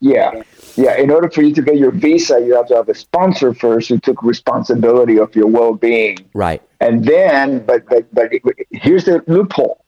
Yeah. 0.00 0.42
Yeah. 0.76 0.96
In 0.96 1.10
order 1.10 1.30
for 1.30 1.42
you 1.42 1.54
to 1.54 1.62
get 1.62 1.76
your 1.76 1.92
visa, 1.92 2.40
you 2.40 2.54
have 2.56 2.66
to 2.66 2.74
have 2.74 2.88
a 2.88 2.94
sponsor 2.94 3.54
first 3.54 3.88
who 3.88 3.98
took 3.98 4.22
responsibility 4.22 5.18
of 5.18 5.34
your 5.36 5.46
well 5.46 5.74
being. 5.74 6.18
Right. 6.34 6.60
And 6.80 7.04
then, 7.04 7.64
but, 7.64 7.86
but, 7.88 8.12
but 8.12 8.30
here's 8.70 9.04
the 9.04 9.22
loophole. 9.26 9.82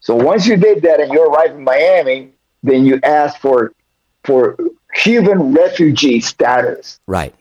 So 0.00 0.14
once 0.14 0.46
you 0.46 0.56
did 0.56 0.82
that 0.82 1.00
and 1.00 1.12
you 1.12 1.24
arrive 1.24 1.52
in 1.56 1.64
Miami, 1.64 2.30
then 2.62 2.84
you 2.84 3.00
ask 3.02 3.40
for, 3.40 3.72
for 4.22 4.56
Cuban 4.94 5.54
refugee 5.54 6.20
status. 6.20 7.00
Right. 7.06 7.34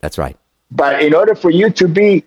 That's 0.00 0.18
right. 0.18 0.36
But 0.70 1.02
in 1.02 1.14
order 1.14 1.34
for 1.34 1.50
you 1.50 1.70
to 1.70 1.86
be, 1.86 2.24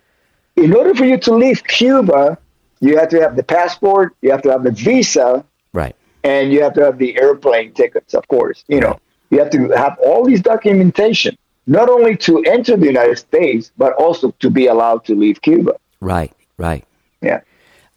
in 0.56 0.74
order 0.74 0.94
for 0.94 1.04
you 1.04 1.18
to 1.18 1.34
leave 1.34 1.62
Cuba, 1.64 2.38
you 2.80 2.98
have 2.98 3.08
to 3.10 3.20
have 3.20 3.36
the 3.36 3.42
passport, 3.42 4.14
you 4.22 4.30
have 4.30 4.42
to 4.42 4.50
have 4.50 4.62
the 4.62 4.70
visa, 4.70 5.44
Right. 5.72 5.94
and 6.24 6.52
you 6.52 6.62
have 6.62 6.74
to 6.74 6.84
have 6.84 6.98
the 6.98 7.18
airplane 7.20 7.72
tickets, 7.72 8.14
of 8.14 8.26
course. 8.28 8.64
You 8.68 8.80
know, 8.80 8.98
you 9.30 9.38
have 9.38 9.50
to 9.50 9.68
have 9.70 9.96
all 10.04 10.24
these 10.24 10.40
documentation, 10.42 11.36
not 11.66 11.88
only 11.88 12.16
to 12.18 12.42
enter 12.44 12.76
the 12.76 12.86
United 12.86 13.16
States, 13.16 13.70
but 13.76 13.92
also 13.94 14.32
to 14.40 14.50
be 14.50 14.66
allowed 14.66 15.04
to 15.06 15.14
leave 15.14 15.40
Cuba. 15.42 15.74
Right. 16.00 16.32
Right. 16.58 16.84
Yeah. 17.22 17.40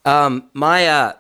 Um, 0.06 0.50
my 0.54 0.88
uh, 0.88 1.14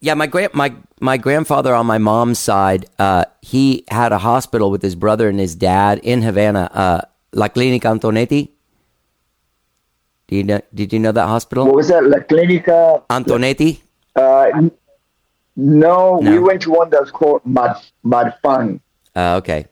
yeah, 0.00 0.14
my 0.14 0.26
grand 0.26 0.52
my 0.54 0.74
my 1.00 1.16
grandfather 1.16 1.74
on 1.74 1.86
my 1.86 1.98
mom's 1.98 2.38
side, 2.38 2.86
uh, 2.98 3.24
he 3.42 3.84
had 3.88 4.12
a 4.12 4.18
hospital 4.18 4.70
with 4.70 4.82
his 4.82 4.94
brother 4.94 5.28
and 5.28 5.38
his 5.38 5.54
dad 5.54 5.98
in 6.02 6.22
Havana, 6.22 6.70
uh, 6.72 7.00
La 7.32 7.48
Clinica 7.48 7.88
Antonetti. 7.98 8.50
Do 10.34 10.38
you 10.38 10.44
know? 10.44 10.60
Did 10.74 10.92
you 10.92 10.98
know 10.98 11.12
that 11.12 11.28
hospital? 11.28 11.64
What 11.64 11.76
was 11.76 11.86
that? 11.88 12.02
La 12.02 12.18
Clinica 12.18 13.04
Antonetti. 13.08 13.80
Uh, 14.16 14.50
n- 14.52 14.72
no, 15.54 16.18
we 16.20 16.40
went 16.40 16.62
to 16.62 16.70
one 16.72 16.90
that's 16.90 17.12
called 17.12 17.42
Mad 17.46 17.76
Madfan. 18.04 18.80
Uh, 19.14 19.36
okay. 19.36 19.66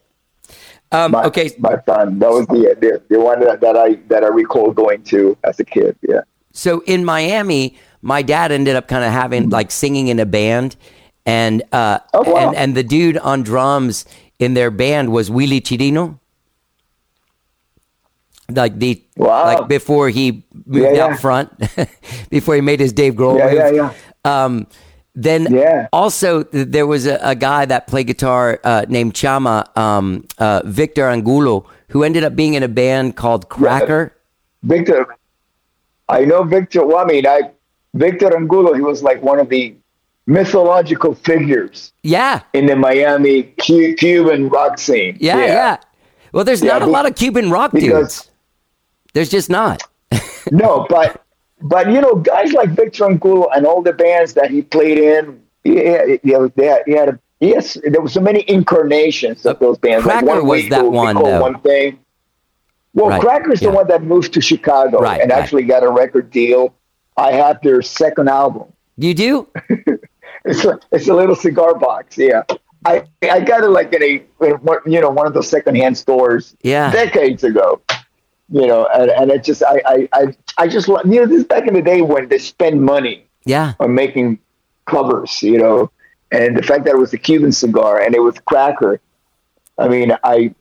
Um, 0.92 1.16
okay. 1.16 1.50
Madfan. 1.58 2.20
That 2.20 2.30
was 2.30 2.46
the, 2.46 2.76
the 2.80 3.02
the 3.10 3.18
one 3.18 3.40
that, 3.40 3.60
that 3.60 3.76
I 3.76 3.94
that 4.06 4.22
I 4.22 4.28
recall 4.28 4.70
going 4.70 5.02
to 5.04 5.36
as 5.42 5.58
a 5.58 5.64
kid. 5.64 5.96
Yeah. 6.08 6.20
So 6.52 6.84
in 6.86 7.04
Miami, 7.04 7.76
my 8.00 8.22
dad 8.22 8.52
ended 8.52 8.76
up 8.76 8.86
kind 8.86 9.04
of 9.04 9.10
having 9.10 9.50
like 9.50 9.72
singing 9.72 10.06
in 10.06 10.20
a 10.20 10.26
band, 10.26 10.76
and 11.26 11.64
uh, 11.72 11.98
and 12.14 12.54
and 12.54 12.76
the 12.76 12.84
dude 12.84 13.18
on 13.18 13.42
drums 13.42 14.04
in 14.38 14.54
their 14.54 14.70
band 14.70 15.10
was 15.10 15.28
Willie 15.28 15.60
Chirino. 15.60 16.20
Like 18.54 18.78
the 18.78 19.02
like 19.16 19.68
before 19.68 20.08
he 20.08 20.44
moved 20.66 20.94
Yeah, 20.96 21.04
out 21.04 21.10
yeah. 21.10 21.16
front, 21.16 21.50
before 22.30 22.54
he 22.54 22.60
made 22.60 22.80
his 22.80 22.92
Dave 22.92 23.14
Grohl 23.14 23.38
Yeah, 23.38 23.70
move. 23.70 23.74
yeah, 24.24 24.44
Um, 24.44 24.66
then 25.14 25.46
Yeah. 25.52 25.88
also 25.92 26.44
there 26.52 26.86
was 26.86 27.06
a, 27.06 27.18
a 27.22 27.34
guy 27.34 27.64
that 27.66 27.86
played 27.86 28.06
guitar 28.06 28.58
uh, 28.64 28.84
named 28.88 29.14
Chama, 29.14 29.64
um, 29.76 30.24
uh, 30.38 30.62
Victor 30.64 31.08
Angulo, 31.08 31.66
who 31.88 32.02
ended 32.02 32.24
up 32.24 32.34
being 32.34 32.54
in 32.54 32.62
a 32.62 32.68
band 32.68 33.16
called 33.16 33.48
Cracker. 33.48 34.12
Victor, 34.62 35.06
I 36.08 36.24
know 36.24 36.44
Victor. 36.44 36.86
Well, 36.86 36.98
I 36.98 37.04
mean, 37.04 37.26
I 37.26 37.50
Victor 37.94 38.34
Angulo. 38.36 38.72
He 38.74 38.80
was 38.80 39.02
like 39.02 39.22
one 39.22 39.38
of 39.38 39.48
the 39.50 39.74
mythological 40.26 41.14
figures 41.14 41.92
Yeah, 42.02 42.40
in 42.54 42.66
the 42.66 42.76
Miami 42.76 43.42
Cu- 43.60 43.94
Cuban 43.94 44.48
rock 44.48 44.78
scene. 44.78 45.16
yeah, 45.20 45.36
yeah. 45.44 45.76
Well, 46.32 46.44
there's 46.44 46.62
Yeah, 46.62 46.72
not 46.78 46.82
a 46.82 46.86
lot 46.86 47.06
of 47.06 47.14
Cuban 47.16 47.50
rock 47.50 47.72
because- 47.72 47.88
dudes. 48.22 48.30
There's 49.12 49.28
just 49.30 49.50
not. 49.50 49.82
no, 50.50 50.86
but 50.88 51.22
but 51.60 51.90
you 51.90 52.00
know, 52.00 52.14
guys 52.16 52.52
like 52.52 52.70
Victor 52.70 53.04
Angulo 53.06 53.48
and 53.54 53.66
all 53.66 53.82
the 53.82 53.92
bands 53.92 54.34
that 54.34 54.50
he 54.50 54.62
played 54.62 54.98
in, 54.98 55.40
yeah, 55.64 56.16
yeah, 56.22 56.46
they 56.56 56.66
had, 56.66 56.82
he 56.86 56.92
had 56.92 57.08
a, 57.10 57.18
yes, 57.40 57.76
there 57.84 58.00
were 58.00 58.08
so 58.08 58.20
many 58.20 58.44
incarnations 58.48 59.46
of 59.46 59.58
those 59.60 59.78
bands. 59.78 60.04
Cracker 60.04 60.26
like 60.26 60.36
one 60.36 60.46
was 60.46 60.68
that 60.70 60.84
one, 60.84 61.14
though. 61.16 61.40
One 61.40 61.60
thing. 61.60 61.98
Well, 62.94 63.08
Right, 63.08 63.20
Cracker's 63.20 63.62
yeah. 63.62 63.70
the 63.70 63.74
one 63.76 63.88
that 63.88 64.02
moved 64.02 64.34
to 64.34 64.40
Chicago 64.42 65.00
Right, 65.00 65.20
and 65.22 65.30
right. 65.30 65.40
actually 65.40 65.62
got 65.62 65.82
a 65.82 65.88
record 65.90 66.30
deal. 66.30 66.74
I 67.16 67.32
have 67.32 67.60
their 67.62 67.80
second 67.82 68.28
album. 68.28 68.72
You 68.96 69.14
do? 69.14 69.48
It's 70.44 70.64
a, 70.64 70.80
it's 70.90 71.06
a 71.06 71.14
little 71.14 71.36
cigar 71.36 71.76
box. 71.78 72.18
Yeah. 72.18 72.42
I, 72.84 73.04
I 73.22 73.38
got 73.40 73.62
it 73.62 73.68
like 73.68 73.92
in 73.92 74.02
a, 74.02 74.24
you 74.90 75.00
know, 75.00 75.10
one 75.10 75.28
of 75.28 75.34
those 75.34 75.48
secondhand 75.48 75.96
stores 75.96 76.56
Yeah. 76.62 76.90
decades 76.90 77.44
ago. 77.44 77.80
You 78.52 78.66
know, 78.66 78.86
and, 78.94 79.10
and 79.10 79.30
it 79.30 79.44
just, 79.44 79.62
I, 79.62 79.80
I, 79.86 80.08
I, 80.12 80.36
I 80.58 80.68
just, 80.68 80.86
you 80.86 81.02
know, 81.04 81.26
this 81.26 81.38
is 81.38 81.44
back 81.44 81.66
in 81.66 81.72
the 81.72 81.80
day 81.80 82.02
when 82.02 82.28
they 82.28 82.38
spend 82.38 82.82
money 82.82 83.26
Yeah. 83.46 83.72
on 83.80 83.94
making 83.94 84.40
covers, 84.84 85.42
you 85.42 85.56
know, 85.56 85.90
and 86.30 86.54
the 86.54 86.62
fact 86.62 86.84
that 86.84 86.90
it 86.90 86.98
was 86.98 87.14
a 87.14 87.18
Cuban 87.18 87.52
cigar 87.52 88.02
and 88.02 88.14
it 88.14 88.20
was 88.20 88.38
cracker. 88.44 89.00
I 89.78 89.88
mean, 89.88 90.12
I, 90.22 90.54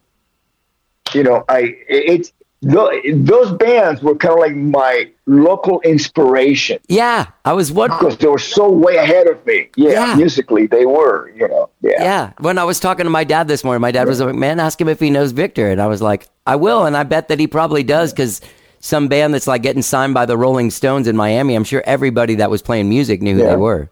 you 1.13 1.23
know, 1.23 1.43
I, 1.49 1.75
it's, 1.89 2.31
tho- 2.61 2.91
those 3.13 3.51
bands 3.53 4.01
were 4.01 4.15
kind 4.15 4.33
of 4.33 4.39
like 4.39 4.55
my 4.55 5.09
local 5.25 5.81
inspiration 5.81 6.79
Yeah, 6.87 7.27
I 7.45 7.53
was 7.53 7.71
wondering. 7.71 7.99
because 7.99 8.17
they 8.17 8.27
were 8.27 8.37
so 8.37 8.69
way 8.69 8.97
ahead 8.97 9.27
of 9.27 9.43
me. 9.45 9.69
Yeah, 9.75 9.91
Yeah. 9.91 10.15
musically 10.15 10.67
they 10.67 10.85
were. 10.85 11.31
You 11.35 11.47
know. 11.47 11.69
Yeah. 11.81 12.03
Yeah. 12.03 12.31
When 12.39 12.57
I 12.57 12.63
was 12.63 12.79
talking 12.79 13.05
to 13.05 13.09
my 13.09 13.23
dad 13.23 13.47
this 13.47 13.63
morning, 13.63 13.81
my 13.81 13.91
dad 13.91 14.07
was 14.07 14.19
like, 14.21 14.35
"Man, 14.35 14.59
ask 14.59 14.79
him 14.79 14.87
if 14.89 14.99
he 14.99 15.09
knows 15.09 15.31
Victor," 15.31 15.67
and 15.69 15.81
I 15.81 15.87
was 15.87 16.01
like, 16.01 16.27
"I 16.45 16.55
will," 16.55 16.85
and 16.85 16.95
I 16.97 17.03
bet 17.03 17.27
that 17.29 17.39
he 17.39 17.47
probably 17.47 17.83
does 17.83 18.11
because 18.13 18.41
some 18.79 19.07
band 19.07 19.33
that's 19.33 19.47
like 19.47 19.61
getting 19.61 19.81
signed 19.83 20.13
by 20.13 20.25
the 20.25 20.37
Rolling 20.37 20.71
Stones 20.71 21.07
in 21.07 21.15
Miami. 21.15 21.55
I'm 21.55 21.63
sure 21.63 21.83
everybody 21.85 22.35
that 22.35 22.49
was 22.49 22.61
playing 22.61 22.89
music 22.89 23.21
knew 23.21 23.35
who 23.35 23.41
Yeah. 23.43 23.49
they 23.51 23.55
were. 23.57 23.89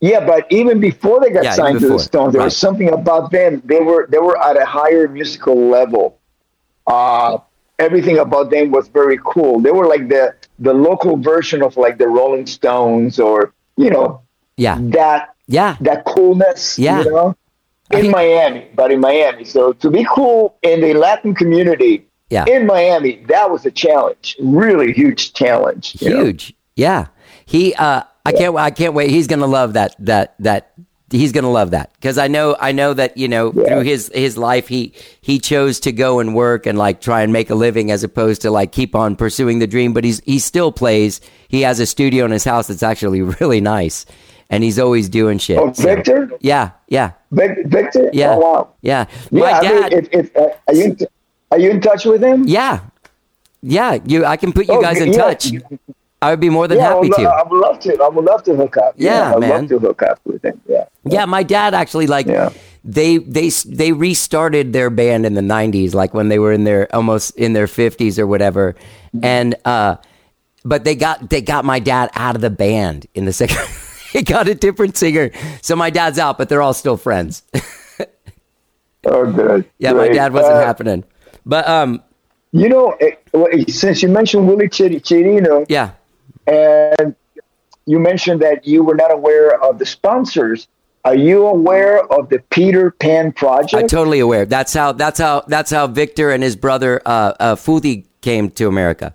Yeah, 0.00 0.24
but 0.24 0.46
even 0.50 0.78
before 0.78 1.18
they 1.20 1.30
got 1.30 1.42
Yeah, 1.44 1.52
signed 1.54 1.80
to 1.80 1.88
the 1.88 1.98
Stones, 1.98 2.32
there 2.32 2.38
Right. 2.40 2.44
was 2.44 2.56
something 2.56 2.88
about 2.92 3.32
them. 3.32 3.62
They 3.64 3.80
were 3.80 4.06
they 4.08 4.18
were 4.18 4.38
at 4.40 4.56
a 4.56 4.64
higher 4.64 5.08
musical 5.08 5.56
level. 5.56 6.17
Uh, 6.88 7.38
everything 7.78 8.18
about 8.18 8.50
them 8.50 8.70
was 8.70 8.88
very 8.88 9.18
cool. 9.24 9.60
They 9.60 9.70
were 9.70 9.86
like 9.86 10.08
the 10.08 10.34
the 10.58 10.74
local 10.74 11.16
version 11.16 11.62
of 11.62 11.76
like 11.76 11.98
the 11.98 12.08
Rolling 12.08 12.46
Stones, 12.46 13.20
or 13.20 13.52
you 13.76 13.90
know 13.90 14.22
Yeah. 14.56 14.78
that 14.98 15.34
Yeah. 15.46 15.76
that 15.80 16.04
coolness. 16.04 16.78
Yeah. 16.78 17.04
you 17.04 17.10
know, 17.10 17.36
in 17.92 18.10
Miami, 18.10 18.66
but 18.74 18.90
in 18.90 19.00
Miami. 19.00 19.44
So 19.44 19.72
to 19.74 19.90
be 19.90 20.04
cool 20.14 20.56
in 20.62 20.80
the 20.80 20.94
Latin 20.94 21.34
community. 21.34 22.04
Yeah. 22.30 22.44
In 22.46 22.66
Miami, 22.66 23.24
that 23.28 23.50
was 23.50 23.64
a 23.64 23.70
challenge, 23.70 24.36
really 24.38 24.92
huge 24.92 25.32
challenge. 25.32 25.96
you 26.02 26.10
know? 26.10 26.24
Huge. 26.24 26.54
Yeah. 26.76 27.06
He. 27.46 27.72
Uh. 27.74 28.02
I 28.26 28.32
can't. 28.32 28.54
I 28.56 28.70
can't 28.70 28.92
wait. 28.92 29.08
He's 29.08 29.26
gonna 29.26 29.46
love 29.46 29.72
that. 29.72 29.96
That. 30.00 30.34
That. 30.40 30.72
He's 31.10 31.32
gonna 31.32 31.50
love 31.50 31.70
that 31.70 31.90
because 31.94 32.18
I 32.18 32.28
know. 32.28 32.54
I 32.60 32.72
know 32.72 32.92
that 32.92 33.16
you 33.16 33.28
know 33.28 33.50
through 33.50 33.80
his 33.80 34.10
his 34.14 34.36
life 34.36 34.68
he 34.68 34.92
he 35.22 35.38
chose 35.38 35.80
to 35.80 35.92
go 35.92 36.20
and 36.20 36.34
work 36.34 36.66
and 36.66 36.76
like 36.76 37.00
try 37.00 37.22
and 37.22 37.32
make 37.32 37.48
a 37.48 37.54
living 37.54 37.90
as 37.90 38.04
opposed 38.04 38.42
to 38.42 38.50
like 38.50 38.72
keep 38.72 38.94
on 38.94 39.16
pursuing 39.16 39.58
the 39.58 39.66
dream. 39.66 39.94
But 39.94 40.04
he's 40.04 40.20
he 40.26 40.38
still 40.38 40.70
plays. 40.70 41.20
He 41.48 41.62
has 41.62 41.80
a 41.80 41.86
studio 41.86 42.26
in 42.26 42.30
his 42.30 42.44
house 42.44 42.66
that's 42.66 42.82
actually 42.82 43.22
really 43.40 43.60
nice, 43.62 44.04
and 44.50 44.62
he's 44.62 44.78
always 44.78 45.08
doing 45.08 45.38
shit. 45.38 45.56
Oh, 45.58 45.72
So- 45.72 45.82
Victor? 45.84 46.30
Yeah. 46.40 46.72
Yeah. 46.88 47.12
Vic- 47.30 47.66
Victor? 47.66 48.10
Yeah. 48.12 48.34
Oh, 48.34 48.38
wow. 48.40 48.68
Yeah. 48.82 49.06
Yeah, 49.30 49.40
My 49.40 49.52
I 49.52 49.62
dad. 49.62 49.92
mean, 49.92 49.98
if, 50.02 50.08
if, 50.12 50.36
uh, 50.36 50.48
are, 50.66 50.74
you 50.74 50.84
in, 50.84 50.98
are 51.52 51.58
you 51.58 51.70
in 51.70 51.80
touch 51.80 52.04
with 52.04 52.22
him? 52.22 52.44
yeah. 52.46 52.80
Yeah. 53.62 53.98
You. 54.04 54.24
I 54.26 54.36
can 54.36 54.52
put 54.52 54.68
you 54.68 54.74
Oh, 54.74 54.82
guys 54.82 55.00
in 55.00 55.12
yeah. 55.12 55.18
touch. 55.18 55.52
I 56.20 56.30
would 56.30 56.40
be 56.40 56.50
more 56.50 56.66
than 56.66 56.78
yeah, 56.78 56.90
I 56.90 56.94
happy 56.94 57.10
to. 57.10 57.22
I 57.28 57.42
would 57.48 57.60
love 57.60 57.78
to. 57.80 58.02
I 58.02 58.08
would 58.08 58.24
love 58.24 58.42
to 58.44 58.56
hook 58.56 58.76
up. 58.76 58.94
Yeah, 58.96 59.34
I'd 59.34 59.40
man. 59.40 59.50
love 59.50 59.68
to 59.68 59.78
hook 59.78 60.02
up 60.02 60.20
with 60.24 60.44
him. 60.44 60.60
Yeah. 60.66 60.86
Yeah, 61.04 61.24
my 61.26 61.42
dad 61.44 61.74
actually 61.74 62.06
like 62.08 62.26
they 62.84 63.18
they 63.18 63.50
they 63.50 63.92
restarted 63.92 64.72
their 64.72 64.90
band 64.90 65.26
in 65.26 65.34
the 65.34 65.40
90s 65.42 65.94
like 65.94 66.14
when 66.14 66.28
they 66.28 66.38
were 66.38 66.52
in 66.52 66.64
their 66.64 66.92
almost 66.94 67.36
in 67.36 67.52
their 67.52 67.66
50s 67.66 68.18
or 68.18 68.26
whatever. 68.26 68.74
And 69.22 69.54
uh 69.64 69.96
but 70.64 70.84
they 70.84 70.94
got 70.96 71.30
they 71.30 71.40
got 71.40 71.64
my 71.64 71.78
dad 71.78 72.10
out 72.14 72.34
of 72.34 72.40
the 72.40 72.50
band 72.50 73.06
in 73.14 73.24
the 73.24 73.32
second 73.32 73.58
he 74.12 74.22
got 74.22 74.48
a 74.48 74.54
different 74.54 74.96
singer. 74.96 75.30
So 75.62 75.76
my 75.76 75.90
dad's 75.90 76.18
out, 76.18 76.36
but 76.38 76.48
they're 76.48 76.62
all 76.62 76.74
still 76.74 76.96
friends. 76.96 77.42
Oh, 79.04 79.30
good. 79.32 79.64
yeah, 79.78 79.92
my 79.92 80.08
dad 80.08 80.32
wasn't 80.32 80.56
Uh, 80.56 80.60
happening. 80.66 81.04
But 81.46 81.68
um 81.68 82.02
You 82.52 82.68
know, 82.68 82.96
since 83.68 84.02
you 84.02 84.08
mentioned 84.08 84.46
Willie 84.48 84.68
Chir- 84.68 85.00
Chirino, 85.00 85.64
yeah, 85.68 85.92
and 86.48 87.14
you 87.86 87.98
mentioned 87.98 88.42
that 88.42 88.66
you 88.66 88.82
were 88.82 88.94
not 88.94 89.12
aware 89.12 89.62
of 89.62 89.78
the 89.78 89.86
sponsors. 89.86 90.68
Are 91.04 91.14
you 91.14 91.46
aware 91.46 92.04
of 92.12 92.28
the 92.28 92.40
Peter 92.50 92.90
Pan 92.90 93.32
project? 93.32 93.74
I'm 93.74 93.88
totally 93.88 94.20
aware. 94.20 94.44
That's 94.44 94.74
how 94.74 94.92
that's 94.92 95.18
how 95.18 95.42
that's 95.46 95.70
how 95.70 95.86
Victor 95.86 96.30
and 96.30 96.42
his 96.42 96.56
brother 96.56 97.00
uh 97.06 97.34
uh 97.38 97.80
came 98.20 98.50
to 98.50 98.66
America. 98.66 99.14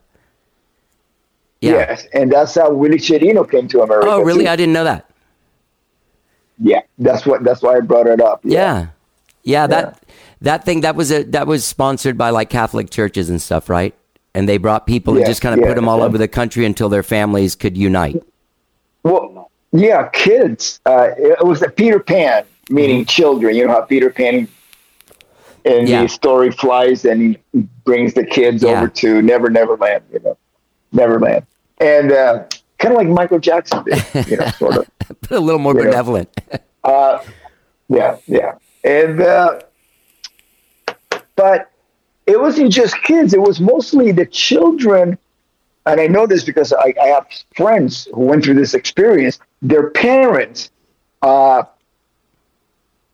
Yeah. 1.62 1.72
Yes, 1.72 2.08
and 2.14 2.32
that's 2.32 2.56
how 2.56 2.72
Willie 2.72 2.98
Chirino 2.98 3.50
came 3.50 3.68
to 3.70 3.82
America. 3.84 4.08
Oh, 4.10 4.22
really? 4.22 4.46
too. 4.46 4.50
I 4.50 4.56
didn't 4.56 4.74
know 4.74 4.84
that. 4.84 5.10
Yeah, 6.60 6.82
that's 6.98 7.26
what. 7.26 7.44
That's 7.44 7.62
why 7.62 7.78
I 7.78 7.80
brought 7.80 8.08
it 8.08 8.22
up. 8.22 8.42
Yeah. 8.44 8.88
Yeah, 9.44 9.68
that 9.68 10.04
that 10.42 10.66
thing 10.66 10.82
that 10.82 10.96
was 10.96 11.12
a 11.12 11.24
that 11.24 11.48
was 11.48 11.66
sponsored 11.66 12.18
by 12.18 12.30
like 12.30 12.50
Catholic 12.50 12.90
churches 12.90 13.30
and 13.30 13.42
stuff, 13.42 13.70
right? 13.70 13.94
And 14.36 14.50
they 14.50 14.58
brought 14.58 14.88
people 14.88 15.16
and 15.16 15.26
just 15.26 15.42
kind 15.42 15.54
of 15.54 15.60
yeah, 15.62 15.68
put 15.72 15.76
them 15.76 15.88
all 15.88 16.00
yeah. 16.00 16.06
over 16.06 16.18
the 16.18 16.28
country 16.28 16.66
until 16.66 16.90
their 16.90 17.04
families 17.04 17.56
could 17.56 17.78
unite. 17.78 18.24
Well, 19.04 19.52
yeah, 19.72 20.10
kids. 20.10 20.80
Uh, 20.86 21.10
it 21.18 21.46
was 21.46 21.62
a 21.62 21.70
Peter 21.70 22.00
Pan, 22.00 22.44
meaning 22.70 23.06
children. 23.06 23.56
You 23.56 23.68
know 23.68 23.74
how 23.74 23.82
Peter 23.82 24.10
Pan 24.10 24.36
in 24.36 24.48
Mm-hmm. 25.66 25.88
Yeah. 25.88 26.02
the 26.04 26.10
story 26.10 26.52
flies 26.52 27.06
and 27.06 27.22
he 27.54 27.62
brings 27.86 28.14
the 28.16 28.26
kids 28.26 28.64
Yeah. 28.64 28.72
over 28.72 28.88
to 28.90 29.22
Never 29.22 29.50
Never 29.50 29.78
Land, 29.78 30.04
you 30.12 30.20
know, 30.20 30.38
Neverland. 30.92 31.46
And 31.80 32.12
uh, 32.12 32.44
kind 32.80 32.94
of 32.94 32.98
like 32.98 33.08
Michael 33.08 33.40
Jackson 33.40 33.82
did, 33.86 34.28
you 34.28 34.38
know, 34.38 34.48
sort 34.58 34.78
of. 34.78 34.90
But 35.22 35.32
a 35.32 35.40
little 35.40 35.60
more 35.60 35.74
benevolent. 35.74 36.30
Uh, 36.84 37.24
yeah, 37.88 38.18
yeah. 38.28 38.56
And, 38.84 39.22
uh, 39.22 39.62
but 41.36 41.72
it 42.26 42.40
wasn't 42.40 42.72
just 42.72 42.96
kids, 43.04 43.34
it 43.34 43.42
was 43.42 43.60
mostly 43.60 44.12
the 44.12 44.26
children. 44.26 45.18
And 45.86 46.00
I 46.00 46.08
know 46.08 46.26
this 46.26 46.44
because 46.44 46.72
I, 46.72 46.94
I 47.02 47.08
have 47.08 47.28
friends 47.56 48.08
who 48.14 48.22
went 48.22 48.46
through 48.46 48.54
this 48.56 48.74
experience. 48.74 49.40
Their 49.62 49.90
parents, 49.90 50.72
uh, 51.22 51.64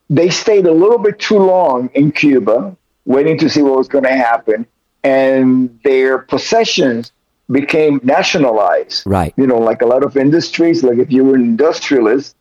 they 0.09 0.29
stayed 0.29 0.67
a 0.67 0.71
little 0.71 0.99
bit 0.99 1.19
too 1.19 1.39
long 1.39 1.89
in 1.93 2.11
Cuba, 2.11 2.75
waiting 3.05 3.37
to 3.39 3.49
see 3.49 3.61
what 3.61 3.77
was 3.77 3.87
going 3.87 4.03
to 4.03 4.15
happen. 4.15 4.67
And 5.03 5.79
their 5.83 6.19
possessions 6.19 7.11
became 7.49 7.99
nationalized. 8.03 9.03
Right. 9.07 9.33
You 9.37 9.47
know, 9.47 9.57
like 9.57 9.81
a 9.81 9.87
lot 9.87 10.03
of 10.03 10.17
industries, 10.17 10.83
like 10.83 10.99
if 10.99 11.11
you 11.11 11.23
were 11.23 11.35
an 11.35 11.41
industrialist 11.41 12.35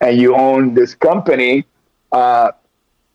and 0.00 0.16
you 0.16 0.34
own 0.34 0.74
this 0.74 0.94
company, 0.94 1.66
uh, 2.12 2.52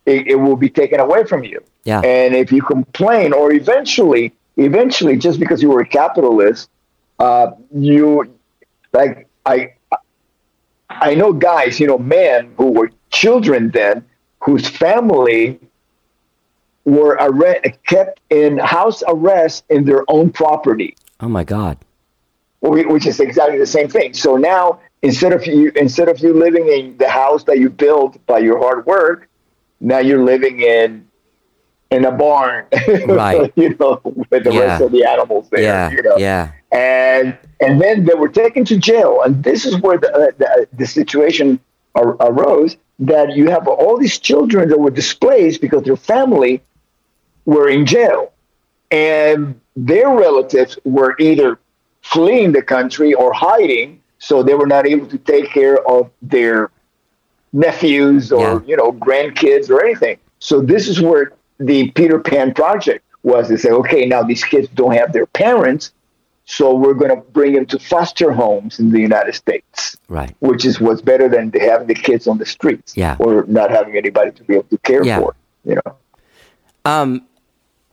it, 0.05 0.27
it 0.27 0.35
will 0.35 0.55
be 0.55 0.69
taken 0.69 0.99
away 0.99 1.23
from 1.23 1.43
you. 1.43 1.63
Yeah. 1.83 2.01
And 2.01 2.35
if 2.35 2.51
you 2.51 2.61
complain, 2.61 3.33
or 3.33 3.51
eventually, 3.51 4.33
eventually, 4.57 5.17
just 5.17 5.39
because 5.39 5.61
you 5.61 5.69
were 5.69 5.81
a 5.81 5.87
capitalist, 5.87 6.69
uh, 7.19 7.51
you 7.73 8.31
like 8.93 9.27
I, 9.45 9.73
I 10.89 11.15
know 11.15 11.33
guys, 11.33 11.79
you 11.79 11.87
know, 11.87 11.97
men 11.97 12.53
who 12.57 12.71
were 12.71 12.91
children 13.09 13.71
then, 13.71 14.05
whose 14.39 14.67
family 14.67 15.59
were 16.85 17.19
arre- 17.19 17.61
kept 17.85 18.19
in 18.29 18.57
house 18.57 19.03
arrest 19.07 19.63
in 19.69 19.85
their 19.85 20.03
own 20.07 20.31
property 20.31 20.95
Oh 21.19 21.29
my 21.29 21.43
God. 21.43 21.77
which 22.61 23.05
is 23.05 23.19
exactly 23.19 23.59
the 23.59 23.67
same 23.67 23.87
thing. 23.87 24.13
So 24.13 24.35
now 24.35 24.79
instead 25.01 25.33
of 25.33 25.45
you 25.45 25.71
instead 25.75 26.09
of 26.09 26.19
you 26.19 26.33
living 26.33 26.67
in 26.67 26.97
the 26.97 27.09
house 27.09 27.43
that 27.45 27.59
you 27.59 27.69
built 27.69 28.23
by 28.25 28.39
your 28.39 28.57
hard 28.57 28.85
work, 28.85 29.29
now 29.79 29.99
you're 29.99 30.23
living 30.23 30.61
in 30.61 31.07
in 31.91 32.05
a 32.05 32.11
barn, 32.11 32.65
Right. 33.05 33.51
you 33.55 33.76
know, 33.80 34.01
with 34.03 34.43
the 34.45 34.51
Yeah. 34.53 34.59
rest 34.61 34.81
of 34.84 34.91
the 34.91 35.03
animals 35.05 35.49
there. 35.49 35.61
Yeah, 35.61 35.91
you 35.91 36.01
know? 36.01 36.18
yeah. 36.18 36.51
and 36.72 37.38
and 37.59 37.80
then 37.81 38.05
they 38.05 38.13
were 38.15 38.30
taken 38.30 38.63
to 38.65 38.77
jail, 38.77 39.22
and 39.23 39.43
this 39.43 39.65
is 39.65 39.77
where 39.81 39.97
the 39.97 40.09
uh, 40.13 40.31
the, 40.38 40.68
the 40.73 40.88
situation 40.88 41.59
ar- 41.95 42.15
arose 42.22 42.77
that 42.99 43.35
you 43.35 43.49
have 43.49 43.68
all 43.68 43.97
these 43.97 44.18
children 44.19 44.69
that 44.69 44.80
were 44.80 44.91
displaced 45.03 45.59
because 45.61 45.84
their 45.84 45.97
family 45.97 46.61
were 47.45 47.68
in 47.69 47.85
jail, 47.85 48.31
and 48.89 49.59
their 49.76 50.09
relatives 50.09 50.80
were 50.85 51.15
either 51.19 51.59
fleeing 52.01 52.51
the 52.53 52.61
country 52.61 53.13
or 53.13 53.34
hiding, 53.34 54.01
so 54.19 54.41
they 54.43 54.53
were 54.55 54.68
not 54.76 54.88
able 54.88 55.07
to 55.07 55.18
take 55.18 55.49
care 55.51 55.77
of 55.88 56.09
their 56.22 56.72
nephews 57.53 58.31
or 58.31 58.63
you 58.65 58.77
know 58.77 58.93
grandkids 58.93 59.69
or 59.69 59.84
anything. 59.84 60.18
So 60.39 60.61
this 60.61 60.88
is 60.88 61.01
where 61.01 61.34
the 61.65 61.91
Peter 61.91 62.19
Pan 62.19 62.53
project 62.53 63.03
was 63.23 63.47
to 63.49 63.57
say, 63.57 63.69
okay, 63.69 64.05
now 64.05 64.23
these 64.23 64.43
kids 64.43 64.67
don't 64.73 64.93
have 64.93 65.13
their 65.13 65.25
parents, 65.27 65.91
so 66.45 66.73
we're 66.75 66.95
going 66.95 67.15
to 67.15 67.21
bring 67.31 67.53
them 67.53 67.65
to 67.67 67.77
foster 67.79 68.31
homes 68.31 68.79
in 68.79 68.91
the 68.91 68.99
United 68.99 69.35
States, 69.35 69.95
Right. 70.09 70.35
which 70.39 70.65
is 70.65 70.81
what's 70.81 71.01
better 71.01 71.29
than 71.29 71.51
having 71.53 71.88
the 71.88 71.93
kids 71.93 72.27
on 72.27 72.38
the 72.39 72.45
streets 72.45 72.97
Yeah. 72.97 73.15
or 73.19 73.45
not 73.47 73.69
having 73.69 73.95
anybody 73.95 74.31
to 74.31 74.43
be 74.43 74.55
able 74.55 74.63
to 74.69 74.77
care 74.79 75.03
Yeah. 75.03 75.19
for. 75.19 75.35
You 75.63 75.75
know, 75.75 75.95
Um, 76.83 77.21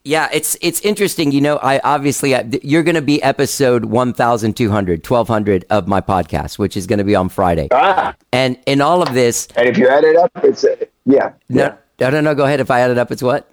yeah, 0.04 0.28
it's 0.32 0.56
it's 0.62 0.80
interesting. 0.80 1.30
You 1.32 1.42
know, 1.42 1.56
I 1.58 1.78
obviously 1.84 2.30
th- 2.30 2.64
you're 2.64 2.82
going 2.82 2.94
to 2.94 3.02
be 3.02 3.22
episode 3.22 3.84
1,200, 3.84 5.02
1,200 5.04 5.66
of 5.68 5.86
my 5.86 6.00
podcast, 6.00 6.58
which 6.58 6.74
is 6.78 6.86
going 6.86 6.98
to 6.98 7.04
be 7.04 7.14
on 7.14 7.28
Friday. 7.28 7.68
Ah. 7.70 8.14
And 8.32 8.58
in 8.64 8.80
all 8.80 9.02
of 9.02 9.12
this, 9.12 9.46
and 9.56 9.68
if 9.68 9.76
you 9.76 9.86
add 9.88 10.04
it 10.04 10.16
up, 10.16 10.30
it's 10.42 10.64
uh, 10.64 10.74
yeah. 11.04 11.32
no, 11.50 11.74
I 12.00 12.08
don't 12.10 12.24
know. 12.24 12.34
Go 12.34 12.44
ahead. 12.46 12.60
If 12.60 12.70
I 12.70 12.80
add 12.80 12.90
it 12.90 12.96
up, 12.96 13.12
it's 13.12 13.22
what? 13.22 13.46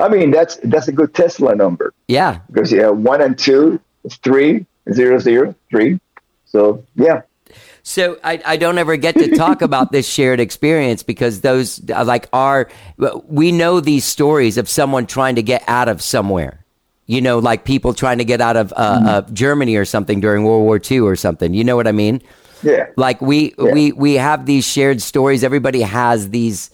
I 0.00 0.08
mean, 0.08 0.30
that's 0.30 0.56
that's 0.64 0.88
a 0.88 0.92
good 0.92 1.12
Tesla 1.14 1.54
number 1.54 1.92
Yeah, 2.06 2.40
because 2.50 2.70
yeah, 2.72 2.88
one 2.88 3.20
and 3.20 3.36
two 3.38 3.80
is 4.04 4.16
three, 4.16 4.64
zero 4.92 5.18
zero 5.18 5.54
three. 5.70 5.98
So 6.46 6.84
yeah, 6.94 7.22
So 7.82 8.18
I, 8.24 8.40
I 8.44 8.56
don't 8.56 8.78
ever 8.78 8.96
get 8.96 9.14
to 9.16 9.36
talk 9.36 9.60
about 9.62 9.92
this 9.92 10.08
shared 10.08 10.40
experience 10.40 11.02
because 11.02 11.40
those 11.40 11.82
like 11.88 12.28
are 12.32 12.68
we 13.26 13.50
know 13.52 13.80
these 13.80 14.04
stories 14.04 14.56
of 14.56 14.68
someone 14.68 15.06
trying 15.06 15.34
to 15.34 15.42
get 15.42 15.62
out 15.66 15.88
of 15.88 16.00
somewhere. 16.00 16.64
You 17.06 17.22
know, 17.22 17.38
like 17.38 17.64
people 17.64 17.94
trying 17.94 18.18
to 18.18 18.24
get 18.24 18.40
out 18.42 18.56
of 18.58 18.70
uh, 18.72 18.76
uh, 18.76 19.20
Germany 19.32 19.76
or 19.76 19.86
something 19.86 20.20
during 20.20 20.44
World 20.44 20.62
War 20.64 20.78
II 20.78 21.00
or 21.00 21.16
something. 21.16 21.54
You 21.54 21.64
know 21.64 21.74
what 21.74 21.86
I 21.86 21.92
mean? 21.92 22.20
Yeah. 22.62 22.86
Like 22.96 23.20
we 23.22 23.54
we 23.58 23.92
we 23.92 24.14
have 24.14 24.44
these 24.46 24.66
shared 24.66 25.00
stories. 25.00 25.42
Everybody 25.42 25.80
has 25.80 26.28
these 26.30 26.70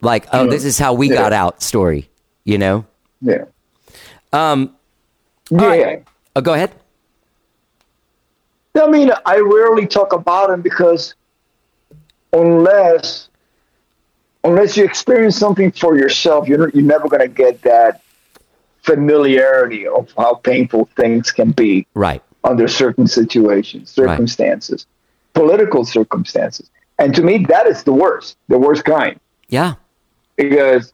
like 0.00 0.26
oh 0.32 0.46
this 0.48 0.64
is 0.64 0.78
how 0.78 0.94
we 0.94 1.08
Yeah. 1.10 1.16
got 1.16 1.32
out 1.32 1.62
story. 1.62 2.08
You 2.44 2.58
know? 2.58 2.84
yeah, 3.20 3.44
Um. 4.32 4.74
yeah. 5.50 6.00
Oh, 6.34 6.40
go 6.40 6.54
ahead. 6.54 6.72
I 8.80 8.86
mean, 8.88 9.10
I 9.26 9.36
rarely 9.38 9.86
talk 9.86 10.12
about 10.12 10.48
them 10.48 10.62
because 10.62 11.14
unless 12.32 13.28
unless 14.44 14.76
you 14.76 14.84
experience 14.84 15.36
something 15.36 15.70
for 15.72 15.96
yourself, 15.96 16.48
you're 16.48 16.68
you're 16.70 16.82
never 16.84 17.08
going 17.08 17.20
to 17.20 17.28
get 17.28 17.62
that 17.62 18.00
familiarity 18.82 19.86
of 19.86 20.10
how 20.16 20.34
painful 20.34 20.88
things 20.96 21.30
can 21.30 21.52
be 21.52 21.86
Right. 21.94 22.22
under 22.42 22.66
certain 22.66 23.06
situations, 23.06 23.90
circumstances, 23.90 24.86
political 25.34 25.84
circumstances. 25.84 26.68
And 26.98 27.14
to 27.14 27.22
me, 27.22 27.44
that 27.48 27.66
is 27.66 27.84
the 27.84 27.92
worst, 27.92 28.36
the 28.48 28.58
worst 28.58 28.84
kind, 28.84 29.20
Yeah. 29.48 29.74
because 30.36 30.92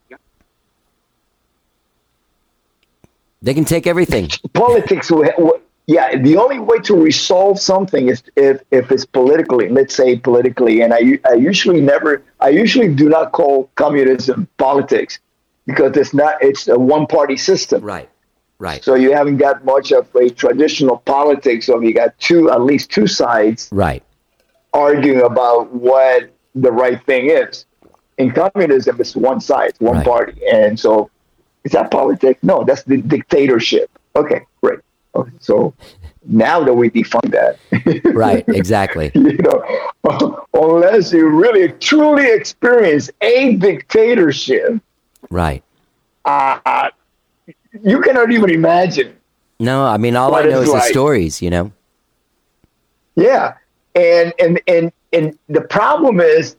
They 3.43 3.55
can 3.55 3.65
take 3.65 3.86
everything. 3.86 4.28
politics 4.52 5.10
yeah 5.86 6.16
the 6.19 6.36
only 6.36 6.59
way 6.59 6.78
to 6.81 6.94
resolve 6.94 7.59
something 7.59 8.09
is 8.09 8.23
if, 8.36 8.60
if 8.70 8.93
it's 8.93 9.06
politically 9.06 9.69
let's 9.70 9.94
say 9.94 10.16
politically 10.19 10.82
and 10.82 10.93
I 10.93 11.01
usually 11.35 11.81
never 11.81 12.23
i 12.40 12.51
usually 12.51 12.94
do 12.94 13.09
not 13.09 13.32
call 13.32 13.70
communism 13.74 14.47
politics 14.59 15.19
because 15.66 15.97
it's 15.97 16.12
not 16.15 16.35
it's 16.43 16.69
a 16.69 16.78
one 16.78 17.06
party 17.06 17.36
system 17.36 17.82
right 17.82 18.09
right 18.59 18.85
so 18.85 18.94
you 18.94 19.12
haven't 19.12 19.39
got 19.39 19.65
much 19.65 19.93
of 19.93 20.05
a 20.16 20.28
traditional 20.28 20.98
politics 20.98 21.69
of 21.70 21.82
you 21.82 21.94
got 21.94 22.10
two 22.19 22.51
at 22.51 22.60
least 22.60 22.90
two 22.90 23.06
sides 23.06 23.69
Right. 23.73 24.02
arguing 24.74 25.23
about 25.23 25.73
what 25.73 26.31
the 26.55 26.73
right 26.73 27.02
thing 27.06 27.31
is 27.31 27.65
in 28.19 28.31
communism 28.32 29.01
it's 29.01 29.16
one 29.16 29.40
side 29.40 29.73
one 29.78 30.02
party 30.05 30.39
and 30.52 30.78
so 30.78 31.10
is 31.65 31.73
that 31.73 31.91
politics 31.91 32.41
no 32.43 32.65
that's 32.65 32.83
the 32.85 32.99
dictatorship 32.99 33.91
okay 34.17 34.43
great 34.63 34.81
okay, 35.15 35.31
so 35.41 35.75
now 36.25 36.63
that 36.63 36.75
we 36.75 36.91
define 36.91 37.31
that 37.31 37.59
Right. 38.05 38.45
Exactly. 38.49 39.11
you 39.15 39.39
know 39.39 40.45
unless 40.55 41.13
you 41.13 41.29
really 41.29 41.73
truly 41.73 42.31
experience 42.31 43.11
a 43.21 43.57
dictatorship 43.57 44.81
Right. 45.31 45.63
uh, 46.25 46.91
you 47.83 48.01
cannot 48.01 48.31
even 48.31 48.51
imagine 48.51 49.15
No, 49.61 49.85
I 49.85 49.97
mean 49.99 50.17
all 50.17 50.35
I 50.35 50.43
know 50.43 50.63
is 50.63 50.73
the 50.73 50.81
stories. 50.81 51.43
You 51.43 51.51
know. 51.51 51.73
Yeah, 53.17 53.55
and 53.95 54.33
and 54.39 54.61
and 54.69 54.93
and 55.13 55.39
the 55.49 55.63
problem 55.63 56.21
is 56.21 56.57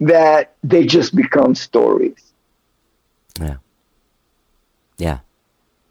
that 0.00 0.54
they 0.64 0.84
just 0.86 1.14
become 1.14 1.54
stories. 1.54 2.32
Yeah. 3.40 3.56
Yeah. 4.98 5.18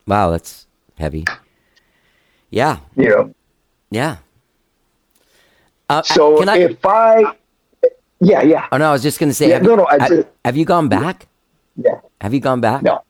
Wow, 0.07 0.31
that's 0.31 0.67
heavy. 0.97 1.25
Yeah. 2.49 2.79
You 2.95 3.09
know. 3.09 3.33
Yeah. 3.91 4.17
Uh, 5.89 6.01
So 6.01 6.39
can 6.39 6.49
I? 6.49 6.57
if 6.57 6.85
I, 6.85 7.23
yeah, 8.19 8.41
yeah, 8.41 8.67
oh 8.71 8.77
no, 8.77 8.89
I 8.89 8.91
was 8.93 9.03
just 9.03 9.19
going 9.19 9.29
to 9.29 9.33
say. 9.35 9.49
Yeah, 9.49 9.55
have, 9.55 9.63
no, 9.63 9.71
you- 9.71 9.77
no, 9.77 9.85
I 9.87 9.97
ha- 9.99 10.23
have 10.43 10.57
you 10.57 10.65
gone 10.65 10.89
back? 10.89 11.27
yeah. 11.75 11.99
Have 12.21 12.33
you 12.33 12.39
gone 12.39 12.61
back? 12.61 12.81
No. 12.81 13.03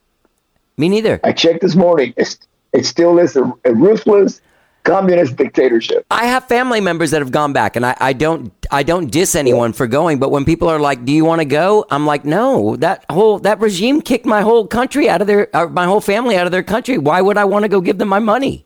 Me 0.78 0.90
neither. 0.90 1.22
I 1.24 1.32
checked 1.32 1.62
this 1.62 1.76
morning. 1.76 2.14
It's, 2.18 2.38
it 2.74 2.86
still 2.86 3.18
is 3.20 3.38
a, 3.38 3.44
a 3.64 3.74
ruthless 3.74 4.42
communist 4.86 5.36
dictatorship. 5.36 6.06
I 6.10 6.28
have 6.28 6.48
family 6.48 6.80
members 6.80 7.12
that 7.12 7.22
have 7.22 7.32
gone 7.32 7.52
back, 7.52 7.76
and 7.76 7.86
I, 7.86 7.98
I 7.99 8.14
don't 8.14 8.53
I 8.72 8.84
don't 8.84 9.12
diss 9.12 9.36
anyone 9.36 9.74
for 9.74 9.88
going. 9.88 10.20
But 10.20 10.30
when 10.30 10.45
people 10.45 10.70
are 10.70 10.80
like, 10.80 11.03
"Do 11.03 11.12
you 11.12 11.26
want 11.26 11.41
to 11.41 11.45
go?" 11.45 11.86
I'm 11.91 12.06
like, 12.06 12.24
"No, 12.24 12.78
that 12.78 13.06
whole 13.10 13.40
that 13.40 13.60
regime 13.60 14.02
kicked 14.02 14.26
my 14.26 14.41
whole 14.41 14.66
country 14.68 15.10
out 15.10 15.20
of 15.20 15.28
their 15.28 15.49
or 15.53 15.68
my 15.68 15.86
whole 15.86 16.02
family 16.02 16.38
out 16.38 16.45
of 16.45 16.52
their 16.53 16.64
country. 16.64 16.98
Why 16.98 17.22
would 17.22 17.38
I 17.38 17.44
want 17.45 17.64
to 17.64 17.70
go 17.70 17.82
give 17.82 17.98
them 17.98 18.07
my 18.07 18.20
money?" 18.20 18.66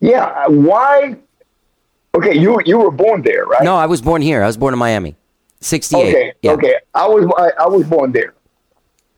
Yeah, 0.00 0.24
uh, 0.24 0.50
why? 0.50 1.16
Okay, 2.14 2.38
you 2.38 2.60
you 2.64 2.78
were 2.78 2.90
born 2.90 3.22
there, 3.22 3.44
right? 3.44 3.62
No, 3.62 3.76
I 3.76 3.86
was 3.86 4.00
born 4.00 4.22
here. 4.22 4.42
I 4.42 4.46
was 4.46 4.56
born 4.56 4.72
in 4.72 4.78
Miami, 4.78 5.16
'68. 5.60 6.08
Okay, 6.08 6.32
yeah. 6.42 6.52
okay. 6.52 6.76
I 6.94 7.06
was 7.06 7.30
I, 7.36 7.64
I 7.64 7.68
was 7.68 7.84
born 7.84 8.12
there, 8.12 8.34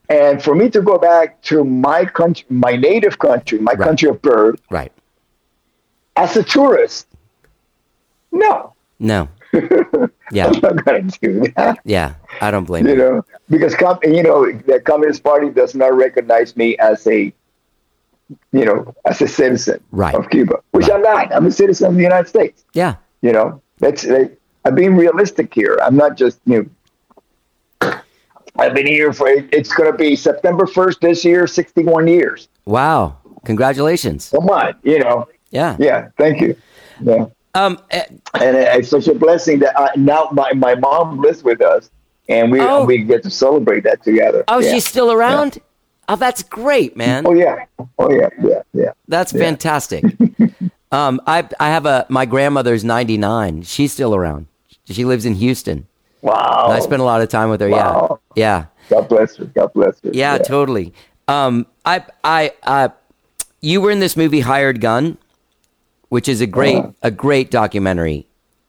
and 0.09 0.43
for 0.43 0.55
me 0.55 0.69
to 0.71 0.81
go 0.81 0.97
back 0.97 1.41
to 1.43 1.63
my 1.63 2.05
country, 2.05 2.45
my 2.49 2.75
native 2.75 3.19
country, 3.19 3.59
my 3.59 3.75
country 3.75 4.09
of 4.09 4.21
birth, 4.21 4.59
Right. 4.69 4.91
As 6.19 6.35
a 6.37 6.43
tourist, 6.43 7.07
no, 8.31 8.73
No. 8.99 9.27
Yeah. 10.31 10.45
I'm 10.47 10.59
not 10.61 10.85
gonna 10.85 11.01
do 11.21 11.41
that. 11.55 11.79
Yeah. 11.83 12.13
I 12.41 12.51
don't 12.51 12.65
blame 12.65 12.85
You 12.85 12.91
you. 12.93 12.97
know, 12.99 13.25
because 13.49 13.73
com- 13.75 13.97
you 14.03 14.21
know 14.21 14.51
the 14.51 14.79
Communist 14.79 15.23
Party 15.23 15.49
does 15.49 15.73
not 15.73 15.95
recognize 15.95 16.55
me 16.55 16.77
as 16.77 17.07
a, 17.07 17.33
you 18.51 18.65
know, 18.65 18.93
as 19.05 19.21
a 19.21 19.27
citizen 19.27 19.79
Right. 19.91 20.13
of 20.13 20.29
Cuba, 20.29 20.59
which 20.71 20.89
I'm 20.91 21.01
not. 21.01 21.33
I'm 21.33 21.47
a 21.47 21.51
citizen 21.51 21.87
of 21.87 21.95
the 21.95 22.03
United 22.03 22.27
States. 22.27 22.63
Yeah. 22.73 22.95
You 23.21 23.31
know, 23.31 23.59
that's 23.79 24.03
they, 24.03 24.29
I'm 24.65 24.75
being 24.75 24.95
realistic 24.95 25.51
here. 25.53 25.79
I'm 25.81 25.95
not 25.95 26.15
just 26.15 26.39
you. 26.45 26.69
Know, 27.81 27.93
I've 28.57 28.73
been 28.75 28.85
here 28.87 29.13
for 29.13 29.29
it's 29.29 29.73
going 29.73 29.89
to 29.91 29.97
be 29.97 30.15
September 30.17 30.65
1st 30.65 30.99
this 30.99 31.23
year, 31.25 31.47
61 31.47 32.07
years. 32.07 32.49
Wow. 32.65 33.17
Congratulations. 33.45 34.29
Come 34.29 34.49
on, 34.49 34.75
you 34.83 34.99
know. 34.99 35.27
Yeah. 35.51 35.75
Yeah, 35.79 36.09
thank 36.17 36.41
you. 36.41 36.55
Yeah. 37.01 37.25
Um, 37.55 37.79
and 37.91 38.21
it's 38.33 38.89
such 38.89 39.07
a 39.07 39.15
blessing 39.15 39.59
that 39.59 39.77
I, 39.79 39.89
now 39.95 40.29
my, 40.31 40.53
my 40.53 40.75
mom 40.75 41.19
lives 41.19 41.43
with 41.43 41.61
us, 41.61 41.89
and 42.27 42.51
we 42.51 42.59
Oh. 42.61 42.85
we 42.85 42.99
get 42.99 43.23
to 43.23 43.29
celebrate 43.31 43.83
that 43.85 44.03
together. 44.03 44.43
Oh, 44.47 44.59
yeah. 44.59 44.71
she's 44.71 44.85
still 44.87 45.11
around? 45.11 45.57
Oh, 46.07 46.15
that's 46.15 46.43
great, 46.43 46.95
man. 46.97 47.25
Oh 47.27 47.33
yeah. 47.33 47.65
Oh 47.97 48.11
yeah. 48.11 48.29
Yeah. 48.41 48.61
Yeah. 48.73 48.91
That's 49.07 49.31
Yeah. 49.33 49.39
fantastic. 49.43 50.03
um, 50.91 51.21
I 51.27 51.47
I 51.59 51.69
have 51.69 51.85
a 51.85 52.05
my 52.09 52.25
grandmother's 52.25 52.83
99. 52.83 53.61
She's 53.63 53.93
still 53.93 54.15
around. 54.15 54.47
She 54.85 55.05
lives 55.05 55.25
in 55.25 55.35
Houston. 55.35 55.87
Wow. 56.21 56.63
And 56.65 56.73
I 56.73 56.79
spent 56.79 57.01
a 57.01 57.05
lot 57.05 57.21
of 57.21 57.29
time 57.29 57.49
with 57.49 57.61
her. 57.61 57.69
Wow. 57.69 58.19
Yeah. 58.35 58.65
Yeah. 58.89 58.97
God 58.97 59.07
bless 59.07 59.35
her. 59.37 59.45
God 59.45 59.71
bless 59.73 59.99
her. 60.01 60.09
Yeah, 60.13 60.39
totally. 60.39 60.93
Um, 61.27 61.67
I, 61.85 62.03
I, 62.23 62.53
uh, 62.63 62.89
you 63.61 63.81
were 63.81 63.91
in 63.91 63.99
this 63.99 64.17
movie 64.17 64.39
Hired 64.39 64.81
Gun, 64.81 65.19
which 66.09 66.27
is 66.27 66.41
a 66.41 66.47
great, 66.47 66.77
Uh-huh. 66.77 66.91
a 67.03 67.11
great 67.11 67.49
documentary 67.51 68.25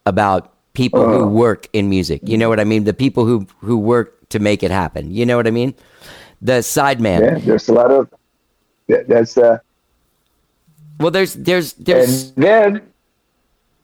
about 0.06 0.52
people 0.72 1.04
who 1.04 1.22
Uh-huh. 1.24 1.26
work 1.46 1.68
in 1.72 1.88
music. 1.88 2.20
You 2.24 2.38
know 2.38 2.48
what 2.48 2.60
I 2.60 2.64
mean? 2.64 2.84
The 2.84 2.94
people 2.94 3.24
who 3.26 3.46
who 3.60 3.76
work 3.78 4.28
to 4.30 4.38
make 4.38 4.62
it 4.62 4.70
happen. 4.70 5.10
You 5.12 5.26
know 5.26 5.36
what 5.36 5.46
I 5.46 5.50
mean? 5.50 5.74
The 6.40 6.62
sideman. 6.62 7.20
Yeah, 7.20 7.38
there's 7.44 7.68
a 7.68 7.72
lot 7.74 7.90
of 7.90 8.08
that- 8.88 9.08
that's 9.08 9.36
uh 9.36 9.58
Well, 11.00 11.10
there's 11.10 11.34
there's 11.34 11.72
there's. 11.74 12.32
and 12.36 12.44
then 12.44 12.82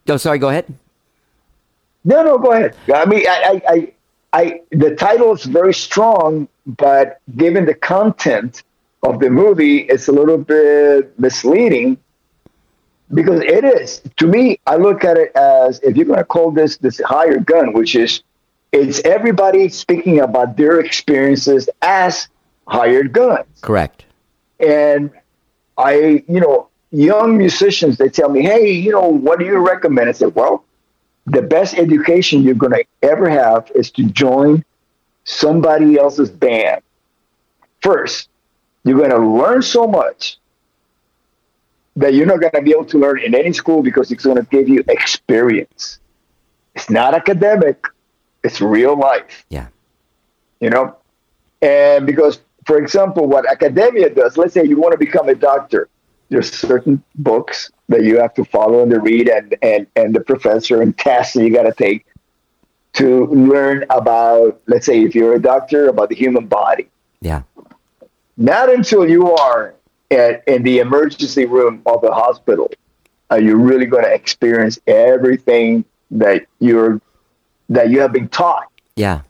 Oh, 0.09 0.17
sorry. 0.17 0.39
Go 0.39 0.47
ahead. 0.49 0.65
No, 2.05 2.23
no, 2.23 2.37
go 2.37 2.51
ahead. 2.53 2.73
I 2.93 3.03
mean, 3.05 3.23
I, 3.27 3.37
I, 3.51 3.61
I, 3.75 3.77
I 4.39 4.61
the 4.71 4.95
title 4.95 5.33
is 5.35 5.43
very 5.43 5.73
strong, 5.73 6.47
but 6.65 7.19
given 7.35 7.65
the 7.65 7.73
content 7.73 8.63
of 9.03 9.19
the 9.19 9.29
movie, 9.29 9.79
it's 9.91 10.07
a 10.07 10.13
little 10.13 10.37
bit 10.37 11.11
misleading 11.19 11.97
because 13.13 13.41
it 13.41 13.63
is. 13.63 14.01
To 14.17 14.27
me, 14.27 14.59
I 14.67 14.75
look 14.75 15.03
at 15.03 15.17
it 15.17 15.35
as 15.35 15.79
if 15.81 15.95
you're 15.95 16.05
going 16.05 16.19
to 16.19 16.25
call 16.25 16.51
this 16.51 16.77
this 16.77 16.99
higher 16.99 17.39
gun, 17.39 17.73
which 17.73 17.95
is 17.95 18.21
it's 18.71 19.01
everybody 19.05 19.69
speaking 19.69 20.19
about 20.19 20.57
their 20.57 20.79
experiences 20.79 21.69
as 21.81 22.27
hired 22.67 23.13
guns. 23.13 23.47
Correct. 23.61 24.05
And 24.59 25.11
I, 25.77 26.23
you 26.27 26.39
know, 26.39 26.69
young 26.91 27.37
musicians, 27.37 27.97
they 27.97 28.09
tell 28.09 28.29
me, 28.29 28.41
hey, 28.41 28.71
you 28.71 28.91
know, 28.91 29.07
what 29.07 29.39
do 29.39 29.45
you 29.45 29.57
recommend? 29.57 30.09
I 30.09 30.11
said, 30.11 30.35
well, 30.35 30.65
the 31.25 31.41
best 31.41 31.77
education 31.77 32.41
you're 32.41 32.55
going 32.55 32.73
to 32.73 32.85
ever 33.03 33.29
have 33.29 33.71
is 33.75 33.91
to 33.91 34.03
join 34.03 34.63
somebody 35.23 35.97
else's 35.97 36.29
band. 36.29 36.81
First, 37.81 38.29
you're 38.83 38.97
going 38.97 39.11
to 39.11 39.19
learn 39.19 39.61
so 39.61 39.87
much 39.87 40.37
that 41.97 42.13
you're 42.13 42.27
not 42.27 42.39
going 42.39 42.53
to 42.53 42.61
be 42.61 42.71
able 42.71 42.85
to 42.85 42.97
learn 42.97 43.19
in 43.19 43.33
any 43.33 43.51
school 43.51 43.81
because 43.81 44.11
it's 44.11 44.23
going 44.23 44.37
to 44.37 44.43
give 44.43 44.69
you 44.69 44.83
experience. 44.87 45.99
It's 46.75 46.89
not 46.91 47.15
academic, 47.15 47.83
it's 48.43 48.61
real 48.61 48.95
life. 48.97 49.45
Yeah. 49.49 49.67
You 50.59 50.69
know? 50.69 50.95
And 51.61 52.05
because, 52.05 52.39
for 52.65 52.77
example, 52.77 53.27
what 53.27 53.49
academia 53.49 54.11
does, 54.11 54.37
let's 54.37 54.53
say 54.53 54.63
you 54.63 54.77
want 54.77 54.91
to 54.91 54.97
become 54.97 55.27
a 55.27 55.33
doctor, 55.33 55.89
there's 56.29 56.53
certain 56.53 57.03
books 57.15 57.71
that 57.89 58.03
you 58.03 58.19
have 58.19 58.33
to 58.35 58.45
follow 58.45 58.83
and 58.83 58.91
to 58.91 58.99
read 58.99 59.27
and, 59.27 59.55
and, 59.63 59.87
and 59.95 60.13
the 60.13 60.21
professor 60.21 60.83
and 60.83 60.95
tests 60.97 61.33
that 61.33 61.43
you 61.43 61.51
got 61.51 61.63
to 61.63 61.73
take 61.73 62.05
to 62.93 63.25
learn 63.27 63.85
about, 63.89 64.61
let's 64.67 64.85
say, 64.85 65.01
if 65.03 65.15
you're 65.15 65.33
a 65.33 65.41
doctor, 65.41 65.87
about 65.87 66.09
the 66.09 66.15
human 66.15 66.45
body. 66.45 66.89
Yeah. 67.21 67.41
Not 68.35 68.71
until 68.71 69.09
you 69.09 69.31
are 69.31 69.73
at, 70.11 70.43
in 70.47 70.63
the 70.63 70.79
emergency 70.79 71.45
room 71.45 71.81
of 71.85 72.01
the 72.01 72.11
hospital 72.11 72.69
uh, 73.29 73.35
are 73.35 73.41
you 73.41 73.57
really 73.57 73.85
going 73.85 74.03
to 74.03 74.13
experience 74.13 74.79
everything 74.87 75.83
that 76.11 76.45
you're 76.59 77.01
that 77.69 77.89
you 77.89 77.99
have 77.99 78.13
been 78.13 78.29
taught 78.29 78.67
Yeah. 78.95 79.21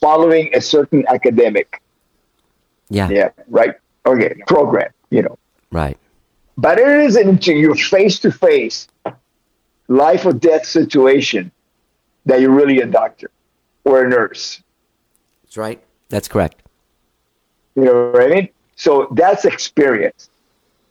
following 0.00 0.50
a 0.54 0.60
certain 0.60 1.04
academic 1.08 1.82
Yeah. 2.88 3.08
yeah 3.10 3.28
right 3.48 3.74
okay 4.06 4.34
program 4.46 4.90
you 5.10 5.22
know 5.22 5.38
Right. 5.70 5.98
but 6.56 6.78
it 6.78 6.88
is 6.88 7.16
into 7.16 7.52
your 7.52 7.74
face 7.74 8.18
to 8.20 8.32
face 8.32 8.88
life 9.88 10.24
or 10.24 10.32
death 10.32 10.64
situation 10.64 11.50
that 12.24 12.40
you're 12.40 12.50
really 12.62 12.80
a 12.80 12.86
doctor 12.86 13.30
or 13.84 14.04
a 14.04 14.08
nurse 14.08 14.62
That's 15.44 15.56
right. 15.56 15.80
That's 16.10 16.28
correct. 16.28 16.62
You 17.74 17.84
know 17.84 18.10
what 18.12 18.22
I 18.22 18.28
mean? 18.28 18.48
So 18.78 19.08
that's 19.10 19.44
experience. 19.44 20.30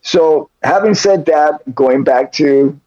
So 0.02 0.50
having 0.62 0.94
said 0.94 1.26
that, 1.26 1.74
going 1.74 2.04
back 2.04 2.34
to 2.34 2.80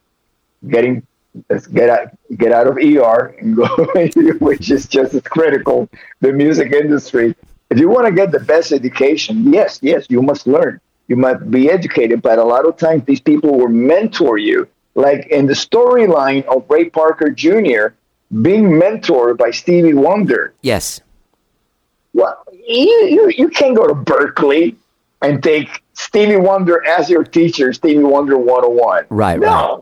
getting 0.68 1.06
let's 1.48 1.66
get 1.66 1.88
out 1.88 2.08
get 2.36 2.52
out 2.52 2.66
of 2.66 2.76
ER 2.76 3.34
and 3.38 3.56
go 3.56 3.66
which 4.40 4.70
is 4.70 4.86
just 4.86 5.14
as 5.14 5.22
critical, 5.22 5.88
the 6.20 6.32
music 6.32 6.72
industry. 6.72 7.34
If 7.70 7.78
you 7.78 7.88
want 7.88 8.06
to 8.06 8.12
get 8.12 8.30
the 8.30 8.40
best 8.40 8.72
education, 8.72 9.52
yes, 9.52 9.78
yes, 9.80 10.06
you 10.10 10.20
must 10.22 10.46
learn. 10.46 10.80
You 11.08 11.16
must 11.16 11.50
be 11.50 11.70
educated, 11.70 12.20
but 12.20 12.38
a 12.38 12.44
lot 12.44 12.66
of 12.66 12.76
times 12.76 13.04
these 13.04 13.20
people 13.20 13.56
will 13.56 13.68
mentor 13.68 14.38
you. 14.38 14.68
Like 14.94 15.28
in 15.28 15.46
the 15.46 15.54
storyline 15.54 16.44
of 16.44 16.68
Ray 16.68 16.90
Parker 16.90 17.30
Jr. 17.30 17.94
being 18.42 18.64
mentored 18.64 19.38
by 19.38 19.50
Stevie 19.50 19.94
Wonder. 19.94 20.52
Yes. 20.62 21.00
Well, 22.12 22.44
you, 22.52 23.06
you, 23.08 23.28
you 23.28 23.48
can't 23.48 23.76
go 23.76 23.86
to 23.86 23.94
Berklee 23.94 24.74
and 25.22 25.42
take 25.42 25.82
Stevie 25.94 26.36
Wonder 26.36 26.84
as 26.86 27.10
your 27.10 27.24
teacher, 27.24 27.72
Stevie 27.72 27.98
Wonder 28.02 28.38
101. 28.38 29.06
Right. 29.10 29.38
No. 29.38 29.46
Right. 29.46 29.80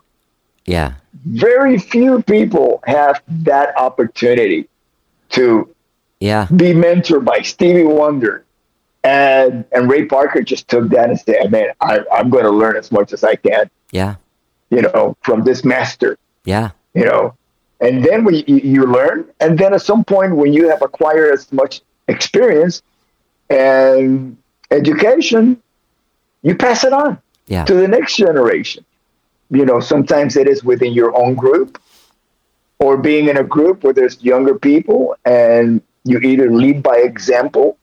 Yeah. 0.66 0.94
Very 1.24 1.78
few 1.78 2.23
people 2.23 2.81
have 2.86 3.23
that 3.28 3.77
opportunity 3.78 4.69
to 5.31 5.73
Yeah. 6.20 6.47
be 6.55 6.73
mentored 6.73 7.24
by 7.24 7.40
Stevie 7.43 7.85
Wonder. 7.85 8.44
And 9.05 9.65
and 9.73 9.89
Ray 9.89 10.05
Parker 10.06 10.43
just 10.43 10.69
took 10.69 10.89
that 10.90 11.09
and 11.09 11.19
said, 11.19 11.51
man, 11.51 11.69
I, 11.81 12.01
I'm 12.12 12.31
going 12.31 12.44
to 12.44 12.51
learn 12.51 12.77
as 12.77 12.90
much 12.90 13.12
as 13.12 13.23
I 13.24 13.36
can, 13.36 13.70
Yeah. 13.93 14.16
you 14.70 14.82
know, 14.82 15.16
from 15.23 15.44
this 15.44 15.65
master, 15.65 16.19
Yeah. 16.44 16.70
you 16.94 17.05
know. 17.05 17.35
And 17.81 18.05
then 18.05 18.24
when 18.24 18.35
you, 18.35 18.44
you 18.47 18.86
learn, 18.86 19.24
and 19.39 19.56
then 19.56 19.73
at 19.73 19.82
some 19.82 20.02
point 20.05 20.35
when 20.35 20.52
you 20.52 20.69
have 20.69 20.82
acquired 20.82 21.32
as 21.32 21.51
much 21.52 21.81
experience 22.09 22.82
and 23.48 24.36
education, 24.70 25.61
you 26.43 26.55
pass 26.55 26.85
it 26.85 26.93
on 26.93 27.19
Yeah. 27.47 27.65
to 27.65 27.74
the 27.74 27.89
next 27.89 28.16
generation. 28.16 28.85
You 29.51 29.65
know, 29.65 29.81
sometimes 29.81 30.36
it 30.36 30.47
is 30.47 30.62
within 30.62 30.93
your 30.93 31.16
own 31.16 31.35
group 31.35 31.81
or 32.78 32.97
being 32.97 33.28
in 33.28 33.36
a 33.39 33.45
group 33.45 33.82
where 33.82 33.93
there's 33.93 34.23
younger 34.23 34.59
people 34.59 35.16
and 35.24 35.81
you 36.05 36.19
either 36.19 36.51
lead 36.51 36.82
by 36.82 36.97
example 36.99 37.77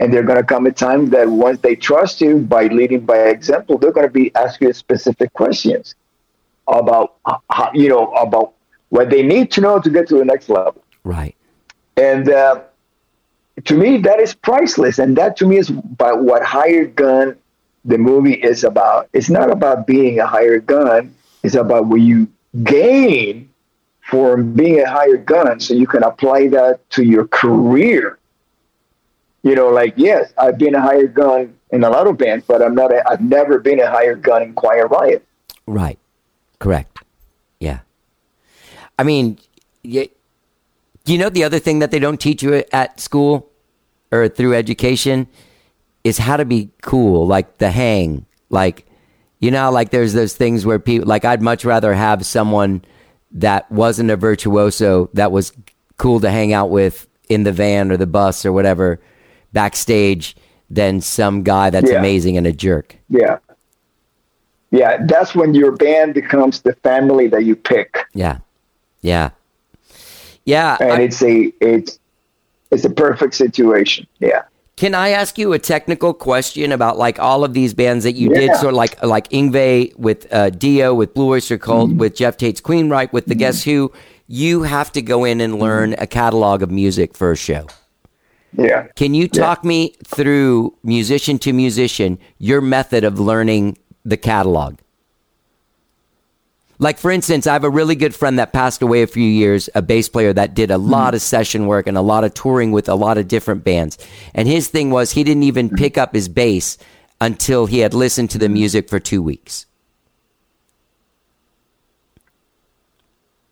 and 0.00 0.12
they're 0.12 0.24
going 0.24 0.38
to 0.38 0.44
come 0.44 0.66
a 0.66 0.72
time 0.72 1.10
that 1.10 1.28
once 1.28 1.60
they 1.60 1.76
trust 1.76 2.20
you 2.20 2.38
by 2.38 2.66
leading 2.66 3.00
by 3.00 3.18
example, 3.18 3.78
they're 3.78 3.92
going 3.92 4.06
to 4.06 4.12
be 4.12 4.34
asking 4.34 4.68
you 4.68 4.74
specific 4.74 5.32
questions 5.32 5.94
about 6.66 7.14
how, 7.50 7.70
you 7.72 7.88
know, 7.88 8.10
about 8.12 8.52
what 8.88 9.10
they 9.10 9.22
need 9.22 9.50
to 9.52 9.60
know 9.60 9.78
to 9.78 9.90
get 9.90 10.08
to 10.08 10.18
the 10.18 10.24
next 10.24 10.48
level. 10.48 10.82
Right. 11.04 11.36
And 11.96 12.28
uh, 12.28 12.62
to 13.64 13.76
me, 13.76 13.98
that 13.98 14.20
is 14.20 14.34
priceless. 14.34 14.98
And 14.98 15.16
that 15.16 15.36
to 15.38 15.46
me 15.46 15.58
is 15.58 15.70
by 15.70 16.12
what 16.12 16.42
Hired 16.42 16.94
Gun, 16.94 17.36
the 17.84 17.98
movie 17.98 18.34
is 18.34 18.64
about. 18.64 19.08
It's 19.12 19.30
not 19.30 19.50
about 19.50 19.86
being 19.86 20.20
a 20.20 20.26
hired 20.26 20.66
gun. 20.66 21.14
It's 21.42 21.54
about 21.54 21.86
what 21.86 22.00
you 22.00 22.28
gain 22.62 23.50
from 24.00 24.52
being 24.52 24.80
a 24.80 24.88
hired 24.88 25.26
gun 25.26 25.58
so 25.60 25.74
you 25.74 25.86
can 25.86 26.02
apply 26.02 26.48
that 26.48 26.88
to 26.90 27.02
your 27.02 27.26
career. 27.26 28.18
You 29.42 29.54
know, 29.56 29.70
like, 29.70 29.94
yes, 29.96 30.32
I've 30.38 30.58
been 30.58 30.74
a 30.74 30.80
hired 30.80 31.14
gun 31.14 31.54
in 31.70 31.82
a 31.82 31.90
lot 31.90 32.06
of 32.06 32.16
bands, 32.16 32.44
but 32.46 32.62
I'm 32.62 32.74
not, 32.74 32.92
I've 33.06 33.20
never 33.20 33.58
been 33.58 33.80
a 33.80 33.90
hired 33.90 34.22
gun 34.22 34.42
in 34.42 34.54
Quiet 34.54 34.86
Riot. 34.86 35.26
Right. 35.66 35.98
Correct. 36.60 36.98
Yeah. 37.58 37.80
I 38.98 39.02
mean, 39.02 39.38
you, 39.82 40.08
you 41.04 41.18
know 41.18 41.28
the 41.28 41.44
other 41.44 41.58
thing 41.58 41.80
that 41.80 41.90
they 41.90 41.98
don't 41.98 42.20
teach 42.20 42.42
you 42.42 42.62
at 42.72 43.00
school 43.00 43.50
or 44.10 44.28
through 44.28 44.54
education 44.54 45.26
is 46.04 46.18
how 46.18 46.36
to 46.36 46.44
be 46.44 46.70
cool, 46.82 47.26
like 47.26 47.58
the 47.58 47.70
hang. 47.70 48.26
Like, 48.50 48.86
you 49.40 49.50
know, 49.50 49.70
like 49.70 49.90
there's 49.90 50.12
those 50.12 50.36
things 50.36 50.66
where 50.66 50.78
people, 50.78 51.08
like, 51.08 51.24
I'd 51.24 51.42
much 51.42 51.64
rather 51.64 51.94
have 51.94 52.26
someone 52.26 52.84
that 53.32 53.70
wasn't 53.72 54.10
a 54.10 54.16
virtuoso 54.16 55.08
that 55.14 55.32
was 55.32 55.52
cool 55.96 56.20
to 56.20 56.30
hang 56.30 56.52
out 56.52 56.70
with 56.70 57.06
in 57.28 57.44
the 57.44 57.52
van 57.52 57.90
or 57.90 57.96
the 57.96 58.06
bus 58.06 58.44
or 58.44 58.52
whatever 58.52 59.00
backstage 59.52 60.36
than 60.68 61.00
some 61.00 61.42
guy 61.42 61.70
that's 61.70 61.90
Yeah. 61.90 61.98
amazing 61.98 62.36
and 62.36 62.46
a 62.46 62.52
jerk. 62.52 62.96
Yeah. 63.08 63.38
Yeah, 64.70 65.04
that's 65.06 65.34
when 65.34 65.54
your 65.54 65.72
band 65.72 66.14
becomes 66.14 66.62
the 66.62 66.74
family 66.82 67.28
that 67.28 67.44
you 67.44 67.54
pick. 67.56 68.06
Yeah. 68.14 68.38
Yeah. 69.02 69.30
Yeah. 70.44 70.76
and 70.80 71.02
it's 71.02 71.22
a 71.22 71.52
it's 71.60 71.98
it's 72.70 72.84
a 72.84 72.90
perfect 72.90 73.34
situation. 73.34 74.06
Yeah. 74.20 74.42
Can 74.76 74.94
I 74.94 75.10
ask 75.10 75.36
you 75.38 75.52
a 75.52 75.58
technical 75.58 76.14
question 76.14 76.72
about 76.72 76.96
like 76.98 77.18
all 77.18 77.44
of 77.44 77.52
these 77.54 77.74
bands 77.74 78.04
that 78.04 78.14
you 78.14 78.30
did, 78.30 78.44
Yeah. 78.44 78.56
sort 78.56 78.72
of 78.74 78.78
like 78.78 79.02
like 79.02 79.28
Yngwie 79.28 79.96
with 79.98 80.26
uh, 80.32 80.50
Dio, 80.50 80.94
with 80.94 81.14
Blue 81.14 81.28
Oyster 81.28 81.58
Cult, 81.58 81.90
Mm-hmm. 81.90 81.98
with 81.98 82.16
Geoff 82.16 82.36
Tate's 82.38 82.60
Queensrÿche? 82.60 83.12
with 83.12 83.26
the 83.26 83.34
Guess 83.34 83.64
Who? 83.64 83.92
You 84.26 84.62
have 84.62 84.90
to 84.92 85.02
go 85.02 85.24
in 85.24 85.40
and 85.42 85.58
learn 85.58 85.94
a 85.98 86.06
catalog 86.06 86.62
of 86.62 86.70
music 86.70 87.14
for 87.14 87.32
a 87.32 87.36
show. 87.36 87.66
Yeah. 88.56 88.86
Can 88.96 89.14
you 89.14 89.28
talk 89.28 89.64
me 89.64 89.94
through 90.04 90.74
musician 90.82 91.38
to 91.40 91.52
musician 91.52 92.18
your 92.38 92.60
method 92.60 93.04
of 93.04 93.20
learning 93.20 93.76
the 94.04 94.16
catalog? 94.16 94.78
Like 96.82 96.98
for 96.98 97.12
instance, 97.12 97.46
I 97.46 97.52
have 97.52 97.62
a 97.62 97.70
really 97.70 97.94
good 97.94 98.12
friend 98.12 98.40
that 98.40 98.52
passed 98.52 98.82
away 98.82 99.02
a 99.02 99.06
few 99.06 99.22
years, 99.22 99.70
a 99.72 99.80
bass 99.80 100.08
player 100.08 100.32
that 100.32 100.54
did 100.54 100.72
a 100.72 100.78
hmm. 100.78 100.90
lot 100.90 101.14
of 101.14 101.22
session 101.22 101.68
work 101.68 101.86
and 101.86 101.96
a 101.96 102.00
lot 102.00 102.24
of 102.24 102.34
touring 102.34 102.72
with 102.72 102.88
a 102.88 102.96
lot 102.96 103.18
of 103.18 103.28
different 103.28 103.62
bands. 103.62 103.96
And 104.34 104.48
his 104.48 104.66
thing 104.66 104.90
was 104.90 105.12
he 105.12 105.22
didn't 105.22 105.44
even 105.44 105.68
hmm. 105.68 105.76
pick 105.76 105.96
up 105.96 106.12
his 106.12 106.28
bass 106.28 106.78
until 107.20 107.66
he 107.66 107.78
had 107.78 107.94
listened 107.94 108.30
to 108.30 108.38
the 108.38 108.48
hmm. 108.48 108.54
music 108.54 108.88
for 108.88 108.98
2 108.98 109.22
weeks. 109.22 109.66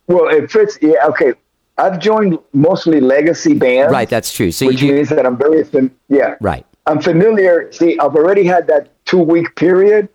Well, 0.09 0.27
if 0.29 0.57
it's 0.57 0.77
yeah, 0.83 1.07
okay. 1.07 1.35
I've 1.79 2.01
joined 2.01 2.37
mostly 2.53 3.01
legacy 3.01 3.55
bands. 3.55 3.93
Right, 3.93 4.09
that's 4.09 4.33
true. 4.35 4.51
So 4.51 4.67
which 4.67 4.83
you 4.83 4.89
do, 4.89 4.95
means 4.97 5.09
that 5.11 5.25
I'm 5.25 5.39
very 5.39 5.63
fam- 5.63 5.95
yeah. 6.09 6.35
right. 6.41 6.67
I'm 6.87 7.01
familiar. 7.01 7.71
See, 7.71 7.97
I've 8.01 8.17
already 8.17 8.43
had 8.43 8.67
that 8.67 8.89
two 9.07 9.23
week 9.23 9.55
period, 9.55 10.09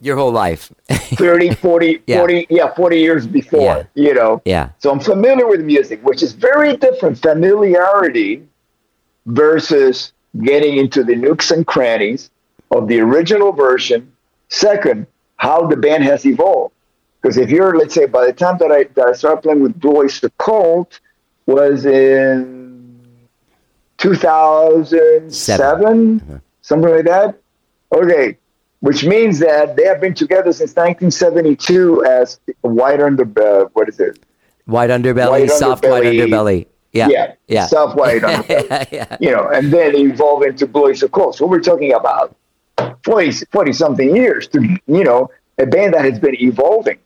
Your 0.00 0.16
whole 0.16 0.30
life. 0.32 0.70
30, 0.88 1.54
40, 1.54 2.02
Yeah. 2.06 2.18
40, 2.18 2.46
yeah, 2.50 2.74
40 2.74 2.98
years 2.98 3.26
before, 3.26 3.60
Yeah. 3.60 3.82
you 3.94 4.14
know. 4.14 4.42
Yeah. 4.44 4.70
So 4.78 4.90
I'm 4.90 5.00
familiar 5.00 5.46
with 5.48 5.60
music, 5.62 6.00
which 6.04 6.22
is 6.22 6.32
very 6.34 6.76
different 6.76 7.18
familiarity 7.18 8.46
versus 9.26 10.12
getting 10.42 10.76
into 10.76 11.02
the 11.02 11.16
nooks 11.16 11.50
and 11.50 11.66
crannies 11.66 12.30
of 12.70 12.86
the 12.88 13.00
original 13.00 13.52
version. 13.52 14.12
Second, 14.48 15.06
how 15.36 15.66
the 15.66 15.76
band 15.76 16.04
has 16.04 16.24
evolved. 16.26 16.74
Because 17.20 17.36
if 17.36 17.50
you're, 17.50 17.76
let's 17.76 17.94
say, 17.94 18.06
by 18.06 18.26
the 18.26 18.32
time 18.32 18.58
that 18.58 18.70
I 18.70 18.84
that 18.94 19.08
I 19.08 19.12
started 19.12 19.42
playing 19.42 19.62
with 19.62 19.78
Blue 19.80 19.96
Oyster 19.96 20.30
Cult 20.38 21.00
was 21.46 21.84
in 21.84 22.96
2007, 23.98 26.40
something 26.62 26.90
like 26.90 27.04
that. 27.06 27.34
Okay, 27.92 28.38
which 28.80 29.04
means 29.04 29.38
that 29.40 29.76
they 29.76 29.84
have 29.84 30.00
been 30.00 30.14
together 30.14 30.52
since 30.52 30.70
1972 30.76 32.04
as 32.04 32.38
White 32.60 33.00
Under 33.00 33.24
uh, 33.40 33.68
what 33.72 33.88
is 33.88 33.98
it? 34.00 34.18
White 34.66 34.90
underbelly, 34.90 35.30
White 35.30 35.50
soft 35.50 35.84
white 35.84 36.04
underbelly. 36.04 36.28
underbelly. 36.28 36.66
Yeah. 36.92 37.08
Yeah, 37.08 37.34
Yeah. 37.46 37.66
soft 37.66 37.96
white 37.96 38.22
underbelly. 38.22 38.88
yeah. 38.92 39.16
you 39.20 39.30
know, 39.30 39.48
and 39.48 39.72
then 39.72 39.96
evolve 39.96 40.42
into 40.42 40.66
Blue 40.66 40.84
Oyster 40.86 41.08
Cult. 41.08 41.36
So 41.36 41.46
we're 41.46 41.60
talking 41.60 41.92
about 41.94 42.36
40, 43.04 43.32
40 43.50 43.72
something 43.72 44.14
years 44.14 44.46
to, 44.48 44.60
you 44.86 45.04
know, 45.04 45.30
a 45.58 45.66
band 45.66 45.94
that 45.94 46.04
has 46.04 46.18
been 46.18 46.40
evolving 46.40 46.98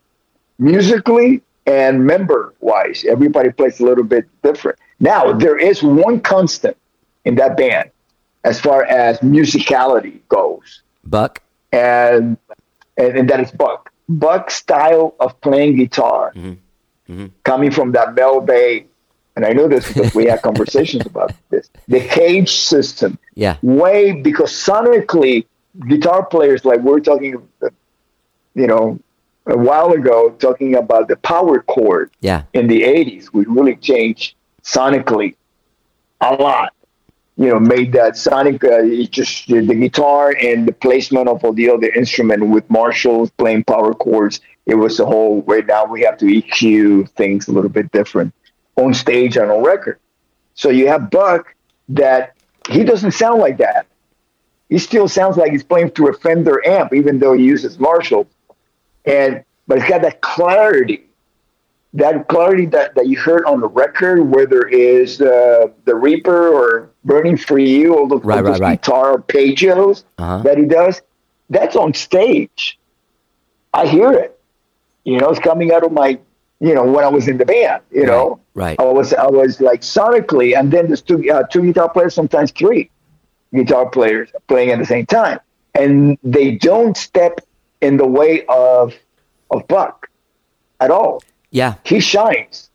musically 0.59 1.43
and 1.67 2.05
member 2.05 2.55
wise. 2.61 3.05
Everybody 3.09 3.51
plays 3.51 3.81
a 3.81 3.85
little 3.85 4.05
bit 4.05 4.27
different. 4.43 4.79
Now, 5.01 5.33
there 5.33 5.57
is 5.59 5.83
one 5.83 6.21
constant 6.21 6.77
in 7.25 7.37
that 7.37 7.57
band 7.57 7.91
as 8.45 8.61
far 8.61 8.85
as 8.85 9.19
musicality 9.21 10.21
goes, 10.29 10.83
Buck. 11.05 11.41
And, 11.73 12.37
and, 12.97 13.19
and 13.19 13.31
that 13.31 13.41
is 13.41 13.51
Buck. 13.51 13.93
Buck's 14.09 14.57
style 14.57 15.15
of 15.21 15.41
playing 15.41 15.77
guitar 15.77 16.33
mm-hmm. 16.35 17.13
Mm-hmm. 17.13 17.27
coming 17.45 17.71
from 17.71 17.93
that 17.93 18.15
Mel 18.15 18.41
Bay, 18.41 18.87
and 19.37 19.47
I 19.47 19.53
know 19.53 19.69
this 19.69 19.89
because 19.89 20.15
we 20.15 20.27
had 20.27 20.43
conversations 20.43 21.07
about 21.07 21.33
this. 21.49 21.71
The 21.89 22.01
CAGED 22.01 22.49
system, 22.49 23.19
Yeah. 23.35 23.57
way 23.63 24.13
because 24.13 24.53
sonically, 24.53 25.47
guitar 25.89 26.27
players 26.27 26.65
like 26.65 26.81
we're 26.81 27.01
talking, 27.01 27.49
you 28.55 28.67
know, 28.67 28.99
a 29.47 29.57
while 29.57 29.93
ago, 29.93 30.31
talking 30.39 30.75
about 30.77 31.09
the 31.09 31.17
power 31.17 31.61
chord 31.63 32.11
Yeah. 32.21 32.43
in 32.53 32.67
the 32.67 32.83
'80s, 32.83 33.33
we 33.33 33.45
really 33.47 33.77
changed 33.77 34.35
sonically 34.63 35.35
a 36.21 36.35
lot. 36.35 36.75
You 37.43 37.49
know, 37.49 37.59
made 37.59 37.93
that 37.95 38.17
sonic 38.17 38.63
uh, 38.63 38.83
just 39.11 39.49
the, 39.49 39.61
the 39.61 39.75
guitar 39.75 40.35
and 40.41 40.69
the 40.69 40.73
placement 40.73 41.29
of 41.29 41.45
all 41.45 41.53
the 41.53 41.71
other 41.71 41.89
instrument 41.89 42.49
with 42.51 42.69
Marshalls 42.71 43.31
playing 43.33 43.65
power 43.65 43.95
chords. 43.95 44.41
It 44.67 44.77
was 44.77 44.99
the 44.99 45.07
whole 45.07 45.41
way. 45.41 45.63
Now 45.63 45.85
we 45.85 46.03
have 46.03 46.17
to 46.19 46.27
EQ 46.27 47.11
things 47.11 47.49
a 47.49 47.53
little 47.53 47.69
bit 47.69 47.91
different 47.91 48.33
on 48.77 48.95
stage 48.95 49.37
and 49.37 49.51
on 49.51 49.65
record. 49.65 49.99
So 50.55 50.71
you 50.71 50.87
have 50.87 51.11
Buck 51.11 51.55
that 51.89 52.37
he 52.71 52.85
doesn't 52.85 53.13
sound 53.13 53.41
like 53.41 53.59
that. 53.59 53.87
He 54.69 54.79
still 54.79 55.09
sounds 55.09 55.37
like 55.37 55.51
he's 55.51 55.65
playing 55.65 55.91
through 55.91 56.11
a 56.11 56.15
Fender 56.15 56.65
amp, 56.65 56.95
even 56.95 57.19
though 57.19 57.33
he 57.33 57.45
uses 57.45 57.79
Marshall. 57.79 58.29
And 59.05 59.45
but 59.67 59.79
it's 59.79 59.89
got 59.89 60.03
that 60.03 60.21
clarity 60.21 61.07
that 61.95 62.29
clarity 62.29 62.67
that, 62.67 62.95
that 62.95 63.07
you 63.07 63.19
heard 63.19 63.45
on 63.45 63.61
the 63.61 63.69
record, 63.69 64.23
whether 64.23 64.67
it's 64.69 65.21
uh, 65.21 65.69
the 65.85 65.95
Reaper 65.95 66.49
or 66.49 66.92
Burning 67.05 67.37
for 67.37 67.59
You, 67.59 67.97
all 67.97 68.07
those, 68.07 68.23
Right, 68.23 68.39
all 68.39 68.45
right, 68.53 68.61
right. 68.61 68.81
guitar 68.83 69.19
arpeggios 69.19 70.05
Uh-huh. 70.19 70.39
that 70.45 70.57
he 70.59 70.65
does, 70.65 71.03
that's 71.51 71.75
on 71.77 71.95
stage. 71.95 72.79
I 73.75 73.87
hear 73.87 74.13
it. 74.13 74.39
You 75.05 75.19
know, 75.19 75.31
it's 75.31 75.41
coming 75.41 75.73
out 75.73 75.83
of 75.85 75.93
my, 75.93 76.19
you 76.61 76.75
know, 76.75 76.85
when 76.85 77.05
I 77.05 77.09
was 77.09 77.27
in 77.27 77.39
the 77.39 77.45
band. 77.47 77.83
You 77.91 78.07
know, 78.07 78.39
Right. 78.55 78.79
I 78.79 78.85
was 78.85 79.13
I 79.15 79.27
was 79.29 79.61
like 79.61 79.81
sonically, 79.81 80.57
and 80.57 80.71
then 80.73 80.87
there's 80.89 81.03
two 81.03 81.29
uh, 81.33 81.43
two 81.45 81.63
guitar 81.63 81.89
players, 81.89 82.15
sometimes 82.15 82.51
three 82.53 82.91
guitar 83.53 83.89
players 83.89 84.31
playing 84.47 84.71
at 84.71 84.79
the 84.79 84.85
same 84.87 85.07
time, 85.07 85.41
and 85.75 86.19
they 86.23 86.53
don't 86.53 86.97
step 86.97 87.41
in 87.81 87.97
the 87.97 88.07
way 88.07 88.45
of 88.49 88.95
of 89.51 89.67
Buck 89.69 90.09
at 90.81 90.91
all 90.91 91.23
Yeah. 91.51 91.75
he 91.85 91.99
shines. 92.01 92.71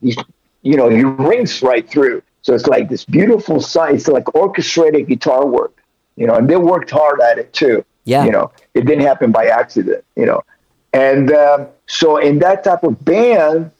He's, 0.00 0.16
you 0.62 0.76
know, 0.76 0.88
he 0.88 1.02
rings 1.04 1.62
right 1.62 1.88
through. 1.88 2.22
So 2.42 2.54
it's 2.54 2.66
like 2.66 2.88
this 2.88 3.04
beautiful 3.04 3.60
sight. 3.60 3.94
It's 3.94 4.08
like 4.08 4.34
orchestrated 4.34 5.06
guitar 5.08 5.46
work, 5.46 5.82
you 6.16 6.26
know, 6.26 6.34
and 6.34 6.48
they 6.48 6.56
worked 6.56 6.90
hard 6.90 7.20
at 7.20 7.38
it 7.38 7.52
too. 7.52 7.84
Yeah. 8.04 8.24
You 8.24 8.32
know, 8.32 8.50
it 8.74 8.84
didn't 8.84 9.04
happen 9.06 9.30
by 9.32 9.46
accident, 9.46 10.04
you 10.16 10.26
know. 10.26 10.42
And 10.92 11.32
um, 11.32 11.68
so 11.86 12.16
in 12.16 12.40
that 12.40 12.64
type 12.64 12.82
of 12.82 13.02
band, 13.04 13.70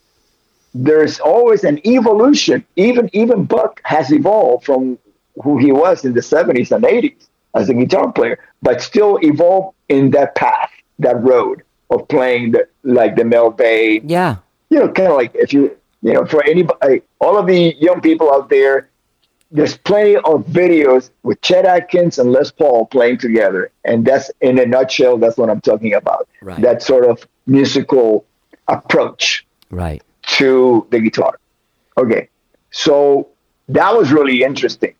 there's 0.75 1.21
always 1.21 1.65
an 1.65 1.87
evolution. 1.87 2.65
Even 2.77 3.11
even 3.13 3.45
Buck 3.45 3.81
has 3.85 4.11
evolved 4.13 4.65
from 4.65 4.99
who 5.43 5.59
he 5.59 5.73
was 5.73 6.05
in 6.05 6.15
the 6.15 6.21
70s 6.21 6.71
and 6.75 6.85
80s 6.85 7.27
as 7.55 7.69
a 7.69 7.75
guitar 7.75 8.13
player, 8.13 8.39
but 8.63 8.81
still 8.81 9.19
evolved 9.23 9.75
in 9.89 10.11
that 10.13 10.35
path, 10.35 10.71
that 11.01 11.21
road 11.23 11.63
of 11.91 12.07
playing 12.09 12.53
the, 12.53 12.67
like 12.85 13.17
the 13.17 13.25
Mel 13.25 13.51
Bay, 13.51 14.01
Yeah. 14.05 14.37
you 14.71 14.79
know, 14.79 14.89
kind 14.89 15.09
of 15.09 15.17
like 15.17 15.35
if 15.35 15.53
you, 15.53 15.77
you 16.03 16.13
know, 16.13 16.25
for 16.27 16.43
anybody, 16.45 17.03
all 17.21 17.39
of 17.39 17.47
the 17.47 17.77
young 17.81 18.01
people 18.01 18.33
out 18.33 18.49
there, 18.51 18.89
there's 19.51 19.77
plenty 19.77 20.17
of 20.17 20.47
videos 20.47 21.11
with 21.23 21.41
Chet 21.43 21.65
Atkins 21.67 22.19
and 22.19 22.33
Les 22.33 22.51
Paul 22.51 22.87
playing 22.87 23.19
together, 23.19 23.71
and 23.85 24.05
that's 24.05 24.31
in 24.41 24.59
a 24.59 24.67
nutshell. 24.67 25.19
That's 25.19 25.37
what 25.37 25.51
I'm 25.51 25.61
talking 25.61 25.93
about. 25.95 26.29
Right. 26.41 26.61
That 26.63 26.83
sort 26.83 27.05
of 27.05 27.27
musical 27.47 28.25
approach 28.69 29.47
Right. 29.71 30.03
to 30.39 30.87
the 30.91 31.01
guitar. 31.01 31.39
Okay, 31.99 32.29
so 32.71 33.29
that 33.69 33.95
was 33.95 34.11
really 34.13 34.43
interesting 34.43 34.95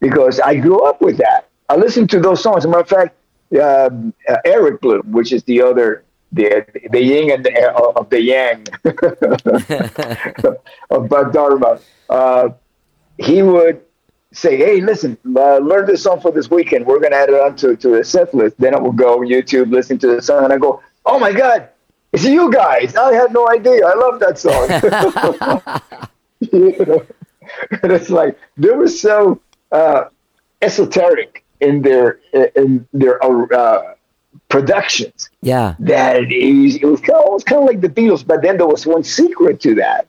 because 0.00 0.40
I 0.40 0.54
grew 0.56 0.80
up 0.80 1.02
with 1.02 1.18
that. 1.18 1.48
I 1.68 1.76
listened 1.76 2.08
to 2.10 2.20
those 2.20 2.42
songs. 2.42 2.58
As 2.58 2.64
a 2.64 2.68
matter 2.68 2.80
of 2.80 2.88
fact, 2.88 3.16
um, 3.60 4.14
uh, 4.28 4.36
Eric 4.46 4.80
Bloom, 4.80 5.12
which 5.12 5.32
is 5.32 5.42
the 5.44 5.60
other, 5.60 6.03
the 6.34 6.66
the 6.90 7.02
yin 7.02 7.30
and 7.30 7.44
the 7.44 7.52
uh, 7.52 7.92
of 7.96 8.10
the 8.10 8.20
yang 8.20 8.66
of 10.90 11.08
Dharma, 11.32 11.78
uh, 12.10 12.48
he 13.18 13.42
would 13.42 13.80
say, 14.32 14.56
"Hey, 14.56 14.80
listen, 14.80 15.16
uh, 15.36 15.58
learn 15.58 15.86
this 15.86 16.02
song 16.02 16.20
for 16.20 16.32
this 16.32 16.50
weekend. 16.50 16.86
We're 16.86 17.00
gonna 17.00 17.16
add 17.16 17.28
it 17.28 17.40
onto 17.40 17.76
to 17.76 17.88
the 17.88 18.04
set 18.04 18.34
list." 18.34 18.56
Then 18.58 18.74
I 18.74 18.80
would 18.80 18.96
go 18.96 19.20
on 19.20 19.26
YouTube, 19.26 19.70
listen 19.70 19.98
to 19.98 20.08
the 20.08 20.20
song, 20.20 20.44
and 20.44 20.52
I 20.52 20.58
go, 20.58 20.82
"Oh 21.06 21.18
my 21.18 21.32
God, 21.32 21.68
it's 22.12 22.24
you 22.24 22.52
guys! 22.52 22.96
I 22.96 23.14
had 23.14 23.32
no 23.32 23.48
idea. 23.48 23.86
I 23.86 23.94
love 23.94 24.20
that 24.20 24.38
song." 24.38 26.00
You 26.52 26.76
know? 26.84 27.06
and 27.82 27.92
it's 27.92 28.10
like 28.10 28.38
they 28.58 28.70
were 28.70 28.88
so 28.88 29.40
uh, 29.72 30.04
esoteric 30.60 31.42
in 31.60 31.80
their 31.80 32.20
in 32.54 32.86
their 32.92 33.24
uh, 33.24 33.93
productions 34.58 35.30
Yeah. 35.42 35.74
that 35.80 36.22
it 36.30 36.54
was, 36.62 36.76
it 36.76 36.84
was 36.84 37.00
kind 37.00 37.22
of, 37.26 37.44
kind 37.44 37.62
of 37.62 37.66
like 37.68 37.80
the 37.80 37.88
Beatles. 37.88 38.26
But 38.26 38.42
then 38.42 38.56
there 38.56 38.66
was 38.66 38.86
one 38.86 39.02
secret 39.04 39.60
to 39.62 39.74
that: 39.76 40.06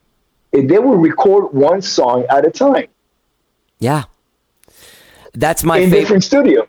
they 0.52 0.80
would 0.80 1.00
record 1.02 1.54
one 1.54 1.82
song 1.82 2.26
at 2.30 2.46
a 2.46 2.52
time 2.52 2.88
Yeah. 3.80 4.04
That's 5.34 5.64
my 5.64 5.78
in 5.80 5.84
favorite. 5.90 6.00
different 6.00 6.24
studios. 6.24 6.68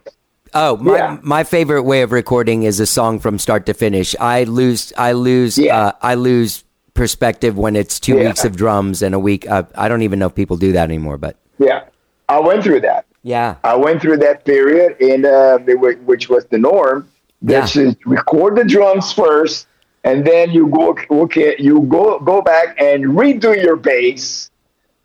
Oh, 0.55 0.77
my 0.78 0.97
Yeah. 0.97 1.19
my 1.23 1.44
favorite 1.44 1.82
way 1.82 2.03
of 2.03 2.12
recording 2.12 2.62
is 2.65 2.81
a 2.81 2.86
song 2.86 3.19
from 3.20 3.39
start 3.39 3.66
to 3.66 3.74
finish. 3.74 4.16
I 4.19 4.44
lose 4.44 4.93
I 4.97 5.12
lose 5.12 5.59
uh, 5.59 5.93
I 6.03 6.15
lose 6.15 6.65
perspective 6.94 7.57
when 7.59 7.77
it's 7.77 8.01
two 8.01 8.16
Yeah. 8.16 8.27
weeks 8.28 8.44
of 8.44 8.57
drums 8.57 9.03
and 9.03 9.15
a 9.15 9.19
week. 9.19 9.48
Uh, 9.48 9.65
I 9.74 9.89
don't 9.89 10.03
even 10.03 10.19
know 10.19 10.27
if 10.27 10.35
people 10.35 10.57
do 10.57 10.73
that 10.73 10.85
anymore, 10.85 11.19
but 11.19 11.36
Yeah, 11.59 11.82
I 12.28 12.40
went 12.40 12.65
through 12.65 12.81
that. 12.81 13.05
yeah, 13.23 13.57
I 13.62 13.77
went 13.77 14.01
through 14.03 14.16
that 14.19 14.44
period, 14.44 14.97
and 15.01 15.27
uh, 15.27 15.59
were- 15.82 16.01
which 16.11 16.28
was 16.28 16.47
the 16.47 16.59
norm. 16.59 17.07
Yeah. 17.47 17.60
That 17.60 17.74
you 17.74 17.97
record 18.05 18.56
the 18.56 18.64
drums 18.64 19.12
first, 19.12 19.66
and 20.05 20.27
then 20.27 20.51
you 20.51 20.66
go 20.68 20.97
okay, 21.10 21.55
you 21.59 21.82
go 21.82 22.18
go 22.18 22.43
back 22.43 22.81
and 22.81 23.05
redo 23.05 23.60
your 23.60 23.77
bass, 23.77 24.51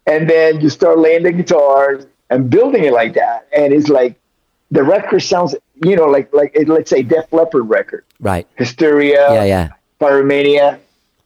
and 0.07 0.29
then 0.29 0.59
you 0.59 0.69
start 0.69 0.97
laying 0.99 1.23
the 1.23 1.31
guitars 1.31 2.05
and 2.29 2.49
building 2.49 2.83
it 2.83 2.93
like 2.93 3.13
that. 3.13 3.47
And 3.55 3.73
it's 3.73 3.89
like 3.89 4.15
the 4.71 4.83
record 4.83 5.19
sounds, 5.21 5.55
you 5.83 5.95
know, 5.95 6.05
like 6.05 6.33
like 6.33 6.57
let's 6.65 6.89
say 6.89 7.03
Def 7.03 7.31
Leppard 7.31 7.69
record, 7.69 8.05
right. 8.19 8.47
Hysteria, 8.55 9.33
Yeah, 9.33 9.43
yeah. 9.43 9.69
Pyromania, 9.99 10.79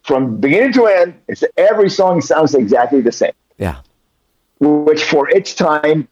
from 0.04 0.38
beginning 0.38 0.74
to 0.74 0.86
end. 0.88 1.16
It's 1.28 1.44
every 1.58 1.90
song 1.90 2.22
sounds 2.22 2.54
exactly 2.56 3.02
the 3.02 3.12
same. 3.12 3.34
Yeah. 3.58 3.78
Which 4.60 5.04
for 5.04 5.30
its 5.30 5.54
time, 5.56 6.08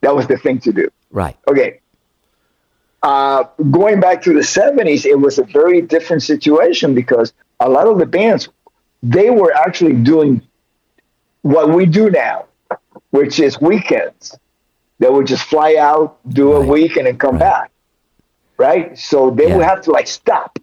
that 0.00 0.14
was 0.14 0.26
the 0.26 0.36
thing 0.38 0.60
to 0.60 0.72
do. 0.72 0.88
Right. 1.10 1.36
Okay. 1.48 1.80
Uh, 3.02 3.44
going 3.70 4.00
back 4.00 4.22
to 4.22 4.32
the 4.32 4.40
70s, 4.40 5.04
it 5.04 5.18
was 5.18 5.38
a 5.38 5.44
very 5.44 5.82
different 5.82 6.22
situation 6.22 6.94
because 6.94 7.32
a 7.58 7.68
lot 7.68 7.86
of 7.86 7.98
the 7.98 8.06
bands, 8.06 8.48
they 9.02 9.30
were 9.30 9.52
actually 9.52 9.94
doing 9.94 10.40
what 11.42 11.70
we 11.70 11.84
do 11.84 12.10
now, 12.10 12.46
which 13.10 13.40
is 13.40 13.60
weekends. 13.60 14.38
They 15.00 15.10
would 15.10 15.26
just 15.26 15.44
fly 15.44 15.76
out, 15.76 16.18
do 16.28 16.52
a 16.52 16.64
week, 16.64 16.96
and 16.96 17.06
then 17.06 17.18
come 17.18 17.38
back. 17.38 17.72
Right? 18.56 18.96
So 18.96 19.30
they 19.30 19.52
would 19.52 19.64
have 19.64 19.80
to 19.82 19.90
like 19.90 20.06
stop 20.06 20.56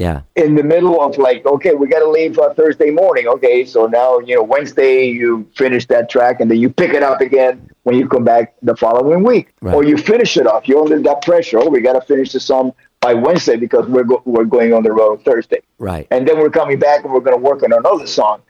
Yeah. 0.00 0.22
in 0.34 0.54
the 0.54 0.62
middle 0.62 1.00
of 1.02 1.18
like, 1.18 1.44
okay, 1.44 1.74
we 1.74 1.86
got 1.86 1.98
to 2.00 2.08
leave 2.10 2.38
uh, 2.38 2.54
Thursday 2.54 2.90
morning. 2.90 3.26
Okay, 3.28 3.66
so 3.66 3.86
now 3.86 4.18
you 4.18 4.34
know 4.34 4.42
Wednesday 4.42 5.04
you 5.20 5.46
finish 5.56 5.84
that 5.88 6.08
track 6.08 6.40
and 6.40 6.50
then 6.50 6.58
you 6.58 6.70
pick 6.70 6.92
it 6.94 7.02
up 7.02 7.20
again 7.20 7.68
when 7.82 7.96
you 7.98 8.08
come 8.08 8.24
back 8.24 8.54
the 8.62 8.74
following 8.76 9.22
week, 9.22 9.46
Right. 9.60 9.74
or 9.74 9.84
you 9.84 9.96
finish 9.98 10.36
it 10.38 10.46
off. 10.46 10.66
You're 10.68 10.80
under 10.82 11.00
that 11.02 11.20
pressure. 11.22 11.58
Oh, 11.58 11.68
we 11.68 11.80
got 11.82 11.92
to 12.00 12.00
finish 12.12 12.32
the 12.32 12.40
song 12.40 12.72
by 13.00 13.12
Wednesday 13.12 13.56
because 13.56 13.86
we're 13.88 14.04
go- 14.04 14.22
we're 14.24 14.44
going 14.56 14.72
on 14.72 14.82
the 14.82 14.92
road 14.92 15.22
Thursday, 15.22 15.60
Right. 15.78 16.06
and 16.10 16.26
then 16.26 16.38
we're 16.38 16.50
coming 16.60 16.78
back 16.78 17.04
and 17.04 17.12
we're 17.12 17.20
going 17.28 17.36
to 17.38 17.44
work 17.50 17.62
on 17.62 17.72
another 17.72 18.06
song. 18.06 18.40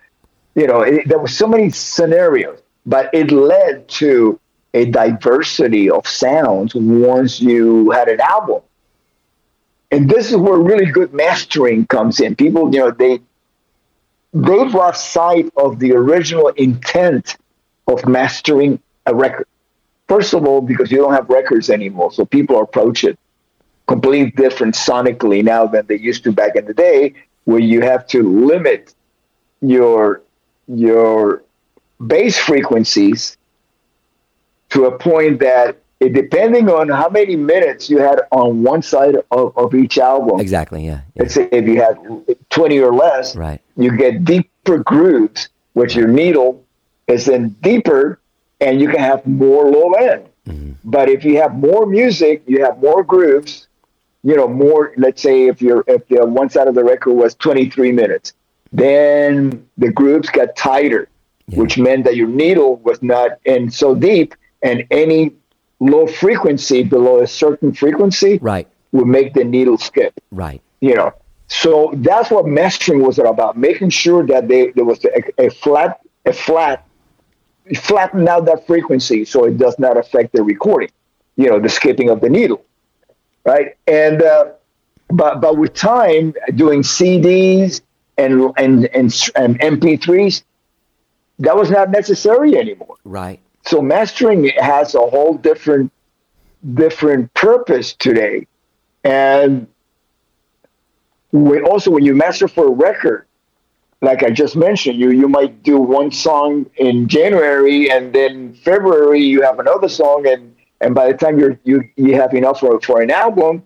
You 0.54 0.66
know, 0.68 0.80
it, 0.82 1.08
there 1.08 1.18
were 1.18 1.28
so 1.42 1.46
many 1.48 1.70
scenarios, 1.70 2.58
but 2.86 3.10
it 3.12 3.30
led 3.32 3.88
to 4.00 4.38
a 4.74 4.84
diversity 4.86 5.90
of 5.90 6.06
sounds 6.06 6.74
once 6.76 7.40
you 7.40 7.90
had 7.90 8.08
an 8.08 8.20
album 8.20 8.60
and 9.90 10.08
this 10.08 10.30
is 10.30 10.36
where 10.36 10.58
really 10.58 10.86
good 10.86 11.12
mastering 11.12 11.86
comes 11.86 12.20
in. 12.20 12.36
People, 12.36 12.72
you 12.72 12.80
know, 12.80 12.90
they 12.90 13.20
they've 14.32 14.74
lost 14.74 15.10
sight 15.10 15.50
of 15.56 15.78
the 15.78 15.92
original 15.92 16.48
intent 16.48 17.36
of 17.88 18.06
mastering 18.06 18.80
a 19.06 19.14
record. 19.14 19.46
First 20.08 20.34
of 20.34 20.44
all, 20.46 20.60
because 20.60 20.90
you 20.90 20.98
don't 20.98 21.12
have 21.12 21.28
records 21.28 21.70
anymore, 21.70 22.12
so 22.12 22.24
people 22.24 22.60
approach 22.60 23.04
it 23.04 23.18
completely 23.86 24.30
different 24.30 24.74
sonically 24.74 25.42
now 25.42 25.66
than 25.66 25.86
they 25.86 25.98
used 25.98 26.22
to 26.24 26.32
back 26.32 26.54
in 26.54 26.64
the 26.64 26.74
day, 26.74 27.14
where 27.44 27.58
you 27.58 27.80
have 27.80 28.06
to 28.08 28.22
limit 28.46 28.94
your 29.60 30.22
your 30.68 31.42
bass 32.04 32.38
frequencies 32.38 33.36
to 34.70 34.86
a 34.86 34.96
point 34.96 35.40
that 35.40 35.78
it, 36.00 36.14
depending 36.14 36.68
on 36.70 36.88
how 36.88 37.08
many 37.08 37.36
minutes 37.36 37.90
you 37.90 37.98
had 37.98 38.22
on 38.32 38.62
one 38.62 38.82
side 38.82 39.16
of, 39.30 39.56
of 39.56 39.74
each 39.74 39.98
album. 39.98 40.40
Exactly. 40.40 40.84
Yeah. 40.84 41.02
Let's 41.16 41.34
say 41.34 41.48
if 41.52 41.66
you 41.66 41.80
had 41.80 41.98
20 42.48 42.78
or 42.80 42.92
less, 42.92 43.36
Right. 43.36 43.60
you 43.76 43.96
get 43.96 44.24
deeper 44.24 44.78
grooves, 44.78 45.50
which 45.74 45.94
your 45.94 46.08
needle 46.08 46.64
is 47.06 47.26
then 47.26 47.50
deeper 47.60 48.18
and 48.60 48.80
you 48.80 48.88
can 48.88 48.98
have 48.98 49.26
more 49.26 49.70
low 49.70 49.92
end. 49.92 50.26
Mm-hmm. 50.46 50.72
But 50.84 51.08
if 51.08 51.24
you 51.24 51.40
have 51.40 51.54
more 51.54 51.86
music, 51.86 52.42
you 52.46 52.64
have 52.64 52.78
more 52.80 53.02
grooves, 53.02 53.68
you 54.22 54.36
know, 54.36 54.48
more, 54.48 54.92
let's 54.96 55.20
say 55.22 55.46
if 55.48 55.60
you're, 55.60 55.84
if 55.86 56.06
the 56.08 56.24
one 56.24 56.48
side 56.50 56.66
of 56.68 56.74
the 56.74 56.84
record 56.84 57.12
was 57.12 57.34
23 57.34 57.92
minutes, 57.92 58.32
then 58.72 59.66
the 59.76 59.90
grooves 59.90 60.28
got 60.30 60.56
tighter, 60.56 61.08
which 61.48 61.76
meant 61.78 62.04
that 62.04 62.16
your 62.16 62.28
needle 62.28 62.76
was 62.76 63.02
not 63.02 63.32
in 63.44 63.70
so 63.70 63.94
deep 63.94 64.34
and 64.62 64.86
any 64.90 65.32
low 65.80 66.06
frequency 66.06 66.82
below 66.82 67.20
a 67.20 67.26
certain 67.26 67.72
frequency 67.72 68.38
right. 68.42 68.68
would 68.92 69.06
make 69.06 69.34
the 69.34 69.44
needle 69.44 69.78
skip 69.78 70.12
Right. 70.30 70.60
you 70.80 70.94
know 70.94 71.12
so 71.48 71.90
that's 71.96 72.30
what 72.30 72.46
mastering 72.46 73.02
was 73.02 73.18
about 73.18 73.56
making 73.56 73.90
sure 73.90 74.24
that 74.26 74.46
they, 74.46 74.70
there 74.76 74.84
was 74.84 75.04
a, 75.04 75.46
a 75.46 75.50
flat 75.50 76.00
a 76.26 76.32
flat 76.32 76.86
flatten 77.76 78.28
out 78.28 78.44
that 78.46 78.66
frequency 78.66 79.24
so 79.24 79.44
it 79.44 79.56
does 79.58 79.78
not 79.78 79.96
affect 79.96 80.32
the 80.32 80.42
recording 80.42 80.90
you 81.36 81.48
know 81.48 81.58
the 81.58 81.68
skipping 81.68 82.10
of 82.10 82.20
the 82.20 82.28
needle 82.28 82.64
right 83.44 83.76
and 83.86 84.22
uh, 84.22 84.50
but 85.08 85.40
but 85.40 85.56
with 85.56 85.72
time 85.74 86.34
doing 86.56 86.82
cds 86.82 87.80
and 88.18 88.52
and 88.58 88.84
and, 88.94 89.30
and 89.36 89.58
mp3s 89.60 90.42
that 91.38 91.56
was 91.56 91.70
not 91.70 91.90
necessary 91.90 92.56
anymore 92.56 92.96
Right. 93.04 93.40
So 93.64 93.80
mastering 93.82 94.50
has 94.58 94.94
a 94.94 95.00
whole 95.00 95.34
different 95.34 95.92
different 96.74 97.32
purpose 97.34 97.94
today 97.94 98.46
and 99.04 99.66
we 101.32 101.60
also 101.62 101.90
when 101.90 102.04
you 102.04 102.14
master 102.14 102.48
for 102.48 102.66
a 102.66 102.70
record 102.70 103.26
like 104.02 104.22
i 104.22 104.30
just 104.30 104.56
mentioned 104.56 104.98
you 104.98 105.10
you 105.10 105.28
might 105.28 105.62
do 105.62 105.78
one 105.78 106.10
song 106.10 106.66
in 106.76 107.08
january 107.08 107.90
and 107.90 108.12
then 108.12 108.52
february 108.54 109.22
you 109.22 109.40
have 109.42 109.58
another 109.58 109.88
song 109.88 110.26
and 110.26 110.54
and 110.82 110.94
by 110.94 111.10
the 111.10 111.16
time 111.16 111.38
you're 111.38 111.58
you 111.64 111.82
you 111.96 112.14
have 112.14 112.34
enough 112.34 112.60
for, 112.60 112.78
for 112.80 113.00
an 113.00 113.10
album 113.10 113.62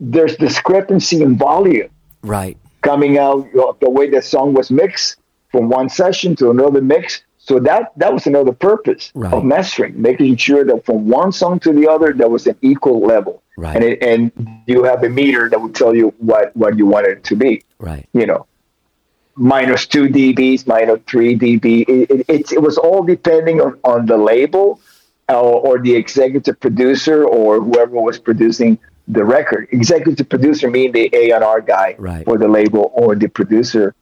there's 0.00 0.36
discrepancy 0.36 1.22
in 1.22 1.36
volume 1.36 1.88
Right. 2.22 2.56
coming 2.82 3.18
out 3.18 3.48
the 3.80 3.90
way 3.90 4.08
the 4.10 4.22
song 4.22 4.54
was 4.54 4.70
mixed 4.70 5.16
from 5.52 5.68
one 5.68 5.88
session 5.88 6.34
to 6.36 6.50
another 6.50 6.80
mix. 6.80 7.22
So 7.44 7.58
that 7.58 7.90
that 7.96 8.12
was 8.14 8.26
another 8.28 8.52
purpose 8.52 9.10
Right. 9.14 9.32
of 9.32 9.44
mastering, 9.44 10.00
making 10.00 10.36
sure 10.36 10.64
that 10.64 10.86
from 10.86 11.08
one 11.08 11.32
song 11.32 11.58
to 11.60 11.72
the 11.72 11.88
other 11.88 12.12
there 12.12 12.28
was 12.28 12.46
an 12.46 12.56
equal 12.62 13.00
level, 13.04 13.42
Right. 13.56 13.74
and 13.74 13.84
it, 13.84 14.02
and 14.02 14.30
you 14.66 14.84
have 14.84 15.02
a 15.02 15.08
meter 15.08 15.48
that 15.50 15.60
would 15.60 15.74
tell 15.74 15.92
you 15.94 16.14
what 16.18 16.56
what 16.56 16.78
you 16.78 16.86
want 16.86 17.06
it 17.08 17.24
to 17.24 17.34
be. 17.34 17.62
Right. 17.80 18.06
You 18.12 18.26
know, 18.26 18.46
minus 19.34 19.86
two 19.86 20.06
dBs, 20.08 20.68
minus 20.68 21.00
three 21.08 21.36
dB. 21.36 21.66
It, 21.88 22.10
it, 22.10 22.24
it, 22.28 22.52
it 22.52 22.62
was 22.62 22.78
all 22.78 23.02
depending 23.02 23.60
on, 23.60 23.76
on 23.82 24.06
the 24.06 24.16
label 24.16 24.80
or, 25.28 25.36
or 25.66 25.78
the 25.80 25.94
executive 25.96 26.60
producer 26.60 27.24
or 27.24 27.60
whoever 27.60 28.00
was 28.00 28.20
producing 28.20 28.78
the 29.08 29.24
record. 29.24 29.66
Executive 29.72 30.28
producer 30.28 30.70
meaning 30.70 30.92
the 30.92 31.10
A 31.12 31.32
and 31.32 31.42
R 31.42 31.60
guy 31.60 31.96
Right. 31.98 32.24
for 32.24 32.38
the 32.38 32.46
label 32.46 32.92
or 32.94 33.16
the 33.16 33.26
producer 33.28 33.94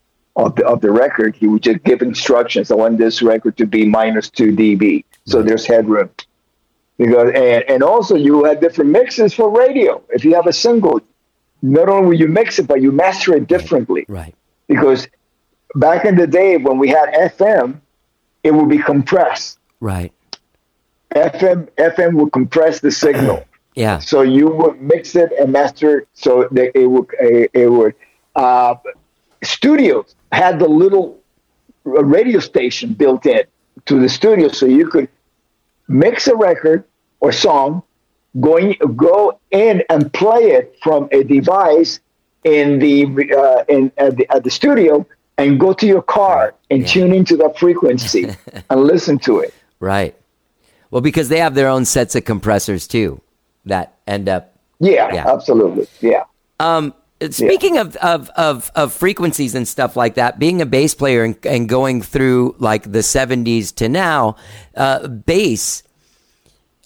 of 0.44 0.56
the 0.56 0.66
of 0.66 0.80
the 0.80 0.90
record. 0.90 1.36
He 1.36 1.46
would 1.46 1.62
just 1.62 1.82
give 1.84 2.02
instructions. 2.02 2.70
I 2.70 2.74
want 2.74 2.98
this 2.98 3.22
record 3.22 3.56
to 3.58 3.66
be 3.66 3.84
minus 3.84 4.30
two 4.30 4.52
dB, 4.52 5.04
so 5.26 5.42
there's 5.42 5.66
headroom. 5.66 6.10
Because 6.98 7.32
and, 7.34 7.64
and 7.68 7.82
also 7.82 8.14
you 8.14 8.44
had 8.44 8.60
different 8.60 8.90
mixes 8.90 9.34
for 9.34 9.50
radio. 9.50 10.02
If 10.10 10.24
you 10.24 10.34
have 10.34 10.46
a 10.46 10.52
single, 10.52 11.00
not 11.62 11.88
only 11.88 12.08
will 12.08 12.20
you 12.20 12.28
mix 12.28 12.58
it, 12.58 12.66
but 12.66 12.82
you 12.82 12.92
master 12.92 13.34
it 13.34 13.46
differently. 13.46 14.04
Right. 14.08 14.34
Because 14.66 15.08
back 15.74 16.04
in 16.04 16.16
the 16.16 16.26
day 16.26 16.56
when 16.56 16.78
we 16.78 16.88
had 16.88 17.08
FM, 17.12 17.80
it 18.42 18.52
would 18.52 18.68
be 18.68 18.78
compressed. 18.78 19.58
Right. 19.80 20.12
FM 21.14 21.68
FM 21.76 22.14
would 22.14 22.32
compress 22.32 22.80
the 22.80 22.90
signal. 22.90 23.44
Yeah. 23.76 24.00
So 24.00 24.22
you 24.22 24.48
would 24.48 24.82
mix 24.82 25.14
it 25.14 25.30
and 25.40 25.52
master 25.52 26.00
it 26.00 26.08
so 26.12 26.48
that 26.50 26.76
it 26.76 26.86
would 26.86 27.06
it, 27.20 27.50
it 27.54 27.68
would. 27.68 27.94
Uh, 28.34 28.74
studios 29.42 30.14
had 30.32 30.58
the 30.58 30.68
little 30.68 31.18
radio 31.84 32.40
station 32.40 32.92
built 32.92 33.26
in 33.26 33.42
to 33.86 33.98
the 34.00 34.08
studio, 34.08 34.48
so 34.48 34.66
you 34.66 34.86
could 34.88 35.08
mix 35.88 36.26
a 36.26 36.36
record 36.36 36.84
or 37.20 37.32
song, 37.32 37.82
going 38.40 38.76
go 38.96 39.38
in 39.50 39.82
and 39.90 40.12
play 40.12 40.52
it 40.52 40.76
from 40.82 41.08
a 41.12 41.22
device 41.24 42.00
in 42.44 42.78
the 42.78 43.04
uh, 43.36 43.64
in 43.68 43.92
at 43.98 44.16
the, 44.16 44.26
at 44.30 44.44
the 44.44 44.50
studio, 44.50 45.06
and 45.38 45.58
go 45.58 45.72
to 45.72 45.86
your 45.86 46.02
car 46.02 46.54
and 46.70 46.86
tune 46.86 47.12
into 47.12 47.36
that 47.36 47.58
frequency 47.58 48.28
and 48.70 48.84
listen 48.84 49.18
to 49.18 49.40
it. 49.40 49.52
Right. 49.80 50.14
Well, 50.90 51.00
because 51.00 51.28
they 51.28 51.38
have 51.38 51.54
their 51.54 51.68
own 51.68 51.84
sets 51.84 52.14
of 52.14 52.24
compressors 52.24 52.86
too 52.86 53.20
that 53.64 53.98
end 54.06 54.28
up. 54.28 54.56
Yeah, 54.80 55.12
Yeah. 55.12 55.32
absolutely. 55.32 55.86
Yeah. 56.00 56.24
Um, 56.58 56.94
speaking 57.30 57.76
of, 57.76 57.96
of, 57.96 58.30
of, 58.30 58.70
of 58.74 58.92
frequencies 58.92 59.54
and 59.54 59.68
stuff 59.68 59.96
like 59.96 60.14
that, 60.14 60.38
being 60.38 60.62
a 60.62 60.66
bass 60.66 60.94
player 60.94 61.22
and, 61.22 61.36
and 61.44 61.68
going 61.68 62.02
through 62.02 62.56
like 62.58 62.90
the 62.90 63.00
70s 63.00 63.74
to 63.76 63.88
now, 63.88 64.36
uh, 64.74 65.06
bass 65.06 65.82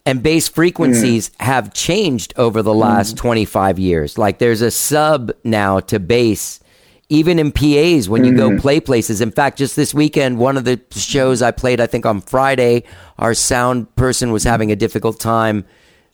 and 0.07 0.23
bass 0.23 0.49
frequencies 0.49 1.31
have 1.41 1.73
changed 1.73 2.35
over 2.37 2.63
the 2.63 2.75
last 2.75 3.17
25 3.17 3.79
years. 3.79 4.19
Like 4.19 4.39
there's 4.39 4.61
a 4.61 4.71
sub 4.71 5.33
now 5.45 5.81
to 5.81 5.99
bass, 5.99 6.61
even 7.09 7.39
in 7.39 7.53
PAs 7.53 8.09
when 8.09 8.25
you 8.25 8.37
go 8.37 8.59
play 8.59 8.81
places. 8.81 9.23
In 9.23 9.31
fact, 9.31 9.57
just 9.57 9.77
this 9.77 9.95
weekend, 9.95 10.39
one 10.39 10.59
of 10.59 10.65
the 10.65 10.81
shows 10.91 11.41
I 11.41 11.53
played, 11.53 11.81
I 11.81 11.87
think 11.87 12.05
on 12.05 12.21
Friday, 12.21 12.85
our 13.19 13.33
sound 13.33 13.95
person 13.97 14.31
was 14.31 14.45
having 14.45 14.71
a 14.71 14.77
difficult 14.77 15.21
time 15.21 15.65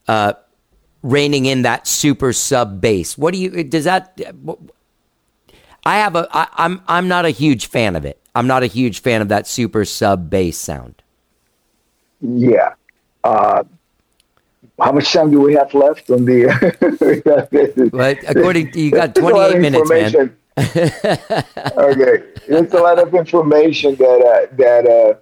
uh, 0.07 0.35
reining 1.03 1.47
in 1.47 1.63
that 1.63 1.87
super 1.87 2.33
sub 2.33 2.81
bass. 2.81 3.17
What 3.17 3.35
do 3.35 3.41
you, 3.41 3.65
does 3.65 3.85
that, 3.85 4.21
I 5.85 5.99
have 5.99 6.17
a, 6.17 6.29
I, 6.31 6.49
I'm, 6.55 6.83
I'm 6.87 7.09
not 7.09 7.25
a 7.25 7.31
huge 7.31 7.67
fan 7.67 7.97
of 7.97 8.05
it. 8.05 8.21
I'm 8.35 8.47
not 8.47 8.63
a 8.63 8.67
huge 8.67 9.01
fan 9.01 9.23
of 9.23 9.29
that 9.29 9.47
super 9.47 9.85
sub 9.85 10.31
bass 10.31 10.57
sound. 10.57 11.03
Yeah. 12.21 12.75
Uh, 13.25 13.65
how 14.81 14.93
much 14.93 15.13
time 15.13 15.31
do 15.31 15.41
we 15.41 15.55
have 15.55 15.73
left 15.75 16.11
on 16.11 16.25
the? 16.25 16.49
But 17.93 18.19
according 18.29 18.73
to 18.73 18.81
you, 18.81 18.91
got 18.91 19.15
There's 19.15 19.27
a 19.27 19.35
lot 19.35 19.51
28 19.51 19.61
minutes, 19.61 19.91
man. 19.91 20.37
okay, 21.77 22.25
there's 22.49 22.73
a 22.73 22.81
lot 22.81 22.99
of 22.99 23.15
information 23.15 23.95
that 23.97 24.49
uh, 24.51 24.55
that 24.57 24.87
uh, 24.87 25.15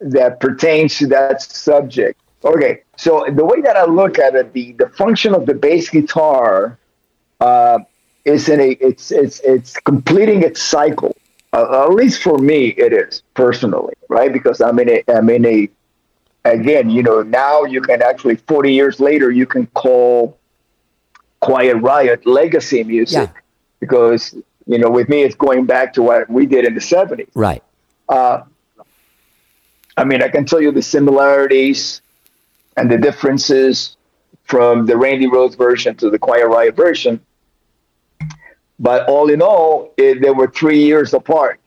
that 0.00 0.40
pertains 0.40 0.98
to 0.98 1.06
that 1.08 1.42
subject. 1.42 2.20
Okay, 2.44 2.82
so 3.00 3.24
the 3.32 3.46
way 3.46 3.62
that 3.62 3.78
I 3.78 3.86
look 3.86 4.18
at 4.18 4.34
it, 4.34 4.52
the 4.52 4.72
the 4.72 4.90
function 4.90 5.34
of 5.34 5.46
the 5.46 5.54
bass 5.54 5.88
guitar 5.88 6.78
uh, 7.40 7.78
is 8.26 8.50
in 8.50 8.60
a 8.60 8.72
it's 8.72 9.10
it's 9.10 9.40
it's 9.40 9.80
completing 9.80 10.42
its 10.42 10.60
cycle. 10.60 11.16
Uh, 11.54 11.84
at 11.84 11.94
least 11.94 12.22
for 12.22 12.36
me, 12.36 12.68
it 12.68 12.92
is 12.92 13.22
personally, 13.32 13.94
right? 14.10 14.30
Because 14.30 14.60
I'm 14.60 14.78
in 14.80 14.90
a, 14.90 15.02
I'm 15.08 15.30
in 15.30 15.46
a, 15.46 15.70
again, 16.44 16.90
you 16.90 17.02
know, 17.02 17.22
now 17.22 17.64
you 17.64 17.80
can 17.80 18.02
actually, 18.02 18.36
40 18.36 18.72
years 18.72 19.00
later, 19.00 19.32
you 19.32 19.46
can 19.46 19.66
call 19.68 20.38
Quiet 21.40 21.78
Riot 21.78 22.24
legacy 22.24 22.84
music 22.84 23.30
because, 23.80 24.32
you 24.66 24.78
know, 24.78 24.90
with 24.90 25.08
me, 25.08 25.22
it's 25.22 25.34
going 25.34 25.66
back 25.66 25.94
to 25.94 26.02
what 26.02 26.30
we 26.30 26.46
did 26.46 26.66
in 26.66 26.74
the 26.74 26.80
70s. 26.80 27.26
Right. 27.34 27.64
Uh, 28.08 28.42
I 29.96 30.04
mean, 30.04 30.22
I 30.22 30.28
can 30.28 30.44
tell 30.44 30.60
you 30.60 30.70
the 30.70 30.82
similarities 30.82 32.00
and 32.76 32.90
the 32.90 32.98
differences 32.98 33.96
from 34.44 34.86
the 34.86 34.96
Randy 34.96 35.26
Rhoads 35.26 35.56
version 35.56 35.96
to 35.96 36.10
the 36.10 36.18
Quiet 36.18 36.46
Riot 36.46 36.74
version. 36.74 37.20
But 38.78 39.08
all 39.08 39.30
in 39.30 39.42
all, 39.42 39.92
it, 39.96 40.22
they 40.22 40.30
were 40.30 40.48
three 40.48 40.82
years 40.82 41.12
apart 41.12 41.60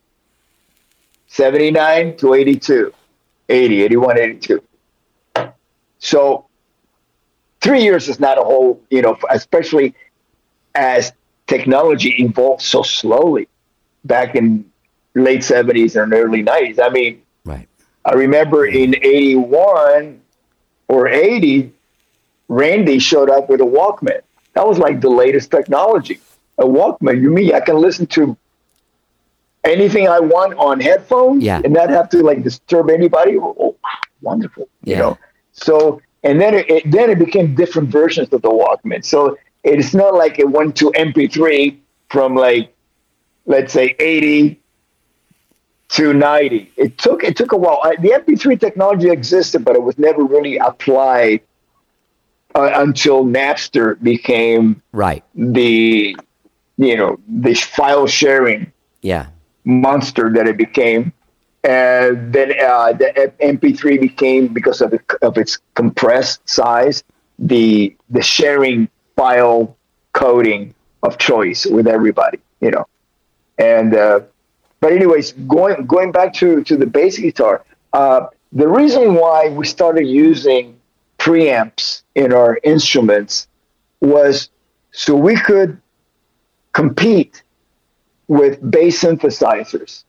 79 1.28 2.18
to 2.18 2.34
82, 2.34 2.94
80, 3.50 3.84
81, 3.84 4.20
82. 4.20 4.64
So 6.00 6.46
three 7.62 7.82
years 7.82 8.10
is 8.10 8.20
not 8.20 8.38
a 8.38 8.44
whole, 8.44 8.82
you 8.90 9.02
know, 9.02 9.18
especially 9.30 9.96
as 10.76 11.14
technology 11.48 12.16
evolved 12.20 12.62
so 12.62 12.84
slowly 12.84 13.48
back 14.04 14.36
in 14.36 14.70
late 15.16 15.42
70s 15.42 16.02
and 16.02 16.14
early 16.14 16.44
90s. 16.44 16.80
I 16.80 16.90
mean, 16.90 17.22
right. 17.46 17.68
I 18.06 18.14
remember 18.14 18.66
in 18.66 18.96
81 18.96 20.20
or 20.94 21.07
80, 21.07 21.72
Randy 22.48 22.99
showed 22.99 23.30
up 23.30 23.49
with 23.49 23.61
a 23.61 23.65
Walkman. 23.65 24.22
That 24.53 24.68
was 24.68 24.78
like 24.78 25.02
the 25.02 25.10
latest 25.10 25.49
technology. 25.52 26.20
A 26.60 26.65
Walkman. 26.65 27.22
You 27.22 27.32
mean 27.32 27.53
I 27.53 27.60
can 27.60 27.78
listen 27.78 28.06
to 28.07 28.38
anything 29.64 30.07
I 30.07 30.20
want 30.20 30.53
on 30.57 30.80
headphones 30.80 31.44
Yeah. 31.44 31.61
and 31.64 31.74
not 31.74 31.90
have 31.90 32.10
to 32.10 32.22
like 32.22 32.44
disturb 32.44 32.90
anybody? 32.90 33.38
Oh, 33.38 33.76
wow, 33.84 33.90
wonderful. 34.22 34.68
You 34.84 34.98
know. 34.98 35.18
So 35.53 36.02
and 36.24 36.40
then 36.40 36.53
it, 36.53 36.70
it 36.70 36.91
then 36.91 37.10
it 37.10 37.20
became 37.20 37.56
different 37.56 37.90
versions 37.90 38.32
of 38.32 38.41
the 38.41 38.49
Walkman. 38.49 39.03
So 39.03 39.38
it's 39.64 39.94
not 39.94 40.14
like 40.14 40.40
it 40.40 40.49
went 40.49 40.76
to 40.78 40.91
MP3 40.91 41.78
from 42.10 42.36
like 42.36 42.74
let's 43.45 43.74
say 43.74 43.95
80 43.99 44.60
to 45.94 46.14
90. 46.14 46.72
It 46.78 46.98
took 46.98 47.24
it 47.24 47.36
took 47.36 47.52
a 47.52 47.57
while. 47.57 47.80
I, 47.84 47.95
the 47.98 48.14
MP3 48.14 48.60
technology 48.60 49.10
existed, 49.10 49.64
but 49.64 49.76
it 49.76 49.84
was 49.84 49.98
never 49.98 50.24
really 50.24 50.57
applied 50.57 51.41
uh, 52.56 52.72
until 52.76 53.26
Napster 53.26 54.02
became 54.02 54.82
Right. 54.91 55.24
the 55.36 56.15
you 56.78 56.98
know 56.98 57.18
the 57.28 57.53
file 57.53 58.07
sharing 58.07 58.72
Yeah. 59.02 59.28
monster 59.65 60.32
that 60.34 60.48
it 60.48 60.57
became. 60.57 61.14
And 61.64 62.34
then 62.34 62.52
uh, 62.60 62.94
the 62.94 63.32
MP3 63.40 63.98
became 63.98 64.48
because 64.48 64.82
of, 64.82 64.94
it, 64.94 65.02
of 65.22 65.38
its 65.38 65.60
compressed 65.76 66.48
size, 66.49 67.03
the 67.40 67.95
the 68.10 68.22
sharing 68.22 68.90
file 69.15 69.78
coding 70.14 70.74
of 71.03 71.18
choice 71.18 71.65
with 71.65 71.88
everybody, 71.88 72.40
you 72.61 72.72
know. 72.72 72.86
And 73.57 73.95
uh, 73.95 74.22
but 74.84 74.91
anyways, 74.91 75.31
going 75.47 75.85
going 75.85 76.11
back 76.11 76.34
to 76.34 76.61
to 76.65 76.76
the 76.76 76.85
bass 76.85 77.18
guitar, 77.18 77.64
uh, 77.93 78.27
the 78.51 78.68
reason 78.68 79.14
why 79.14 79.47
we 79.47 79.65
started 79.65 80.05
using 80.05 80.77
preamps 81.18 82.03
in 82.15 82.34
our 82.34 82.60
instruments 82.65 83.47
was 84.01 84.49
so 84.91 85.15
we 85.15 85.38
could 85.38 85.81
compete 86.73 87.43
with 88.27 88.60
bass 88.69 89.01
synthesizers. 89.01 90.03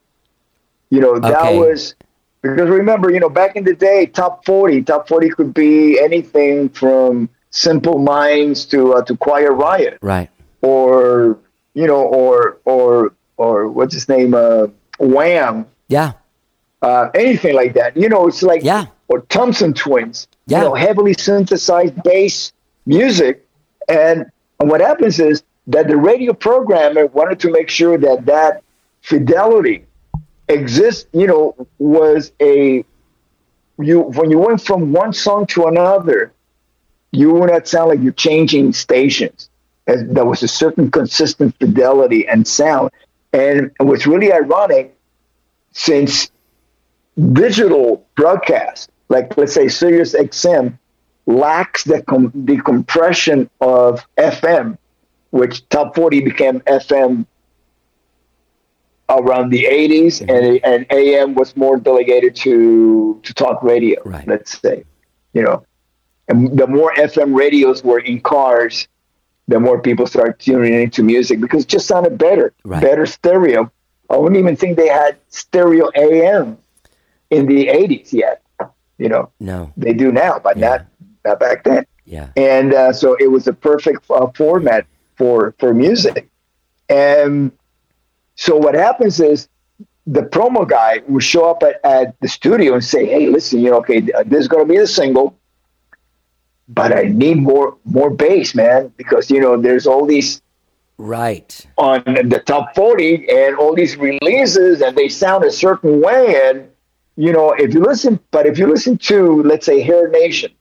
You 0.90 1.00
know, 1.02 1.20
that 1.20 1.44
Okay. 1.44 1.56
was 1.56 1.94
because 2.42 2.68
remember, 2.68 3.12
you 3.12 3.20
know, 3.20 3.28
back 3.30 3.54
in 3.54 3.62
the 3.62 3.74
day, 3.76 4.06
top 4.06 4.44
40, 4.44 4.82
top 4.82 5.06
40 5.06 5.28
could 5.28 5.54
be 5.54 6.00
anything 6.00 6.68
from 6.68 7.28
Simple 7.50 8.00
Minds 8.00 8.64
to 8.66 8.94
uh, 8.94 9.02
to 9.02 9.16
Quiet 9.16 9.52
Riot 9.52 9.98
Right. 10.02 10.30
or 10.62 11.38
you 11.74 11.86
know, 11.86 12.02
or 12.02 12.58
or 12.64 13.14
or 13.36 13.68
what's 13.68 13.94
his 13.94 14.08
name, 14.08 14.34
uh, 14.34 14.66
Wham, 14.98 15.66
Yeah. 15.88 16.12
uh, 16.82 17.08
anything 17.14 17.54
like 17.54 17.74
that. 17.74 17.96
You 17.96 18.08
know, 18.08 18.26
it's 18.28 18.42
like 18.42 18.62
Yeah. 18.62 18.86
or 19.08 19.20
Thompson 19.22 19.74
Twins. 19.74 20.28
Yeah. 20.46 20.58
You 20.58 20.64
know, 20.64 20.74
heavily 20.74 21.14
synthesized 21.14 22.02
bass 22.02 22.52
music, 22.86 23.46
and, 23.88 24.26
and 24.60 24.70
what 24.70 24.80
happens 24.80 25.18
is 25.18 25.42
that 25.66 25.88
the 25.88 25.96
radio 25.96 26.32
programmer 26.32 27.06
wanted 27.06 27.40
to 27.40 27.50
make 27.50 27.68
sure 27.70 27.96
that 27.98 28.26
that 28.26 28.62
fidelity 29.00 29.84
exists. 30.48 31.06
You 31.12 31.26
know, 31.26 31.66
was 31.78 32.32
a 32.40 32.84
you 33.78 34.00
when 34.00 34.30
you 34.30 34.38
went 34.38 34.60
from 34.60 34.92
one 34.92 35.12
song 35.12 35.46
to 35.48 35.64
another, 35.66 36.32
you 37.12 37.32
would 37.32 37.50
not 37.50 37.66
sound 37.66 37.88
like 37.88 38.00
you're 38.02 38.12
changing 38.12 38.72
stations. 38.74 39.48
As 39.86 40.02
there 40.06 40.24
was 40.24 40.42
a 40.42 40.48
certain 40.48 40.90
consistent 40.90 41.54
fidelity 41.58 42.26
and 42.26 42.46
sound. 42.46 42.90
And 43.34 43.72
what's 43.78 44.06
really 44.06 44.32
ironic, 44.32 44.96
since 45.72 46.30
digital 47.32 48.06
broadcast, 48.14 48.90
like 49.08 49.36
let's 49.36 49.52
say 49.52 49.66
Sirius 49.66 50.14
XM, 50.14 50.78
lacks 51.26 51.82
the, 51.82 52.00
com- 52.02 52.30
the 52.32 52.58
compression 52.58 53.50
of 53.60 54.06
FM, 54.16 54.78
which 55.30 55.68
top 55.68 55.96
40 55.96 56.20
became 56.20 56.60
FM 56.60 57.26
around 59.08 59.50
the 59.50 59.64
80s, 59.64 60.22
mm-hmm. 60.22 60.30
and, 60.30 60.64
and 60.64 60.86
AM 60.90 61.34
was 61.34 61.56
more 61.56 61.76
delegated 61.76 62.36
to, 62.36 63.20
to 63.24 63.34
talk 63.34 63.64
radio, 63.64 64.00
right. 64.04 64.28
let's 64.28 64.60
say, 64.60 64.84
you 65.32 65.42
know. 65.42 65.66
And 66.28 66.56
the 66.56 66.68
more 66.68 66.94
FM 66.94 67.36
radios 67.36 67.82
were 67.82 67.98
in 67.98 68.20
cars, 68.20 68.86
the 69.48 69.60
more 69.60 69.80
people 69.80 70.06
start 70.06 70.38
tuning 70.38 70.74
into 70.74 71.02
music 71.02 71.40
because 71.40 71.62
it 71.64 71.68
just 71.68 71.86
sounded 71.86 72.16
better, 72.18 72.52
better 72.64 73.06
stereo. 73.06 73.70
I 74.10 74.16
wouldn't 74.16 74.38
even 74.38 74.56
think 74.56 74.76
they 74.76 74.88
had 74.88 75.16
stereo 75.28 75.90
AM 75.94 76.58
in 77.30 77.46
the 77.46 77.66
80s 77.68 78.12
yet. 78.12 78.42
You 78.98 79.08
know, 79.08 79.30
No. 79.40 79.72
they 79.76 79.92
do 79.92 80.12
now, 80.12 80.38
but 80.38 80.56
not 80.56 80.86
not 81.24 81.40
back 81.40 81.64
then. 81.64 81.84
Yeah. 82.04 82.28
And 82.36 82.72
uh, 82.74 82.92
so 82.92 83.16
it 83.18 83.28
was 83.30 83.46
a 83.48 83.52
perfect 83.52 84.08
uh, 84.10 84.28
format 84.36 84.86
for 85.16 85.54
for 85.58 85.74
music. 85.74 86.28
And 86.88 87.50
so 88.36 88.56
what 88.56 88.74
happens 88.74 89.20
is 89.20 89.48
the 90.06 90.20
promo 90.22 90.68
guy 90.68 91.00
will 91.08 91.20
show 91.20 91.50
up 91.50 91.62
at, 91.62 91.80
at 91.84 92.20
the 92.20 92.28
studio 92.28 92.74
and 92.74 92.84
say, 92.84 93.06
"Hey, 93.06 93.26
listen, 93.28 93.60
you 93.60 93.70
know, 93.70 93.78
okay, 93.78 94.00
this 94.00 94.40
is 94.40 94.48
going 94.48 94.66
to 94.66 94.72
be 94.72 94.78
the 94.78 94.86
single, 94.86 95.34
but 96.68 96.92
I 96.96 97.02
need 97.02 97.38
more 97.38 97.76
more 97.84 98.10
bass, 98.10 98.54
man, 98.54 98.92
because 98.96 99.30
you 99.30 99.40
know 99.40 99.60
there's 99.60 99.86
all 99.86 100.06
these 100.06 100.40
Right. 100.96 101.66
on 101.76 102.04
the 102.04 102.40
top 102.46 102.72
40 102.76 103.28
and 103.28 103.56
all 103.56 103.74
these 103.74 103.96
releases 103.96 104.80
and 104.80 104.96
they 104.96 105.08
sound 105.08 105.42
a 105.44 105.50
certain 105.50 106.00
way. 106.00 106.40
And 106.44 106.68
you 107.16 107.32
know 107.32 107.50
if 107.52 107.74
you 107.74 107.80
listen 107.80 108.20
but 108.30 108.46
if 108.46 108.58
you 108.58 108.66
listen 108.66 108.98
to 108.98 109.42
let's 109.42 109.66
say 109.66 109.80
hair 109.80 110.08
nation 110.08 110.52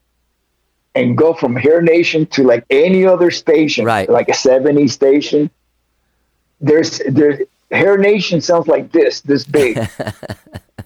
and 0.96 1.16
go 1.16 1.34
from 1.34 1.56
hair 1.56 1.80
nation 1.82 2.26
to 2.26 2.44
like 2.44 2.64
any 2.70 3.04
other 3.04 3.30
station 3.30 3.84
right. 3.84 4.08
like 4.08 4.28
a 4.28 4.34
70 4.34 4.86
station 4.86 5.50
there's 6.60 7.00
there's 7.08 7.40
hair 7.70 7.98
nation 7.98 8.40
sounds 8.40 8.66
like 8.66 8.92
this 8.92 9.20
this 9.20 9.44
big. 9.44 9.78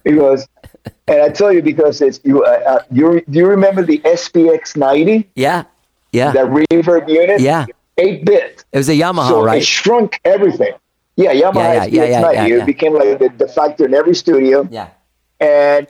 Because 0.03 0.47
and 1.07 1.21
i 1.21 1.29
tell 1.29 1.51
you 1.51 1.61
because 1.61 2.01
it's 2.01 2.19
you 2.23 2.43
uh, 2.43 2.49
uh, 2.49 2.83
you 2.91 3.21
do 3.29 3.39
you 3.39 3.47
remember 3.47 3.81
the 3.83 3.99
spx 3.99 4.75
90 4.77 5.29
Yeah. 5.35 5.63
Yeah. 6.11 6.31
that 6.31 6.47
reverb 6.47 7.07
unit 7.09 7.39
Yeah. 7.41 7.65
8 7.97 8.25
bit 8.25 8.63
It 8.71 8.77
was 8.77 8.89
a 8.89 8.93
Yamaha, 8.93 9.27
so 9.27 9.43
right? 9.43 9.61
it 9.61 9.65
shrunk 9.65 10.19
everything. 10.23 10.73
Yeah, 11.17 11.33
Yamaha 11.33 11.55
Yeah, 11.55 11.73
yeah, 11.73 11.85
SPX 11.85 11.91
yeah, 11.91 12.03
yeah, 12.05 12.21
90. 12.21 12.49
yeah, 12.49 12.61
It 12.61 12.65
became 12.65 12.93
like 12.93 13.19
the 13.19 13.29
de 13.29 13.47
facto 13.47 13.83
in 13.83 13.93
every 13.93 14.15
studio. 14.15 14.67
Yeah. 14.71 14.87
And 15.41 15.87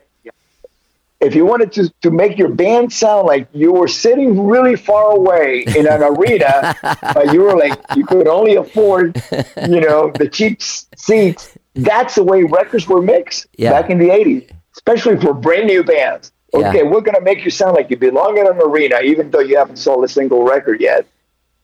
if 1.21 1.35
you 1.35 1.45
wanted 1.45 1.71
to, 1.73 1.89
to 2.01 2.09
make 2.11 2.37
your 2.37 2.47
band 2.49 2.91
sound 2.93 3.27
like 3.27 3.47
you 3.53 3.73
were 3.73 3.87
sitting 3.89 4.47
really 4.47 4.75
far 4.75 5.11
away 5.11 5.65
in 5.67 5.85
an 5.85 6.01
arena, 6.13 6.75
but 7.13 7.33
you 7.33 7.41
were 7.41 7.57
like, 7.57 7.77
you 7.95 8.05
could 8.05 8.27
only 8.27 8.55
afford, 8.55 9.21
you 9.67 9.81
know, 9.81 10.11
the 10.17 10.29
cheap 10.29 10.61
seats, 10.61 11.55
that's 11.75 12.15
the 12.15 12.23
way 12.23 12.43
records 12.43 12.87
were 12.87 13.01
mixed 13.01 13.47
Yeah. 13.57 13.71
back 13.71 13.89
in 13.89 13.99
the 13.99 14.09
80s, 14.09 14.49
especially 14.79 15.19
for 15.19 15.33
brand 15.33 15.67
new 15.67 15.83
bands. 15.83 16.31
Yeah. 16.51 16.69
Okay, 16.69 16.83
we're 16.83 17.01
going 17.01 17.15
to 17.15 17.21
make 17.21 17.45
you 17.45 17.51
sound 17.51 17.75
like 17.75 17.91
you 17.91 17.97
belong 17.97 18.37
in 18.37 18.47
an 18.47 18.59
arena, 18.59 19.01
even 19.01 19.29
though 19.29 19.39
you 19.39 19.57
haven't 19.57 19.77
sold 19.77 20.03
a 20.03 20.07
single 20.07 20.43
record 20.43 20.81
yet 20.81 21.05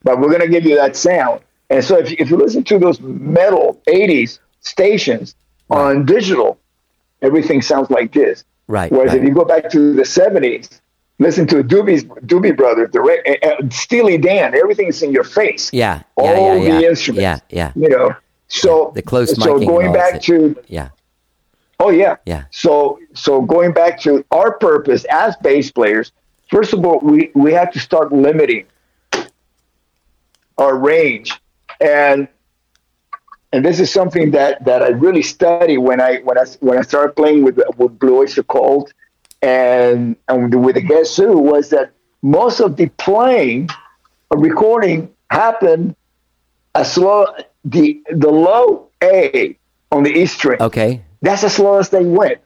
but 0.06 0.20
we're 0.20 0.30
going 0.30 0.42
to 0.42 0.48
give 0.48 0.64
you 0.64 0.76
that 0.76 0.96
sound. 0.96 1.42
And 1.70 1.84
so 1.84 1.98
if, 1.98 2.12
if 2.14 2.30
you 2.30 2.38
listen 2.38 2.64
to 2.66 2.80
those 2.80 3.02
metal 3.02 3.82
80s 3.90 4.40
stations 4.62 5.36
on 5.70 6.06
digital, 6.06 6.60
everything 7.22 7.62
sounds 7.62 7.90
like 7.90 8.14
this. 8.14 8.46
Right. 8.68 8.92
Whereas 8.92 9.10
right. 9.10 9.18
if 9.22 9.28
you 9.28 9.34
go 9.34 9.44
back 9.44 9.70
to 9.72 9.94
the 9.94 10.04
70s, 10.04 10.80
listen 11.18 11.48
to 11.48 11.64
Doobie's, 11.64 12.04
Doobie 12.04 12.56
Brothers, 12.56 12.92
the, 12.92 13.02
uh, 13.44 13.70
Steely 13.72 14.20
Dan, 14.20 14.54
everything's 14.54 15.02
in 15.02 15.12
your 15.12 15.24
face. 15.24 15.74
Yeah. 15.74 16.04
Yeah. 16.20 16.24
All 16.24 16.58
yeah, 16.58 16.64
yeah. 16.64 16.80
the 16.80 16.88
instruments. 16.88 17.44
Yeah. 17.50 17.72
Yeah. 17.76 17.84
You 17.84 17.90
know, 17.90 18.16
So 18.48 18.92
The 18.94 19.02
close 19.02 19.36
so 19.36 19.58
going 19.58 19.92
back 19.92 20.22
to 20.22 20.56
Yeah. 20.68 20.90
Oh 21.80 21.90
yeah. 21.90 22.18
Yeah. 22.26 22.46
So 22.52 23.00
so 23.14 23.42
going 23.42 23.74
back 23.74 24.00
to 24.02 24.26
our 24.32 24.58
purpose 24.58 25.06
as 25.06 25.36
bass 25.38 25.72
players, 25.72 26.12
first 26.50 26.74
of 26.74 26.86
all, 26.86 27.00
we 27.00 27.32
we 27.36 27.54
have 27.54 27.72
to 27.74 27.80
start 27.80 28.12
limiting 28.12 28.66
our 30.58 30.78
range, 30.78 31.34
and 31.82 32.28
and 33.52 33.66
this 33.66 33.80
is 33.80 33.92
something 33.92 34.32
that 34.32 34.64
that 34.66 34.82
I 34.82 34.90
really 34.90 35.22
study 35.22 35.78
when 35.78 36.02
I 36.02 36.18
when 36.20 36.38
I 36.38 36.46
when 36.60 36.78
I 36.78 36.82
started 36.82 37.16
playing 37.16 37.44
with 37.44 37.60
with 37.78 38.00
Blue 38.00 38.20
Oyster 38.20 38.44
Cult 38.44 38.94
and 39.42 40.16
and 40.28 40.64
with 40.64 40.76
the 40.76 40.82
Guess 40.82 41.18
Who 41.18 41.38
was 41.38 41.70
that 41.70 41.92
most 42.22 42.60
of 42.60 42.78
the 42.78 42.88
playing, 42.98 43.70
or 44.30 44.40
recording 44.40 45.14
happened 45.30 45.96
as 46.74 46.98
low 46.98 47.28
the 47.64 48.02
the 48.10 48.30
low 48.30 48.90
A 49.04 49.58
on 49.92 50.04
the 50.04 50.12
E 50.12 50.26
string. 50.26 50.62
Okay. 50.62 51.02
That's 51.26 51.44
as 51.44 51.58
low 51.60 51.80
as 51.80 51.90
they 51.90 52.06
went. 52.06 52.40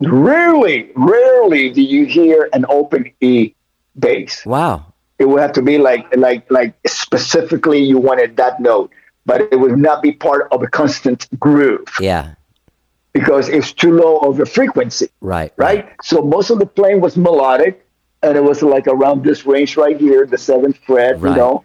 Rarely, 0.00 0.90
rarely 0.96 1.70
do 1.70 1.82
you 1.82 2.06
hear 2.06 2.48
an 2.52 2.64
open 2.68 3.12
E 3.20 3.54
bass. 3.98 4.44
Wow. 4.46 4.92
It 5.18 5.26
would 5.28 5.40
have 5.40 5.52
to 5.52 5.62
be 5.62 5.76
like 5.78 6.04
like 6.16 6.50
like 6.50 6.72
specifically 6.86 7.78
you 7.90 7.98
wanted 7.98 8.36
that 8.38 8.60
note, 8.60 8.90
but 9.26 9.42
it 9.52 9.56
would 9.60 9.78
not 9.78 10.02
be 10.02 10.12
part 10.12 10.48
of 10.50 10.62
a 10.62 10.66
constant 10.66 11.20
groove 11.38 11.84
Yeah. 12.00 12.34
because 13.12 13.48
it's 13.48 13.72
too 13.72 13.92
low 13.92 14.16
of 14.18 14.40
a 14.40 14.46
frequency. 14.46 15.08
Right. 15.20 15.52
Right? 15.56 15.88
So 16.02 16.22
most 16.22 16.48
of 16.50 16.58
the 16.58 16.66
playing 16.66 17.00
was 17.02 17.16
melodic 17.16 17.84
and 18.22 18.36
it 18.36 18.42
was 18.42 18.62
like 18.62 18.86
around 18.86 19.24
this 19.24 19.44
range 19.46 19.76
right 19.76 19.98
here, 20.00 20.24
the 20.26 20.38
seventh 20.38 20.78
fret, 20.86 21.20
Right. 21.20 21.30
you 21.30 21.36
know. 21.36 21.64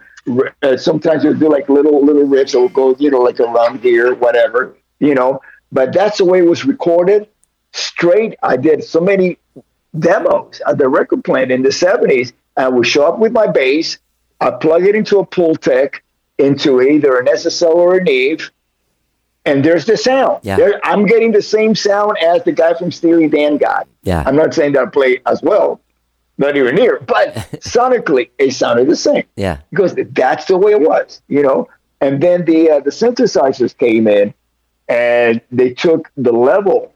Uh, 0.64 0.76
sometimes 0.76 1.24
you'll 1.24 1.36
do 1.46 1.50
like 1.50 1.70
little 1.70 2.04
little 2.04 2.28
riffs 2.28 2.54
or 2.60 2.70
go, 2.70 2.96
you 3.00 3.10
know, 3.12 3.20
like 3.30 3.40
around 3.40 3.80
here, 3.80 4.14
whatever, 4.16 4.76
you 5.00 5.16
know. 5.16 5.40
But 5.76 5.92
that's 5.92 6.20
the 6.20 6.26
way 6.26 6.40
it 6.40 6.48
was 6.48 6.64
recorded. 6.64 7.28
Straight, 7.74 8.36
I 8.42 8.56
did 8.56 8.82
so 8.82 9.02
many 9.02 9.38
demos 10.00 10.62
at 10.66 10.78
the 10.78 10.88
record 10.88 11.26
plant 11.26 11.52
in 11.52 11.64
the 11.64 11.70
70s. 11.70 12.32
I 12.56 12.70
would 12.70 12.88
show 12.88 13.06
up 13.06 13.20
with 13.20 13.34
my 13.34 13.48
bass, 13.48 13.98
I 14.40 14.52
plug 14.52 14.86
it 14.86 14.96
into 14.96 15.20
a 15.20 15.26
Pultec, 15.28 15.96
into 16.38 16.82
either 16.82 17.18
an 17.20 17.26
SSL 17.26 17.76
or 17.76 17.98
a 17.98 18.04
Neve, 18.04 18.50
and 19.46 19.66
there's 19.66 19.86
the 19.86 19.98
sound. 19.98 20.40
Yeah. 20.44 20.56
There, 20.56 20.80
I'm 20.86 21.06
getting 21.06 21.34
the 21.34 21.42
same 21.42 21.76
sound 21.76 22.18
as 22.20 22.42
the 22.46 22.54
guy 22.54 22.74
from 22.76 22.92
Steely 22.94 23.28
Dan 23.28 23.58
got. 23.58 23.86
Yeah. 24.04 24.24
I'm 24.26 24.38
not 24.38 24.54
saying 24.54 24.72
that 24.74 24.88
I 24.88 24.90
play 24.90 25.22
as 25.26 25.42
well, 25.42 25.82
not 26.38 26.56
even 26.56 26.76
near, 26.76 27.02
but 27.06 27.34
sonically, 27.60 28.30
it 28.40 28.52
sounded 28.54 28.88
the 28.88 28.96
same 28.96 29.26
Yeah. 29.36 29.58
because 29.72 29.94
that's 30.12 30.46
the 30.46 30.58
way 30.58 30.72
it 30.72 30.80
was, 30.82 31.22
you 31.28 31.44
know. 31.44 31.68
And 32.00 32.24
then 32.24 32.46
the 32.46 32.70
uh, 32.72 32.80
the 32.80 32.92
synthesizers 32.92 33.78
came 33.78 34.08
in, 34.08 34.34
and 34.88 35.42
they 35.52 35.74
took 35.74 36.12
the 36.18 36.32
level, 36.32 36.94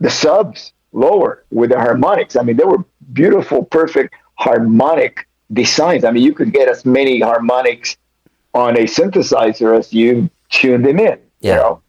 the 0.00 0.10
subs 0.10 0.72
lower 0.92 1.44
with 1.50 1.70
the 1.70 1.78
harmonics. 1.78 2.36
I 2.36 2.42
mean, 2.42 2.56
they 2.56 2.64
were 2.64 2.84
beautiful, 3.12 3.64
perfect 3.64 4.14
harmonic 4.34 5.28
designs. 5.52 6.04
I 6.04 6.10
mean, 6.10 6.22
you 6.22 6.34
could 6.34 6.52
get 6.52 6.68
as 6.68 6.84
many 6.84 7.20
harmonics 7.20 7.96
on 8.54 8.76
a 8.76 8.84
synthesizer 8.84 9.78
as 9.78 9.92
you 9.92 10.30
tune 10.48 10.82
them 10.82 10.98
in. 10.98 11.18
Yeah. 11.40 11.54
You 11.54 11.60
know? 11.60 11.82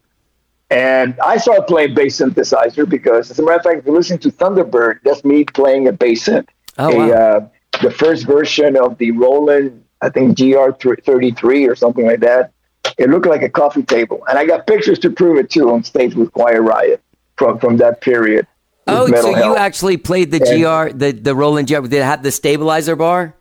And 0.70 1.18
I 1.20 1.36
started 1.36 1.66
playing 1.66 1.94
bass 1.94 2.20
synthesizer 2.20 2.88
because, 2.88 3.30
as 3.30 3.38
a 3.38 3.42
matter 3.42 3.58
of 3.58 3.62
fact, 3.62 3.78
if 3.80 3.86
you 3.86 3.92
listen 3.92 4.18
to 4.18 4.30
Thunderbird, 4.30 5.00
that's 5.04 5.24
me 5.24 5.44
playing 5.44 5.86
a 5.86 5.92
bass 5.92 6.26
synth. 6.26 6.48
Oh, 6.78 6.90
a, 6.90 6.96
wow. 6.96 7.14
uh, 7.14 7.48
the 7.82 7.90
first 7.90 8.26
version 8.26 8.76
of 8.76 8.98
the 8.98 9.10
Roland, 9.12 9.84
I 10.00 10.08
think 10.08 10.36
GR33 10.36 11.68
or 11.68 11.76
something 11.76 12.06
like 12.06 12.20
that. 12.20 12.52
It 12.98 13.10
looked 13.10 13.26
like 13.26 13.42
a 13.42 13.48
coffee 13.48 13.82
table, 13.82 14.24
and 14.28 14.38
I 14.38 14.44
got 14.46 14.66
pictures 14.66 14.98
to 15.00 15.10
prove 15.10 15.38
it 15.38 15.50
too 15.50 15.70
on 15.70 15.82
stage 15.84 16.14
with 16.14 16.32
Quiet 16.32 16.60
Riot 16.60 17.00
from 17.36 17.58
from 17.58 17.78
that 17.78 18.00
period. 18.00 18.46
Oh, 18.86 19.06
so 19.06 19.30
you 19.30 19.36
Health. 19.36 19.56
actually 19.58 19.96
played 19.96 20.30
the 20.30 20.36
And- 20.36 20.92
GR, 20.92 20.96
the 20.98 21.12
the 21.12 21.34
Roland 21.34 21.68
GR. 21.68 21.80
Did 21.80 21.94
it 21.94 22.02
have 22.04 22.22
the 22.22 22.30
stabilizer 22.30 22.94
bar? 22.96 23.34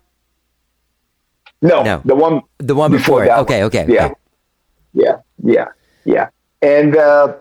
no, 1.61 1.83
No. 1.83 2.01
the 2.05 2.15
one 2.15 2.41
The 2.59 2.75
one 2.75 2.91
before, 2.91 3.23
it. 3.25 3.29
Okay, 3.31 3.59
one. 3.59 3.67
okay. 3.67 3.85
yeah, 3.89 4.05
okay. 4.05 4.15
yeah, 4.93 5.15
yeah, 5.43 5.67
yeah. 6.05 6.27
And 6.61 6.95
uh, 6.95 7.33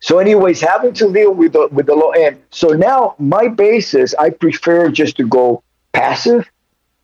so, 0.00 0.18
anyways, 0.18 0.60
having 0.62 0.94
to 0.94 1.12
deal 1.12 1.32
with 1.32 1.52
the 1.52 1.68
with 1.70 1.86
the 1.86 1.94
low 1.94 2.10
end. 2.10 2.38
So 2.50 2.68
now 2.68 3.14
my 3.18 3.48
basis, 3.48 4.14
I 4.18 4.30
prefer 4.30 4.88
just 4.90 5.16
to 5.18 5.26
go 5.26 5.62
passive 5.92 6.48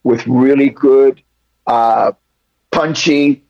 with 0.02 0.26
really 0.26 0.70
good, 0.70 1.20
uh, 1.66 2.12
punchy, 2.70 3.43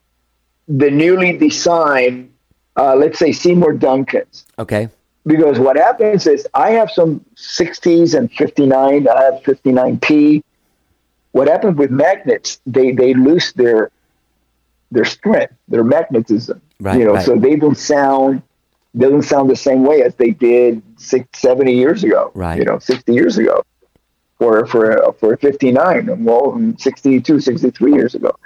the 0.69 0.91
newly 0.91 1.37
designed, 1.37 2.33
uh, 2.77 2.95
let's 2.95 3.19
say 3.19 3.33
Seymour 3.33 3.75
Duncans. 3.75 4.45
Okay. 4.59 4.89
Because 5.27 5.59
what 5.59 5.77
happens 5.77 6.27
is 6.27 6.47
I 6.55 6.71
have 6.73 6.91
some 6.91 7.25
60s 7.37 8.17
and 8.17 8.31
59. 8.33 9.09
I 9.09 9.23
have 9.23 9.43
59p. 9.43 10.43
What 11.33 11.49
happens 11.49 11.77
with 11.77 11.91
magnets? 11.91 12.61
They 12.67 12.93
they 12.93 13.15
lose 13.15 13.53
their 13.55 13.91
their 14.91 15.05
strength, 15.05 15.55
their 15.67 15.83
magnetism. 15.83 16.61
Right, 16.79 16.99
you 16.99 17.07
know, 17.07 17.15
right. 17.15 17.25
so 17.25 17.37
they 17.37 17.57
don't 17.57 17.77
sound 17.77 18.43
they 18.95 19.09
don't 19.09 19.23
sound 19.23 19.51
the 19.51 19.57
same 19.57 19.85
way 19.85 20.03
as 20.03 20.15
they 20.15 20.31
did 20.31 20.81
six, 20.97 21.41
70 21.41 21.75
years 21.75 22.05
ago. 22.05 22.31
Right. 22.35 22.59
You 22.59 22.65
know, 22.65 22.79
60 22.79 23.13
years 23.13 23.39
ago. 23.39 23.65
For 24.39 24.67
for 24.67 25.15
for 25.21 25.37
59, 25.37 26.09
and 26.09 26.25
well, 26.25 26.61
62, 26.77 27.41
63 27.41 27.93
years 27.95 28.17
ago. 28.17 28.37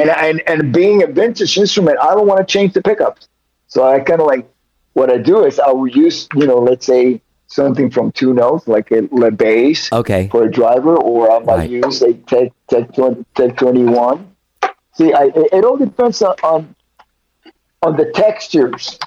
And 0.00 0.10
and 0.10 0.40
and 0.46 0.72
being 0.72 1.02
a 1.02 1.06
vintage 1.06 1.56
instrument, 1.58 1.98
I 2.00 2.14
don't 2.14 2.26
want 2.26 2.40
to 2.40 2.46
change 2.52 2.72
the 2.72 2.82
pickups. 2.82 3.28
So 3.66 3.86
I 3.86 4.00
kind 4.00 4.20
of 4.20 4.26
like 4.26 4.48
what 4.94 5.10
I 5.10 5.18
do 5.18 5.44
is 5.44 5.58
I 5.60 5.70
will 5.70 5.88
use, 5.88 6.28
you 6.34 6.46
know, 6.46 6.58
let's 6.58 6.86
say 6.86 7.20
something 7.48 7.90
from 7.90 8.12
two 8.12 8.32
notes, 8.34 8.68
like 8.68 8.90
a 8.90 9.08
Le 9.10 9.30
bass 9.30 9.92
Okay. 9.92 10.28
for 10.30 10.44
a 10.44 10.50
driver, 10.50 10.96
or 10.96 11.30
I 11.30 11.38
might 11.40 11.56
Right. 11.56 11.70
use 11.70 12.02
a 12.02 12.12
Tech 12.14 12.52
Tech 12.68 12.92
20, 12.94 13.24
Tech 13.34 13.56
21. 13.56 14.34
See, 14.94 15.12
I, 15.12 15.24
it, 15.24 15.48
it 15.52 15.64
all 15.64 15.76
depends 15.76 16.20
on, 16.22 16.34
on 16.42 16.74
on 17.82 17.96
the 17.96 18.06
textures. 18.12 18.98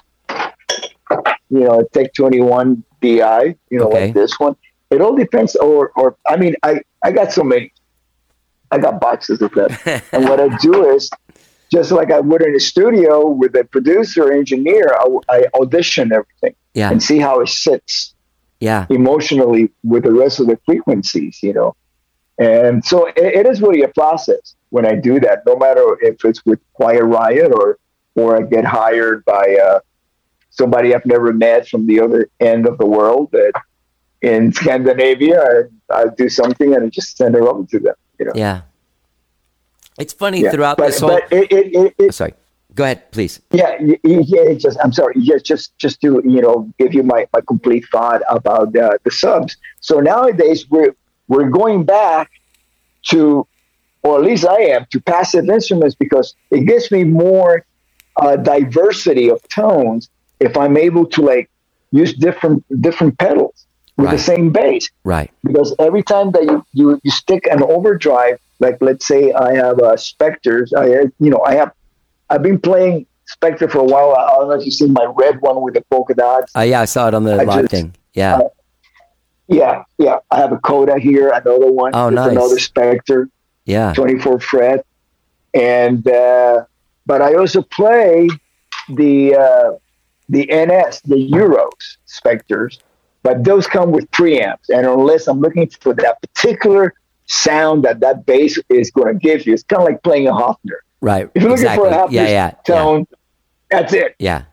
You 1.50 1.60
know, 1.60 1.80
a 1.80 1.88
Tech 1.90 2.14
21 2.14 2.82
DI, 3.02 3.54
you 3.70 3.78
know, 3.78 3.88
Okay. 3.88 4.06
like 4.06 4.14
this 4.14 4.38
one. 4.40 4.56
It 4.90 5.00
all 5.00 5.14
depends, 5.14 5.54
or 5.56 5.90
or 5.96 6.16
I 6.26 6.36
mean, 6.36 6.54
I 6.62 6.80
I 7.04 7.12
got 7.12 7.32
so 7.32 7.42
many. 7.44 7.72
I 8.72 8.78
got 8.78 9.00
boxes 9.00 9.40
of 9.42 9.52
them, 9.52 9.70
and 10.12 10.24
what 10.24 10.40
I 10.40 10.48
do 10.58 10.90
is 10.94 11.10
just 11.70 11.90
like 11.92 12.10
I 12.10 12.20
would 12.20 12.42
in 12.42 12.54
a 12.54 12.60
studio 12.60 13.28
with 13.28 13.54
a 13.56 13.64
producer 13.64 14.24
or 14.28 14.32
engineer, 14.32 14.94
I, 14.98 15.06
I 15.28 15.44
audition 15.60 16.12
everything 16.12 16.54
Yeah. 16.74 16.90
and 16.90 17.02
see 17.02 17.18
how 17.18 17.40
it 17.40 17.48
sits 17.48 18.14
Yeah. 18.60 18.86
emotionally 18.90 19.70
with 19.82 20.02
the 20.04 20.12
rest 20.12 20.38
of 20.40 20.46
the 20.48 20.58
frequencies, 20.66 21.38
you 21.42 21.54
know. 21.54 21.74
And 22.38 22.84
so 22.84 23.06
it, 23.06 23.14
it 23.40 23.46
is 23.46 23.62
really 23.62 23.82
a 23.82 23.88
process 23.88 24.54
when 24.70 24.84
I 24.86 24.94
do 24.96 25.20
that, 25.20 25.44
no 25.46 25.56
matter 25.56 25.84
if 26.02 26.24
it's 26.24 26.44
with 26.44 26.60
Quiet 26.74 27.04
Riot 27.04 27.52
or 27.54 27.78
or 28.14 28.36
I 28.36 28.42
get 28.42 28.64
hired 28.66 29.24
by 29.24 29.56
uh, 29.66 29.80
somebody 30.50 30.94
I've 30.94 31.06
never 31.06 31.32
met 31.32 31.66
from 31.68 31.86
the 31.86 32.00
other 32.00 32.28
end 32.40 32.66
of 32.66 32.76
the 32.76 32.86
world 32.86 33.30
that 33.32 33.52
in 34.20 34.52
Scandinavia, 34.52 35.40
I, 35.90 36.00
I 36.00 36.04
do 36.16 36.28
something 36.28 36.74
and 36.74 36.84
I 36.84 36.88
just 36.88 37.16
send 37.16 37.34
it 37.34 37.40
over 37.40 37.64
to 37.72 37.78
them, 37.78 37.94
you 38.22 38.26
know. 38.26 38.32
Yeah. 38.34 38.62
It's 39.98 40.12
funny 40.12 40.40
Yeah. 40.42 40.52
throughout 40.52 40.76
but, 40.78 40.86
this 40.86 41.00
whole. 41.00 41.10
but 41.10 41.32
it, 41.32 41.52
it, 41.52 41.94
it, 41.98 42.14
Sorry. 42.14 42.34
Go 42.74 42.84
ahead, 42.84 43.12
please. 43.12 43.40
yeah, 43.50 43.76
yeah. 43.80 43.96
it 44.02 44.56
Just 44.56 44.78
I'm 44.82 44.92
sorry. 44.92 45.14
Yeah, 45.18 45.36
just 45.36 45.76
just 45.76 46.00
to 46.00 46.22
you 46.24 46.40
know 46.40 46.72
give 46.78 46.94
you 46.94 47.02
my, 47.02 47.26
my 47.34 47.40
complete 47.46 47.84
thought 47.92 48.22
about 48.30 48.74
uh, 48.74 48.96
the 49.04 49.10
subs. 49.10 49.58
So 49.80 50.00
nowadays 50.00 50.70
we're 50.70 50.94
we're 51.28 51.50
going 51.50 51.84
back 51.84 52.30
to, 53.10 53.46
or 54.02 54.18
at 54.18 54.24
least 54.24 54.46
I 54.46 54.60
am, 54.74 54.86
to 54.90 55.00
passive 55.00 55.50
instruments 55.50 55.94
because 55.94 56.34
it 56.50 56.62
gives 56.66 56.90
me 56.90 57.04
more 57.04 57.66
uh, 58.16 58.36
diversity 58.36 59.30
of 59.30 59.46
tones 59.48 60.08
if 60.40 60.56
I'm 60.56 60.78
able 60.78 61.04
to 61.08 61.20
like 61.20 61.50
use 61.90 62.14
different 62.14 62.64
different 62.80 63.18
pedals 63.18 63.66
with 63.96 64.06
Right. 64.06 64.16
the 64.16 64.22
same 64.22 64.50
bass 64.50 64.88
Right. 65.04 65.30
because 65.44 65.74
every 65.78 66.02
time 66.02 66.30
that 66.32 66.44
you, 66.44 66.64
you, 66.72 67.00
you 67.02 67.10
stick 67.10 67.46
an 67.50 67.62
overdrive, 67.62 68.38
like 68.58 68.78
let's 68.80 69.06
say 69.06 69.32
I 69.32 69.54
have 69.54 69.78
uh, 69.80 69.96
Spectors, 69.96 70.72
I 70.72 70.84
uh, 70.94 71.04
you 71.20 71.30
know 71.30 71.42
I 71.44 71.54
have 71.56 71.72
I've 72.30 72.42
been 72.42 72.58
playing 72.60 73.06
Spector 73.30 73.70
for 73.70 73.78
a 73.78 73.84
while. 73.84 74.14
I 74.16 74.32
don't 74.38 74.48
know 74.48 74.54
if 74.54 74.64
you've 74.64 74.74
seen 74.74 74.92
my 74.92 75.04
red 75.16 75.40
one 75.40 75.60
with 75.62 75.74
the 75.74 75.82
polka 75.90 76.14
dots. 76.14 76.52
Uh, 76.56 76.60
yeah, 76.60 76.80
I 76.80 76.84
saw 76.86 77.08
it 77.08 77.14
on 77.14 77.24
the 77.24 77.32
I 77.34 77.44
live 77.44 77.62
just- 77.62 77.70
thing. 77.70 77.94
Yeah. 78.14 78.36
uh, 78.36 78.48
Yeah, 79.48 79.82
yeah. 79.98 80.16
I 80.30 80.36
have 80.38 80.52
a 80.52 80.58
Coda 80.58 80.98
here, 80.98 81.28
another 81.30 81.70
one. 81.70 81.92
Oh, 81.94 82.08
nice. 82.08 82.30
Another 82.32 82.56
Spector, 82.56 83.28
yeah. 83.66 83.92
24 83.94 84.40
fret, 84.40 84.86
and 85.54 86.06
uh, 86.08 86.64
but 87.04 87.20
I 87.20 87.34
also 87.34 87.62
play 87.62 88.28
the 88.88 89.34
uh, 89.34 89.72
the 90.28 90.44
NS, 90.46 91.02
the 91.02 91.16
Euros 91.30 91.96
Spectors, 92.06 92.78
but 93.22 93.44
those 93.44 93.66
come 93.66 93.92
with 93.92 94.10
preamps, 94.10 94.68
and 94.68 94.86
unless 94.86 95.28
I'm 95.28 95.40
looking 95.40 95.68
for 95.68 95.94
that 95.94 96.20
particular 96.20 96.94
sound 97.26 97.84
that 97.84 98.00
that 98.00 98.26
bass 98.26 98.58
is 98.68 98.90
going 98.90 99.14
to 99.14 99.18
give 99.18 99.46
you, 99.46 99.54
it's 99.54 99.62
kind 99.62 99.82
of 99.82 99.88
like 99.88 100.02
playing 100.02 100.28
a 100.28 100.32
Hofner. 100.32 100.78
Right. 101.00 101.28
If 101.34 101.42
you're 101.42 101.50
looking 101.50 101.64
exactly. 101.64 101.88
for 101.88 101.94
a 101.94 101.98
half 101.98 102.10
yeah, 102.10 102.22
yeah, 102.22 102.28
yeah. 102.28 102.50
tone, 102.66 103.06
That's 103.70 103.92
it. 103.92 104.14
Yeah. 104.18 104.44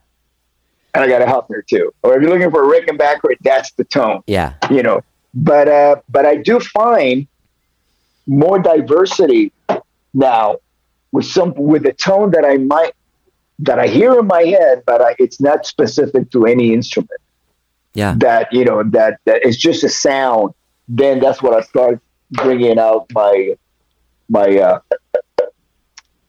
And 0.94 1.04
I 1.04 1.08
got 1.08 1.22
a 1.22 1.26
Hofner 1.26 1.64
too. 1.66 1.92
Or 2.02 2.16
if 2.16 2.22
you're 2.22 2.30
looking 2.30 2.50
for 2.50 2.64
a 2.64 2.80
Rickenbacker, 2.80 3.36
that's 3.42 3.70
the 3.72 3.84
tone. 3.84 4.22
Yeah. 4.26 4.54
You 4.70 4.82
know, 4.82 5.02
but 5.34 5.68
uh, 5.68 5.96
but 6.08 6.26
I 6.26 6.36
do 6.36 6.58
find 6.58 7.28
more 8.26 8.58
diversity 8.58 9.52
now 10.14 10.56
with 11.12 11.26
some 11.26 11.54
with 11.54 11.84
the 11.84 11.92
tone 11.92 12.32
that 12.32 12.44
I 12.44 12.56
might 12.56 12.94
that 13.60 13.78
I 13.78 13.86
hear 13.86 14.18
in 14.18 14.26
my 14.26 14.42
head, 14.42 14.82
but 14.86 15.02
I, 15.02 15.14
it's 15.18 15.40
not 15.40 15.66
specific 15.66 16.30
to 16.32 16.46
any 16.46 16.72
instrument. 16.72 17.20
Yeah. 17.94 18.14
That 18.18 18.52
you 18.52 18.64
know 18.64 18.82
that 18.82 19.18
that 19.24 19.44
it's 19.44 19.56
just 19.56 19.82
a 19.84 19.88
sound. 19.88 20.54
Then 20.88 21.20
that's 21.20 21.42
what 21.42 21.54
I 21.54 21.62
start 21.62 22.00
bringing 22.30 22.78
out 22.78 23.06
my 23.12 23.56
my 24.28 24.58
uh, 24.58 24.80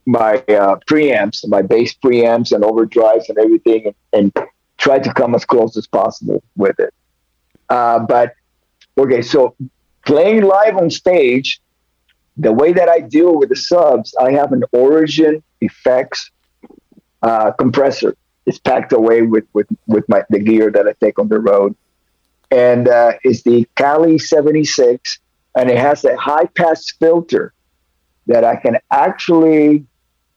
my 0.06 0.36
uh, 0.48 0.78
preamps, 0.90 1.48
my 1.48 1.62
bass 1.62 1.94
preamps 1.94 2.52
and 2.52 2.64
overdrives 2.64 3.30
and 3.30 3.38
everything, 3.38 3.86
and, 3.86 3.96
and 4.36 4.48
try 4.78 4.98
to 5.00 5.14
come 5.14 5.36
as 5.36 5.46
close 5.46 5.78
as 5.78 5.88
possible 5.88 6.44
with 6.56 6.80
it. 6.80 6.94
Uh, 7.70 8.00
but 8.00 8.34
okay, 8.98 9.22
so 9.22 9.56
playing 10.06 10.42
live 10.44 10.76
on 10.78 10.90
stage, 10.90 11.62
the 12.38 12.52
way 12.52 12.74
that 12.74 12.90
I 12.90 13.00
deal 13.02 13.38
with 13.38 13.50
the 13.50 13.56
subs, 13.56 14.16
I 14.20 14.32
have 14.32 14.52
an 14.52 14.64
Origin 14.72 15.44
Effects 15.62 16.32
uh, 17.22 17.52
compressor. 17.52 18.16
It's 18.46 18.58
packed 18.58 18.92
away 18.94 19.22
with 19.22 19.46
with 19.54 19.68
with 19.88 20.08
my 20.10 20.24
the 20.30 20.40
gear 20.40 20.72
that 20.72 20.88
I 20.88 20.94
take 21.00 21.20
on 21.20 21.28
the 21.28 21.40
road, 21.40 21.76
and 22.50 22.88
uh, 22.88 23.14
it's 23.24 23.44
the 23.44 23.68
Cali 23.76 24.18
seventy 24.18 24.64
six, 24.64 25.20
and 25.56 25.70
it 25.70 25.78
has 25.78 26.04
a 26.06 26.18
high 26.18 26.46
pass 26.46 26.92
filter 26.92 27.54
that 28.28 28.44
I 28.44 28.56
can 28.56 28.78
actually 28.90 29.86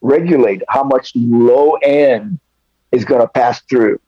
regulate 0.01 0.63
how 0.69 0.85
much 0.85 1.13
low 1.15 1.73
end 1.83 2.39
is 2.93 3.05
going 3.05 3.21
to 3.21 3.29
pass 3.29 3.61
through 3.63 3.99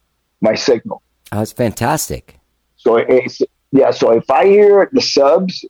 my 0.41 0.55
signal. 0.55 1.03
Oh, 1.33 1.39
that's 1.39 1.53
fantastic. 1.53 2.39
So 2.77 2.97
it's 2.97 3.41
yeah. 3.73 3.91
So 3.91 4.13
if 4.13 4.31
I 4.31 4.47
hear 4.47 4.89
the 4.93 5.01
subs 5.01 5.65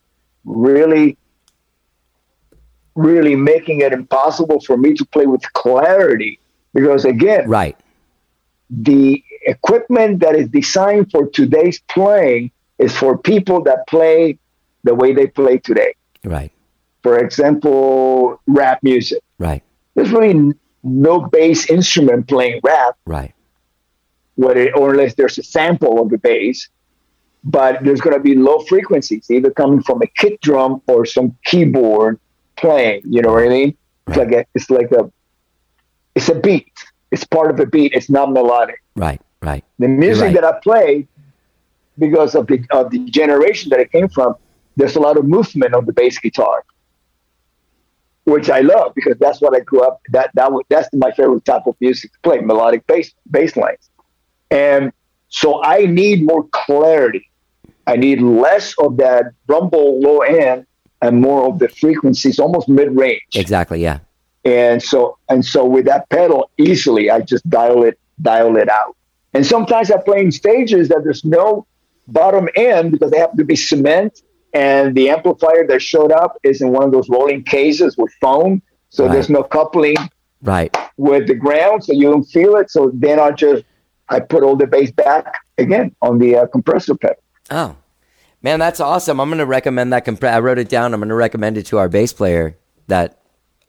really, 0.45 1.17
really 2.95 3.37
making 3.37 3.81
it 3.81 3.93
impossible 3.93 4.61
for 4.61 4.77
me 4.77 4.95
to 4.95 5.05
play 5.07 5.27
with 5.27 5.43
clarity, 5.53 6.41
because 6.75 7.05
again, 7.05 7.49
right, 7.49 7.79
the 8.71 9.23
equipment 9.47 10.21
that 10.21 10.35
is 10.35 10.49
designed 10.49 11.11
for 11.11 11.29
today's 11.29 11.81
playing 11.89 12.51
is 12.79 12.97
for 12.97 13.17
people 13.17 13.63
that 13.65 13.87
play 13.87 14.39
the 14.85 14.95
way 14.95 15.13
they 15.13 15.27
play 15.27 15.59
today. 15.59 15.95
Right. 16.25 16.53
For 17.03 17.19
example, 17.19 18.41
rap 18.47 18.83
music. 18.83 19.23
Right. 19.39 19.63
There's 19.95 20.11
really 20.11 20.53
no 20.83 21.21
bass 21.21 21.71
instrument 21.71 22.29
playing 22.29 22.61
rap. 22.63 22.97
Right. 23.07 23.35
What 24.35 24.59
it, 24.59 24.77
or 24.77 24.91
unless 24.91 25.15
there's 25.15 25.39
a 25.39 25.43
sample 25.43 26.03
of 26.03 26.11
the 26.11 26.19
bass, 26.19 26.69
but 27.45 27.83
there's 27.85 28.01
going 28.01 28.17
to 28.17 28.23
be 28.23 28.35
low 28.35 28.59
frequencies, 28.61 29.31
either 29.31 29.51
coming 29.51 29.83
from 29.83 30.03
a 30.03 30.07
kick 30.07 30.41
drum 30.41 30.83
or 30.89 31.07
some 31.07 31.37
keyboard 31.45 32.19
playing. 32.57 33.03
You 33.05 33.23
know 33.23 33.33
what 33.33 33.45
I 33.45 33.49
mean? 33.49 33.77
It's 34.09 34.17
like 34.17 34.33
a, 34.33 34.45
it's 34.55 34.71
like 34.71 34.93
a, 34.93 35.11
it's 36.15 36.29
a 36.29 36.35
beat. 36.35 36.73
It's 37.17 37.25
part 37.25 37.51
of 37.51 37.59
a 37.59 37.65
beat. 37.65 37.95
It's 37.95 38.11
not 38.11 38.31
melodic. 38.31 38.83
Right. 38.95 39.23
Right. 39.41 39.65
The 39.79 39.89
music 39.89 40.25
right. 40.25 40.35
that 40.35 40.45
I 40.45 40.53
play, 40.61 41.09
because 41.99 42.35
of 42.35 42.47
the 42.47 42.59
of 42.79 42.91
the 42.91 42.99
generation 43.21 43.71
that 43.71 43.81
it 43.81 43.91
came 43.91 44.09
from, 44.17 44.37
there's 44.77 44.97
a 44.97 45.01
lot 45.01 45.17
of 45.17 45.25
movement 45.25 45.73
on 45.73 45.87
the 45.87 45.95
bass 45.95 46.19
guitar, 46.19 46.63
which 48.25 48.51
I 48.51 48.61
love 48.61 48.93
because 48.95 49.17
that's 49.19 49.41
what 49.41 49.55
I 49.59 49.61
grew 49.61 49.83
up. 49.89 50.03
That 50.17 50.29
that 50.35 50.53
was, 50.53 50.65
that's 50.69 50.89
my 50.93 51.11
favorite 51.13 51.47
type 51.47 51.67
of 51.67 51.75
music 51.81 52.13
to 52.13 52.19
play, 52.27 52.39
melodic 52.41 52.87
bass 52.87 53.15
bass 53.31 53.57
lines, 53.57 53.89
and 54.51 54.93
so 55.29 55.63
I 55.65 55.87
need 55.87 56.19
more 56.23 56.45
clarity. 56.49 57.31
I 57.87 57.97
need 57.97 58.21
less 58.21 58.75
of 58.79 58.99
that 58.99 59.23
rumble 59.47 60.01
low 60.01 60.19
end 60.19 60.67
and 61.01 61.21
more 61.21 61.49
of 61.49 61.61
the 61.61 61.69
frequencies, 61.69 62.39
almost 62.39 62.69
mid 62.69 62.95
range. 62.95 63.33
Exactly. 63.35 63.81
Yeah. 63.81 64.01
And 64.47 64.83
so 64.83 65.19
and 65.29 65.45
so 65.45 65.65
with 65.65 65.85
that 65.87 66.09
pedal, 66.09 66.51
easily 66.57 67.11
I 67.11 67.21
just 67.21 67.49
dial 67.51 67.83
it 67.83 67.99
dial 68.23 68.57
it 68.57 68.69
out. 68.71 68.97
And 69.35 69.45
sometimes 69.45 69.91
I 69.91 69.99
play 69.99 70.21
in 70.21 70.31
stages 70.33 70.89
that 70.89 71.01
there's 71.05 71.25
no 71.25 71.67
bottom 72.09 72.49
end 72.55 72.93
because 72.93 73.11
they 73.11 73.19
happen 73.19 73.37
to 73.39 73.45
be 73.45 73.57
cement 73.57 74.23
and 74.55 74.95
the 74.95 75.11
amplifier 75.11 75.67
that 75.67 75.83
showed 75.83 76.13
up 76.13 76.39
is 76.45 76.63
in 76.63 76.71
one 76.71 76.85
of 76.85 76.93
those 76.93 77.09
rolling 77.11 77.43
cases 77.43 77.97
with 77.99 78.13
foam. 78.21 78.63
So 78.91 79.05
Right. 79.05 79.13
there's 79.13 79.29
no 79.29 79.43
coupling 79.43 79.97
Right. 80.43 80.75
with 80.97 81.27
the 81.27 81.35
ground, 81.35 81.85
so 81.85 81.93
you 81.93 82.09
don't 82.11 82.25
feel 82.25 82.55
it. 82.57 82.71
So 82.71 82.91
then 82.95 83.19
I 83.19 83.33
just 83.33 83.65
I 84.09 84.21
put 84.21 84.45
all 84.45 84.55
the 84.55 84.69
bass 84.69 84.93
back 84.93 85.35
again 85.59 85.93
on 86.01 86.19
the 86.19 86.37
uh, 86.37 86.47
compressor 86.47 86.95
pedal. 86.95 87.17
Oh, 87.51 87.75
man, 88.41 88.61
that's 88.61 88.79
awesome. 88.79 89.21
I'm 89.21 89.29
going 89.29 89.39
to 89.41 89.47
recommend 89.47 89.93
that. 89.93 90.05
Compre- 90.07 90.33
I 90.33 90.39
wrote 90.39 90.59
it 90.61 90.69
down. 90.69 90.95
I'm 90.95 91.01
going 91.01 91.09
to 91.09 91.17
recommend 91.17 91.59
it 91.59 91.67
to 91.67 91.79
our 91.79 91.89
bass 91.89 92.13
player 92.13 92.57
that 92.87 93.19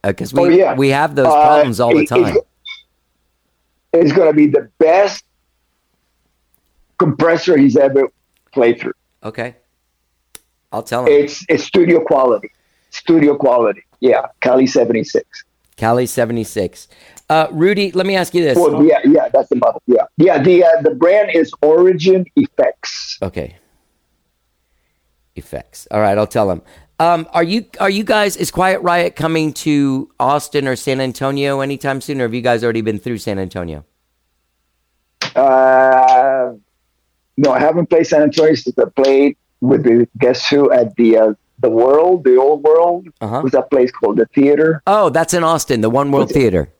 because 0.03 0.33
we 0.33 0.39
Oh, 0.41 0.45
yeah. 0.49 0.75
we 0.75 0.89
have 0.89 1.15
those 1.15 1.27
Uh, 1.27 1.31
problems 1.41 1.79
all 1.79 1.95
the 1.95 2.05
time. 2.05 2.35
it- 2.37 2.47
It's 3.93 4.11
going 4.11 4.27
to 4.29 4.33
be 4.33 4.47
the 4.47 4.69
best 4.79 5.23
compressor 6.99 7.57
he's 7.57 7.77
ever 7.77 8.09
played 8.53 8.79
through. 8.79 8.93
Okay. 9.23 9.55
I'll 10.71 10.83
tell 10.83 11.05
him. 11.05 11.11
It's 11.13 11.45
it's 11.49 11.63
studio 11.63 12.01
quality, 12.03 12.51
studio 12.89 13.35
quality. 13.35 13.81
Yeah, 14.01 14.25
Cali 14.41 14.67
seventy 14.67 15.03
six. 15.03 15.43
Cali 15.77 16.07
76. 16.07 16.87
Uh, 17.29 17.45
Rudy, 17.51 17.91
let 17.91 18.07
me 18.07 18.15
ask 18.15 18.33
you 18.33 18.43
this. 18.43 18.57
Well, 18.57 18.83
yeah, 18.83 18.97
yeah, 19.05 19.29
that's 19.29 19.47
the 19.49 19.57
model. 19.57 19.79
Yeah, 19.85 20.05
yeah. 20.17 20.41
The 20.41 20.63
uh, 20.63 20.81
the 20.81 20.95
brand 20.95 21.29
is 21.35 21.51
Origin 21.61 22.25
Effects. 22.35 23.19
Okay. 23.21 23.57
Effects. 25.35 25.87
All 25.91 26.01
right, 26.01 26.17
I'll 26.17 26.25
tell 26.25 26.49
him. 26.49 26.63
Um, 26.99 27.27
are 27.31 27.43
you 27.43 27.65
are 27.79 27.89
you 27.89 28.03
guys 28.03 28.35
is 28.35 28.49
Quiet 28.49 28.81
Riot 28.81 29.15
coming 29.15 29.53
to 29.53 30.09
Austin 30.19 30.67
or 30.67 30.75
San 30.75 30.99
Antonio 30.99 31.59
anytime 31.59 32.01
soon, 32.01 32.19
or 32.19 32.23
have 32.23 32.33
you 32.33 32.41
guys 32.41 32.63
already 32.63 32.81
been 32.81 32.97
through 32.97 33.19
San 33.19 33.37
Antonio? 33.37 33.85
Uh, 35.35 36.53
no, 37.37 37.51
I 37.51 37.59
haven't 37.59 37.87
played 37.91 38.07
San 38.07 38.23
Antonio 38.23 38.55
since 38.55 38.77
I 38.79 38.85
played 38.85 39.37
with 39.61 39.83
the 39.83 40.07
guess 40.17 40.49
who 40.49 40.71
at 40.71 40.95
the 40.95 41.17
uh, 41.17 41.33
the 41.59 41.69
World, 41.69 42.23
the 42.23 42.35
Old 42.37 42.63
World. 42.63 43.07
Uh-huh. 43.21 43.41
What's 43.41 43.53
that 43.53 43.69
place 43.69 43.91
called? 43.91 44.17
The 44.17 44.25
theater. 44.27 44.81
Oh, 44.87 45.09
that's 45.09 45.35
in 45.35 45.43
Austin, 45.43 45.81
the 45.81 45.89
One 45.91 46.11
World 46.11 46.31
Theater. 46.31 46.71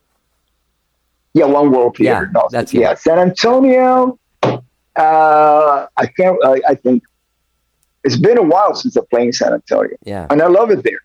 Yeah, 1.33 1.45
One 1.45 1.71
World 1.71 1.97
Theater. 1.97 2.31
Yeah, 2.33 2.41
that's 2.49 2.73
yeah. 2.73 2.95
San 2.95 3.19
Antonio. 3.19 4.17
Uh, 4.43 5.85
I 5.95 6.07
can't. 6.07 6.43
I, 6.43 6.61
I 6.69 6.75
think 6.75 7.03
it's 8.07 8.17
been 8.27 8.37
a 8.45 8.47
while 8.53 8.73
since 8.81 8.95
I 8.97 9.01
played 9.11 9.27
in 9.27 9.33
San 9.33 9.51
Antonio. 9.53 9.97
Yeah. 10.13 10.25
and 10.31 10.41
I 10.41 10.47
love 10.47 10.69
it 10.71 10.81
there. 10.83 11.01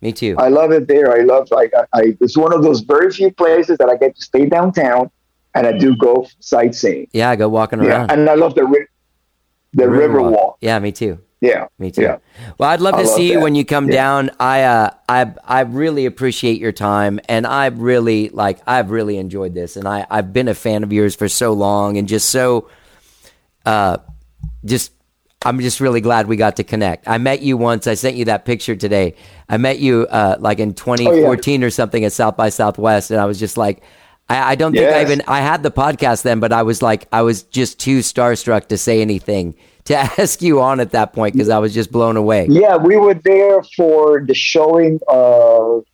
Me 0.00 0.10
too. 0.12 0.34
I 0.38 0.48
love 0.48 0.70
it 0.72 0.88
there. 0.88 1.08
I 1.18 1.20
love 1.32 1.44
like 1.58 1.72
I, 1.80 1.84
I 2.00 2.02
it's 2.24 2.36
one 2.36 2.52
of 2.52 2.62
those 2.66 2.80
very 2.80 3.10
few 3.18 3.30
places 3.42 3.78
that 3.78 3.88
I 3.88 3.96
get 3.96 4.16
to 4.16 4.22
stay 4.30 4.46
downtown 4.46 5.10
and 5.54 5.66
I 5.70 5.72
do 5.84 5.94
go 5.94 6.26
sightseeing. 6.40 7.06
Yeah, 7.12 7.30
I 7.30 7.36
go 7.36 7.48
walking 7.48 7.80
Yeah, 7.82 7.88
around. 7.90 8.10
and 8.10 8.28
I 8.28 8.34
love 8.34 8.54
the 8.56 8.64
ri- 8.64 8.88
the 9.74 9.88
river 9.88 10.20
walk. 10.22 10.58
Yeah, 10.60 10.78
me 10.80 10.90
too. 10.92 11.14
Yeah, 11.40 11.66
Me 11.78 11.90
too. 11.90 12.02
Yeah. 12.02 12.18
Well, 12.58 12.68
I'd 12.70 12.80
love 12.80 12.94
I 12.94 13.02
to 13.02 13.08
love 13.08 13.16
see 13.16 13.32
you 13.32 13.40
when 13.40 13.56
you 13.56 13.64
come 13.64 13.86
Yeah. 13.88 13.94
down. 14.02 14.30
I 14.38 14.62
uh, 14.62 14.90
I 15.08 15.20
I 15.44 15.60
really 15.62 16.06
appreciate 16.06 16.58
your 16.60 16.70
time, 16.72 17.18
and 17.28 17.46
I 17.46 17.66
really 17.66 18.28
like 18.28 18.60
I've 18.66 18.90
really 18.92 19.16
enjoyed 19.18 19.52
this, 19.52 19.76
and 19.76 19.86
I 19.88 20.06
I've 20.08 20.32
been 20.32 20.46
a 20.48 20.54
fan 20.54 20.84
of 20.84 20.92
yours 20.92 21.14
for 21.16 21.28
so 21.28 21.52
long, 21.52 21.96
and 21.98 22.06
just 22.08 22.30
so, 22.30 22.68
uh, 23.66 23.96
just 24.64 24.92
I'm 25.44 25.60
just 25.60 25.80
really 25.80 26.00
glad 26.00 26.26
we 26.26 26.36
got 26.36 26.56
to 26.56 26.64
connect. 26.64 27.08
I 27.08 27.18
met 27.18 27.42
you 27.42 27.56
once. 27.56 27.86
I 27.86 27.94
sent 27.94 28.16
you 28.16 28.26
that 28.26 28.44
picture 28.44 28.76
today. 28.76 29.14
I 29.48 29.56
met 29.56 29.78
you 29.78 30.06
uh, 30.08 30.36
like 30.38 30.58
in 30.58 30.74
2014 30.74 31.64
or 31.64 31.70
something 31.70 32.04
at 32.04 32.12
South 32.12 32.36
by 32.36 32.48
Southwest, 32.48 33.10
and 33.10 33.20
I 33.20 33.26
was 33.26 33.38
just 33.38 33.56
like. 33.56 33.82
I, 34.28 34.52
I 34.52 34.54
don't 34.54 34.72
think 34.72 34.86
I 34.86 35.02
even 35.02 35.20
I 35.26 35.40
had 35.40 35.64
the 35.64 35.72
podcast 35.72 36.22
then, 36.22 36.38
but 36.38 36.52
I 36.52 36.62
was 36.62 36.80
like 36.80 37.08
I 37.10 37.22
was 37.22 37.42
just 37.42 37.80
too 37.80 37.98
starstruck 37.98 38.68
to 38.68 38.78
say 38.78 39.02
anything 39.02 39.56
to 39.84 39.96
ask 39.96 40.40
you 40.40 40.60
on 40.60 40.78
at 40.78 40.92
that 40.92 41.12
point 41.12 41.34
because 41.34 41.48
I 41.48 41.58
was 41.58 41.74
just 41.74 41.90
blown 41.90 42.16
away. 42.16 42.46
Yeah, 42.48 42.76
we 42.76 42.96
were 42.96 43.14
there 43.14 43.64
for 43.76 44.24
the 44.24 44.32
showing 44.32 45.00
of 45.08 45.84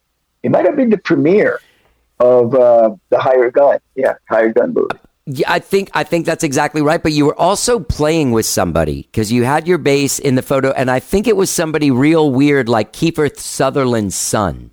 it 0.42 0.50
might 0.50 0.66
have 0.66 0.76
been 0.76 0.90
the 0.90 0.98
premiere 0.98 1.60
of 2.20 2.54
uh, 2.54 2.94
the 3.08 3.18
Hired 3.18 3.54
Gun. 3.54 3.78
Yeah, 3.94 4.14
Hired 4.28 4.54
Gun 4.54 4.74
movie. 4.74 4.98
Yeah, 5.30 5.52
I 5.52 5.58
think 5.58 5.90
I 5.92 6.04
think 6.04 6.24
that's 6.24 6.42
exactly 6.42 6.80
right. 6.80 7.02
But 7.02 7.12
you 7.12 7.26
were 7.26 7.38
also 7.38 7.80
playing 7.80 8.30
with 8.32 8.46
somebody 8.46 9.02
because 9.02 9.30
you 9.30 9.44
had 9.44 9.68
your 9.68 9.76
bass 9.76 10.18
in 10.18 10.36
the 10.36 10.42
photo, 10.42 10.70
and 10.70 10.90
I 10.90 11.00
think 11.00 11.26
it 11.26 11.36
was 11.36 11.50
somebody 11.50 11.90
real 11.90 12.30
weird, 12.30 12.66
like 12.66 12.94
Kiefer 12.94 13.36
Sutherland's 13.36 14.16
son. 14.16 14.70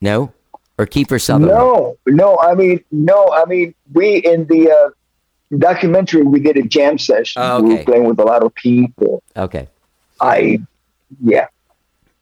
No, 0.00 0.32
or 0.78 0.86
Kiefer 0.86 1.20
Sutherland. 1.20 1.58
No, 1.58 1.98
no, 2.06 2.38
I 2.38 2.54
mean, 2.54 2.82
no, 2.90 3.28
I 3.30 3.44
mean, 3.44 3.74
we 3.92 4.16
in 4.16 4.46
the 4.46 4.70
uh, 4.70 4.90
documentary 5.58 6.22
we 6.22 6.40
did 6.40 6.56
a 6.56 6.62
jam 6.62 6.96
session. 6.96 7.42
Oh, 7.42 7.60
We 7.60 7.74
were 7.74 7.84
playing 7.84 8.04
with 8.04 8.18
a 8.20 8.24
lot 8.24 8.42
of 8.42 8.54
people. 8.54 9.22
Okay. 9.36 9.68
I, 10.22 10.58
yeah, 11.22 11.48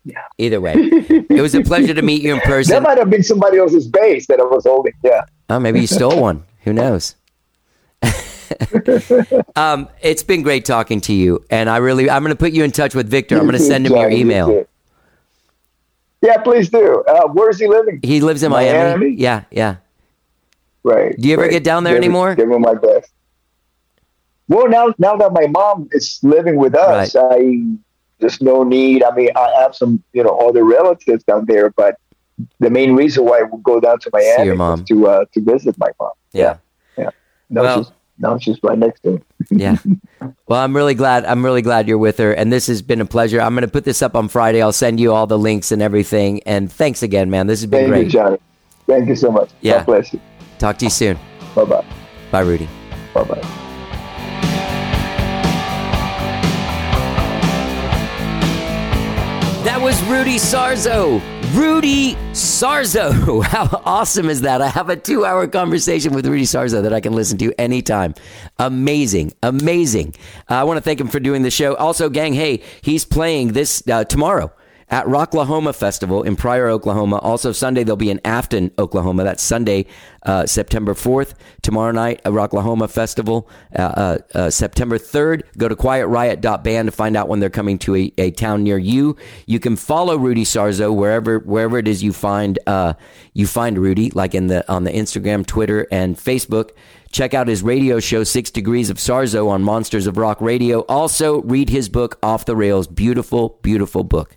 Yeah. 0.05 0.23
Either 0.39 0.61
way, 0.61 0.75
it 0.75 1.41
was 1.41 1.55
a 1.55 1.63
pleasure 1.63 1.95
to 1.95 2.03
meet 2.03 2.23
you 2.23 2.35
in 2.35 2.41
person. 2.45 2.73
that 2.75 2.83
might 2.83 2.99
have 2.99 3.11
been 3.11 3.23
somebody 3.23 3.59
else's 3.59 3.87
bass 3.87 4.27
that 4.27 4.41
I 4.41 4.45
was 4.45 4.65
holding. 4.67 4.93
Yeah. 5.05 5.25
Oh, 5.49 5.61
maybe 5.61 5.81
you 5.81 5.87
stole 5.87 6.21
one. 6.21 6.43
Who 6.67 6.73
knows? 6.73 7.15
um, 9.57 9.89
it's 10.03 10.25
been 10.25 10.43
great 10.43 10.65
talking 10.65 11.01
to 11.03 11.13
you, 11.13 11.45
and 11.49 11.71
I 11.71 11.77
really 11.77 12.11
I'm 12.11 12.23
going 12.23 12.35
to 12.35 12.39
put 12.39 12.53
you 12.53 12.65
in 12.65 12.73
touch 12.73 12.93
with 12.93 13.09
Victor. 13.09 13.37
I'm 13.37 13.45
going 13.45 13.53
to 13.53 13.61
send 13.61 13.87
him 13.87 13.93
your 13.93 14.03
Johnny, 14.03 14.17
you 14.17 14.21
email. 14.23 14.67
Yeah, 16.23 16.39
please 16.39 16.69
do. 16.69 17.05
Uh, 17.07 17.29
where's 17.29 17.61
he 17.61 17.69
living? 17.69 18.01
He 18.03 18.21
lives 18.21 18.43
in 18.43 18.51
Miami. 18.51 19.11
Yeah, 19.11 19.45
yeah. 19.53 19.77
Right. 20.83 21.17
Do 21.17 21.29
you 21.29 21.35
ever 21.35 21.43
right. 21.43 21.53
get 21.53 21.63
down 21.63 21.85
there 21.85 21.95
Give 21.95 22.03
him- 22.03 22.11
anymore? 22.11 22.35
Give 22.35 22.51
him 22.51 22.63
my 22.63 22.75
best. 22.75 23.13
Well, 24.49 24.69
now 24.69 24.93
now 24.99 25.17
that 25.17 25.33
my 25.33 25.47
mom 25.47 25.89
is 25.93 26.19
living 26.25 26.57
with 26.57 26.75
us, 26.75 27.15
I 27.15 27.63
there's 28.19 28.41
no 28.41 28.65
need. 28.65 29.05
I 29.05 29.15
mean, 29.15 29.31
I 29.37 29.53
have 29.61 29.77
some 29.77 30.03
you 30.13 30.25
know 30.25 30.37
other 30.39 30.65
relatives 30.65 31.23
down 31.23 31.47
there, 31.47 31.71
but 31.71 31.97
the 32.59 32.71
main 32.71 32.97
reason 32.97 33.25
why 33.25 33.39
I 33.39 33.43
would 33.43 33.63
go 33.63 33.79
down 33.79 34.01
to 34.01 34.11
Miami 34.13 34.51
is 34.51 34.83
to 34.89 35.07
uh, 35.07 35.25
to 35.33 35.41
visit 35.41 35.79
my 35.79 35.91
mom. 36.01 36.11
Yeah. 36.37 36.57
Yeah. 36.99 37.11
Now 37.51 37.63
Well- 37.63 37.85
she's 37.85 37.93
now 38.19 38.39
she's 38.39 38.63
right 38.63 38.79
next 38.79 39.01
to 39.03 39.11
me. 39.13 39.21
yeah. 39.51 39.77
Well, 40.49 40.59
I'm 40.61 40.75
really 40.75 40.95
glad. 40.95 41.27
I'm 41.27 41.45
really 41.45 41.61
glad 41.61 41.87
you're 41.87 41.99
with 41.99 42.17
her, 42.17 42.33
and 42.33 42.51
this 42.51 42.67
has 42.69 42.81
been 42.81 43.03
a 43.03 43.05
pleasure. 43.05 43.41
I'm 43.43 43.53
going 43.55 43.61
to 43.67 43.71
put 43.71 43.85
this 43.85 44.01
up 44.01 44.17
on 44.17 44.29
Friday. 44.29 44.63
I'll 44.63 44.73
send 44.73 44.99
you 44.99 45.13
all 45.13 45.27
the 45.27 45.39
links 45.39 45.71
and 45.71 45.83
everything. 45.83 46.43
And 46.45 46.73
thanks 46.73 47.03
again, 47.03 47.29
man. 47.29 47.47
This 47.47 47.61
has 47.61 47.71
been 47.71 47.81
Thank 47.81 47.93
great. 47.93 48.05
you, 48.07 48.11
Johnny. 48.11 48.39
Thank 48.87 49.09
you 49.09 49.17
so 49.17 49.31
much. 49.31 49.51
Yeah. 49.61 49.79
God 49.79 49.87
bless 49.87 50.13
you. 50.15 50.21
Talk 50.59 50.79
to 50.79 50.87
you 50.87 50.91
soon. 50.91 51.19
Bye 51.55 51.65
bye. 51.65 51.85
Bye, 52.31 52.41
Rudy. 52.41 52.69
Bye 53.13 53.25
bye. 53.25 53.43
That 59.65 59.81
was 59.83 60.01
Rudy 60.05 60.37
Sarzo. 60.37 61.21
Rudy 61.55 62.15
Sarzo. 62.33 63.43
How 63.45 63.83
awesome 63.85 64.29
is 64.29 64.41
that? 64.41 64.61
I 64.61 64.69
have 64.69 64.89
a 64.89 64.97
two 64.97 65.25
hour 65.25 65.47
conversation 65.47 66.15
with 66.15 66.27
Rudy 66.27 66.45
Sarzo 66.45 66.83
that 66.83 66.93
I 66.93 67.01
can 67.01 67.13
listen 67.13 67.39
to 67.39 67.53
anytime. 67.61 68.15
Amazing. 68.59 69.33
Amazing. 69.43 70.15
Uh, 70.51 70.55
I 70.55 70.65
want 70.65 70.79
to 70.79 70.81
thank 70.81 71.01
him 71.01 71.09
for 71.09 71.21
doing 71.21 71.43
the 71.43 71.51
show. 71.51 71.75
Also, 71.77 72.09
gang, 72.09 72.35
hey, 72.35 72.63
he's 72.83 73.05
playing 73.05 73.53
this 73.53 73.83
uh, 73.89 74.05
tomorrow 74.05 74.53
at 74.89 75.05
Rocklahoma 75.07 75.75
Festival 75.75 76.23
in 76.23 76.37
Pryor, 76.37 76.69
Oklahoma. 76.69 77.19
Also, 77.19 77.51
Sunday, 77.51 77.83
they'll 77.83 77.97
be 77.97 78.11
in 78.11 78.21
Afton, 78.25 78.71
Oklahoma. 78.79 79.25
That's 79.25 79.43
Sunday, 79.43 79.87
uh, 80.23 80.47
September 80.47 80.95
4th. 80.95 81.35
Tomorrow 81.63 81.91
night, 81.91 82.21
at 82.25 82.33
Rocklahoma 82.33 82.89
Festival. 82.89 83.49
Uh, 83.77 83.83
uh, 83.83 84.19
uh, 84.35 84.51
September 84.51 84.97
3rd, 84.99 85.43
go 85.59 85.69
to 85.69 85.75
quietriot.band 85.75 86.87
to 86.87 86.93
find 86.93 87.17
out 87.17 87.29
when 87.29 87.41
they're 87.41 87.51
coming 87.51 87.79
to 87.79 87.97
a, 87.97 88.13
a 88.19 88.31
town 88.31 88.63
near 88.63 88.79
you. 88.79 89.17
You 89.47 89.59
can 89.59 89.75
follow 89.75 90.17
Rudy 90.17 90.45
Sarzo 90.45 90.95
wherever 90.95 91.41
wherever 91.41 91.79
it 91.79 91.89
is 91.89 92.03
you 92.03 92.13
find 92.13 92.59
uh, 92.67 92.95
you 93.35 93.47
find 93.47 93.79
Rudy, 93.79 94.11
like 94.11 94.35
in 94.35 94.47
the 94.47 94.71
on 94.73 94.85
the 94.85 94.93
Instagram, 94.93 95.45
Twitter, 95.45 95.87
and 95.91 96.17
Facebook. 96.17 96.71
Check 97.11 97.35
out 97.35 97.49
his 97.49 97.63
radio 97.63 97.99
show, 97.99 98.25
Six 98.25 98.51
Degrees 98.51 98.91
of 98.91 98.99
Sarzo, 98.99 99.49
on 99.49 99.63
Monsters 99.63 100.07
of 100.07 100.17
Rock 100.17 100.41
Radio. 100.41 100.81
Also, 100.83 101.41
read 101.43 101.71
his 101.71 101.89
book, 101.89 102.19
Off 102.23 102.45
the 102.45 102.55
Rails. 102.55 102.87
Beautiful, 102.87 103.59
beautiful 103.63 104.05
book. 104.05 104.37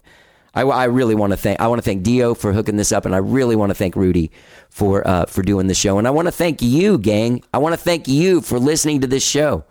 I, 0.54 0.62
I 0.62 0.86
really 0.86 1.16
want 1.16 1.32
to 1.32 1.38
thank 1.38 1.60
I 1.60 1.68
want 1.68 1.80
to 1.80 1.84
thank 1.84 2.04
Dio 2.04 2.34
for 2.34 2.54
hooking 2.54 2.78
this 2.78 2.92
up, 2.92 3.06
and 3.06 3.14
I 3.14 3.20
really 3.20 3.56
want 3.56 3.70
to 3.70 3.76
thank 3.76 3.96
Rudy 3.96 4.32
for 4.70 5.08
uh, 5.08 5.26
for 5.26 5.42
doing 5.42 5.68
the 5.68 5.76
show, 5.76 5.98
and 5.98 6.08
I 6.08 6.12
want 6.12 6.28
to 6.28 6.32
thank 6.32 6.62
you, 6.62 6.98
gang. 6.98 7.44
I 7.54 7.58
want 7.60 7.74
to 7.74 7.78
thank 7.78 8.08
you 8.08 8.42
for 8.42 8.60
listening 8.60 9.02
to 9.02 9.08
this 9.08 9.24
show, 9.26 9.64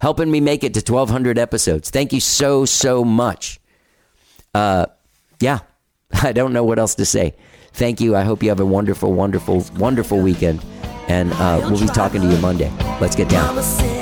helping 0.00 0.30
me 0.30 0.40
make 0.40 0.64
it 0.64 0.74
to 0.74 0.92
1,200 0.92 1.38
episodes. 1.38 1.90
Thank 1.90 2.12
you 2.12 2.20
so 2.20 2.64
so 2.64 3.04
much. 3.04 3.60
Uh, 4.54 4.86
yeah, 5.40 5.60
I 6.22 6.32
don't 6.32 6.52
know 6.52 6.64
what 6.64 6.78
else 6.78 6.94
to 6.96 7.04
say. 7.04 7.34
Thank 7.72 8.00
you. 8.00 8.14
I 8.14 8.22
hope 8.22 8.42
you 8.42 8.50
have 8.50 8.60
a 8.60 8.66
wonderful, 8.66 9.12
wonderful, 9.12 9.64
wonderful 9.76 10.20
weekend, 10.20 10.64
and 11.08 11.32
uh, 11.34 11.60
we'll 11.64 11.80
be 11.80 11.86
talking 11.86 12.20
to 12.20 12.28
you 12.28 12.36
Monday. 12.38 12.70
Let's 13.00 13.16
get 13.16 13.28
down. 13.28 14.01